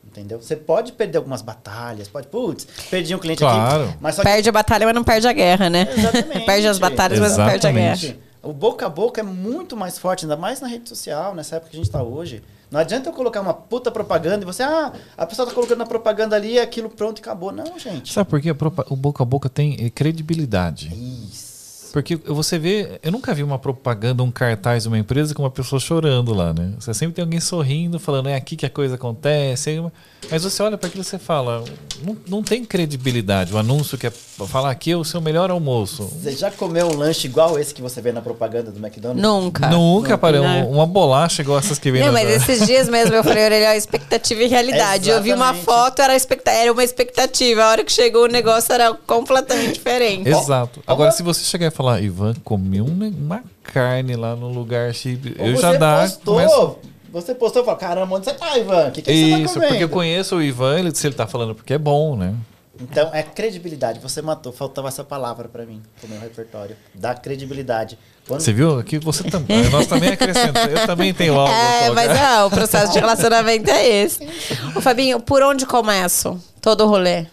Entendeu? 0.04 0.40
Você 0.40 0.56
pode 0.56 0.92
perder 0.92 1.18
algumas 1.18 1.40
batalhas, 1.40 2.08
pode... 2.08 2.26
Putz, 2.26 2.66
perdi 2.90 3.14
um 3.14 3.18
cliente 3.18 3.38
Claro. 3.38 3.84
aqui. 3.84 3.94
Mas 4.00 4.16
só 4.16 4.22
que 4.22 4.28
Perde 4.28 4.48
a 4.48 4.52
batalha, 4.52 4.86
mas 4.86 4.94
não 4.94 5.04
perde 5.04 5.28
a 5.28 5.32
guerra, 5.32 5.70
né? 5.70 5.86
Exatamente. 5.96 6.44
perde 6.46 6.66
as 6.66 6.78
batalhas, 6.78 7.20
mas 7.20 7.36
não 7.36 7.46
perde 7.46 7.66
a 7.66 7.72
guerra. 7.72 8.16
O 8.42 8.52
boca 8.52 8.86
a 8.86 8.88
boca 8.88 9.20
é 9.20 9.24
muito 9.24 9.76
mais 9.76 9.98
forte, 9.98 10.24
ainda 10.24 10.36
mais 10.36 10.60
na 10.60 10.66
rede 10.66 10.88
social, 10.88 11.34
nessa 11.34 11.56
época 11.56 11.70
que 11.70 11.76
a 11.76 11.78
gente 11.78 11.86
está 11.86 12.02
hoje. 12.02 12.42
Não 12.70 12.80
adianta 12.80 13.08
eu 13.08 13.12
colocar 13.12 13.40
uma 13.40 13.52
puta 13.52 13.90
propaganda 13.90 14.42
e 14.42 14.46
você, 14.46 14.62
ah, 14.62 14.92
a 15.18 15.26
pessoa 15.26 15.46
tá 15.46 15.52
colocando 15.52 15.82
a 15.82 15.86
propaganda 15.86 16.36
ali, 16.36 16.58
aquilo 16.58 16.88
pronto 16.88 17.18
e 17.18 17.20
acabou. 17.20 17.52
Não, 17.52 17.78
gente. 17.78 18.12
Sabe 18.12 18.30
por 18.30 18.40
quê? 18.40 18.50
O 18.88 18.96
boca 18.96 19.22
a 19.22 19.26
boca 19.26 19.48
tem 19.48 19.90
credibilidade. 19.90 20.90
Isso. 20.94 21.49
Porque 21.92 22.16
você 22.16 22.58
vê, 22.58 23.00
eu 23.02 23.10
nunca 23.10 23.34
vi 23.34 23.42
uma 23.42 23.58
propaganda, 23.58 24.22
um 24.22 24.30
cartaz 24.30 24.84
de 24.84 24.88
uma 24.88 24.98
empresa 24.98 25.34
com 25.34 25.42
uma 25.42 25.50
pessoa 25.50 25.80
chorando 25.80 26.32
lá, 26.32 26.52
né? 26.52 26.72
Você 26.78 26.94
sempre 26.94 27.14
tem 27.14 27.22
alguém 27.22 27.40
sorrindo, 27.40 27.98
falando, 27.98 28.28
é 28.28 28.34
aqui 28.34 28.56
que 28.56 28.66
a 28.66 28.70
coisa 28.70 28.94
acontece. 28.94 29.82
Mas 30.30 30.44
você 30.44 30.62
olha 30.62 30.76
para 30.78 30.88
aquilo 30.88 31.02
e 31.02 31.04
você 31.04 31.18
fala, 31.18 31.64
não, 32.04 32.16
não 32.28 32.42
tem 32.42 32.64
credibilidade. 32.64 33.52
O 33.52 33.58
anúncio 33.58 33.98
que 33.98 34.06
é 34.06 34.10
falar 34.10 34.70
aqui 34.70 34.92
é 34.92 34.96
o 34.96 35.04
seu 35.04 35.20
melhor 35.20 35.50
almoço. 35.50 36.04
Você 36.04 36.32
já 36.32 36.50
comeu 36.50 36.88
um 36.88 36.96
lanche 36.96 37.26
igual 37.26 37.58
esse 37.58 37.74
que 37.74 37.82
você 37.82 38.00
vê 38.00 38.12
na 38.12 38.20
propaganda 38.20 38.70
do 38.70 38.78
McDonald's? 38.78 39.22
Nunca. 39.22 39.68
Nunca 39.68 40.16
parei. 40.16 40.40
Não. 40.40 40.70
Uma 40.70 40.86
bolacha 40.86 41.42
igual 41.42 41.58
essas 41.58 41.78
que 41.78 41.90
vem 41.90 42.04
Não, 42.04 42.12
mas 42.12 42.28
esses 42.28 42.66
dias 42.66 42.88
mesmo 42.88 43.14
eu 43.14 43.24
falei, 43.24 43.46
olha, 43.46 43.76
expectativa 43.76 44.42
e 44.42 44.46
realidade. 44.46 45.10
Eu 45.10 45.22
vi 45.22 45.32
uma 45.32 45.54
foto, 45.54 46.00
era, 46.00 46.14
expecta 46.14 46.50
era 46.50 46.72
uma 46.72 46.84
expectativa. 46.84 47.64
A 47.64 47.70
hora 47.70 47.84
que 47.84 47.92
chegou 47.92 48.24
o 48.24 48.28
negócio 48.28 48.72
era 48.72 48.94
completamente 49.06 49.74
diferente. 49.80 50.28
Exato. 50.28 50.80
Agora, 50.86 51.10
se 51.10 51.22
você 51.22 51.42
chegar 51.44 51.66
e 51.66 51.70
falar, 51.70 51.79
Ivan, 52.00 52.34
comi 52.44 52.80
um 52.80 52.94
ne- 52.94 53.08
uma 53.10 53.42
carne 53.62 54.16
lá 54.16 54.34
no 54.36 54.48
lugar 54.48 54.92
X, 54.94 55.18
Ou 55.38 55.46
eu 55.46 55.56
você 55.56 55.62
já 55.62 55.72
dá. 55.76 56.00
postou, 56.02 56.34
começo- 56.34 56.76
você 57.12 57.34
postou 57.34 57.62
e 57.62 57.64
falou, 57.64 57.80
caramba, 57.80 58.16
onde 58.16 58.24
você 58.26 58.34
tá, 58.34 58.56
Ivan? 58.58 58.88
O 58.88 58.92
que, 58.92 59.02
que 59.02 59.12
você 59.12 59.30
tá 59.30 59.38
Isso, 59.38 59.54
comendo? 59.54 59.68
porque 59.72 59.84
eu 59.84 59.88
conheço 59.88 60.36
o 60.36 60.42
Ivan, 60.42 60.78
ele, 60.78 60.94
se 60.94 61.06
ele 61.06 61.14
tá 61.14 61.26
falando 61.26 61.54
porque 61.54 61.74
é 61.74 61.78
bom, 61.78 62.16
né? 62.16 62.34
Então, 62.82 63.10
é 63.12 63.22
credibilidade. 63.22 64.00
Você 64.00 64.22
matou. 64.22 64.52
Faltava 64.54 64.88
essa 64.88 65.04
palavra 65.04 65.48
pra 65.48 65.66
mim, 65.66 65.82
pro 66.00 66.08
meu 66.08 66.18
repertório. 66.18 66.74
Dá 66.94 67.14
credibilidade. 67.14 67.98
Quando 68.26 68.40
Você 68.40 68.54
viu? 68.54 68.78
Aqui 68.78 68.98
você 68.98 69.24
também. 69.24 69.68
Nós 69.68 69.86
também 69.86 70.08
acrescentamos. 70.12 70.80
Eu 70.80 70.86
também 70.86 71.12
tenho 71.12 71.38
algo. 71.38 71.52
É, 71.52 71.90
mas 71.90 72.10
é, 72.10 72.42
o 72.42 72.48
processo 72.48 72.90
de 72.94 72.98
relacionamento 72.98 73.68
é 73.70 73.86
esse. 73.86 74.26
Ô, 74.74 74.80
Fabinho, 74.80 75.20
por 75.20 75.42
onde 75.42 75.66
começo 75.66 76.42
todo 76.62 76.84
o 76.84 76.86
rolê? 76.88 77.26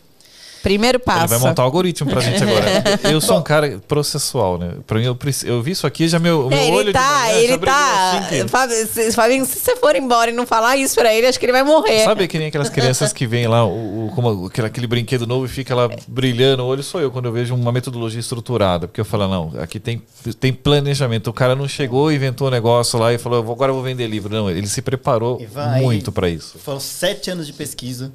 Primeiro 0.68 1.00
passo. 1.00 1.34
Ele 1.34 1.40
vai 1.40 1.50
montar 1.50 1.62
o 1.62 1.66
algoritmo 1.66 2.10
pra 2.10 2.20
gente 2.20 2.44
agora. 2.44 2.66
Eu 3.10 3.22
sou 3.22 3.38
um 3.38 3.42
cara 3.42 3.80
processual, 3.88 4.58
né? 4.58 4.74
Pra 4.86 5.00
mim, 5.00 5.06
eu, 5.06 5.18
eu 5.46 5.62
vi 5.62 5.72
isso 5.72 5.88
aqui, 5.88 6.08
já 6.10 6.20
meu, 6.20 6.50
meu 6.50 6.58
É, 6.58 6.66
olho 6.66 6.80
ele 6.82 6.86
de 6.88 6.94
tá, 6.94 7.10
manhã 7.22 7.38
ele 7.38 7.58
tá. 7.58 8.20
assim 8.20 8.48
Fábio, 8.50 8.76
se- 8.88 9.12
Fabinho, 9.14 9.46
se 9.46 9.60
você 9.60 9.76
for 9.78 9.96
embora 9.96 10.30
e 10.30 10.34
não 10.34 10.46
falar 10.46 10.76
isso 10.76 10.96
pra 10.96 11.14
ele, 11.14 11.26
acho 11.28 11.40
que 11.40 11.46
ele 11.46 11.54
vai 11.54 11.64
morrer. 11.64 12.04
Sabe 12.04 12.28
que 12.28 12.38
nem 12.38 12.48
aquelas 12.50 12.68
crianças 12.70 13.14
que 13.14 13.26
vêm 13.26 13.48
lá, 13.48 13.66
o, 13.66 14.08
o- 14.08 14.12
como 14.14 14.48
aquele, 14.48 14.68
aquele 14.68 14.88
brinquedo 14.88 15.26
novo 15.26 15.46
e 15.46 15.48
fica 15.50 15.74
lá 15.74 15.90
brilhando 16.08 16.64
o 16.64 16.68
olho? 16.68 16.84
Sou 16.84 17.00
eu 17.00 17.10
quando 17.12 17.26
eu 17.26 17.32
vejo 17.32 17.56
uma 17.56 17.72
metodologia 17.72 18.20
estruturada. 18.20 18.88
Porque 18.90 19.00
eu 19.00 19.06
falo, 19.06 19.28
não, 19.30 19.54
aqui 19.62 19.80
tem, 19.80 20.02
tem 20.40 20.52
planejamento. 20.52 21.28
O 21.30 21.34
cara 21.34 21.56
não 21.56 21.68
chegou, 21.68 22.12
inventou 22.12 22.48
um 22.48 22.52
negócio 22.52 23.00
lá 23.00 23.14
e 23.14 23.18
falou, 23.18 23.40
"Eu 23.40 23.44
vou- 23.44 23.54
agora 23.56 23.70
eu 23.72 23.76
vou 23.76 23.84
vender 23.84 24.06
livro. 24.08 24.34
Não, 24.34 24.50
ele 24.50 24.68
se 24.68 24.82
preparou 24.82 25.42
aí- 25.56 25.82
muito 25.82 26.12
pra 26.12 26.30
isso. 26.30 26.58
Foram 26.60 26.80
sete 26.80 27.30
anos 27.32 27.48
de 27.48 27.54
pesquisa 27.54 28.12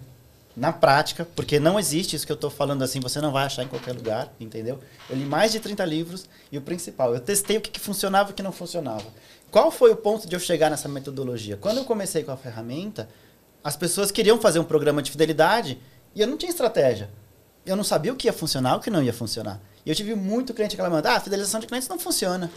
na 0.56 0.72
prática, 0.72 1.26
porque 1.34 1.58
não 1.58 1.78
existe 1.78 2.14
isso 2.14 2.26
que 2.26 2.32
eu 2.32 2.36
estou 2.36 2.50
falando 2.50 2.82
assim, 2.82 3.00
você 3.00 3.20
não 3.20 3.32
vai 3.32 3.44
achar 3.46 3.62
em 3.62 3.68
qualquer 3.68 3.92
lugar, 3.92 4.32
entendeu? 4.38 4.78
Eu 5.08 5.16
li 5.16 5.24
mais 5.24 5.52
de 5.52 5.60
30 5.60 5.84
livros 5.84 6.26
e 6.50 6.58
o 6.58 6.60
principal, 6.60 7.14
eu 7.14 7.20
testei 7.20 7.56
o 7.56 7.60
que, 7.60 7.70
que 7.70 7.80
funcionava 7.80 8.30
e 8.30 8.32
o 8.32 8.34
que 8.34 8.42
não 8.42 8.52
funcionava. 8.52 9.04
Qual 9.50 9.70
foi 9.70 9.90
o 9.90 9.96
ponto 9.96 10.26
de 10.28 10.34
eu 10.34 10.40
chegar 10.40 10.70
nessa 10.70 10.88
metodologia? 10.88 11.56
Quando 11.56 11.78
eu 11.78 11.84
comecei 11.84 12.22
com 12.22 12.32
a 12.32 12.36
ferramenta, 12.36 13.08
as 13.62 13.76
pessoas 13.76 14.10
queriam 14.10 14.40
fazer 14.40 14.58
um 14.58 14.64
programa 14.64 15.02
de 15.02 15.10
fidelidade 15.10 15.78
e 16.14 16.20
eu 16.20 16.26
não 16.26 16.36
tinha 16.36 16.50
estratégia. 16.50 17.10
Eu 17.64 17.76
não 17.76 17.84
sabia 17.84 18.12
o 18.12 18.16
que 18.16 18.26
ia 18.26 18.32
funcionar, 18.32 18.76
o 18.76 18.80
que 18.80 18.90
não 18.90 19.02
ia 19.02 19.12
funcionar. 19.12 19.60
E 19.84 19.90
eu 19.90 19.94
tive 19.94 20.14
muito 20.14 20.52
cliente 20.52 20.76
reclamando, 20.76 21.06
ah, 21.08 21.20
fidelização 21.20 21.60
de 21.60 21.66
clientes 21.66 21.88
não 21.88 21.98
funciona. 21.98 22.50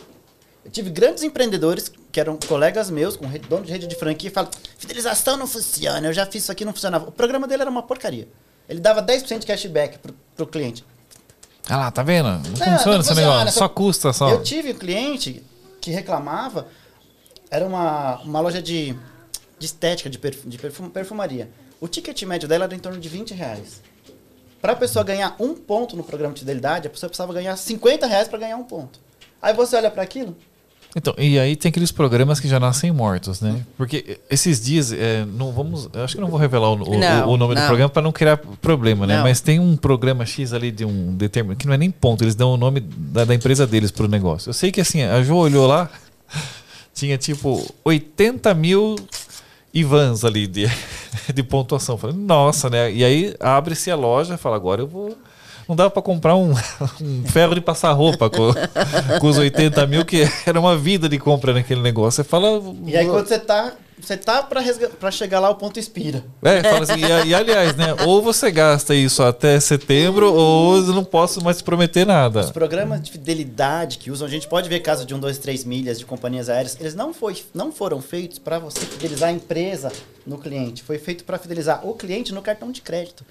Eu 0.65 0.71
tive 0.71 0.89
grandes 0.89 1.23
empreendedores 1.23 1.91
que 2.11 2.19
eram 2.19 2.37
colegas 2.37 2.89
meus, 2.89 3.15
com 3.15 3.27
dono 3.47 3.63
de 3.65 3.71
rede 3.71 3.87
de 3.87 3.95
franquia, 3.95 4.29
e 4.29 4.33
falam: 4.33 4.49
fidelização 4.77 5.37
não 5.37 5.45
funciona, 5.47 6.05
eu 6.07 6.13
já 6.13 6.25
fiz 6.25 6.43
isso 6.43 6.51
aqui, 6.51 6.65
não 6.65 6.73
funcionava. 6.73 7.07
O 7.07 7.11
programa 7.11 7.47
dele 7.47 7.61
era 7.61 7.69
uma 7.71 7.83
porcaria. 7.83 8.27
Ele 8.67 8.79
dava 8.79 9.01
10% 9.03 9.39
de 9.39 9.45
cashback 9.45 9.99
pro, 9.99 10.13
pro 10.35 10.47
cliente. 10.47 10.83
Ah 11.69 11.77
lá, 11.77 11.91
tá 11.91 12.01
vendo? 12.03 12.27
Não, 12.27 12.37
Não, 12.39 12.41
funciona 12.41 12.67
não 12.67 12.99
esse 12.99 13.09
funciona, 13.09 13.15
negócio. 13.37 13.51
só- 13.53 13.59
Só 13.59 13.69
custa, 13.69 14.13
só. 14.13 14.29
Eu 14.29 14.41
tive 14.43 14.71
um 14.71 14.75
cliente 14.75 15.43
que 15.79 15.91
reclamava, 15.91 16.67
era 17.49 17.63
uma, 17.65 18.19
uma 18.21 18.39
loja 18.39 18.61
de, 18.61 18.95
de 19.59 19.65
estética, 19.65 20.09
de, 20.09 20.17
perfu- 20.17 20.49
de 20.49 20.57
perfum- 20.57 20.89
perfumaria. 20.89 21.49
O 21.79 21.87
ticket 21.87 22.21
médio 22.23 22.47
dela 22.47 22.65
era 22.65 22.73
em 22.75 22.79
torno 22.79 22.99
de 22.99 23.07
20 23.09 23.33
reais. 23.35 23.81
Para 24.61 24.73
a 24.73 24.75
pessoa 24.75 25.05
ganhar 25.05 25.35
um 25.39 25.53
ponto 25.53 25.95
no 25.95 26.03
programa 26.03 26.33
de 26.33 26.39
fidelidade, 26.39 26.87
a 26.87 26.89
pessoa 26.89 27.07
precisava 27.09 27.31
ganhar 27.33 27.55
50 27.55 28.07
reais 28.07 28.27
para 28.27 28.39
ganhar 28.39 28.57
um 28.57 28.63
ponto. 28.63 28.99
Aí 29.41 29.53
você 29.53 29.75
olha 29.75 29.91
para 29.91 30.01
aquilo, 30.01 30.35
Então, 30.97 31.13
e 31.17 31.37
aí 31.37 31.57
tem 31.57 31.69
aqueles 31.69 31.91
programas 31.91 32.39
que 32.39 32.47
já 32.47 32.57
nascem 32.57 32.89
mortos, 32.91 33.41
né? 33.41 33.65
Porque 33.77 34.17
esses 34.29 34.63
dias, 34.63 34.93
é, 34.93 35.25
não 35.25 35.51
vamos, 35.51 35.89
acho 35.93 36.15
que 36.15 36.21
não 36.21 36.29
vou 36.29 36.39
revelar 36.39 36.69
o, 36.69 36.75
o- 36.89 36.97
Não, 36.97 37.29
o 37.31 37.35
nome 37.37 37.53
do 37.53 37.59
não. 37.59 37.67
programa 37.67 37.89
para 37.89 38.01
não 38.01 38.11
criar 38.13 38.37
problema, 38.37 39.05
né? 39.05 39.17
Não. 39.17 39.23
Mas 39.23 39.41
tem 39.41 39.59
um 39.59 39.75
programa 39.75 40.25
X 40.25 40.53
ali 40.53 40.71
de 40.71 40.85
um 40.85 41.13
determinado, 41.13 41.59
que 41.59 41.67
não 41.67 41.73
é 41.73 41.77
nem 41.77 41.91
ponto, 41.91 42.23
eles 42.23 42.33
dão 42.33 42.53
o 42.53 42.57
nome 42.57 42.79
da, 42.79 43.25
da 43.25 43.35
empresa 43.35 43.67
deles 43.67 43.91
pro 43.91 44.07
negócio. 44.07 44.49
Eu 44.49 44.53
sei 44.53 44.71
que 44.71 44.79
assim, 44.79 45.03
a 45.03 45.21
Jo 45.21 45.35
olhou 45.35 45.67
lá, 45.67 45.89
tinha 46.95 47.17
tipo 47.17 47.61
80 47.83 48.53
mil 48.53 48.95
Ivans 49.73 50.23
ali 50.23 50.47
de, 50.47 50.65
de 51.33 51.43
pontuação. 51.43 51.97
Falei, 51.97 52.15
nossa, 52.15 52.69
né? 52.69 52.89
E 52.89 53.03
aí 53.03 53.35
abre-se 53.41 53.91
a 53.91 53.95
loja, 53.97 54.37
fala, 54.37 54.55
agora 54.55 54.81
eu 54.81 54.87
vou. 54.87 55.17
Não 55.67 55.75
dava 55.75 55.89
para 55.89 56.01
comprar 56.01 56.35
um, 56.35 56.53
um 57.01 57.23
ferro 57.25 57.55
de 57.55 57.61
passar 57.61 57.91
roupa 57.93 58.29
com, 58.29 58.51
com 59.19 59.27
os 59.27 59.37
80 59.37 59.85
mil, 59.87 60.05
que 60.05 60.27
era 60.45 60.59
uma 60.59 60.77
vida 60.77 61.09
de 61.09 61.17
compra 61.17 61.53
naquele 61.53 61.81
negócio. 61.81 62.23
Você 62.23 62.29
fala. 62.29 62.61
E 62.85 62.95
aí 62.95 63.07
quando 63.07 63.27
você 63.27 63.39
tá, 63.39 63.73
você 63.99 64.15
tá 64.17 64.43
pra, 64.43 64.59
resga- 64.61 64.91
chegar 65.11 65.39
lá, 65.39 65.49
o 65.49 65.55
ponto 65.55 65.79
expira. 65.79 66.23
É, 66.43 66.61
fala 66.61 66.83
assim, 66.83 66.99
e, 66.99 67.27
e, 67.29 67.33
aliás, 67.33 67.75
né? 67.75 67.95
Ou 68.05 68.21
você 68.21 68.51
gasta 68.51 68.93
isso 68.93 69.23
até 69.23 69.59
setembro, 69.59 70.31
ou 70.33 70.75
eu 70.77 70.83
não 70.93 71.03
posso 71.03 71.43
mais 71.43 71.57
te 71.57 71.63
prometer 71.63 72.01
Os 72.01 72.07
nada. 72.07 72.43
programas 72.51 73.01
de 73.01 73.11
fidelidade 73.11 73.97
que 73.97 74.11
usam, 74.11 74.27
a 74.27 74.29
gente 74.29 74.47
pode 74.47 74.69
ver 74.69 74.81
caso 74.81 75.05
de 75.05 75.15
um, 75.15 75.19
dois, 75.19 75.37
três 75.37 75.63
milhas 75.63 75.97
de 75.97 76.05
companhias 76.05 76.49
aéreas, 76.49 76.77
eles 76.79 76.93
não, 76.93 77.13
foi, 77.13 77.41
não 77.53 77.71
foram 77.71 78.01
feitos 78.01 78.37
para 78.37 78.59
você 78.59 78.81
fidelizar 78.81 79.29
a 79.29 79.31
empresa 79.31 79.91
no 80.27 80.37
cliente. 80.37 80.83
Foi 80.83 80.97
feito 80.99 81.23
para 81.23 81.37
fidelizar 81.39 81.87
o 81.87 81.93
cliente 81.93 82.33
no 82.33 82.41
cartão 82.41 82.71
de 82.71 82.81
crédito. 82.81 83.25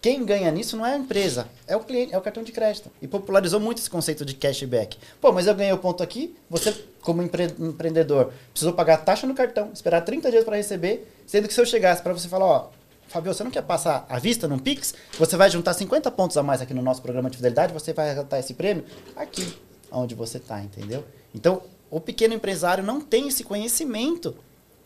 Quem 0.00 0.24
ganha 0.24 0.50
nisso 0.50 0.76
não 0.78 0.86
é 0.86 0.94
a 0.94 0.96
empresa, 0.96 1.46
é 1.66 1.76
o 1.76 1.80
cliente, 1.80 2.14
é 2.14 2.16
o 2.18 2.22
cartão 2.22 2.42
de 2.42 2.52
crédito. 2.52 2.90
E 3.02 3.06
popularizou 3.06 3.60
muito 3.60 3.78
esse 3.78 3.90
conceito 3.90 4.24
de 4.24 4.34
cashback. 4.34 4.96
Pô, 5.20 5.30
mas 5.30 5.46
eu 5.46 5.54
ganhei 5.54 5.72
o 5.74 5.78
ponto 5.78 6.02
aqui, 6.02 6.34
você, 6.48 6.72
como 7.02 7.22
empre- 7.22 7.54
empreendedor, 7.58 8.32
precisou 8.50 8.72
pagar 8.72 8.94
a 8.94 8.98
taxa 8.98 9.26
no 9.26 9.34
cartão, 9.34 9.70
esperar 9.74 10.00
30 10.00 10.30
dias 10.30 10.42
para 10.44 10.56
receber, 10.56 11.06
sendo 11.26 11.46
que 11.46 11.52
se 11.52 11.60
eu 11.60 11.66
chegasse 11.66 12.02
para 12.02 12.14
você 12.14 12.28
falar, 12.28 12.46
ó, 12.46 12.68
Fabio, 13.08 13.34
você 13.34 13.42
não 13.44 13.50
quer 13.50 13.62
passar 13.62 14.06
à 14.08 14.18
vista 14.18 14.46
num 14.48 14.58
Pix? 14.58 14.94
Você 15.18 15.36
vai 15.36 15.50
juntar 15.50 15.74
50 15.74 16.10
pontos 16.12 16.36
a 16.38 16.42
mais 16.42 16.62
aqui 16.62 16.72
no 16.72 16.80
nosso 16.80 17.02
programa 17.02 17.28
de 17.28 17.36
fidelidade, 17.36 17.72
você 17.74 17.92
vai 17.92 18.08
arrebatar 18.10 18.40
esse 18.40 18.54
prêmio 18.54 18.84
aqui, 19.16 19.52
onde 19.92 20.14
você 20.14 20.38
está, 20.38 20.62
entendeu? 20.62 21.04
Então, 21.34 21.60
o 21.90 22.00
pequeno 22.00 22.32
empresário 22.32 22.82
não 22.84 23.00
tem 23.00 23.28
esse 23.28 23.42
conhecimento 23.44 24.34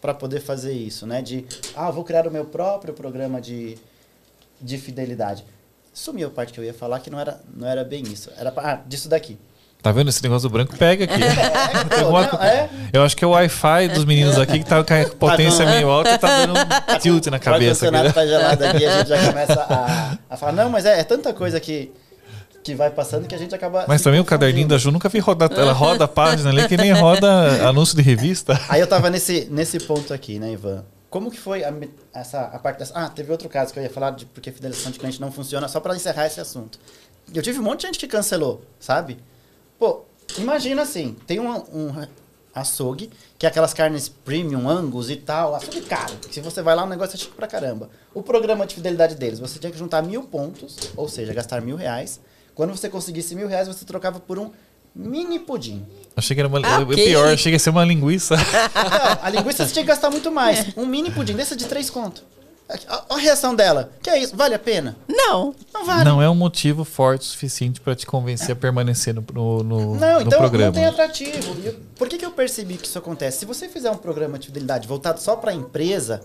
para 0.01 0.13
poder 0.15 0.41
fazer 0.41 0.73
isso, 0.73 1.07
né? 1.07 1.23
De, 1.23 1.45
ah, 1.77 1.91
vou 1.91 2.03
criar 2.03 2.27
o 2.27 2.31
meu 2.31 2.47
próprio 2.47 2.95
programa 2.95 3.41
de, 3.41 3.77
de 4.65 4.79
fidelidade. 4.79 5.45
Sumiu 5.93 6.29
a 6.29 6.31
parte 6.31 6.53
que 6.53 6.59
eu 6.59 6.65
ia 6.65 6.75
falar 6.75 6.99
que 7.01 7.11
não 7.11 7.21
era, 7.21 7.41
não 7.55 7.69
era 7.69 7.85
bem 7.85 8.03
isso. 8.03 8.31
Era, 8.37 8.53
ah, 8.57 8.81
disso 8.87 9.09
daqui. 9.09 9.39
Tá 9.81 9.93
vendo? 9.93 10.09
Esse 10.09 10.23
negócio 10.23 10.49
branco 10.49 10.75
pega 10.79 11.05
aqui. 11.05 11.15
Tem 11.15 12.01
Pô, 12.05 12.11
não, 12.11 12.43
é? 12.43 12.71
Eu 12.91 13.03
acho 13.05 13.15
que 13.15 13.23
é 13.23 13.27
o 13.27 13.33
Wi-Fi 13.33 13.89
dos 13.89 14.07
meninos 14.07 14.39
aqui 14.39 14.59
que 14.61 14.65
tá 14.65 14.83
com 14.83 14.95
a 14.95 15.05
potência 15.11 15.67
meio 15.67 15.91
alta 15.91 16.15
e 16.15 16.19
tá 16.19 16.47
dando 16.47 16.55
um 16.59 16.99
tilt 16.99 17.27
na 17.27 17.37
O 17.37 17.41
cabeça. 17.41 17.87
ar-condicionado 17.87 18.09
aqui. 18.09 18.15
tá 18.15 18.27
gelado 18.27 18.65
aqui, 18.65 18.87
a 18.87 18.99
gente 18.99 19.09
já 19.09 19.27
começa 19.29 19.61
a, 19.61 20.19
a 20.31 20.37
falar, 20.39 20.53
não, 20.53 20.71
mas 20.71 20.87
é, 20.87 21.01
é 21.01 21.05
tanta 21.05 21.35
coisa 21.35 21.61
que, 21.61 21.93
que 22.65 22.75
vai 22.75 22.89
passando 22.91 23.29
que 23.29 23.35
a 23.35 23.39
gente 23.39 23.55
acaba. 23.55 23.85
Mas 23.87 24.01
também 24.01 24.19
o 24.21 24.25
caderninho 24.25 24.67
da 24.67 24.79
Ju 24.79 24.91
nunca 24.91 25.11
vi 25.11 25.19
rodar. 25.19 25.53
Ela 25.53 25.75
roda 25.75 26.07
a 26.07 26.09
página 26.09 26.49
ali 26.49 26.67
que 26.67 26.79
nem 26.79 26.93
roda 26.93 27.69
anúncio 27.69 27.95
de 27.95 28.03
revista. 28.03 28.59
Aí 28.71 28.81
eu 28.81 28.87
tava 28.87 29.11
nesse, 29.11 29.49
nesse 29.51 29.79
ponto 29.81 30.15
aqui, 30.15 30.39
né, 30.39 30.53
Ivan? 30.53 30.83
Como 31.15 31.31
que 31.31 31.39
foi 31.39 31.63
a, 31.63 31.73
essa, 32.13 32.41
a 32.41 32.59
parte 32.59 32.81
dessa... 32.81 32.93
Ah, 32.93 33.09
teve 33.09 33.31
outro 33.31 33.49
caso 33.49 33.73
que 33.73 33.79
eu 33.79 33.85
ia 33.85 33.89
falar 33.89 34.11
de 34.11 34.27
porque 34.27 34.51
fidelização 34.51 34.91
de 34.91 34.99
cliente 34.99 35.21
não 35.21 35.31
funciona, 35.31 35.69
só 35.69 35.79
pra 35.79 35.95
encerrar 35.95 36.27
esse 36.27 36.41
assunto. 36.41 36.77
Eu 37.33 37.41
tive 37.41 37.61
um 37.61 37.63
monte 37.63 37.83
de 37.83 37.87
gente 37.87 38.01
que 38.01 38.09
cancelou, 38.09 38.63
sabe? 38.81 39.19
Pô, 39.79 40.03
imagina 40.37 40.83
assim, 40.83 41.15
tem 41.25 41.39
um, 41.39 41.55
um 41.73 42.09
açougue, 42.53 43.13
que 43.39 43.47
é 43.47 43.49
aquelas 43.49 43.73
carnes 43.73 44.09
premium, 44.09 44.69
angus 44.69 45.09
e 45.09 45.15
tal, 45.15 45.55
açougue 45.55 45.83
caro. 45.83 46.17
que 46.17 46.35
Se 46.35 46.41
você 46.41 46.61
vai 46.63 46.75
lá, 46.75 46.83
o 46.83 46.89
negócio 46.89 47.15
é 47.15 47.19
chique 47.21 47.37
pra 47.37 47.47
caramba. 47.47 47.91
O 48.13 48.21
programa 48.21 48.67
de 48.67 48.75
fidelidade 48.75 49.15
deles, 49.15 49.39
você 49.39 49.61
tinha 49.61 49.71
que 49.71 49.79
juntar 49.79 50.03
mil 50.03 50.25
pontos, 50.25 50.77
ou 50.97 51.09
seja, 51.09 51.33
gastar 51.33 51.63
mil 51.63 51.77
reais. 51.77 52.21
Quando 52.57 52.77
você 52.77 52.89
conseguisse 52.89 53.37
mil 53.37 53.47
reais, 53.47 53.69
você 53.69 53.85
trocava 53.85 54.19
por 54.19 54.37
um 54.37 54.51
mini 54.95 55.39
pudim. 55.39 55.85
Achei 56.17 56.35
que 56.35 56.41
era 56.41 56.49
uma. 56.49 56.61
Ah, 56.65 56.79
o 56.81 56.83
ok. 56.85 56.95
pior, 56.95 57.27
achei 57.33 57.51
que 57.51 57.57
ia 57.57 57.59
ser 57.59 57.71
uma 57.71 57.85
linguiça. 57.85 58.37
Não, 58.37 59.19
a 59.23 59.31
linguiça 59.31 59.67
você 59.67 59.73
tinha 59.73 59.83
que 59.85 59.89
gastar 59.89 60.11
muito 60.11 60.31
mais. 60.31 60.67
Um 60.77 60.87
mini 60.87 61.11
pudim 61.11 61.35
desse 61.35 61.55
é 61.55 61.57
de 61.57 61.65
três 61.67 61.91
conto. 61.91 62.23
Olha 62.69 63.05
a 63.11 63.17
reação 63.19 63.55
dela. 63.55 63.91
Que 64.03 64.09
é 64.09 64.19
isso? 64.19 64.35
Vale 64.35 64.55
a 64.55 64.59
pena? 64.59 64.97
Não. 65.07 65.55
Não 65.73 65.85
vale. 65.85 66.05
Não 66.05 66.23
é 66.23 66.31
um 66.31 66.35
motivo 66.35 66.83
forte 66.83 67.23
o 67.23 67.25
suficiente 67.25 67.79
pra 67.79 67.95
te 67.95 68.07
convencer 68.07 68.53
a 68.53 68.57
permanecer 68.57 69.13
no, 69.15 69.23
no, 69.35 69.63
no- 69.63 69.95
Não, 69.97 70.15
no 70.21 70.27
então 70.27 70.39
programa. 70.39 70.67
não 70.69 70.73
tem 70.73 70.87
atrativo. 70.87 71.55
Eu- 71.63 71.75
Por 71.99 72.09
que, 72.09 72.17
que 72.17 72.25
eu 72.25 72.31
percebi 72.31 72.77
que 72.79 72.87
isso 72.87 72.97
acontece? 72.99 73.41
Se 73.41 73.45
você 73.45 73.69
fizer 73.69 73.91
um 73.91 73.97
programa 73.99 74.39
de 74.39 74.47
fidelidade 74.47 74.89
voltado 74.89 75.21
só 75.21 75.37
para 75.37 75.51
a 75.51 75.55
empresa, 75.55 76.23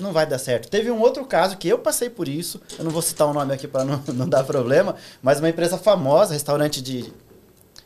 não 0.00 0.12
vai 0.12 0.26
dar 0.26 0.38
certo. 0.38 0.68
Teve 0.68 0.90
um 0.90 1.00
outro 1.00 1.24
caso 1.24 1.56
que 1.56 1.68
eu 1.68 1.78
passei 1.78 2.10
por 2.10 2.28
isso. 2.28 2.60
Eu 2.78 2.84
não 2.84 2.90
vou 2.90 3.02
citar 3.02 3.26
o 3.26 3.32
nome 3.32 3.52
aqui 3.52 3.66
para 3.66 3.84
não, 3.84 4.02
não 4.14 4.28
dar 4.28 4.44
problema, 4.44 4.96
mas 5.22 5.38
uma 5.38 5.48
empresa 5.48 5.78
famosa, 5.78 6.34
restaurante 6.34 6.80
de, 6.82 7.12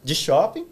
de 0.03 0.15
shopping. 0.15 0.67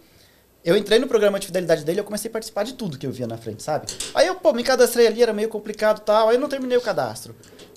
Eu 0.65 0.77
entrei 0.77 0.99
no 0.99 1.07
programa 1.07 1.39
de 1.39 1.47
fidelidade 1.47 1.85
dele 1.85 1.99
e 1.99 2.01
eu 2.01 2.05
comecei 2.05 2.29
a 2.29 2.33
participar 2.33 2.65
de 2.65 2.75
tudo 2.75 2.99
que 2.99 3.07
eu 3.07 3.13
via 3.13 3.27
na 3.27 3.39
frente, 3.39 3.63
sabe? 3.63 3.87
Aí 4.15 4.27
eu, 4.27 4.35
pô, 4.35 4.53
me 4.53 4.63
cadastrei 4.63 5.07
ali, 5.07 5.23
era 5.23 5.33
meio 5.33 5.49
complicado 5.49 6.01
tal, 6.01 6.29
aí 6.29 6.37
eu 6.37 6.41
não 6.41 6.49
terminei 6.49 6.77
o 6.77 6.81
cadastro. 6.81 7.35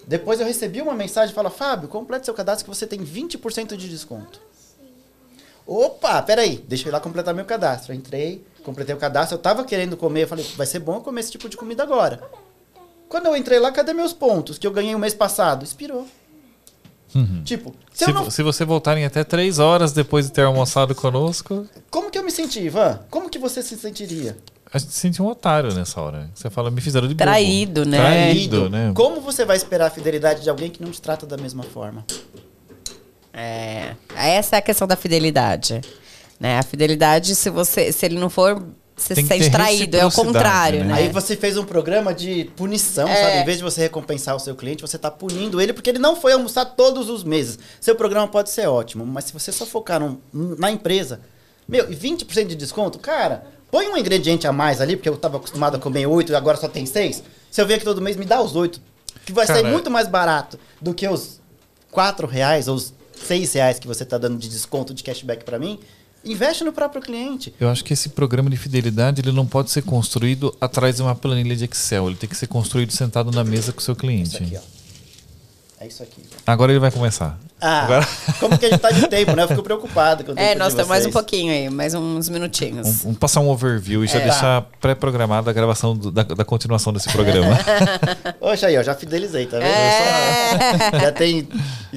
Depois 0.07 0.39
eu 0.39 0.45
recebi 0.45 0.81
uma 0.81 0.93
mensagem 0.93 1.33
fala, 1.33 1.49
Fábio, 1.49 1.87
complete 1.87 2.25
seu 2.25 2.33
cadastro 2.33 2.65
que 2.65 2.75
você 2.75 2.87
tem 2.87 2.99
20% 2.99 3.75
de 3.77 3.87
desconto. 3.87 4.41
Opa, 5.65 6.21
peraí, 6.23 6.57
deixa 6.67 6.85
eu 6.85 6.89
ir 6.89 6.91
lá 6.91 6.99
completar 6.99 7.33
meu 7.33 7.45
cadastro. 7.45 7.93
Eu 7.93 7.95
entrei, 7.95 8.43
completei 8.63 8.93
o 8.95 8.97
cadastro, 8.97 9.37
eu 9.37 9.41
tava 9.41 9.63
querendo 9.63 9.95
comer, 9.95 10.23
eu 10.23 10.27
falei, 10.27 10.45
vai 10.57 10.65
ser 10.65 10.79
bom 10.79 10.95
eu 10.95 11.01
comer 11.01 11.21
esse 11.21 11.31
tipo 11.31 11.47
de 11.47 11.55
comida 11.55 11.83
agora. 11.83 12.21
Quando 13.11 13.25
eu 13.25 13.35
entrei 13.35 13.59
lá, 13.59 13.73
cadê 13.73 13.93
meus 13.93 14.13
pontos 14.13 14.57
que 14.57 14.65
eu 14.65 14.71
ganhei 14.71 14.95
o 14.95 14.99
mês 14.99 15.13
passado? 15.13 15.65
Expirou. 15.65 16.07
Tipo, 17.43 17.75
se, 17.91 18.05
Se, 18.05 18.13
não... 18.13 18.31
se 18.31 18.41
você 18.41 18.63
voltarem 18.63 19.03
até 19.03 19.21
três 19.21 19.59
horas 19.59 19.91
depois 19.91 20.27
de 20.27 20.31
ter 20.31 20.43
almoçado 20.43 20.95
conosco, 20.95 21.67
Como 21.89 22.09
que 22.09 22.17
eu 22.17 22.23
me 22.23 22.31
senti, 22.31 22.61
Ivan? 22.61 23.01
Como 23.09 23.29
que 23.29 23.37
você 23.37 23.61
se 23.61 23.77
sentiria? 23.77 24.37
a 24.73 24.77
gente 24.77 24.93
se 24.93 24.99
sente 25.01 25.21
um 25.21 25.27
otário 25.27 25.73
nessa 25.73 25.99
hora. 25.99 26.29
Você 26.33 26.49
fala, 26.49 26.71
me 26.71 26.79
fizeram 26.79 27.05
de. 27.05 27.15
Traído, 27.15 27.85
né? 27.85 27.97
Traído, 27.97 28.69
né? 28.69 28.93
Como 28.95 29.19
você 29.19 29.43
vai 29.43 29.57
esperar 29.57 29.87
a 29.87 29.89
fidelidade 29.89 30.41
de 30.41 30.49
alguém 30.49 30.69
que 30.69 30.81
não 30.81 30.89
te 30.89 31.01
trata 31.01 31.25
da 31.25 31.35
mesma 31.35 31.63
forma? 31.63 32.05
É, 33.33 33.93
essa 34.15 34.55
é 34.55 34.59
a 34.59 34.61
questão 34.61 34.87
da 34.87 34.95
fidelidade. 34.95 35.81
Né? 36.39 36.57
A 36.57 36.63
fidelidade, 36.63 37.35
se 37.35 37.49
você, 37.49 37.91
se 37.91 38.05
ele 38.05 38.17
não 38.17 38.29
for, 38.29 38.65
você 39.03 39.15
Tem 39.15 39.23
se 39.25 39.29
que 39.29 39.37
sente 39.37 39.51
ter 39.51 39.57
traído. 39.57 39.97
É 39.97 40.05
o 40.05 40.11
contrário, 40.11 40.79
né? 40.81 40.85
né? 40.85 40.93
Aí 40.95 41.09
você 41.09 41.35
fez 41.35 41.57
um 41.57 41.63
programa 41.65 42.13
de 42.13 42.45
punição, 42.55 43.07
É. 43.07 43.15
sabe? 43.15 43.37
Em 43.37 43.45
vez 43.45 43.57
de 43.57 43.63
você 43.63 43.81
recompensar 43.81 44.35
o 44.35 44.39
seu 44.39 44.55
cliente, 44.55 44.81
você 44.81 44.97
tá 44.97 45.09
punindo 45.11 45.59
ele 45.61 45.73
porque 45.73 45.89
ele 45.89 45.99
não 45.99 46.15
foi 46.15 46.33
almoçar 46.33 46.65
todos 46.65 47.09
os 47.09 47.23
meses. 47.23 47.57
Seu 47.79 47.95
programa 47.95 48.27
pode 48.27 48.49
ser 48.49 48.67
ótimo, 48.67 49.05
mas 49.05 49.25
se 49.25 49.33
você 49.33 49.51
só 49.51 49.65
focar 49.65 49.99
num- 49.99 50.17
na 50.33 50.71
empresa, 50.71 51.19
meu, 51.67 51.91
e 51.91 51.95
20% 51.95 52.47
de 52.49 52.55
desconto, 52.55 52.99
cara, 52.99 53.43
põe 53.69 53.87
um 53.87 53.97
ingrediente 53.97 54.45
a 54.47 54.51
mais 54.51 54.81
ali, 54.81 54.95
porque 54.97 55.09
eu 55.09 55.17
tava 55.17 55.37
acostumado 55.37 55.75
a 55.75 55.79
comer 55.79 56.05
8 56.05 56.31
e 56.31 56.35
agora 56.35 56.57
só 56.57 56.67
tem 56.67 56.85
6. 56.85 57.23
Se 57.49 57.61
eu 57.61 57.65
vier 57.65 57.77
aqui 57.77 57.85
todo 57.85 58.01
mês, 58.01 58.15
me 58.17 58.25
dá 58.25 58.41
os 58.41 58.55
8. 58.55 58.81
Que 59.25 59.31
vai 59.31 59.45
Cara, 59.45 59.61
sair 59.61 59.71
muito 59.71 59.89
mais 59.91 60.07
barato 60.07 60.59
do 60.81 60.93
que 60.93 61.07
os 61.07 61.39
4 61.91 62.25
reais 62.27 62.67
ou 62.67 62.75
os 62.75 62.93
6 63.15 63.53
reais 63.53 63.77
que 63.77 63.87
você 63.87 64.03
tá 64.03 64.17
dando 64.17 64.37
de 64.37 64.49
desconto 64.49 64.93
de 64.93 65.03
cashback 65.03 65.43
pra 65.45 65.59
mim. 65.59 65.79
Investe 66.23 66.63
no 66.63 66.71
próprio 66.71 67.01
cliente. 67.01 67.53
Eu 67.59 67.69
acho 67.69 67.83
que 67.83 67.93
esse 67.93 68.09
programa 68.09 68.49
de 68.49 68.55
fidelidade 68.57 69.21
ele 69.21 69.31
não 69.31 69.45
pode 69.45 69.71
ser 69.71 69.81
construído 69.81 70.55
atrás 70.61 70.95
de 70.97 71.01
uma 71.01 71.15
planilha 71.15 71.55
de 71.55 71.65
Excel. 71.65 72.07
Ele 72.07 72.15
tem 72.15 72.29
que 72.29 72.35
ser 72.37 72.47
construído 72.47 72.91
sentado 72.91 73.31
na 73.31 73.43
mesa 73.43 73.71
com 73.71 73.79
o 73.79 73.81
seu 73.81 73.93
Isso 73.93 73.99
cliente. 73.99 74.37
aqui, 74.37 74.55
ó. 74.57 74.81
É 75.83 75.87
isso 75.87 76.03
aqui. 76.03 76.21
Agora 76.45 76.71
ele 76.71 76.79
vai 76.79 76.91
começar. 76.91 77.39
Ah, 77.59 77.81
Agora- 77.85 78.07
como 78.39 78.55
que 78.55 78.67
a 78.67 78.69
gente 78.69 78.79
tá 78.79 78.91
de 78.91 79.07
tempo, 79.07 79.35
né? 79.35 79.41
Eu 79.41 79.47
fico 79.47 79.63
preocupado 79.63 80.23
com 80.23 80.31
o 80.33 80.37
É, 80.37 80.53
de 80.53 80.59
temos 80.75 80.87
mais 80.87 81.07
um 81.07 81.11
pouquinho 81.11 81.51
aí, 81.51 81.71
mais 81.71 81.95
uns 81.95 82.29
minutinhos. 82.29 82.85
Vamos, 82.85 83.01
vamos 83.01 83.17
passar 83.17 83.39
um 83.39 83.49
overview 83.49 84.03
e 84.03 84.07
já 84.07 84.19
É. 84.19 84.23
deixar 84.25 84.61
pré-programada 84.79 85.49
a 85.49 85.53
gravação 85.53 85.97
do- 85.97 86.11
da, 86.11 86.21
da 86.21 86.45
continuação 86.45 86.93
desse 86.93 87.09
programa. 87.11 87.57
Oxe, 88.39 88.63
aí, 88.63 88.77
ó, 88.77 88.83
já 88.83 88.93
fidelizei, 88.93 89.47
tá 89.47 89.57
vendo? 89.57 89.65
É. 89.67 90.51
Eu 90.85 90.91
só- 90.91 90.99
já 90.99 91.11
tem. 91.11 91.47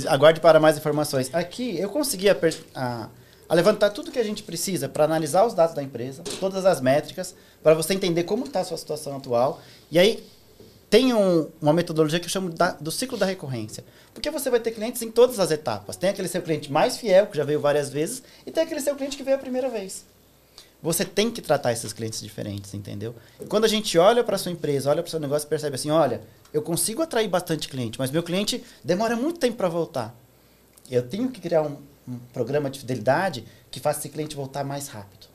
Aguarde 0.09 0.41
para 0.41 0.59
mais 0.59 0.79
informações. 0.79 1.29
Aqui 1.35 1.79
eu 1.79 1.91
consegui 1.91 2.31
a, 2.31 2.35
per- 2.35 2.57
a- 2.75 3.09
a 3.55 3.57
levantar 3.57 3.91
tudo 3.91 4.11
que 4.11 4.19
a 4.19 4.25
gente 4.25 4.43
precisa 4.43 4.89
para 4.89 5.05
analisar 5.05 5.47
os 5.47 5.55
dados 5.55 5.77
da 5.77 5.83
empresa, 5.83 6.25
todas 6.41 6.67
as 6.67 6.81
métricas, 6.81 7.37
para 7.63 7.73
você 7.73 7.95
entender 7.95 8.25
como 8.25 8.47
está 8.47 8.61
a 8.61 8.65
sua 8.65 8.77
situação 8.77 9.17
atual. 9.17 9.63
E 9.93 9.99
aí 9.99 10.27
tem 10.91 11.15
um- 11.15 11.49
uma 11.63 11.73
metodologia 11.73 12.19
que 12.19 12.27
eu 12.27 12.31
chamo 12.31 12.51
da- 12.51 12.73
do 12.73 12.91
ciclo 12.91 13.17
da 13.17 13.25
recorrência. 13.25 13.85
Porque 14.13 14.29
você 14.29 14.51
vai 14.51 14.59
ter 14.59 14.73
clientes 14.73 15.01
em 15.03 15.11
todas 15.11 15.39
as 15.39 15.53
etapas. 15.53 15.97
Tem 15.97 16.11
aquele 16.11 16.27
seu 16.27 16.43
cliente 16.43 16.71
mais 16.71 16.97
fiel, 16.97 17.29
que 17.29 17.37
já 17.37 17.45
veio 17.45 17.61
várias 17.61 17.91
vezes, 17.91 18.25
e 18.45 18.51
tem 18.51 18.65
aquele 18.65 18.81
seu 18.81 18.97
cliente 18.97 19.17
que 19.17 19.23
veio 19.23 19.37
a 19.37 19.41
primeira 19.41 19.69
vez. 19.69 20.05
Você 20.83 21.05
tem 21.05 21.31
que 21.31 21.41
tratar 21.41 21.73
esses 21.73 21.93
clientes 21.93 22.21
diferentes, 22.21 22.75
entendeu? 22.75 23.15
E 23.41 23.45
quando 23.47 23.67
a 23.67 23.69
gente 23.69 23.97
olha 23.97 24.25
para 24.25 24.37
sua 24.37 24.51
empresa, 24.51 24.91
olha 24.91 25.01
para 25.01 25.09
o 25.09 25.11
seu 25.11 25.21
negócio, 25.21 25.49
percebe 25.49 25.77
assim, 25.77 25.91
olha, 25.91 26.21
eu 26.53 26.61
consigo 26.61 27.03
atrair 27.03 27.29
bastante 27.29 27.69
cliente, 27.69 28.01
mas 28.01 28.11
meu 28.11 28.23
cliente 28.23 28.65
demora 28.83 29.15
muito 29.15 29.39
tempo 29.39 29.57
para 29.57 29.69
voltar. 29.69 30.13
Eu 30.91 31.09
tenho 31.09 31.31
que 31.31 31.41
criar 31.41 31.63
um, 31.63 31.77
um 32.07 32.19
programa 32.33 32.71
de 32.71 32.81
fidelidade 32.81 33.45
que 33.71 33.81
faça 33.81 34.01
esse 34.01 34.09
cliente 34.09 34.37
voltar 34.37 34.65
mais 34.65 34.89
rápido, 34.89 35.27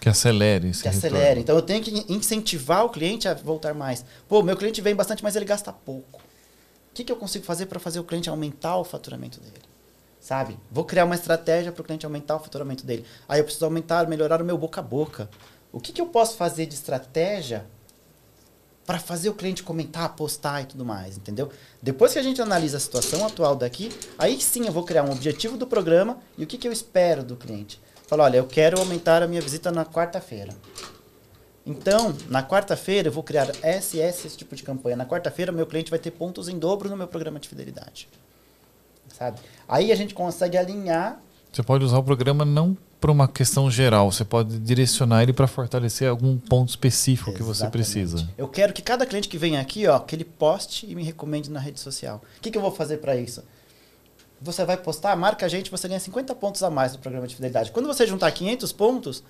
que 0.00 0.08
acelere 0.08 0.68
esse 0.68 0.82
que 0.82 0.88
retorno. 0.88 1.16
acelere. 1.16 1.40
Então 1.40 1.56
eu 1.56 1.62
tenho 1.62 1.82
que 1.82 2.12
incentivar 2.12 2.84
o 2.84 2.90
cliente 2.90 3.26
a 3.26 3.34
voltar 3.34 3.74
mais. 3.74 4.04
Pô, 4.28 4.42
meu 4.42 4.56
cliente 4.56 4.80
vem 4.80 4.94
bastante, 4.94 5.22
mas 5.22 5.34
ele 5.34 5.44
gasta 5.44 5.72
pouco. 5.72 6.20
O 6.20 6.94
que, 6.94 7.04
que 7.04 7.12
eu 7.12 7.16
consigo 7.16 7.44
fazer 7.44 7.66
para 7.66 7.78
fazer 7.78 8.00
o 8.00 8.04
cliente 8.04 8.28
aumentar 8.28 8.76
o 8.76 8.84
faturamento 8.84 9.40
dele? 9.40 9.62
Sabe? 10.20 10.58
Vou 10.70 10.84
criar 10.84 11.04
uma 11.04 11.14
estratégia 11.14 11.72
para 11.72 11.80
o 11.80 11.84
cliente 11.84 12.04
aumentar 12.04 12.36
o 12.36 12.40
faturamento 12.40 12.84
dele. 12.84 13.04
Aí 13.28 13.40
eu 13.40 13.44
preciso 13.44 13.64
aumentar, 13.64 14.06
melhorar 14.08 14.42
o 14.42 14.44
meu 14.44 14.58
boca 14.58 14.80
a 14.80 14.82
boca. 14.82 15.28
O 15.72 15.80
que, 15.80 15.92
que 15.92 16.00
eu 16.00 16.06
posso 16.06 16.36
fazer 16.36 16.66
de 16.66 16.74
estratégia 16.74 17.66
para 18.88 18.98
fazer 18.98 19.28
o 19.28 19.34
cliente 19.34 19.62
comentar, 19.62 20.16
postar 20.16 20.62
e 20.62 20.64
tudo 20.64 20.82
mais, 20.82 21.18
entendeu? 21.18 21.50
Depois 21.82 22.14
que 22.14 22.18
a 22.18 22.22
gente 22.22 22.40
analisa 22.40 22.78
a 22.78 22.80
situação 22.80 23.26
atual 23.26 23.54
daqui, 23.54 23.90
aí 24.18 24.40
sim 24.40 24.64
eu 24.64 24.72
vou 24.72 24.82
criar 24.82 25.02
um 25.02 25.12
objetivo 25.12 25.58
do 25.58 25.66
programa 25.66 26.16
e 26.38 26.44
o 26.44 26.46
que, 26.46 26.56
que 26.56 26.66
eu 26.66 26.72
espero 26.72 27.22
do 27.22 27.36
cliente. 27.36 27.78
Fala, 28.06 28.24
olha, 28.24 28.38
eu 28.38 28.46
quero 28.46 28.78
aumentar 28.78 29.22
a 29.22 29.26
minha 29.26 29.42
visita 29.42 29.70
na 29.70 29.84
quarta-feira. 29.84 30.56
Então, 31.66 32.16
na 32.30 32.42
quarta-feira 32.42 33.08
eu 33.08 33.12
vou 33.12 33.22
criar 33.22 33.50
esse, 33.62 33.98
esse 33.98 34.34
tipo 34.34 34.56
de 34.56 34.62
campanha. 34.62 34.96
Na 34.96 35.04
quarta-feira 35.04 35.52
meu 35.52 35.66
cliente 35.66 35.90
vai 35.90 35.98
ter 35.98 36.12
pontos 36.12 36.48
em 36.48 36.58
dobro 36.58 36.88
no 36.88 36.96
meu 36.96 37.08
programa 37.08 37.38
de 37.38 37.46
fidelidade. 37.46 38.08
Sabe? 39.08 39.38
Aí 39.68 39.92
a 39.92 39.96
gente 39.96 40.14
consegue 40.14 40.56
alinhar 40.56 41.20
Você 41.52 41.62
pode 41.62 41.84
usar 41.84 41.98
o 41.98 42.02
programa 42.02 42.42
não 42.42 42.74
para 43.00 43.12
uma 43.12 43.28
questão 43.28 43.70
geral, 43.70 44.10
você 44.10 44.24
pode 44.24 44.58
direcionar 44.58 45.22
ele 45.22 45.32
para 45.32 45.46
fortalecer 45.46 46.08
algum 46.08 46.36
ponto 46.36 46.70
específico 46.70 47.32
que 47.32 47.42
você 47.42 47.62
Exatamente. 47.62 47.72
precisa. 47.72 48.28
Eu 48.36 48.48
quero 48.48 48.72
que 48.72 48.82
cada 48.82 49.06
cliente 49.06 49.28
que 49.28 49.38
vem 49.38 49.56
aqui, 49.56 49.86
ó, 49.86 49.98
que 49.98 50.16
ele 50.16 50.24
poste 50.24 50.86
e 50.90 50.94
me 50.94 51.04
recomende 51.04 51.50
na 51.50 51.60
rede 51.60 51.78
social. 51.78 52.20
O 52.38 52.40
que, 52.40 52.50
que 52.50 52.58
eu 52.58 52.62
vou 52.62 52.72
fazer 52.72 52.98
para 52.98 53.16
isso? 53.16 53.42
Você 54.40 54.64
vai 54.64 54.76
postar, 54.76 55.16
marca 55.16 55.46
a 55.46 55.48
gente, 55.48 55.70
você 55.70 55.88
ganha 55.88 55.98
50 55.98 56.34
pontos 56.34 56.62
a 56.62 56.70
mais 56.70 56.92
no 56.92 56.98
programa 56.98 57.26
de 57.26 57.34
fidelidade. 57.34 57.72
Quando 57.72 57.86
você 57.86 58.06
juntar 58.06 58.30
500 58.30 58.72
pontos, 58.72 59.24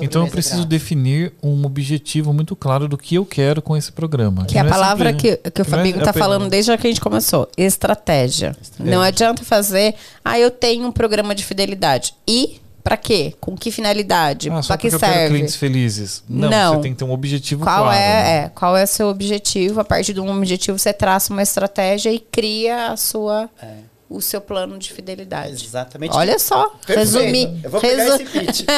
Então 0.00 0.22
eu 0.22 0.28
é 0.28 0.30
preciso 0.30 0.56
grátis. 0.56 0.68
definir 0.70 1.32
um 1.42 1.64
objetivo 1.64 2.32
muito 2.32 2.54
claro 2.54 2.86
do 2.88 2.98
que 2.98 3.14
eu 3.14 3.24
quero 3.24 3.62
com 3.62 3.76
esse 3.76 3.90
programa. 3.90 4.44
Que 4.44 4.58
é 4.58 4.60
a 4.60 4.64
não 4.64 4.70
palavra 4.70 5.10
simples- 5.12 5.38
que, 5.42 5.50
que 5.50 5.60
o 5.60 5.62
é 5.62 5.64
Fabinho 5.64 5.96
está 5.98 6.10
apenas- 6.10 6.26
falando 6.28 6.48
desde 6.50 6.76
que 6.76 6.86
a 6.86 6.90
gente 6.90 7.00
começou. 7.00 7.48
Estratégia. 7.56 8.56
Não 8.78 9.00
adianta 9.02 9.44
fazer, 9.44 9.94
ah, 10.24 10.38
eu 10.38 10.50
tenho 10.50 10.86
um 10.86 10.92
programa 10.92 11.34
de 11.34 11.44
fidelidade. 11.44 12.14
E 12.28 12.60
para 12.84 12.96
quê? 12.96 13.32
Com 13.40 13.56
que 13.56 13.70
finalidade? 13.70 14.48
Ah, 14.50 14.60
para 14.66 14.76
que 14.76 14.90
porque 14.90 14.94
eu 14.96 14.98
quero 15.00 15.12
serve? 15.12 15.28
clientes 15.34 15.56
felizes. 15.56 16.22
Não, 16.28 16.50
Não. 16.50 16.74
você 16.76 16.80
tem 16.82 16.92
que 16.92 16.98
ter 16.98 17.04
um 17.04 17.12
objetivo 17.12 17.62
Qual 17.64 17.84
claro. 17.84 17.96
é, 17.96 18.00
né? 18.22 18.36
é, 18.44 18.48
qual 18.54 18.76
é 18.76 18.82
o 18.84 18.86
seu 18.86 19.08
objetivo? 19.08 19.80
A 19.80 19.84
partir 19.84 20.12
de 20.12 20.20
um 20.20 20.36
objetivo, 20.36 20.78
você 20.78 20.92
traça 20.92 21.32
uma 21.32 21.42
estratégia 21.42 22.12
e 22.12 22.18
cria 22.18 22.88
a 22.90 22.96
sua, 22.96 23.48
É. 23.62 23.68
o 24.14 24.20
seu 24.20 24.40
plano 24.40 24.78
de 24.78 24.92
fidelidade. 24.92 25.64
Exatamente. 25.64 26.14
Olha 26.16 26.38
só, 26.38 26.68
Perfeito. 26.70 26.98
resumir. 26.98 27.60
Eu 27.64 27.70
vou 27.70 27.80
pegar 27.80 28.02
resu- 28.04 28.22
esse 28.22 28.24
pitch. 28.26 28.60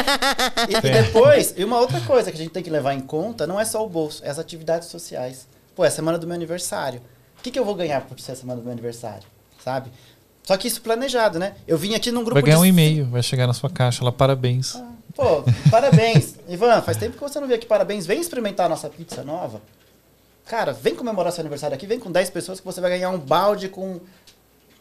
E, 0.69 0.75
e 0.77 0.81
depois, 1.03 1.55
e 1.57 1.65
uma 1.65 1.79
outra 1.79 2.01
coisa 2.01 2.31
que 2.31 2.37
a 2.37 2.41
gente 2.41 2.53
tem 2.53 2.63
que 2.63 2.71
levar 2.71 2.95
em 2.95 3.01
conta, 3.01 3.47
não 3.47 3.61
é 3.61 3.65
só 3.65 3.85
o 3.85 3.89
bolso, 3.89 4.23
é 4.25 4.31
as 4.31 4.39
atividades 4.39 4.89
sociais. 4.89 5.47
Pô, 5.75 5.85
é 5.85 5.89
a 5.89 5.91
semana 5.91 6.17
do 6.19 6.27
meu 6.27 6.35
aniversário. 6.35 7.01
O 7.39 7.43
que, 7.43 7.51
que 7.51 7.59
eu 7.59 7.65
vou 7.65 7.75
ganhar 7.75 8.01
por 8.03 8.19
ser 8.21 8.33
a 8.33 8.37
semana 8.37 8.61
do 8.61 8.65
meu 8.65 8.73
aniversário? 8.73 9.25
Sabe? 9.63 9.91
Só 10.43 10.57
que 10.57 10.69
isso 10.69 10.81
planejado, 10.83 11.39
né? 11.39 11.55
Eu 11.67 11.77
vim 11.79 11.95
aqui 11.95 12.11
num 12.11 12.21
grupo 12.23 12.35
Vai 12.35 12.43
ganhar 12.43 12.57
de 12.57 12.63
um 12.63 12.67
e-mail, 12.67 13.07
vai 13.07 13.23
chegar 13.23 13.47
na 13.47 13.53
sua 13.55 13.71
caixa 13.71 14.05
lá, 14.05 14.13
parabéns. 14.13 14.75
Pô, 15.15 15.43
parabéns. 15.71 16.35
Ivan, 16.49 16.83
faz 16.83 16.97
tempo 16.97 17.17
que 17.17 17.21
você 17.23 17.39
não 17.41 17.47
veio 17.47 17.59
aqui, 17.59 17.67
parabéns. 17.67 18.05
Vem 18.07 18.21
experimentar 18.21 18.67
a 18.67 18.69
nossa 18.69 18.89
pizza 18.89 19.23
nova. 19.23 19.61
Cara, 20.47 20.73
vem 20.75 20.95
comemorar 20.95 21.33
seu 21.33 21.41
aniversário 21.41 21.75
aqui, 21.75 21.87
vem 21.87 21.99
com 21.99 22.13
10 22.13 22.29
pessoas 22.31 22.61
que 22.61 22.67
você 22.67 22.81
vai 22.81 22.91
ganhar 22.91 23.11
um 23.11 23.19
balde 23.19 23.69
com. 23.69 24.01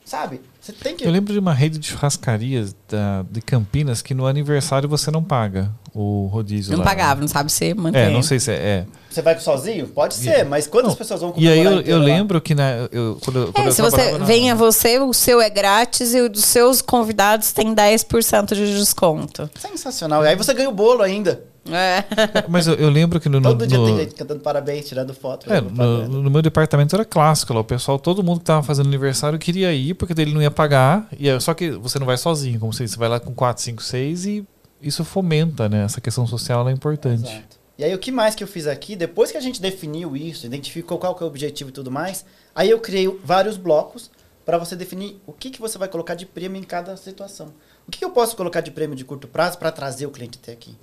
Sabe? 0.06 0.42
Você 0.60 0.74
tem 0.74 0.96
que. 0.96 1.06
Eu 1.06 1.12
lembro 1.12 1.34
de 1.34 1.40
uma 1.40 1.54
rede 1.54 1.78
de 1.80 1.88
churrascarias 1.88 2.76
da, 2.90 3.24
de 3.32 3.42
Campinas 3.42 4.02
que 4.02 4.14
no 4.14 4.28
aniversário 4.28 4.88
você 4.88 5.10
não 5.10 5.24
paga 5.24 5.72
o 5.94 6.28
rodízio 6.32 6.72
Não 6.74 6.80
lá. 6.80 6.86
pagava, 6.86 7.22
não 7.22 7.28
sabe 7.28 7.52
se 7.52 7.74
mantém. 7.74 8.02
É, 8.02 8.10
não 8.10 8.22
sei 8.24 8.40
se 8.40 8.52
é. 8.52 8.56
é. 8.56 8.86
Você 9.10 9.22
vai 9.22 9.40
sozinho? 9.40 9.88
Pode 9.88 10.16
ser, 10.16 10.44
mas 10.46 10.68
quantas 10.68 10.90
Não, 10.92 10.96
pessoas 10.98 11.22
vão 11.22 11.34
E 11.38 11.48
aí 11.48 11.58
comemorar 11.64 11.88
eu, 11.88 11.98
eu 11.98 12.00
lembro 12.00 12.42
que 12.42 12.54
na, 12.56 12.72
eu, 12.92 13.18
quando, 13.24 13.40
eu- 13.40 13.54
quando 13.54 13.66
É, 13.66 13.70
eu 13.70 13.72
se 13.74 13.82
você 13.82 14.12
na- 14.18 14.26
venha 14.26 14.56
você, 14.56 15.00
o 15.00 15.14
seu 15.14 15.40
é 15.40 15.50
grátis 15.50 16.14
e 16.14 16.22
o 16.22 16.30
dos 16.30 16.46
seus 16.46 16.82
convidados 16.82 17.52
tem 17.54 17.74
10% 17.74 18.56
de 18.56 18.76
desconto. 18.78 19.50
Sensacional. 19.60 20.24
E 20.26 20.28
aí 20.30 20.36
você 20.36 20.54
ganha 20.54 20.70
o 20.70 20.74
bolo 20.74 21.02
ainda. 21.04 21.44
É. 21.72 22.04
Mas 22.50 22.68
eu, 22.68 22.74
eu 22.76 22.90
lembro 22.90 23.20
que 23.20 23.30
no, 23.30 23.40
no, 23.40 23.50
Todo 23.50 23.66
dia 23.66 23.78
no- 23.78 23.86
tem 23.86 23.98
gente 23.98 24.16
cantando 24.16 24.42
parabéns, 24.42 24.86
tirando 24.88 25.14
foto. 25.14 25.52
é, 25.52 25.62
no, 25.62 25.68
propaganda. 25.70 26.08
no 26.10 26.30
meu 26.30 26.42
departamento 26.42 26.96
era 26.96 27.06
clássico 27.06 27.54
lá. 27.54 27.62
O 27.62 27.64
pessoal, 27.64 27.98
todo 27.98 28.22
mundo 28.24 28.40
que 28.40 28.46
tava 28.46 28.64
fazendo 28.64 28.88
aniversário 28.88 29.40
queria 29.40 29.74
ir, 29.74 29.94
porque 29.94 30.14
dele 30.14 30.34
não 30.34 30.42
ia 30.42 30.52
pagar. 30.52 31.08
E 31.18 31.30
é- 31.30 31.40
só 31.40 31.54
que 31.54 31.72
você 31.72 31.98
não 32.00 32.06
vai 32.06 32.18
sozinho, 32.18 32.60
como 32.60 32.74
se 32.74 32.88
você 32.88 32.98
vai 32.98 33.08
lá 33.08 33.20
com 33.20 33.34
4, 33.34 33.64
5, 33.64 33.82
6 33.82 34.26
e 34.26 34.46
isso 34.82 35.06
fomenta, 35.06 35.70
né? 35.70 35.86
Essa 35.86 36.02
questão 36.02 36.28
social 36.28 36.68
é 36.68 36.72
importante. 36.72 37.24
Exato. 37.32 37.58
E 37.78 37.84
aí 37.84 37.94
o 37.96 37.98
que 37.98 38.12
mais 38.12 38.36
que 38.36 38.44
eu 38.44 38.48
fiz 38.48 38.68
aqui, 38.68 38.96
depois 38.96 39.32
que 39.32 39.38
a 39.38 39.42
gente 39.42 39.62
definiu 39.62 40.16
isso, 40.16 40.46
identificou 40.46 40.98
qual 41.00 41.16
que 41.16 41.24
é 41.24 41.26
o 41.26 41.30
objetivo 41.30 41.70
e 41.70 41.74
tudo 41.74 41.90
mais, 41.90 42.24
aí 42.54 42.70
eu 42.70 42.80
criei 42.80 43.08
vários 43.24 43.58
blocos 43.58 44.12
para 44.46 44.58
você 44.58 44.76
definir 44.76 45.20
o 45.26 45.32
que, 45.32 45.50
que 45.50 45.60
você 45.62 45.78
vai 45.78 45.88
colocar 45.88 46.14
de 46.14 46.26
prêmio 46.26 46.60
em 46.60 46.64
cada 46.64 46.96
situação. 46.98 47.48
O 47.88 47.92
que, 47.92 48.00
que 48.00 48.06
eu 48.06 48.12
posso 48.12 48.36
colocar 48.36 48.62
de 48.62 48.70
prêmio 48.70 48.96
de 48.96 49.04
curto 49.06 49.28
prazo 49.28 49.58
para 49.58 49.72
trazer 49.72 50.06
o 50.06 50.12
cliente 50.12 50.38
até 50.42 50.52
aqui? 50.52 50.76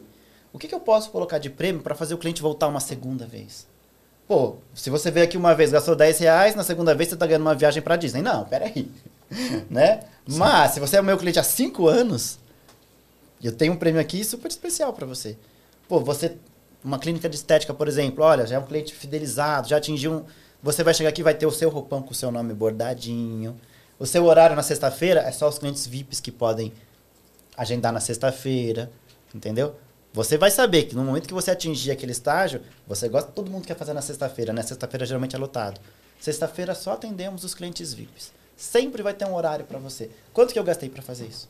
O 0.53 0.59
que, 0.59 0.67
que 0.67 0.75
eu 0.75 0.81
posso 0.81 1.11
colocar 1.11 1.39
de 1.39 1.49
prêmio 1.49 1.83
para 1.83 1.95
fazer 1.95 2.15
o 2.15 2.19
cliente 2.19 2.43
voltar 2.43 2.69
uma 2.69 2.81
segunda 2.81 3.27
vez? 3.27 3.67
Pô, 4.27 4.57
se 4.75 4.91
você 4.91 5.11
veio 5.11 5.25
aqui 5.25 5.37
uma 5.37 5.55
vez, 5.55 5.73
gastou 5.73 5.97
10 5.97 6.19
reais, 6.21 6.55
na 6.55 6.63
segunda 6.63 6.95
vez 6.95 7.09
você 7.09 7.15
está 7.15 7.27
ganhando 7.27 7.43
uma 7.43 7.55
viagem 7.55 7.83
para 7.83 7.97
Disney. 7.97 8.23
Não, 8.23 8.45
peraí. 8.45 8.91
né? 9.69 10.01
Mas, 10.27 10.73
se 10.73 10.81
você 10.81 10.97
é 10.97 11.01
o 11.01 11.05
meu 11.05 11.19
cliente 11.19 11.39
há 11.39 11.43
5 11.43 11.87
anos, 11.89 12.39
eu 13.43 13.53
tenho 13.53 13.73
um 13.73 13.77
prêmio 13.77 14.01
aqui 14.01 14.25
super 14.25 14.49
especial 14.49 14.93
para 14.93 15.07
você. 15.07 15.37
Pô, 15.89 16.01
você, 16.01 16.37
uma 16.85 16.99
clínica 16.99 17.29
de 17.29 17.37
estética, 17.37 17.75
por 17.75 17.89
exemplo, 17.89 18.25
olha, 18.25 18.47
já 18.47 18.57
é 18.57 18.59
um 18.59 18.67
cliente 18.67 18.95
fidelizado, 18.95 19.69
já 19.69 19.77
atingiu 19.79 20.13
um. 20.13 20.25
Você 20.63 20.85
vai 20.85 20.93
chegar 20.93 21.09
aqui 21.09 21.23
e 21.23 21.25
vai 21.25 21.35
ter 21.35 21.47
o 21.47 21.51
seu 21.51 21.71
roupão 21.71 22.03
com 22.03 22.13
o 22.13 22.15
seu 22.15 22.31
nome 22.31 22.53
bordadinho. 22.53 23.59
O 23.99 24.07
seu 24.07 24.25
horário 24.25 24.55
na 24.55 24.63
sexta-feira 24.63 25.21
é 25.21 25.33
só 25.33 25.49
os 25.49 25.59
clientes 25.59 25.87
VIPs 25.87 26.21
que 26.21 26.31
podem 26.31 26.73
agendar 27.57 27.93
na 27.93 28.01
sexta-feira. 28.01 28.91
Entendeu? 29.35 29.75
Você 30.13 30.37
vai 30.37 30.51
saber 30.51 30.85
que 30.85 30.95
no 30.97 31.05
momento 31.05 31.29
que 31.29 31.35
você 31.35 31.53
atingir 31.53 31.93
aquele 31.93 32.11
estágio, 32.11 32.61
você 32.87 33.09
gosta, 33.09 33.31
todo 33.31 33.51
mundo 33.51 33.67
quer 33.67 33.77
fazer 33.77 33.93
na 33.93 34.03
sexta-feira, 34.03 34.53
né? 34.53 34.63
Sexta-feira 34.63 35.07
geralmente 35.07 35.37
é 35.37 35.39
lotado. 35.39 35.81
Sexta-feira 36.21 36.75
só 36.75 36.93
atendemos 36.93 37.45
os 37.45 37.55
clientes 37.55 37.95
VIPs. 37.95 38.33
Sempre 38.57 39.03
vai 39.03 39.15
ter 39.15 39.25
um 39.25 39.35
horário 39.35 39.65
para 39.65 39.79
você. 39.79 40.11
Quanto 40.33 40.53
que 40.53 40.59
eu 40.59 40.65
gastei 40.65 40.89
para 40.89 41.01
fazer 41.01 41.27
isso? 41.27 41.49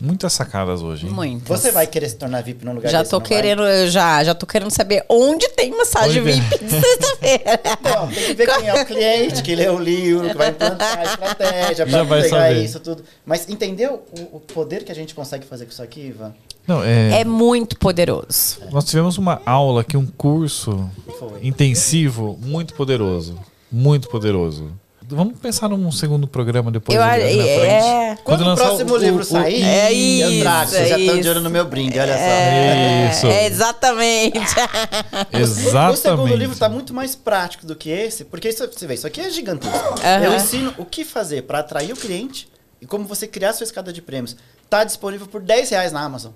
Muitas 0.00 0.32
sacadas 0.32 0.82
hoje. 0.82 1.06
hein? 1.06 1.40
Você 1.46 1.70
vai 1.70 1.86
querer 1.86 2.08
se 2.08 2.16
tornar 2.16 2.42
VIP 2.42 2.64
num 2.64 2.72
lugar 2.74 2.90
Já 2.90 2.98
desse, 3.00 3.10
tô 3.10 3.18
não 3.18 3.26
vai? 3.26 3.28
querendo, 3.36 3.62
eu 3.62 3.88
já, 3.90 4.24
já 4.24 4.34
tô 4.34 4.46
querendo 4.46 4.70
saber 4.70 5.04
onde 5.08 5.48
tem 5.50 5.70
massagem 5.70 6.20
Onde- 6.22 6.32
VIP 6.32 6.64
de 6.64 6.70
sexta-feira. 6.70 7.60
Não, 7.84 8.08
tem 8.08 8.24
que 8.26 8.34
ver 8.34 8.46
quem 8.58 8.68
é 8.68 8.82
o 8.82 8.86
cliente, 8.86 9.42
que 9.42 9.54
lê 9.54 9.68
o 9.68 9.78
livro, 9.78 10.28
que 10.28 10.36
vai 10.36 10.48
implantar 10.48 10.98
a 10.98 11.04
estratégia 11.04 11.86
Já 11.86 12.02
vai 12.02 12.22
pegar 12.22 12.36
saber. 12.48 12.64
isso 12.64 12.80
tudo. 12.80 13.04
Mas 13.24 13.48
entendeu 13.48 14.02
o, 14.18 14.36
o 14.36 14.40
poder 14.40 14.82
que 14.84 14.90
a 14.90 14.94
gente 14.94 15.14
consegue 15.14 15.44
fazer 15.46 15.66
com 15.66 15.70
isso 15.72 15.82
aqui, 15.82 16.00
Ivan? 16.08 16.32
Não, 16.66 16.82
é, 16.82 17.20
É 17.20 17.24
muito 17.24 17.76
poderoso. 17.78 18.58
Nós 18.70 18.84
tivemos 18.84 19.18
uma 19.18 19.40
aula 19.44 19.82
aqui, 19.82 19.96
um 19.96 20.06
curso 20.06 20.88
Foi. 21.18 21.46
intensivo, 21.46 22.38
muito 22.42 22.74
poderoso. 22.74 23.38
Muito 23.70 24.08
poderoso. 24.08 24.70
Vamos 25.16 25.38
pensar 25.38 25.68
num 25.68 25.90
segundo 25.92 26.26
programa 26.26 26.70
depois. 26.70 26.96
Eu, 26.96 27.02
ali, 27.04 27.36
na 27.36 27.42
frente. 27.44 27.64
é, 27.64 28.18
Quando 28.24 28.40
o 28.40 28.44
lançar 28.44 28.64
próximo 28.66 28.96
livro 28.96 29.24
sair, 29.24 29.62
É 29.62 29.92
eu 29.92 30.40
trago. 30.42 30.64
isso, 30.64 30.72
Vocês 30.74 30.88
já 30.88 30.96
é 30.96 31.00
estão 31.00 31.14
de 31.14 31.20
isso. 31.20 31.30
olho 31.30 31.40
no 31.40 31.50
meu 31.50 31.64
brinde, 31.64 31.98
olha 31.98 32.14
só. 32.14 32.20
é, 32.22 33.10
Isso. 33.12 33.26
é, 33.26 33.46
exatamente. 33.46 34.38
Exatamente. 35.32 35.94
O 35.94 35.96
segundo 36.02 36.34
livro 36.36 36.52
está 36.52 36.68
muito 36.68 36.92
mais 36.94 37.14
prático 37.14 37.66
do 37.66 37.74
que 37.76 37.90
esse, 37.90 38.24
porque 38.24 38.48
isso, 38.48 38.66
você 38.66 38.86
vê, 38.86 38.94
isso 38.94 39.06
aqui 39.06 39.20
é 39.20 39.30
gigantesco. 39.30 39.76
Aham. 40.04 40.24
Eu 40.24 40.34
ensino 40.34 40.74
o 40.78 40.84
que 40.84 41.04
fazer 41.04 41.42
para 41.42 41.58
atrair 41.60 41.92
o 41.92 41.96
cliente 41.96 42.48
e 42.80 42.86
como 42.86 43.04
você 43.04 43.26
criar 43.26 43.52
sua 43.52 43.64
escada 43.64 43.92
de 43.92 44.02
prêmios. 44.02 44.36
Está 44.64 44.84
disponível 44.84 45.26
por 45.26 45.40
10 45.40 45.70
reais 45.70 45.92
na 45.92 46.00
Amazon, 46.02 46.32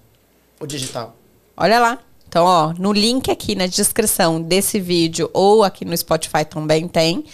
o 0.61 0.67
digital. 0.67 1.17
Olha 1.57 1.79
lá. 1.81 1.99
Então, 2.29 2.45
ó, 2.45 2.73
no 2.77 2.93
link 2.93 3.31
aqui 3.31 3.55
na 3.55 3.67
descrição 3.67 4.43
desse 4.43 4.81
vídeo 4.81 5.31
ou 5.33 5.63
aqui 5.63 5.85
no 5.85 5.97
Spotify 5.97 6.45
também 6.45 6.87
tem 6.89 7.25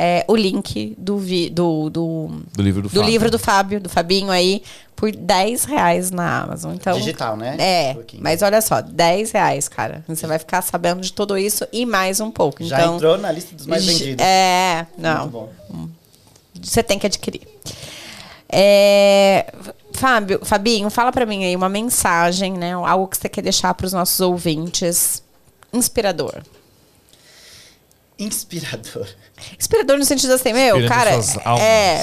é, 0.00 0.24
o 0.28 0.36
link 0.36 0.94
do, 0.96 1.18
vi, 1.18 1.50
do, 1.50 1.90
do, 1.90 2.30
Do 2.54 2.62
livro 2.62 2.82
do 2.82 2.88
do 2.88 2.94
Fábio. 2.94 3.10
livro 3.10 3.30
do 3.32 3.38
Fábio, 3.38 3.80
do 3.80 3.88
Fabinho 3.88 4.30
aí, 4.30 4.62
por 4.94 5.10
10 5.10 5.64
reais 5.64 6.12
na 6.12 6.42
Amazon. 6.42 6.74
Então, 6.74 6.96
Digital, 6.96 7.36
né? 7.36 7.56
É, 7.58 7.96
Um 7.96 8.20
mas 8.20 8.40
olha 8.42 8.60
só, 8.60 8.80
10 8.80 9.32
reais, 9.32 9.68
cara. 9.68 10.04
Você 10.06 10.24
vai 10.26 10.38
ficar 10.38 10.62
sabendo 10.62 11.00
de 11.00 11.12
tudo 11.12 11.36
isso 11.36 11.66
e 11.72 11.84
mais 11.84 12.20
um 12.20 12.30
pouco. 12.30 12.62
Já 12.62 12.78
então, 12.78 12.94
entrou 12.94 13.18
na 13.18 13.32
lista 13.32 13.56
dos 13.56 13.66
mais 13.66 13.84
vendidos. 13.84 14.24
É, 14.24 14.86
Muito 14.96 15.02
não. 15.02 15.28
bom. 15.28 15.48
Você 16.62 16.82
tem 16.82 16.96
que 16.98 17.06
adquirir. 17.06 17.42
É, 18.48 19.52
Fábio, 19.92 20.40
Fabinho, 20.44 20.88
fala 20.90 21.10
pra 21.10 21.26
mim 21.26 21.44
aí 21.44 21.56
uma 21.56 21.68
mensagem, 21.68 22.52
né? 22.52 22.72
Algo 22.72 23.08
que 23.08 23.16
você 23.16 23.28
quer 23.28 23.42
deixar 23.42 23.74
pros 23.74 23.92
nossos 23.92 24.20
ouvintes. 24.20 25.22
Inspirador. 25.72 26.42
Inspirador. 28.18 29.06
Inspirador 29.58 29.98
no 29.98 30.04
sentido 30.04 30.32
assim, 30.32 30.52
meu, 30.52 30.76
Inspirando 30.78 30.88
cara, 30.88 31.22
suas 31.22 31.46
almas. 31.46 31.62
é, 31.62 32.02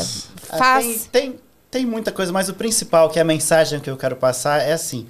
Ah, 0.49 0.57
faz... 0.57 1.09
Tem, 1.11 1.32
tem, 1.32 1.39
tem 1.72 1.86
muita 1.86 2.11
coisa, 2.11 2.32
mas 2.32 2.47
o 2.47 2.53
principal, 2.53 3.09
que 3.09 3.20
é 3.20 3.22
a 3.22 3.26
mensagem 3.26 3.80
que 3.80 3.89
eu 3.89 3.97
quero 3.97 4.16
passar, 4.16 4.61
é 4.61 4.72
assim. 4.74 5.05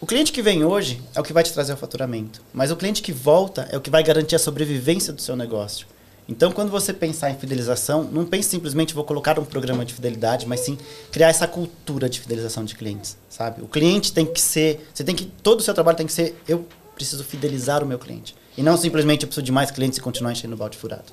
O 0.00 0.06
cliente 0.06 0.32
que 0.32 0.42
vem 0.42 0.64
hoje 0.64 1.00
é 1.14 1.20
o 1.20 1.22
que 1.22 1.32
vai 1.32 1.42
te 1.42 1.52
trazer 1.52 1.72
o 1.72 1.76
faturamento. 1.76 2.42
Mas 2.52 2.70
o 2.70 2.76
cliente 2.76 3.02
que 3.02 3.12
volta 3.12 3.68
é 3.70 3.76
o 3.76 3.80
que 3.80 3.90
vai 3.90 4.02
garantir 4.02 4.36
a 4.36 4.38
sobrevivência 4.38 5.12
do 5.12 5.20
seu 5.20 5.36
negócio. 5.36 5.86
Então, 6.28 6.52
quando 6.52 6.70
você 6.70 6.92
pensar 6.92 7.30
em 7.30 7.36
fidelização, 7.36 8.04
não 8.04 8.26
pense 8.26 8.50
simplesmente 8.50 8.94
vou 8.94 9.02
colocar 9.02 9.38
um 9.38 9.44
programa 9.44 9.84
de 9.84 9.94
fidelidade, 9.94 10.46
mas 10.46 10.60
sim 10.60 10.76
criar 11.10 11.28
essa 11.28 11.46
cultura 11.48 12.08
de 12.08 12.20
fidelização 12.20 12.64
de 12.64 12.74
clientes, 12.74 13.16
sabe? 13.30 13.62
O 13.62 13.66
cliente 13.66 14.12
tem 14.12 14.26
que 14.26 14.40
ser, 14.40 14.86
você 14.92 15.02
tem 15.02 15.14
que 15.14 15.24
todo 15.24 15.60
o 15.60 15.62
seu 15.62 15.72
trabalho 15.72 15.96
tem 15.96 16.06
que 16.06 16.12
ser 16.12 16.36
eu 16.46 16.66
preciso 16.94 17.24
fidelizar 17.24 17.82
o 17.82 17.86
meu 17.86 17.98
cliente 17.98 18.34
e 18.58 18.62
não 18.62 18.76
simplesmente 18.76 19.22
eu 19.22 19.28
preciso 19.28 19.44
de 19.44 19.52
mais 19.52 19.70
clientes 19.70 19.98
e 19.98 20.02
continuar 20.02 20.32
enchendo 20.32 20.54
o 20.54 20.58
balde 20.58 20.76
furado. 20.76 21.04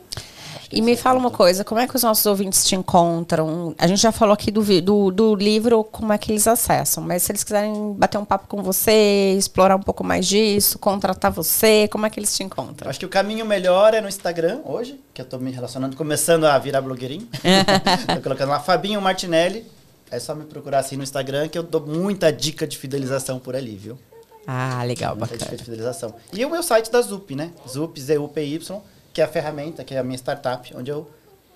E 0.71 0.81
me 0.81 0.97
fala 0.97 1.19
uma 1.19 1.29
coisa, 1.29 1.63
como 1.63 1.79
é 1.79 1.87
que 1.87 1.95
os 1.95 2.01
nossos 2.01 2.25
ouvintes 2.25 2.65
te 2.65 2.75
encontram? 2.75 3.75
A 3.77 3.85
gente 3.85 4.01
já 4.01 4.11
falou 4.11 4.33
aqui 4.33 4.49
do, 4.49 4.63
do, 4.81 5.11
do 5.11 5.35
livro, 5.35 5.83
como 5.83 6.11
é 6.11 6.17
que 6.17 6.31
eles 6.31 6.47
acessam, 6.47 7.03
mas 7.03 7.21
se 7.21 7.31
eles 7.31 7.43
quiserem 7.43 7.93
bater 7.93 8.17
um 8.17 8.25
papo 8.25 8.47
com 8.47 8.63
você, 8.63 9.35
explorar 9.37 9.75
um 9.75 9.81
pouco 9.81 10.03
mais 10.03 10.25
disso, 10.25 10.79
contratar 10.79 11.31
você, 11.31 11.87
como 11.87 12.07
é 12.07 12.09
que 12.09 12.19
eles 12.19 12.35
te 12.35 12.43
encontram? 12.43 12.89
acho 12.89 12.99
que 12.99 13.05
o 13.05 13.09
caminho 13.09 13.45
melhor 13.45 13.93
é 13.93 14.01
no 14.01 14.07
Instagram 14.07 14.61
hoje, 14.65 14.99
que 15.13 15.21
eu 15.21 15.25
tô 15.25 15.37
me 15.37 15.51
relacionando, 15.51 15.95
começando 15.95 16.45
a 16.45 16.57
virar 16.57 16.81
blogueirinho. 16.81 17.27
tô 18.15 18.21
colocando 18.21 18.49
lá 18.49 18.59
Fabinho 18.59 18.99
Martinelli. 18.99 19.65
É 20.09 20.19
só 20.19 20.33
me 20.33 20.45
procurar 20.45 20.79
assim 20.79 20.97
no 20.97 21.03
Instagram 21.03 21.47
que 21.47 21.57
eu 21.57 21.63
dou 21.63 21.81
muita 21.81 22.31
dica 22.31 22.65
de 22.65 22.77
fidelização 22.77 23.37
por 23.37 23.55
ali, 23.55 23.75
viu? 23.75 23.99
Ah, 24.47 24.83
legal, 24.83 25.15
Muita 25.15 25.33
dica 25.33 25.45
bacana. 25.45 25.57
de 25.57 25.63
fidelização. 25.63 26.13
E 26.33 26.45
o 26.45 26.49
meu 26.49 26.61
site 26.63 26.91
da 26.91 27.01
Zup, 27.01 27.35
né? 27.35 27.51
Zup, 27.67 27.99
Z-U-P-Y, 27.99 28.81
que 29.13 29.21
é 29.21 29.23
a 29.23 29.27
ferramenta, 29.27 29.83
que 29.83 29.93
é 29.95 29.97
a 29.97 30.03
minha 30.03 30.17
startup, 30.17 30.71
onde 30.75 30.91
eu 30.91 31.09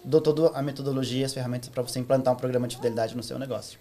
dou 0.03 0.21
toda 0.21 0.47
a 0.57 0.61
metodologia 0.61 1.25
as 1.25 1.33
ferramentas 1.33 1.69
para 1.69 1.83
você 1.83 1.99
implantar 1.99 2.33
um 2.33 2.37
programa 2.37 2.67
de 2.67 2.75
fidelidade 2.77 3.15
no 3.15 3.21
seu 3.23 3.37
negócio. 3.37 3.77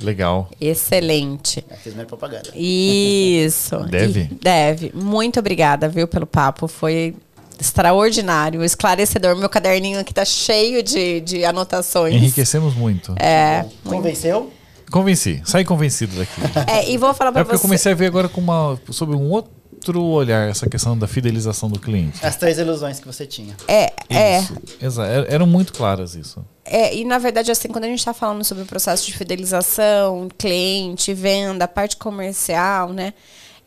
Legal. 0.00 0.48
Excelente. 0.60 1.64
Já 1.68 1.76
fiz 1.76 1.92
minha 1.94 2.06
propaganda. 2.06 2.50
Isso. 2.54 3.76
Deve? 3.90 4.20
E- 4.20 4.34
deve. 4.34 4.92
Muito 4.94 5.38
obrigada, 5.40 5.88
viu, 5.88 6.06
pelo 6.06 6.26
papo. 6.26 6.68
Foi 6.68 7.14
extraordinário, 7.60 8.62
esclarecedor. 8.64 9.36
Meu 9.36 9.48
caderninho 9.48 9.98
aqui 9.98 10.12
tá 10.14 10.24
cheio 10.24 10.82
de, 10.82 11.20
de 11.20 11.44
anotações. 11.44 12.14
Enriquecemos 12.14 12.74
muito. 12.74 13.14
É, 13.18 13.64
Convenceu? 13.84 14.52
Convenci. 14.92 15.42
Saí 15.44 15.64
convencido 15.64 16.16
daqui. 16.16 16.40
é, 16.70 16.90
e 16.90 16.96
vou 16.98 17.12
falar 17.14 17.32
pra 17.32 17.40
É 17.40 17.44
porque 17.44 17.54
eu 17.54 17.58
você. 17.58 17.62
comecei 17.66 17.92
a 17.92 17.94
ver 17.94 18.06
agora 18.06 18.28
com 18.28 18.40
uma, 18.40 18.78
sobre 18.90 19.16
um 19.16 19.30
outro, 19.30 19.50
outro 19.74 20.00
olhar 20.04 20.48
essa 20.48 20.68
questão 20.70 20.96
da 20.96 21.08
fidelização 21.08 21.68
do 21.68 21.80
cliente. 21.80 22.24
As 22.24 22.36
três 22.36 22.56
ilusões 22.58 23.00
que 23.00 23.06
você 23.06 23.26
tinha. 23.26 23.56
É, 23.66 23.92
é. 24.08 24.38
Isso. 24.38 24.54
Exa- 24.80 25.06
er- 25.08 25.26
Eram 25.28 25.46
muito 25.46 25.72
claras 25.72 26.14
isso. 26.14 26.44
É, 26.64 26.94
e 26.94 27.04
na 27.04 27.18
verdade, 27.18 27.50
assim, 27.50 27.66
quando 27.68 27.84
a 27.84 27.88
gente 27.88 27.98
está 27.98 28.14
falando 28.14 28.44
sobre 28.44 28.62
o 28.62 28.66
processo 28.66 29.04
de 29.06 29.12
fidelização, 29.16 30.28
cliente, 30.38 31.12
venda, 31.12 31.66
parte 31.66 31.96
comercial, 31.96 32.92
né? 32.92 33.12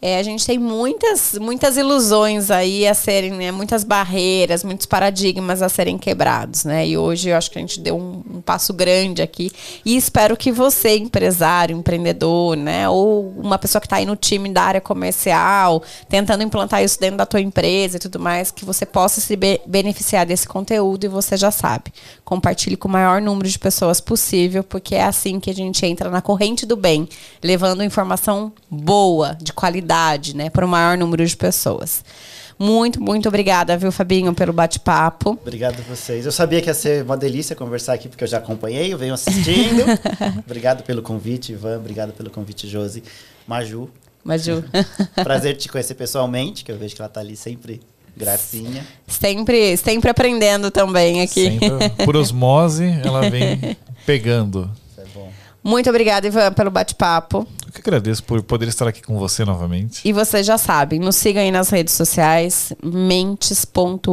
É, 0.05 0.19
a 0.19 0.23
gente 0.23 0.45
tem 0.45 0.59
muitas, 0.59 1.33
muitas 1.39 1.77
ilusões 1.77 2.51
aí 2.51 2.87
a 2.87 2.93
serem, 2.93 3.31
né? 3.31 3.51
Muitas 3.51 3.83
barreiras, 3.83 4.63
muitos 4.63 4.85
paradigmas 4.85 5.63
a 5.63 5.67
serem 5.67 5.97
quebrados, 5.97 6.63
né? 6.63 6.87
E 6.87 6.95
hoje 6.95 7.29
eu 7.29 7.35
acho 7.35 7.49
que 7.49 7.57
a 7.57 7.61
gente 7.61 7.79
deu 7.79 7.97
um, 7.97 8.21
um 8.35 8.39
passo 8.39 8.71
grande 8.71 9.23
aqui. 9.23 9.51
E 9.83 9.97
espero 9.97 10.37
que 10.37 10.51
você, 10.51 10.95
empresário, 10.95 11.75
empreendedor, 11.75 12.55
né? 12.55 12.87
Ou 12.87 13.31
uma 13.31 13.57
pessoa 13.57 13.81
que 13.81 13.87
está 13.87 13.95
aí 13.95 14.05
no 14.05 14.15
time 14.15 14.47
da 14.53 14.61
área 14.61 14.79
comercial, 14.79 15.81
tentando 16.07 16.43
implantar 16.43 16.83
isso 16.83 16.99
dentro 16.99 17.17
da 17.17 17.25
tua 17.25 17.41
empresa 17.41 17.97
e 17.97 17.99
tudo 17.99 18.19
mais, 18.19 18.51
que 18.51 18.63
você 18.63 18.85
possa 18.85 19.19
se 19.19 19.35
be- 19.35 19.59
beneficiar 19.65 20.23
desse 20.23 20.47
conteúdo 20.47 21.05
e 21.05 21.07
você 21.07 21.35
já 21.35 21.49
sabe. 21.49 21.91
Compartilhe 22.23 22.77
com 22.77 22.87
o 22.87 22.91
maior 22.91 23.19
número 23.19 23.49
de 23.49 23.57
pessoas 23.57 23.99
possível, 23.99 24.63
porque 24.63 24.93
é 24.93 25.03
assim 25.03 25.39
que 25.39 25.49
a 25.49 25.55
gente 25.55 25.83
entra 25.83 26.11
na 26.11 26.21
corrente 26.21 26.63
do 26.63 26.75
bem, 26.75 27.09
levando 27.41 27.83
informação 27.83 28.53
boa, 28.69 29.35
de 29.41 29.51
qualidade, 29.51 29.94
né, 30.35 30.49
para 30.49 30.65
o 30.65 30.69
maior 30.69 30.97
número 30.97 31.25
de 31.25 31.35
pessoas. 31.35 32.03
Muito, 32.57 33.01
muito 33.01 33.27
obrigada, 33.27 33.77
viu, 33.77 33.91
Fabinho, 33.91 34.33
pelo 34.33 34.53
bate-papo. 34.53 35.31
Obrigado 35.41 35.79
a 35.79 35.93
vocês. 35.93 36.25
Eu 36.25 36.31
sabia 36.31 36.61
que 36.61 36.69
ia 36.69 36.73
ser 36.73 37.03
uma 37.03 37.17
delícia 37.17 37.55
conversar 37.55 37.93
aqui, 37.93 38.07
porque 38.07 38.23
eu 38.23 38.27
já 38.27 38.37
acompanhei, 38.37 38.93
eu 38.93 38.97
venho 38.97 39.13
assistindo. 39.13 39.83
obrigado 40.45 40.83
pelo 40.83 41.01
convite, 41.01 41.51
Ivan. 41.51 41.77
Obrigado 41.77 42.13
pelo 42.13 42.29
convite, 42.29 42.67
Josi. 42.67 43.03
Maju, 43.45 43.89
Maju, 44.23 44.63
prazer 45.23 45.55
te 45.55 45.69
conhecer 45.69 45.93
pessoalmente, 45.93 46.63
que 46.63 46.71
eu 46.71 46.77
vejo 46.77 46.95
que 46.95 47.01
ela 47.01 47.09
tá 47.09 47.19
ali 47.19 47.35
sempre 47.35 47.79
gracinha. 48.17 48.83
sempre, 49.07 49.77
sempre 49.77 50.09
aprendendo 50.09 50.71
também 50.71 51.21
aqui. 51.21 51.59
Sempre, 51.59 51.89
por 52.05 52.15
osmose, 52.15 52.85
ela 53.03 53.29
vem 53.29 53.77
pegando. 54.05 54.71
Isso 54.91 55.01
é 55.01 55.05
bom. 55.13 55.29
Muito 55.63 55.89
obrigada, 55.89 56.25
Ivan, 56.25 56.53
pelo 56.53 56.71
bate-papo. 56.71 57.45
Eu 57.65 57.71
que 57.71 57.79
agradeço 57.79 58.23
por 58.23 58.43
poder 58.43 58.67
estar 58.67 58.87
aqui 58.87 59.01
com 59.01 59.17
você 59.17 59.43
novamente. 59.43 60.01
E 60.07 60.13
vocês 60.13 60.45
já 60.45 60.57
sabem, 60.57 60.99
nos 60.99 61.15
sigam 61.15 61.41
aí 61.41 61.49
nas 61.51 61.69
redes 61.69 61.93
sociais, 61.95 62.71
mentes.em.foco, 62.83 64.07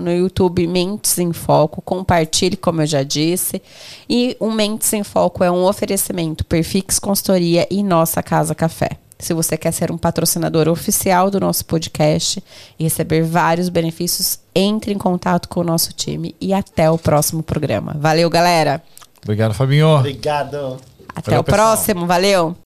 no 0.00 0.10
YouTube 0.12 0.66
Mentes 0.66 1.16
em 1.18 1.32
Foco, 1.32 1.80
compartilhe, 1.80 2.56
como 2.56 2.82
eu 2.82 2.86
já 2.86 3.02
disse. 3.02 3.62
E 4.08 4.36
o 4.40 4.50
Mentes 4.50 4.92
em 4.92 5.04
Foco 5.04 5.44
é 5.44 5.50
um 5.50 5.64
oferecimento 5.64 6.44
Perfix 6.44 6.98
Consultoria 6.98 7.66
e 7.70 7.82
Nossa 7.82 8.22
Casa 8.22 8.54
Café. 8.54 8.90
Se 9.18 9.34
você 9.34 9.56
quer 9.56 9.72
ser 9.72 9.90
um 9.90 9.98
patrocinador 9.98 10.68
oficial 10.68 11.30
do 11.30 11.40
nosso 11.40 11.64
podcast 11.66 12.42
e 12.78 12.84
receber 12.84 13.22
vários 13.22 13.68
benefícios, 13.68 14.38
entre 14.54 14.92
em 14.92 14.98
contato 14.98 15.48
com 15.48 15.60
o 15.60 15.64
nosso 15.64 15.92
time 15.92 16.36
e 16.40 16.52
até 16.52 16.88
o 16.90 16.96
próximo 16.96 17.42
programa. 17.42 17.96
Valeu, 17.98 18.30
galera! 18.30 18.82
Obrigado, 19.22 19.54
Fabinho. 19.54 19.88
Obrigado. 19.88 20.78
Até 21.14 21.30
Valeu, 21.30 21.40
o 21.40 21.44
pessoal. 21.44 21.66
próximo, 21.68 22.06
valeu! 22.06 22.56